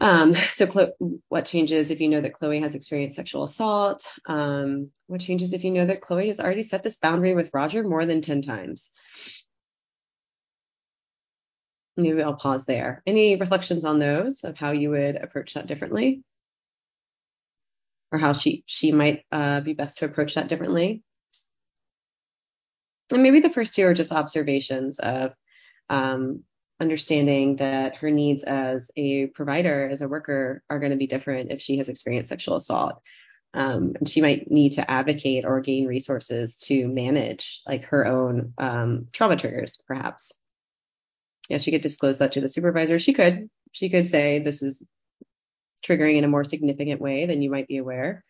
um, 0.00 0.34
so 0.34 0.92
what 1.28 1.44
changes 1.46 1.90
if 1.90 2.00
you 2.00 2.08
know 2.08 2.20
that 2.20 2.34
Chloe 2.34 2.60
has 2.60 2.74
experienced 2.74 3.16
sexual 3.16 3.42
assault? 3.44 4.08
Um, 4.26 4.90
what 5.06 5.20
changes 5.20 5.52
if 5.52 5.64
you 5.64 5.72
know 5.72 5.86
that 5.86 6.00
Chloe 6.00 6.28
has 6.28 6.40
already 6.40 6.62
set 6.62 6.82
this 6.82 6.98
boundary 6.98 7.34
with 7.34 7.50
Roger 7.52 7.82
more 7.82 8.06
than 8.06 8.20
10 8.20 8.42
times? 8.42 8.90
Maybe 11.96 12.22
I'll 12.22 12.36
pause 12.36 12.64
there. 12.64 13.02
Any 13.06 13.34
reflections 13.34 13.84
on 13.84 13.98
those 13.98 14.44
of 14.44 14.56
how 14.56 14.70
you 14.70 14.90
would 14.90 15.16
approach 15.16 15.54
that 15.54 15.66
differently? 15.66 16.22
Or 18.12 18.18
how 18.18 18.32
she 18.32 18.62
she 18.66 18.92
might 18.92 19.24
uh, 19.32 19.60
be 19.60 19.74
best 19.74 19.98
to 19.98 20.04
approach 20.04 20.36
that 20.36 20.48
differently? 20.48 21.02
And 23.12 23.22
maybe 23.22 23.40
the 23.40 23.50
first 23.50 23.74
two 23.74 23.84
are 23.86 23.94
just 23.94 24.12
observations 24.12 24.98
of 25.00 25.34
um, 25.90 26.44
understanding 26.80 27.56
that 27.56 27.96
her 27.96 28.10
needs 28.10 28.44
as 28.44 28.90
a 28.96 29.26
provider, 29.26 29.88
as 29.88 30.00
a 30.00 30.08
worker, 30.08 30.62
are 30.70 30.78
going 30.78 30.92
to 30.92 30.96
be 30.96 31.06
different 31.06 31.50
if 31.50 31.60
she 31.60 31.78
has 31.78 31.88
experienced 31.88 32.28
sexual 32.28 32.56
assault. 32.56 33.02
Um, 33.54 33.94
and 33.98 34.08
she 34.08 34.20
might 34.20 34.50
need 34.50 34.72
to 34.72 34.88
advocate 34.90 35.44
or 35.44 35.60
gain 35.60 35.86
resources 35.86 36.56
to 36.56 36.86
manage 36.86 37.62
like 37.66 37.84
her 37.84 38.06
own 38.06 38.52
um, 38.58 39.08
trauma 39.12 39.36
triggers, 39.36 39.78
perhaps. 39.86 40.32
Yeah, 41.48 41.58
she 41.58 41.70
could 41.70 41.80
disclose 41.80 42.18
that 42.18 42.32
to 42.32 42.40
the 42.40 42.48
supervisor. 42.48 42.98
She 42.98 43.14
could. 43.14 43.48
She 43.72 43.88
could 43.90 44.10
say 44.10 44.38
this 44.38 44.62
is 44.62 44.86
triggering 45.84 46.16
in 46.16 46.24
a 46.24 46.28
more 46.28 46.44
significant 46.44 47.00
way 47.00 47.26
than 47.26 47.42
you 47.42 47.50
might 47.50 47.68
be 47.68 47.78
aware. 47.78 48.24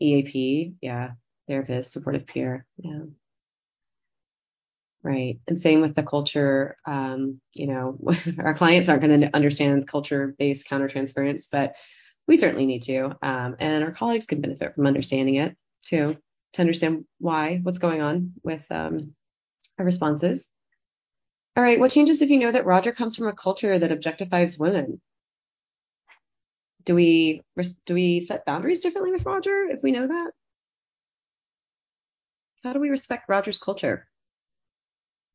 EAP, 0.00 0.74
yeah, 0.80 1.12
therapist, 1.48 1.92
supportive 1.92 2.26
peer, 2.26 2.66
yeah. 2.78 3.00
Right. 5.02 5.40
And 5.48 5.58
same 5.58 5.80
with 5.80 5.94
the 5.94 6.02
culture. 6.02 6.76
Um, 6.86 7.40
you 7.54 7.68
know, 7.68 7.98
our 8.38 8.54
clients 8.54 8.88
aren't 8.88 9.02
going 9.02 9.22
to 9.22 9.34
understand 9.34 9.88
culture 9.88 10.34
based 10.38 10.68
countertransference, 10.68 11.48
but 11.50 11.74
we 12.26 12.36
certainly 12.36 12.66
need 12.66 12.82
to. 12.82 13.16
Um, 13.22 13.56
and 13.58 13.82
our 13.82 13.92
colleagues 13.92 14.26
can 14.26 14.42
benefit 14.42 14.74
from 14.74 14.86
understanding 14.86 15.36
it 15.36 15.56
too, 15.86 16.16
to 16.52 16.60
understand 16.60 17.06
why, 17.18 17.60
what's 17.62 17.78
going 17.78 18.02
on 18.02 18.34
with 18.42 18.64
um, 18.70 19.14
our 19.78 19.84
responses. 19.84 20.50
All 21.56 21.62
right. 21.64 21.80
What 21.80 21.90
changes 21.90 22.20
if 22.20 22.30
you 22.30 22.38
know 22.38 22.52
that 22.52 22.66
Roger 22.66 22.92
comes 22.92 23.16
from 23.16 23.28
a 23.28 23.32
culture 23.32 23.78
that 23.78 23.90
objectifies 23.90 24.58
women? 24.58 25.00
Do 26.84 26.94
we 26.94 27.42
do 27.86 27.94
we 27.94 28.20
set 28.20 28.46
boundaries 28.46 28.80
differently 28.80 29.12
with 29.12 29.26
Roger 29.26 29.66
if 29.70 29.82
we 29.82 29.92
know 29.92 30.06
that? 30.06 30.30
How 32.62 32.72
do 32.74 32.80
we 32.80 32.90
respect 32.90 33.28
Roger's 33.28 33.58
culture? 33.58 34.09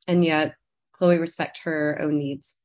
And 0.08 0.24
yet 0.24 0.56
Chloe 0.94 1.18
respect 1.18 1.60
her 1.64 2.00
own 2.02 2.18
needs. 2.18 2.56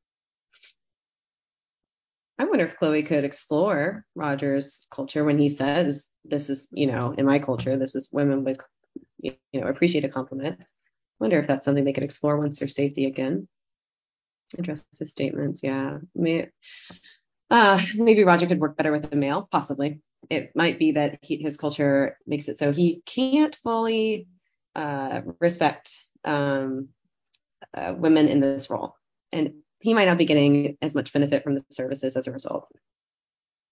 I 2.39 2.45
wonder 2.45 2.65
if 2.65 2.77
Chloe 2.79 3.03
could 3.03 3.25
explore 3.25 4.05
Roger's 4.15 4.87
culture 4.91 5.25
when 5.25 5.39
he 5.39 5.51
says, 5.51 6.09
"This 6.25 6.49
is, 6.49 6.69
you 6.73 6.87
know, 6.87 7.13
in 7.13 7.27
my 7.27 7.39
culture, 7.39 7.77
this 7.77 7.95
is 7.95 8.09
women 8.11 8.45
would, 8.45 8.59
you 9.19 9.35
know, 9.53 9.67
appreciate 9.67 10.05
a 10.05 10.09
compliment." 10.09 10.59
I 10.61 10.65
wonder 11.19 11.39
if 11.39 11.47
that's 11.47 11.65
something 11.67 11.85
they 11.85 11.93
could 11.93 12.03
explore 12.03 12.39
once 12.39 12.59
there's 12.59 12.75
safety 12.75 13.05
again. 13.05 13.47
Address 14.59 14.87
his 14.99 15.11
statements, 15.11 15.63
yeah. 15.63 15.99
Uh, 17.51 17.81
maybe 17.95 18.25
Roger 18.25 18.47
could 18.47 18.61
work 18.61 18.77
better 18.77 18.93
with 18.93 19.13
a 19.13 19.17
male, 19.17 19.49
possibly. 19.51 20.01
It 20.31 20.53
might 20.55 20.79
be 20.79 20.93
that 20.93 21.19
he, 21.23 21.37
his 21.37 21.57
culture 21.57 22.17
makes 22.27 22.49
it 22.49 22.59
so 22.59 22.73
he 22.73 23.03
can't 23.05 23.55
fully 23.57 24.29
uh, 24.75 25.23
respect 25.41 25.95
um, 26.25 26.89
uh, 27.75 27.95
women 27.97 28.29
in 28.29 28.41
this 28.41 28.71
role. 28.71 28.97
And 29.33 29.55
he 29.81 29.95
might 29.95 30.07
not 30.07 30.19
be 30.19 30.25
getting 30.25 30.77
as 30.83 30.95
much 30.95 31.13
benefit 31.13 31.43
from 31.43 31.55
the 31.55 31.65
services 31.71 32.17
as 32.17 32.27
a 32.27 32.33
result. 32.33 32.69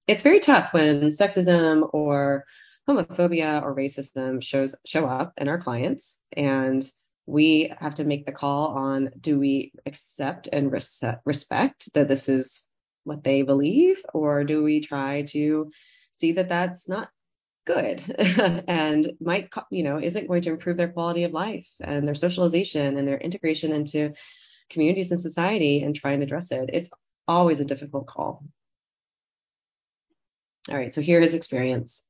It's 0.06 0.22
very 0.22 0.40
tough 0.40 0.72
when 0.72 1.10
sexism 1.10 1.88
or 1.92 2.44
homophobia 2.88 3.62
or 3.62 3.76
racism 3.76 4.42
shows 4.42 4.74
show 4.86 5.06
up 5.06 5.34
in 5.36 5.48
our 5.48 5.58
clients 5.58 6.18
and 6.34 6.90
we 7.26 7.70
have 7.78 7.96
to 7.96 8.04
make 8.04 8.24
the 8.24 8.32
call 8.32 8.68
on 8.68 9.10
do 9.20 9.38
we 9.38 9.72
accept 9.84 10.48
and 10.50 10.72
res- 10.72 11.04
respect 11.26 11.92
that 11.92 12.08
this 12.08 12.30
is 12.30 12.66
what 13.04 13.22
they 13.22 13.42
believe 13.42 14.02
or 14.14 14.44
do 14.44 14.62
we 14.62 14.80
try 14.80 15.22
to 15.22 15.70
see 16.12 16.32
that 16.32 16.48
that's 16.48 16.88
not 16.88 17.10
good. 17.68 18.02
And 18.66 19.12
might 19.20 19.50
you 19.70 19.82
know 19.82 20.00
isn't 20.00 20.26
going 20.26 20.42
to 20.42 20.50
improve 20.50 20.76
their 20.76 20.92
quality 20.96 21.24
of 21.24 21.32
life 21.32 21.68
and 21.80 22.08
their 22.08 22.14
socialization 22.14 22.96
and 22.96 23.06
their 23.06 23.18
integration 23.18 23.72
into 23.72 24.14
communities 24.70 25.12
and 25.12 25.20
society 25.20 25.82
and 25.82 25.94
try 25.94 26.12
and 26.12 26.22
address 26.22 26.50
it. 26.50 26.70
It's 26.72 26.90
always 27.26 27.60
a 27.60 27.64
difficult 27.64 28.06
call. 28.06 28.42
All 30.68 30.76
right 30.76 30.92
so 30.92 31.00
here 31.00 31.20
is 31.20 31.34
experience. 31.34 32.02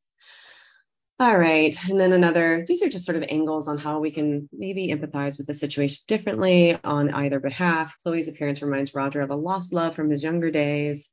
All 1.20 1.36
right 1.36 1.76
and 1.90 1.98
then 1.98 2.12
another 2.12 2.64
these 2.66 2.82
are 2.84 2.88
just 2.88 3.04
sort 3.04 3.18
of 3.20 3.24
angles 3.28 3.66
on 3.66 3.78
how 3.78 3.98
we 3.98 4.12
can 4.12 4.48
maybe 4.52 4.88
empathize 4.88 5.38
with 5.38 5.48
the 5.48 5.54
situation 5.54 6.04
differently 6.06 6.78
on 6.84 7.10
either 7.10 7.40
behalf. 7.40 7.96
Chloe's 8.02 8.28
appearance 8.28 8.62
reminds 8.62 8.94
roger 8.94 9.20
of 9.20 9.30
a 9.30 9.42
lost 9.48 9.72
love 9.72 9.96
from 9.96 10.10
his 10.10 10.22
younger 10.22 10.50
days 10.50 11.10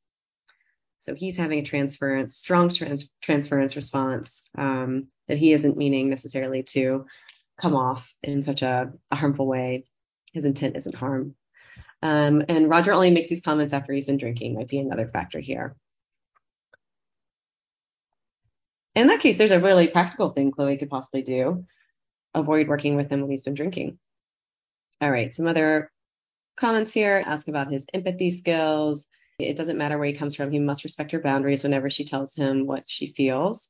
so 1.05 1.13
he's 1.13 1.37
having 1.37 1.59
a 1.59 1.63
transference, 1.63 2.35
strong 2.35 2.67
trans- 2.67 3.13
transference 3.21 3.75
response 3.75 4.49
um, 4.57 5.05
that 5.27 5.37
he 5.37 5.53
isn't 5.53 5.77
meaning 5.77 6.09
necessarily 6.09 6.63
to 6.63 7.05
come 7.61 7.75
off 7.75 8.11
in 8.23 8.41
such 8.41 8.63
a, 8.63 8.91
a 9.11 9.15
harmful 9.15 9.45
way. 9.45 9.85
His 10.33 10.45
intent 10.45 10.75
isn't 10.75 10.95
harm. 10.95 11.35
Um, 12.01 12.43
and 12.49 12.71
Roger 12.71 12.91
only 12.91 13.11
makes 13.11 13.29
these 13.29 13.41
comments 13.41 13.71
after 13.71 13.93
he's 13.93 14.07
been 14.07 14.17
drinking, 14.17 14.55
might 14.55 14.67
be 14.67 14.79
another 14.79 15.07
factor 15.07 15.39
here. 15.39 15.75
In 18.95 19.05
that 19.05 19.19
case, 19.19 19.37
there's 19.37 19.51
a 19.51 19.59
really 19.59 19.87
practical 19.87 20.31
thing 20.31 20.49
Chloe 20.49 20.77
could 20.77 20.89
possibly 20.89 21.21
do. 21.21 21.65
Avoid 22.33 22.67
working 22.67 22.95
with 22.95 23.11
him 23.11 23.21
when 23.21 23.29
he's 23.29 23.43
been 23.43 23.53
drinking. 23.53 23.99
All 25.01 25.11
right, 25.11 25.31
some 25.31 25.45
other 25.45 25.91
comments 26.57 26.91
here. 26.91 27.21
Ask 27.23 27.47
about 27.47 27.71
his 27.71 27.85
empathy 27.93 28.31
skills, 28.31 29.05
it 29.39 29.57
doesn't 29.57 29.77
matter 29.77 29.97
where 29.97 30.07
he 30.07 30.13
comes 30.13 30.35
from. 30.35 30.51
He 30.51 30.59
must 30.59 30.83
respect 30.83 31.11
her 31.11 31.19
boundaries 31.19 31.63
whenever 31.63 31.89
she 31.89 32.05
tells 32.05 32.35
him 32.35 32.65
what 32.65 32.87
she 32.87 33.07
feels. 33.07 33.69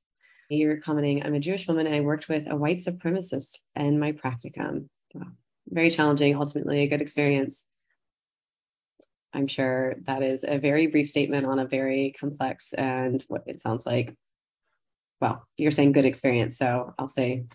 You're 0.49 0.77
commenting, 0.77 1.25
I'm 1.25 1.33
a 1.33 1.39
Jewish 1.39 1.67
woman 1.67 1.87
I 1.87 2.01
worked 2.01 2.29
with 2.29 2.47
a 2.47 2.55
white 2.55 2.79
supremacist 2.79 3.57
in 3.75 3.99
my 3.99 4.11
practicum. 4.11 4.89
Wow. 5.13 5.31
Very 5.67 5.89
challenging, 5.89 6.35
ultimately 6.35 6.83
a 6.83 6.87
good 6.87 7.01
experience. 7.01 7.63
I'm 9.33 9.47
sure 9.47 9.95
that 10.03 10.21
is 10.21 10.45
a 10.47 10.59
very 10.59 10.87
brief 10.87 11.09
statement 11.09 11.47
on 11.47 11.59
a 11.59 11.65
very 11.65 12.13
complex 12.17 12.73
and 12.73 13.23
what 13.27 13.43
it 13.47 13.59
sounds 13.59 13.85
like. 13.85 14.15
Well, 15.19 15.45
you're 15.57 15.71
saying 15.71 15.93
good 15.93 16.05
experience, 16.05 16.57
so 16.57 16.93
I'll 16.99 17.09
say 17.09 17.45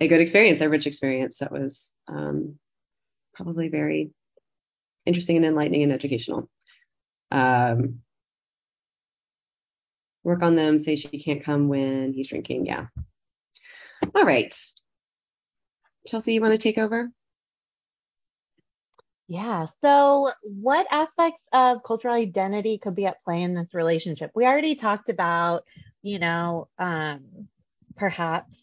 a 0.00 0.08
good 0.08 0.20
experience, 0.20 0.60
a 0.60 0.68
rich 0.68 0.86
experience 0.86 1.38
that 1.38 1.50
was 1.50 1.90
um, 2.06 2.58
probably 3.34 3.68
very 3.68 4.10
interesting 5.06 5.36
and 5.38 5.46
enlightening 5.46 5.82
and 5.82 5.92
educational. 5.92 6.48
Um, 7.30 8.00
work 10.24 10.42
on 10.42 10.56
them, 10.56 10.78
say 10.78 10.96
she 10.96 11.22
can't 11.22 11.44
come 11.44 11.68
when 11.68 12.12
he's 12.12 12.28
drinking. 12.28 12.66
Yeah. 12.66 12.86
All 14.14 14.24
right. 14.24 14.54
Chelsea, 16.06 16.34
you 16.34 16.40
want 16.40 16.52
to 16.52 16.58
take 16.58 16.78
over? 16.78 17.10
Yeah. 19.26 19.66
So, 19.82 20.32
what 20.42 20.86
aspects 20.90 21.42
of 21.52 21.82
cultural 21.82 22.14
identity 22.14 22.78
could 22.78 22.94
be 22.94 23.04
at 23.06 23.22
play 23.24 23.42
in 23.42 23.54
this 23.54 23.74
relationship? 23.74 24.30
We 24.34 24.46
already 24.46 24.74
talked 24.74 25.10
about, 25.10 25.64
you 26.02 26.18
know, 26.18 26.68
um, 26.78 27.48
perhaps 27.96 28.56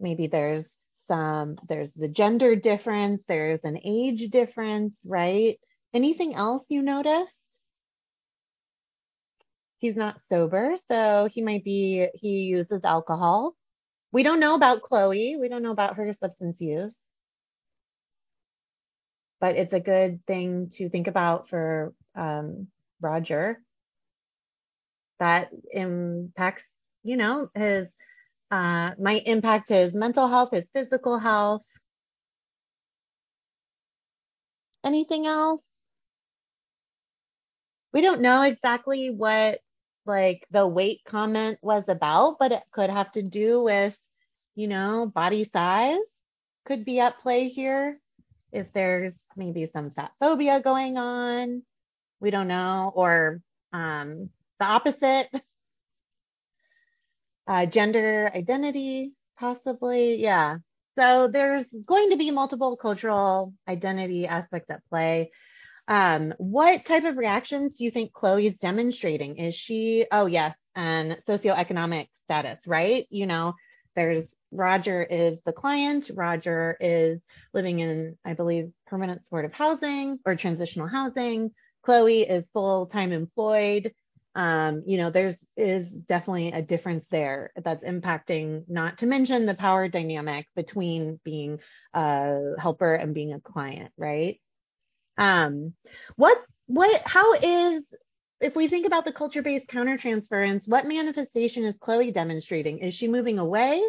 maybe 0.00 0.26
there's 0.26 0.66
some, 1.06 1.58
there's 1.68 1.92
the 1.92 2.08
gender 2.08 2.56
difference, 2.56 3.22
there's 3.28 3.60
an 3.62 3.78
age 3.84 4.30
difference, 4.30 4.94
right? 5.04 5.60
Anything 5.94 6.34
else 6.34 6.64
you 6.68 6.82
noticed? 6.82 7.32
He's 9.80 9.96
not 9.96 10.20
sober, 10.28 10.76
so 10.88 11.28
he 11.32 11.42
might 11.42 11.64
be, 11.64 12.08
he 12.14 12.42
uses 12.42 12.84
alcohol. 12.84 13.56
We 14.12 14.22
don't 14.22 14.40
know 14.40 14.54
about 14.54 14.82
Chloe. 14.82 15.36
We 15.36 15.48
don't 15.48 15.62
know 15.62 15.72
about 15.72 15.96
her 15.96 16.12
substance 16.12 16.60
use 16.60 16.94
but 19.40 19.56
it's 19.56 19.72
a 19.72 19.80
good 19.80 20.24
thing 20.26 20.70
to 20.74 20.88
think 20.90 21.08
about 21.08 21.48
for 21.48 21.94
um, 22.14 22.68
Roger. 23.00 23.62
That 25.18 25.50
impacts, 25.72 26.64
you 27.02 27.16
know, 27.16 27.50
his 27.54 27.88
uh, 28.50 28.92
might 28.98 29.26
impact 29.26 29.70
his 29.70 29.94
mental 29.94 30.28
health, 30.28 30.50
his 30.52 30.64
physical 30.74 31.18
health. 31.18 31.62
Anything 34.84 35.26
else? 35.26 35.62
We 37.92 38.02
don't 38.02 38.20
know 38.20 38.42
exactly 38.42 39.10
what 39.10 39.60
like 40.06 40.46
the 40.50 40.66
weight 40.66 41.00
comment 41.04 41.58
was 41.62 41.84
about, 41.88 42.38
but 42.38 42.52
it 42.52 42.62
could 42.72 42.90
have 42.90 43.10
to 43.12 43.22
do 43.22 43.62
with, 43.62 43.96
you 44.54 44.68
know, 44.68 45.10
body 45.12 45.48
size 45.52 45.98
could 46.64 46.84
be 46.84 47.00
at 47.00 47.20
play 47.20 47.48
here 47.48 47.98
if 48.52 48.72
there's 48.72 49.14
maybe 49.36 49.66
some 49.66 49.90
fat 49.90 50.12
phobia 50.20 50.60
going 50.60 50.98
on. 50.98 51.62
We 52.20 52.30
don't 52.30 52.48
know. 52.48 52.92
Or 52.94 53.40
um, 53.72 54.30
the 54.58 54.66
opposite, 54.66 55.28
uh, 57.46 57.66
gender 57.66 58.30
identity, 58.34 59.12
possibly. 59.38 60.16
Yeah. 60.16 60.58
So 60.98 61.28
there's 61.28 61.64
going 61.86 62.10
to 62.10 62.16
be 62.16 62.30
multiple 62.30 62.76
cultural 62.76 63.54
identity 63.68 64.26
aspects 64.26 64.70
at 64.70 64.82
play. 64.90 65.30
Um, 65.90 66.32
what 66.38 66.84
type 66.84 67.02
of 67.02 67.16
reactions 67.16 67.76
do 67.76 67.84
you 67.84 67.90
think 67.90 68.12
Chloe's 68.12 68.54
demonstrating? 68.54 69.38
Is 69.38 69.56
she, 69.56 70.06
oh, 70.12 70.26
yes, 70.26 70.54
and 70.76 71.18
socioeconomic 71.28 72.06
status, 72.26 72.60
right? 72.64 73.08
You 73.10 73.26
know, 73.26 73.54
there's 73.96 74.32
Roger 74.52 75.02
is 75.02 75.38
the 75.44 75.52
client. 75.52 76.08
Roger 76.14 76.76
is 76.80 77.20
living 77.52 77.80
in, 77.80 78.16
I 78.24 78.34
believe, 78.34 78.70
permanent 78.86 79.24
supportive 79.24 79.52
housing 79.52 80.20
or 80.24 80.36
transitional 80.36 80.86
housing. 80.86 81.50
Chloe 81.82 82.22
is 82.22 82.48
full 82.52 82.86
time 82.86 83.10
employed. 83.10 83.92
Um, 84.36 84.84
you 84.86 84.96
know, 84.96 85.10
there's 85.10 85.34
is 85.56 85.90
definitely 85.90 86.52
a 86.52 86.62
difference 86.62 87.04
there 87.10 87.50
that's 87.56 87.82
impacting, 87.82 88.62
not 88.68 88.98
to 88.98 89.06
mention 89.06 89.44
the 89.44 89.54
power 89.54 89.88
dynamic 89.88 90.46
between 90.54 91.18
being 91.24 91.58
a 91.94 92.52
helper 92.60 92.94
and 92.94 93.12
being 93.12 93.32
a 93.32 93.40
client, 93.40 93.90
right? 93.96 94.40
Um, 95.20 95.74
what 96.16 96.42
what 96.66 97.02
how 97.04 97.34
is 97.34 97.82
if 98.40 98.56
we 98.56 98.66
think 98.66 98.86
about 98.86 99.04
the 99.04 99.12
culture-based 99.12 99.68
countertransference, 99.68 100.66
what 100.66 100.88
manifestation 100.88 101.64
is 101.64 101.76
Chloe 101.78 102.10
demonstrating? 102.10 102.78
Is 102.78 102.94
she 102.94 103.06
moving 103.06 103.38
away? 103.38 103.82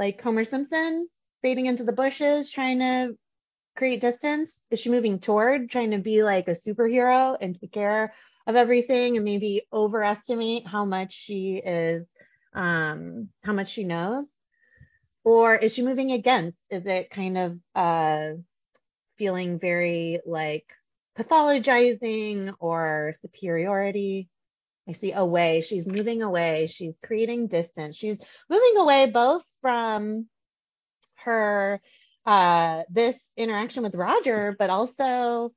like 0.00 0.20
Homer 0.22 0.46
Simpson 0.46 1.08
fading 1.42 1.66
into 1.66 1.84
the 1.84 1.92
bushes, 1.92 2.50
trying 2.50 2.78
to 2.78 3.14
create 3.76 4.00
distance? 4.00 4.50
Is 4.70 4.80
she 4.80 4.90
moving 4.90 5.20
toward 5.20 5.70
trying 5.70 5.90
to 5.90 5.98
be 5.98 6.22
like 6.22 6.48
a 6.48 6.52
superhero 6.52 7.36
and 7.38 7.60
take 7.60 7.72
care 7.72 8.14
of 8.46 8.56
everything 8.56 9.16
and 9.16 9.24
maybe 9.24 9.62
overestimate 9.72 10.66
how 10.66 10.86
much 10.86 11.12
she 11.12 11.60
is, 11.64 12.02
um, 12.54 13.28
how 13.44 13.52
much 13.52 13.70
she 13.70 13.84
knows? 13.84 14.26
Or 15.22 15.54
is 15.54 15.74
she 15.74 15.82
moving 15.82 16.12
against? 16.12 16.56
Is 16.70 16.86
it 16.86 17.10
kind 17.10 17.36
of 17.36 17.58
uh, 17.74 18.30
feeling 19.20 19.58
very 19.58 20.18
like 20.24 20.64
pathologizing 21.18 22.54
or 22.58 23.12
superiority? 23.20 24.30
I 24.88 24.92
see 24.94 25.12
away. 25.12 25.60
She's 25.60 25.86
moving 25.86 26.22
away. 26.22 26.68
She's 26.72 26.94
creating 27.04 27.48
distance. 27.48 27.96
She's 27.96 28.16
moving 28.48 28.78
away 28.78 29.10
both 29.10 29.42
from 29.60 30.26
her 31.16 31.82
uh, 32.24 32.82
this 32.90 33.16
interaction 33.36 33.82
with 33.82 33.94
Roger, 33.94 34.56
but 34.58 34.70
also 34.70 35.52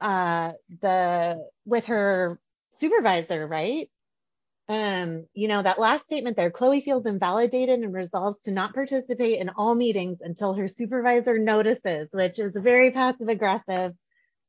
uh, 0.00 0.52
the 0.80 1.44
with 1.66 1.86
her 1.86 2.38
supervisor, 2.78 3.46
right? 3.46 3.90
Um, 4.68 5.26
you 5.34 5.48
know, 5.48 5.62
that 5.62 5.78
last 5.78 6.04
statement 6.04 6.36
there, 6.36 6.50
Chloe 6.50 6.80
feels 6.80 7.04
invalidated 7.04 7.80
and 7.80 7.92
resolves 7.92 8.38
to 8.44 8.50
not 8.50 8.74
participate 8.74 9.38
in 9.38 9.50
all 9.50 9.74
meetings 9.74 10.18
until 10.20 10.54
her 10.54 10.68
supervisor 10.68 11.38
notices, 11.38 12.08
which 12.12 12.38
is 12.38 12.54
a 12.56 12.60
very 12.60 12.90
passive 12.90 13.28
aggressive 13.28 13.92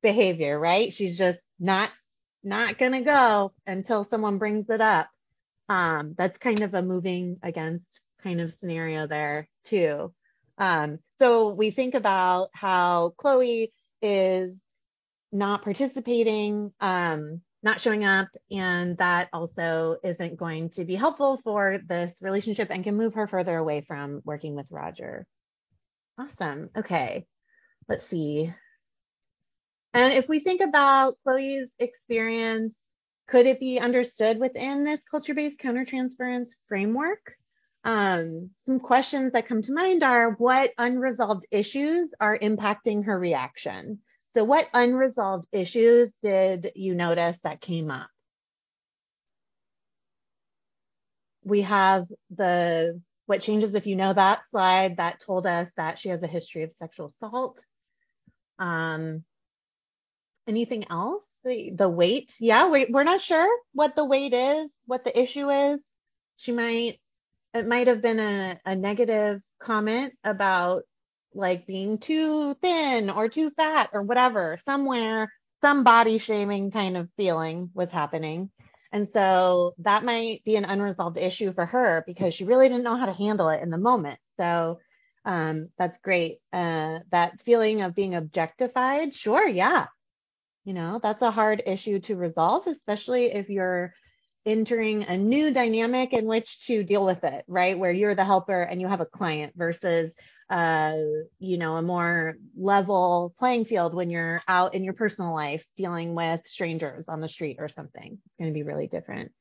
behavior, 0.02 0.60
right? 0.60 0.94
She's 0.94 1.18
just 1.18 1.40
not 1.60 1.90
not 2.44 2.78
gonna 2.78 3.02
go 3.02 3.54
until 3.66 4.06
someone 4.10 4.38
brings 4.38 4.70
it 4.70 4.82
up. 4.82 5.10
Um, 5.70 6.14
that's 6.18 6.38
kind 6.38 6.62
of 6.62 6.74
a 6.74 6.82
moving 6.82 7.38
against 7.42 8.02
kind 8.22 8.42
of 8.42 8.54
scenario 8.60 9.08
there 9.08 9.48
too. 9.66 10.14
Um, 10.58 11.00
so 11.20 11.50
we 11.50 11.72
think 11.72 11.96
about 11.96 12.50
how 12.54 13.14
Chloe 13.18 13.74
is 14.02 14.54
not 15.32 15.64
participating, 15.64 16.72
um, 16.80 17.42
not 17.64 17.82
showing 17.82 18.04
up, 18.04 18.28
and 18.52 18.98
that 18.98 19.30
also 19.32 19.98
isn't 20.04 20.38
going 20.38 20.70
to 20.72 20.84
be 20.84 20.96
helpful 20.96 21.40
for 21.44 21.80
this 21.88 22.14
relationship 22.22 22.68
and 22.70 22.84
can 22.84 22.98
move 22.98 23.14
her 23.14 23.28
further 23.28 23.58
away 23.58 23.82
from 23.82 24.22
working 24.26 24.56
with 24.56 24.68
Roger. 24.70 25.26
Awesome. 26.20 26.70
Okay. 26.78 27.26
Let's 27.88 28.06
see. 28.08 28.54
And 29.94 30.14
if 30.14 30.28
we 30.28 30.40
think 30.40 30.62
about 30.62 31.18
Chloe's 31.24 31.70
experience, 31.80 32.74
could 33.28 33.46
it 33.46 33.60
be 33.60 33.80
understood 33.80 34.40
within 34.40 34.84
this 34.84 35.00
culture-based 35.10 35.60
countertransference 35.60 36.50
framework? 36.68 37.36
Um, 37.86 38.52
some 38.66 38.80
questions 38.80 39.34
that 39.34 39.48
come 39.48 39.62
to 39.62 39.74
mind 39.74 40.04
are 40.04 40.32
what 40.32 40.72
unresolved 40.78 41.46
issues 41.52 42.10
are 42.20 42.38
impacting 42.38 43.06
her 43.06 43.18
reaction? 43.18 44.00
So 44.36 44.44
what 44.44 44.68
unresolved 44.74 45.48
issues 45.52 46.12
did 46.22 46.72
you 46.76 46.96
notice 46.96 47.38
that 47.44 47.62
came 47.62 47.92
up? 47.92 48.10
We 51.44 51.62
have 51.62 52.08
the 52.32 53.02
what 53.26 53.42
changes 53.42 53.76
if 53.76 53.86
you 53.86 53.96
know 53.96 54.14
that 54.14 54.42
slide 54.50 54.98
that 54.98 55.22
told 55.22 55.46
us 55.46 55.70
that 55.78 56.00
she 56.00 56.10
has 56.10 56.24
a 56.24 56.28
history 56.28 56.64
of 56.64 56.74
sexual 56.74 57.08
assault. 57.08 57.64
Um, 58.60 59.24
anything 60.48 60.86
else? 60.90 61.24
The, 61.46 61.72
the 61.72 61.90
weight, 61.90 62.34
yeah, 62.40 62.70
we, 62.70 62.86
we're 62.86 63.04
not 63.04 63.22
sure 63.22 63.48
what 63.74 63.96
the 63.96 64.06
weight 64.06 64.34
is, 64.34 64.70
what 64.86 65.04
the 65.04 65.18
issue 65.18 65.50
is. 65.50 65.80
She 66.38 66.52
might 66.54 67.00
it 67.54 67.68
might 67.68 67.88
have 67.88 68.02
been 68.02 68.20
a, 68.20 68.60
a 68.66 68.76
negative 68.76 69.42
comment 69.60 70.14
about 70.24 70.84
like 71.36 71.68
being 71.68 71.98
too 71.98 72.56
thin 72.56 73.10
or 73.10 73.30
too 73.30 73.52
fat 73.52 73.90
or 73.94 74.02
whatever. 74.02 74.58
Somewhere, 74.66 75.32
some 75.62 75.84
body 75.84 76.18
shaming 76.18 76.72
kind 76.72 76.98
of 76.98 77.10
feeling 77.18 77.70
was 77.74 77.92
happening. 77.92 78.52
And 78.92 79.08
so 79.12 79.74
that 79.80 80.06
might 80.06 80.44
be 80.44 80.56
an 80.56 80.66
unresolved 80.66 81.18
issue 81.18 81.54
for 81.54 81.66
her 81.66 82.04
because 82.06 82.34
she 82.34 82.44
really 82.44 82.70
didn't 82.70 82.84
know 82.84 82.96
how 82.96 83.08
to 83.08 83.14
handle 83.14 83.50
it 83.50 83.62
in 83.64 83.72
the 83.72 83.78
moment. 83.78 84.20
So 84.38 84.80
um, 85.26 85.70
that's 85.78 85.98
great. 86.00 86.40
Uh, 86.52 87.00
that 87.12 87.42
feeling 87.44 87.82
of 87.82 87.96
being 87.96 88.14
objectified, 88.14 89.16
sure, 89.16 89.48
yeah. 89.48 89.88
You 90.66 90.74
know, 90.74 91.00
that's 91.02 91.22
a 91.22 91.32
hard 91.32 91.64
issue 91.66 92.00
to 92.02 92.16
resolve, 92.16 92.68
especially 92.68 93.26
if 93.26 93.50
you're 93.50 93.94
entering 94.46 95.04
a 95.04 95.18
new 95.18 95.52
dynamic 95.52 96.14
in 96.14 96.26
which 96.26 96.66
to 96.68 96.84
deal 96.84 97.06
with 97.06 97.24
it, 97.24 97.46
right? 97.48 97.78
Where 97.78 97.92
you're 97.92 98.16
the 98.16 98.26
helper 98.26 98.62
and 98.62 98.80
you 98.80 98.88
have 98.88 99.02
a 99.02 99.06
client 99.06 99.54
versus 99.56 100.12
uh, 100.54 100.94
you 101.40 101.58
know, 101.58 101.78
a 101.78 101.82
more 101.82 102.36
level 102.56 103.34
playing 103.40 103.66
field 103.66 103.96
when 103.96 104.12
you're 104.12 104.40
out 104.48 104.76
in 104.76 104.84
your 104.84 104.94
personal 104.94 105.34
life 105.34 105.66
dealing 105.78 106.14
with 106.14 106.42
strangers 106.46 107.06
on 107.10 107.22
the 107.22 107.28
street 107.28 107.58
or 107.60 107.68
something. 107.68 108.20
It's 108.24 108.36
going 108.40 108.52
to 108.52 108.54
be 108.54 108.62
really 108.62 108.86
different. 108.86 109.32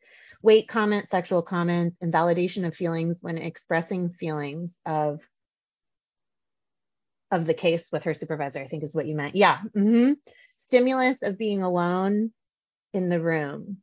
Weight 0.42 0.68
comments, 0.68 1.10
sexual 1.10 1.42
comments, 1.42 1.98
and 2.00 2.14
validation 2.14 2.66
of 2.66 2.74
feelings 2.74 3.18
when 3.20 3.36
expressing 3.36 4.08
feelings 4.08 4.70
of 4.86 5.20
of 7.30 7.44
the 7.44 7.54
case 7.54 7.84
with 7.92 8.04
her 8.04 8.14
supervisor, 8.14 8.60
I 8.60 8.68
think 8.68 8.82
is 8.82 8.94
what 8.94 9.06
you 9.06 9.14
meant. 9.14 9.36
Yeah. 9.36 9.58
Mm-hmm. 9.76 10.12
Stimulus 10.66 11.18
of 11.20 11.36
being 11.36 11.62
alone 11.62 12.32
in 12.94 13.10
the 13.10 13.20
room. 13.20 13.82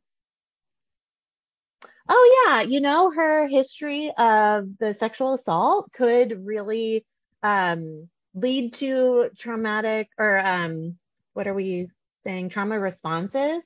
Oh, 2.08 2.44
yeah. 2.48 2.62
You 2.62 2.80
know, 2.80 3.12
her 3.12 3.46
history 3.46 4.12
of 4.18 4.66
the 4.80 4.96
sexual 4.98 5.34
assault 5.34 5.92
could 5.92 6.44
really 6.44 7.04
um, 7.42 8.08
lead 8.34 8.74
to 8.74 9.30
traumatic 9.36 10.08
or 10.18 10.38
um, 10.38 10.96
what 11.32 11.46
are 11.46 11.54
we 11.54 11.88
saying? 12.24 12.48
Trauma 12.48 12.78
responses. 12.78 13.62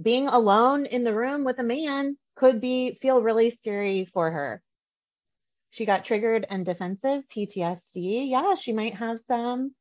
Being 0.00 0.28
alone 0.28 0.86
in 0.86 1.04
the 1.04 1.14
room 1.14 1.44
with 1.44 1.58
a 1.58 1.62
man 1.62 2.16
could 2.36 2.60
be 2.60 2.98
feel 3.00 3.22
really 3.22 3.50
scary 3.50 4.04
for 4.12 4.30
her. 4.30 4.62
She 5.70 5.84
got 5.84 6.04
triggered 6.04 6.46
and 6.48 6.64
defensive 6.64 7.24
PTSD. 7.34 8.30
Yeah, 8.30 8.54
she 8.54 8.72
might 8.72 8.94
have 8.94 9.18
some. 9.28 9.74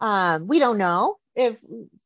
Um, 0.00 0.46
we 0.46 0.58
don't 0.58 0.78
know 0.78 1.16
if 1.34 1.56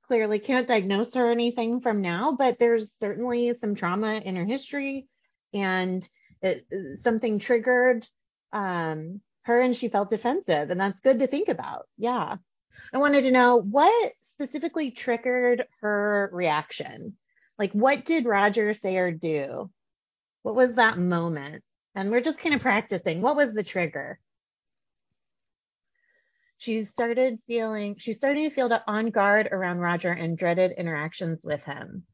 clearly 0.06 0.39
can't 0.39 0.68
diagnose 0.68 1.14
her 1.14 1.30
anything 1.30 1.80
from 1.80 2.02
now, 2.02 2.36
but 2.39 2.59
there's 2.59 2.90
certainly 3.01 3.55
some 3.60 3.74
trauma 3.74 4.14
in 4.14 4.36
her 4.36 4.44
history 4.44 5.06
and 5.55 6.09
it, 6.40 6.66
something 7.02 7.39
triggered 7.39 8.06
um, 8.52 9.20
her 9.43 9.60
and 9.60 9.77
she 9.77 9.89
felt 9.89 10.10
defensive. 10.10 10.70
And 10.70 10.81
that's 10.81 11.01
good 11.01 11.19
to 11.19 11.27
think 11.27 11.48
about. 11.48 11.86
Yeah. 11.98 12.36
I 12.93 12.98
wanted 12.98 13.23
to 13.23 13.31
know 13.31 13.56
what 13.56 14.12
specifically 14.35 14.90
triggered 14.90 15.64
her 15.81 16.31
reaction. 16.32 17.16
Like, 17.59 17.73
what 17.73 18.05
did 18.05 18.24
Roger 18.24 18.74
say 18.74 18.97
or 18.97 19.12
do? 19.12 19.70
What 20.43 20.55
was 20.55 20.74
that 20.74 20.98
moment? 20.98 21.62
And 21.94 22.10
we're 22.10 22.20
just 22.20 22.39
kind 22.39 22.55
of 22.55 22.60
practicing. 22.60 23.20
What 23.20 23.36
was 23.36 23.52
the 23.52 23.62
trigger? 23.62 24.19
She 26.59 26.85
started 26.85 27.39
feeling, 27.47 27.97
she's 27.98 28.16
starting 28.16 28.48
to 28.48 28.55
feel 28.55 28.70
on 28.86 29.10
guard 29.10 29.48
around 29.51 29.78
Roger 29.78 30.12
and 30.12 30.39
dreaded 30.39 30.73
interactions 30.73 31.40
with 31.43 31.62
him. 31.64 32.05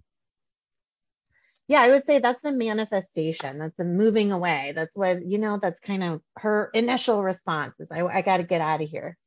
Yeah, 1.69 1.83
I 1.83 1.89
would 1.91 2.07
say 2.07 2.19
that's 2.19 2.43
the 2.43 2.51
manifestation. 2.51 3.59
That's 3.59 3.77
the 3.77 3.85
moving 3.85 4.33
away. 4.33 4.73
That's 4.75 4.95
what, 4.95 5.25
you 5.25 5.39
know, 5.39 5.59
that's 5.61 5.79
kind 5.81 6.03
of 6.03 6.23
her 6.39 6.71
initial 6.73 7.23
response 7.23 7.75
is 7.79 7.89
I, 7.91 8.03
I 8.05 8.23
got 8.23 8.39
to 8.39 8.43
get 8.43 8.63
out 8.63 8.81
of 8.81 8.89
here. 8.89 9.19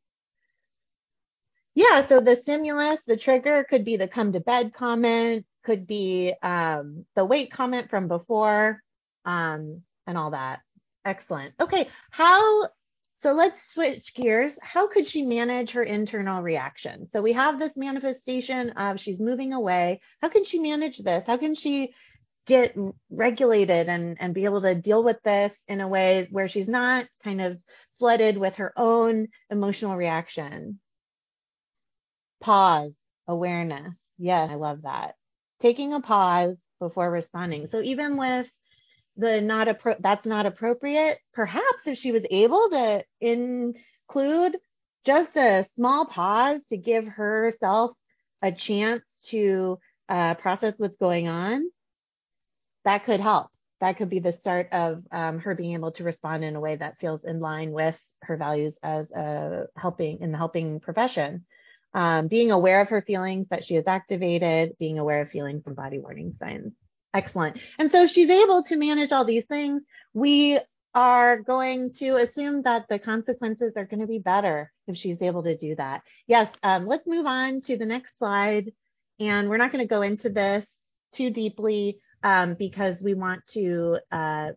Yeah, 1.76 2.06
so 2.06 2.20
the 2.20 2.36
stimulus, 2.36 3.00
the 3.06 3.16
trigger 3.16 3.64
could 3.64 3.86
be 3.86 3.96
the 3.96 4.08
come 4.08 4.34
to 4.34 4.40
bed 4.40 4.74
comment, 4.74 5.46
could 5.64 5.86
be 5.86 6.34
um, 6.42 7.06
the 7.16 7.24
weight 7.24 7.52
comment 7.52 7.90
from 7.90 8.08
before, 8.08 8.82
um, 9.24 9.84
and 10.08 10.18
all 10.18 10.32
that. 10.32 10.62
Excellent. 11.06 11.54
Okay, 11.62 11.88
how 12.10 12.68
so 13.24 13.34
let's 13.34 13.62
switch 13.72 14.16
gears. 14.16 14.58
How 14.64 14.88
could 14.88 15.06
she 15.06 15.22
manage 15.22 15.72
her 15.72 15.84
internal 15.84 16.42
reaction? 16.42 17.08
So 17.14 17.22
we 17.22 17.34
have 17.34 17.60
this 17.60 17.74
manifestation 17.76 18.72
of 18.72 19.00
she's 19.00 19.20
moving 19.20 19.54
away. 19.54 20.02
How 20.22 20.30
can 20.30 20.44
she 20.44 20.58
manage 20.58 20.98
this? 20.98 21.24
How 21.28 21.38
can 21.38 21.54
she 21.54 21.94
get 22.52 22.76
regulated 23.10 23.88
and, 23.88 24.18
and 24.20 24.34
be 24.34 24.44
able 24.44 24.62
to 24.62 24.76
deal 24.76 25.04
with 25.04 25.22
this 25.24 25.54
in 25.70 25.80
a 25.80 25.88
way 25.88 26.28
where 26.32 26.50
she's 26.50 26.68
not 26.68 27.08
kind 27.24 27.42
of 27.42 27.58
flooded 27.98 28.38
with 28.38 28.58
her 28.58 28.74
own 28.76 29.30
emotional 29.50 29.96
reaction? 29.96 30.80
Pause, 32.42 32.92
awareness. 33.26 33.98
Yeah, 34.18 34.46
I 34.50 34.56
love 34.56 34.82
that. 34.82 35.16
Taking 35.62 35.94
a 35.94 36.02
pause 36.02 36.58
before 36.80 37.10
responding. 37.10 37.70
So 37.72 37.82
even 37.82 38.18
with 38.18 38.50
the 39.16 39.40
not 39.40 39.68
appro- 39.68 40.02
that's 40.02 40.26
not 40.26 40.46
appropriate 40.46 41.20
perhaps 41.34 41.86
if 41.86 41.98
she 41.98 42.12
was 42.12 42.24
able 42.32 42.70
to 42.70 43.04
include 43.20 44.58
just 45.06 45.38
a 45.38 45.66
small 45.76 46.06
pause 46.06 46.62
to 46.70 46.78
give 46.78 47.06
herself 47.06 47.92
a 48.42 48.52
chance 48.52 49.04
to 49.28 49.80
uh, 50.10 50.34
process 50.36 50.74
what's 50.78 50.98
going 50.98 51.28
on 51.28 51.70
that 52.86 53.06
could 53.06 53.20
help 53.20 53.48
that 53.80 53.98
could 53.98 54.10
be 54.10 54.20
the 54.20 54.32
start 54.32 54.70
of 54.72 55.04
um, 55.12 55.40
her 55.40 55.56
being 55.56 55.74
able 55.74 55.92
to 55.92 56.04
respond 56.04 56.44
in 56.44 56.56
a 56.56 56.60
way 56.60 56.76
that 56.76 57.00
feels 57.00 57.24
in 57.24 57.40
line 57.40 57.72
with 57.72 57.98
her 58.22 58.38
values 58.38 58.74
as 58.84 59.10
a 59.12 59.66
helping 59.76 60.20
in 60.22 60.32
the 60.32 60.38
helping 60.38 60.80
profession 60.80 61.46
um, 61.94 62.28
being 62.28 62.52
aware 62.52 62.82
of 62.82 62.90
her 62.90 63.02
feelings 63.02 63.48
that 63.50 63.66
she 63.66 63.76
has 63.76 63.88
activated 63.88 64.78
being 64.80 65.00
aware 65.00 65.22
of 65.22 65.30
feelings 65.30 65.64
and 65.66 65.76
body 65.76 66.00
warning 66.00 66.34
signs 66.34 66.74
Excellent. 67.14 67.58
And 67.78 67.92
so 67.92 68.08
she's 68.08 68.30
able 68.30 68.64
to 68.64 68.78
manage 68.78 69.12
all 69.12 69.26
these 69.26 69.46
things. 69.46 69.84
We 70.14 70.60
are 70.94 71.40
going 71.40 71.94
to 71.94 72.18
assume 72.18 72.64
that 72.64 72.88
the 72.90 73.00
consequences 73.00 73.74
are 73.76 73.86
going 73.86 74.00
to 74.00 74.08
be 74.08 74.20
better 74.20 74.72
if 74.88 74.98
she's 74.98 75.22
able 75.22 75.44
to 75.44 75.58
do 75.58 75.76
that. 75.76 76.02
Yes, 76.28 76.50
um, 76.64 76.86
let's 76.86 77.08
move 77.08 77.26
on 77.26 77.62
to 77.62 77.78
the 77.78 77.86
next 77.86 78.18
slide. 78.18 78.72
And 79.20 79.50
we're 79.50 79.58
not 79.58 79.72
going 79.72 79.84
to 79.84 79.90
go 79.94 80.02
into 80.02 80.30
this 80.30 80.66
too 81.14 81.30
deeply 81.30 82.00
um, 82.24 82.56
because 82.56 83.02
we 83.02 83.14
want 83.14 83.46
to 83.48 84.00
uh, 84.12 84.52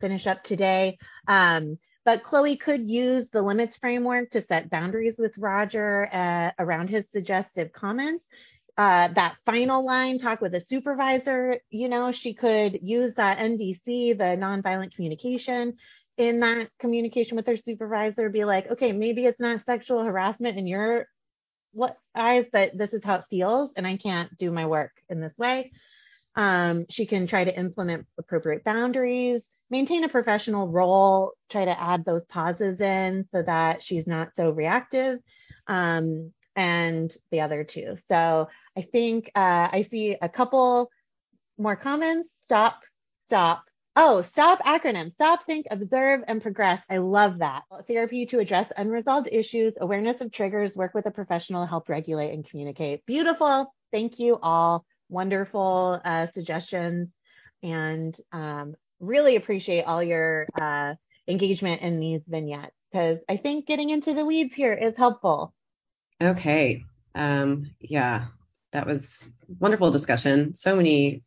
finish 0.00 0.26
up 0.26 0.42
today. 0.44 0.98
Um, 1.26 1.78
but 2.04 2.22
Chloe 2.22 2.56
could 2.56 2.88
use 2.88 3.26
the 3.32 3.42
limits 3.42 3.76
framework 3.76 4.30
to 4.30 4.42
set 4.42 4.70
boundaries 4.70 5.16
with 5.18 5.36
Roger 5.38 6.08
uh, 6.12 6.52
around 6.58 6.88
his 6.88 7.04
suggestive 7.12 7.72
comments 7.72 8.24
uh, 8.78 9.08
that 9.08 9.36
final 9.46 9.84
line 9.84 10.18
talk 10.18 10.40
with 10.40 10.54
a 10.54 10.60
supervisor, 10.60 11.58
you 11.70 11.88
know, 11.88 12.12
she 12.12 12.34
could 12.34 12.78
use 12.82 13.14
that 13.14 13.38
NVC, 13.38 14.16
the 14.16 14.36
nonviolent 14.36 14.94
communication, 14.94 15.74
in 16.18 16.40
that 16.40 16.68
communication 16.78 17.36
with 17.36 17.46
her 17.46 17.56
supervisor, 17.56 18.28
be 18.28 18.44
like, 18.44 18.70
okay, 18.70 18.92
maybe 18.92 19.24
it's 19.24 19.40
not 19.40 19.60
sexual 19.60 20.04
harassment 20.04 20.58
in 20.58 20.66
your 20.66 21.06
eyes, 22.14 22.44
but 22.52 22.76
this 22.76 22.92
is 22.92 23.02
how 23.04 23.16
it 23.16 23.24
feels, 23.30 23.70
and 23.76 23.86
I 23.86 23.96
can't 23.96 24.36
do 24.38 24.50
my 24.50 24.66
work 24.66 24.92
in 25.08 25.20
this 25.20 25.36
way. 25.38 25.72
Um, 26.36 26.86
she 26.88 27.06
can 27.06 27.26
try 27.26 27.44
to 27.44 27.58
implement 27.58 28.06
appropriate 28.18 28.62
boundaries, 28.62 29.42
maintain 29.70 30.04
a 30.04 30.08
professional 30.08 30.68
role, 30.68 31.32
try 31.50 31.64
to 31.64 31.80
add 31.80 32.04
those 32.04 32.24
pauses 32.24 32.80
in 32.80 33.26
so 33.32 33.42
that 33.42 33.82
she's 33.82 34.06
not 34.06 34.28
so 34.36 34.50
reactive. 34.50 35.18
Um, 35.66 36.32
and 36.56 37.14
the 37.30 37.42
other 37.42 37.64
two. 37.64 37.96
So 38.08 38.48
I 38.76 38.82
think 38.82 39.30
uh, 39.34 39.68
I 39.70 39.86
see 39.90 40.16
a 40.20 40.28
couple 40.28 40.90
more 41.58 41.76
comments. 41.76 42.30
Stop, 42.42 42.82
stop. 43.26 43.62
Oh, 43.94 44.22
stop 44.22 44.62
acronym. 44.62 45.12
Stop, 45.12 45.46
think, 45.46 45.66
observe, 45.70 46.22
and 46.26 46.42
progress. 46.42 46.80
I 46.90 46.98
love 46.98 47.38
that. 47.38 47.62
Therapy 47.88 48.26
to 48.26 48.40
address 48.40 48.70
unresolved 48.76 49.28
issues, 49.32 49.74
awareness 49.80 50.20
of 50.20 50.30
triggers, 50.32 50.76
work 50.76 50.92
with 50.92 51.06
a 51.06 51.10
professional, 51.10 51.64
help 51.64 51.88
regulate 51.88 52.32
and 52.32 52.46
communicate. 52.48 53.06
Beautiful. 53.06 53.74
Thank 53.92 54.18
you 54.18 54.38
all. 54.42 54.84
Wonderful 55.08 56.00
uh, 56.04 56.26
suggestions. 56.34 57.08
And 57.62 58.16
um, 58.32 58.76
really 59.00 59.36
appreciate 59.36 59.84
all 59.84 60.02
your 60.02 60.46
uh, 60.60 60.94
engagement 61.28 61.82
in 61.82 62.00
these 62.00 62.20
vignettes 62.26 62.74
because 62.90 63.18
I 63.28 63.36
think 63.36 63.66
getting 63.66 63.90
into 63.90 64.14
the 64.14 64.24
weeds 64.24 64.54
here 64.54 64.72
is 64.72 64.94
helpful. 64.96 65.54
Okay. 66.22 66.84
Um, 67.14 67.70
yeah, 67.80 68.26
that 68.72 68.86
was 68.86 69.18
wonderful 69.58 69.90
discussion. 69.90 70.54
So 70.54 70.76
many, 70.76 71.22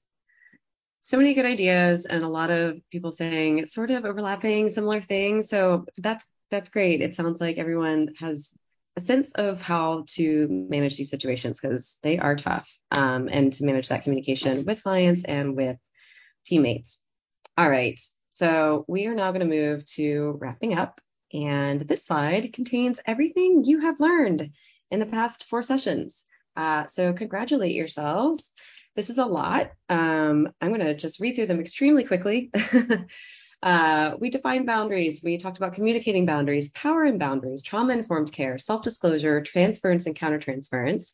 so 1.02 1.18
many 1.18 1.34
good 1.34 1.46
ideas, 1.46 2.06
and 2.06 2.24
a 2.24 2.28
lot 2.28 2.50
of 2.50 2.80
people 2.92 3.12
saying 3.12 3.66
sort 3.66 3.92
of 3.92 4.06
overlapping, 4.06 4.70
similar 4.70 5.02
things. 5.02 5.50
So 5.50 5.86
that's 5.98 6.26
that's 6.52 6.70
great. 6.70 7.02
It 7.02 7.16
sounds 7.16 7.40
like 7.40 7.58
everyone 7.58 8.14
has 8.20 8.54
a 8.98 9.02
sense 9.02 9.32
of 9.34 9.62
how 9.62 10.04
to 10.10 10.48
manage 10.50 10.98
these 10.98 11.10
situations 11.10 11.60
because 11.60 11.98
they 12.04 12.18
are 12.20 12.36
tough, 12.36 12.70
um, 12.92 13.30
and 13.32 13.54
to 13.54 13.66
manage 13.66 13.90
that 13.90 14.04
communication 14.04 14.66
with 14.66 14.84
clients 14.84 15.24
and 15.24 15.56
with 15.56 15.78
teammates. 16.46 17.00
All 17.58 17.70
right. 17.70 18.00
So 18.34 18.86
we 18.88 19.08
are 19.08 19.16
now 19.16 19.32
going 19.32 19.48
to 19.48 19.56
move 19.56 19.86
to 19.96 20.38
wrapping 20.40 20.78
up. 20.78 21.02
And 21.34 21.82
this 21.82 22.06
slide 22.06 22.54
contains 22.54 23.00
everything 23.06 23.64
you 23.66 23.80
have 23.82 24.00
learned 24.00 24.52
in 24.90 25.00
the 25.00 25.06
past 25.06 25.46
four 25.46 25.62
sessions. 25.62 26.26
Uh, 26.56 26.88
so 26.88 27.14
congratulate 27.14 27.76
yourselves. 27.76 28.54
This 28.96 29.10
is 29.10 29.18
a 29.18 29.26
lot. 29.26 29.72
Um, 29.90 30.50
I'm 30.60 30.70
going 30.70 30.80
to 30.80 30.96
just 30.96 31.20
read 31.20 31.36
through 31.36 31.46
them 31.46 31.60
extremely 31.60 32.04
quickly. 32.04 32.52
uh, 33.62 34.16
we 34.20 34.30
defined 34.30 34.66
boundaries. 34.66 35.22
We 35.24 35.38
talked 35.38 35.58
about 35.58 35.74
communicating 35.74 36.26
boundaries, 36.26 36.70
power 36.70 37.04
and 37.04 37.20
boundaries, 37.20 37.64
trauma 37.64 37.94
informed 37.94 38.32
care, 38.32 38.58
self 38.58 38.82
disclosure, 38.82 39.42
transference 39.42 40.06
and 40.06 40.16
countertransference. 40.16 41.12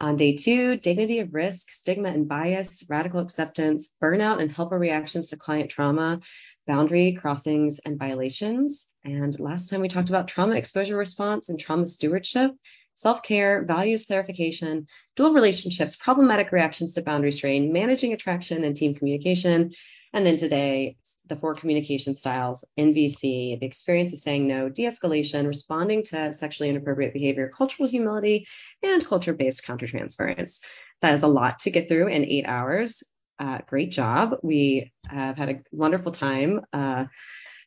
On 0.00 0.16
day 0.16 0.34
two, 0.36 0.76
dignity 0.76 1.20
of 1.20 1.34
risk, 1.34 1.70
stigma 1.70 2.08
and 2.08 2.28
bias, 2.28 2.84
radical 2.88 3.20
acceptance, 3.20 3.88
burnout 4.02 4.40
and 4.40 4.50
helper 4.50 4.78
reactions 4.78 5.28
to 5.30 5.36
client 5.36 5.70
trauma, 5.70 6.20
boundary 6.66 7.12
crossings 7.12 7.78
and 7.84 7.98
violations. 7.98 8.88
And 9.04 9.38
last 9.38 9.68
time 9.68 9.80
we 9.80 9.88
talked 9.88 10.08
about 10.08 10.28
trauma 10.28 10.56
exposure 10.56 10.96
response 10.96 11.48
and 11.48 11.58
trauma 11.58 11.86
stewardship, 11.86 12.52
self 12.94 13.22
care, 13.22 13.64
values 13.64 14.04
clarification, 14.04 14.86
dual 15.16 15.32
relationships, 15.32 15.96
problematic 15.96 16.52
reactions 16.52 16.94
to 16.94 17.02
boundary 17.02 17.32
strain, 17.32 17.72
managing 17.72 18.12
attraction 18.12 18.64
and 18.64 18.76
team 18.76 18.94
communication. 18.94 19.72
And 20.12 20.24
then 20.24 20.36
today, 20.36 20.96
the 21.26 21.36
four 21.36 21.54
communication 21.54 22.14
styles, 22.14 22.64
NVC, 22.78 23.58
the 23.58 23.66
experience 23.66 24.12
of 24.12 24.18
saying 24.18 24.46
no, 24.46 24.68
de 24.68 24.84
escalation, 24.84 25.46
responding 25.46 26.02
to 26.04 26.32
sexually 26.32 26.68
inappropriate 26.68 27.14
behavior, 27.14 27.50
cultural 27.54 27.88
humility, 27.88 28.46
and 28.82 29.04
culture 29.04 29.32
based 29.32 29.64
countertransference. 29.64 30.60
That 31.00 31.14
is 31.14 31.22
a 31.22 31.28
lot 31.28 31.60
to 31.60 31.70
get 31.70 31.88
through 31.88 32.08
in 32.08 32.24
eight 32.24 32.46
hours. 32.46 33.02
Uh, 33.38 33.58
great 33.66 33.90
job. 33.90 34.36
We 34.42 34.92
have 35.08 35.36
had 35.36 35.48
a 35.48 35.60
wonderful 35.72 36.12
time 36.12 36.60
uh, 36.72 37.06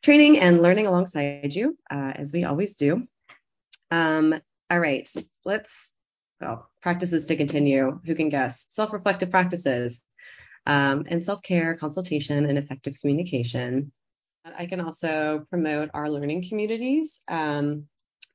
training 0.02 0.38
and 0.38 0.62
learning 0.62 0.86
alongside 0.86 1.54
you, 1.54 1.76
uh, 1.90 2.12
as 2.14 2.32
we 2.32 2.44
always 2.44 2.76
do. 2.76 3.06
Um, 3.90 4.40
all 4.70 4.78
right, 4.78 5.08
let's, 5.44 5.92
well, 6.40 6.70
practices 6.80 7.26
to 7.26 7.36
continue. 7.36 8.00
Who 8.04 8.14
can 8.14 8.28
guess? 8.28 8.66
Self 8.70 8.92
reflective 8.92 9.30
practices 9.30 10.02
um, 10.68 11.04
and 11.08 11.20
self 11.20 11.42
care, 11.42 11.74
consultation, 11.74 12.46
and 12.46 12.58
effective 12.58 12.94
communication. 13.00 13.90
I 14.44 14.66
can 14.66 14.80
also 14.80 15.44
promote 15.50 15.90
our 15.94 16.08
learning 16.08 16.44
communities. 16.48 17.20
Um, 17.26 17.86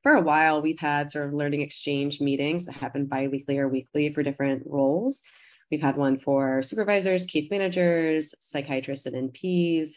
for 0.02 0.12
a 0.12 0.20
while, 0.20 0.60
we've 0.60 0.78
had 0.78 1.10
sort 1.10 1.26
of 1.26 1.32
learning 1.32 1.62
exchange 1.62 2.20
meetings 2.20 2.66
that 2.66 2.74
happen 2.74 3.06
biweekly 3.06 3.58
or 3.58 3.68
weekly 3.68 4.12
for 4.12 4.22
different 4.22 4.64
roles. 4.66 5.22
We've 5.70 5.80
had 5.80 5.96
one 5.96 6.18
for 6.18 6.62
supervisors, 6.62 7.24
case 7.24 7.50
managers, 7.50 8.34
psychiatrists, 8.38 9.06
and 9.06 9.32
NPs. 9.32 9.94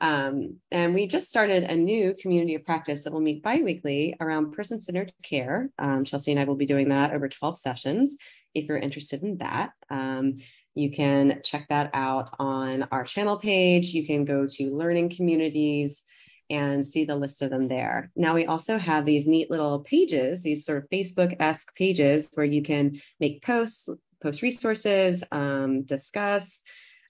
Um, 0.00 0.58
and 0.70 0.94
we 0.94 1.06
just 1.06 1.28
started 1.28 1.64
a 1.64 1.74
new 1.74 2.14
community 2.20 2.54
of 2.54 2.64
practice 2.64 3.02
that 3.02 3.12
will 3.12 3.20
meet 3.20 3.42
biweekly 3.42 4.14
around 4.20 4.52
person 4.52 4.80
centered 4.80 5.12
care. 5.22 5.70
Um, 5.78 6.04
Chelsea 6.04 6.30
and 6.32 6.40
I 6.40 6.44
will 6.44 6.54
be 6.54 6.66
doing 6.66 6.90
that 6.90 7.12
over 7.14 7.28
12 7.28 7.58
sessions 7.58 8.16
if 8.54 8.66
you're 8.66 8.78
interested 8.78 9.22
in 9.22 9.38
that. 9.38 9.70
Um, 9.90 10.38
you 10.74 10.90
can 10.90 11.40
check 11.44 11.66
that 11.68 11.90
out 11.94 12.30
on 12.38 12.84
our 12.92 13.04
channel 13.04 13.36
page. 13.36 13.88
You 13.88 14.06
can 14.06 14.24
go 14.24 14.46
to 14.46 14.76
learning 14.76 15.10
communities 15.10 16.02
and 16.50 16.86
see 16.86 17.04
the 17.04 17.16
list 17.16 17.42
of 17.42 17.50
them 17.50 17.68
there. 17.68 18.10
Now, 18.16 18.34
we 18.34 18.46
also 18.46 18.78
have 18.78 19.04
these 19.04 19.26
neat 19.26 19.50
little 19.50 19.80
pages, 19.80 20.42
these 20.42 20.64
sort 20.64 20.78
of 20.78 20.90
Facebook 20.90 21.36
esque 21.40 21.74
pages 21.74 22.30
where 22.34 22.46
you 22.46 22.62
can 22.62 23.00
make 23.20 23.42
posts, 23.42 23.88
post 24.22 24.42
resources, 24.42 25.22
um, 25.30 25.82
discuss, 25.82 26.62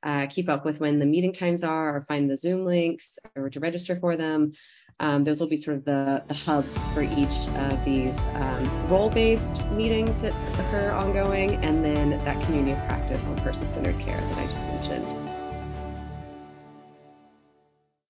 uh, 0.03 0.27
keep 0.27 0.49
up 0.49 0.65
with 0.65 0.81
when 0.81 0.99
the 0.99 1.07
meeting 1.07 1.33
times 1.33 1.65
are, 1.65 1.97
or 1.97 2.03
find 2.03 2.31
the 2.31 2.37
Zoom 2.37 2.65
links, 2.65 3.19
or 3.37 3.51
to 3.51 3.61
register 3.61 3.97
for 3.97 4.17
them. 4.17 4.53
Um, 5.01 5.23
those 5.23 5.41
will 5.41 5.49
be 5.49 5.57
sort 5.57 5.77
of 5.77 5.85
the, 5.85 6.25
the 6.27 6.35
hubs 6.35 6.89
for 6.89 7.03
each 7.03 7.47
of 7.55 7.85
these 7.85 8.27
um, 8.35 8.65
role 8.83 9.11
based 9.11 9.71
meetings 9.71 10.21
that 10.23 10.35
occur 10.59 10.93
ongoing, 10.93 11.63
and 11.63 11.85
then 11.85 12.21
that 12.25 12.41
community 12.41 12.73
of 12.73 12.85
practice 12.87 13.27
on 13.27 13.37
person 13.37 13.71
centered 13.71 13.99
care 14.01 14.21
that 14.21 14.39
I 14.39 14.47
just 14.47 14.67
mentioned. 14.67 15.28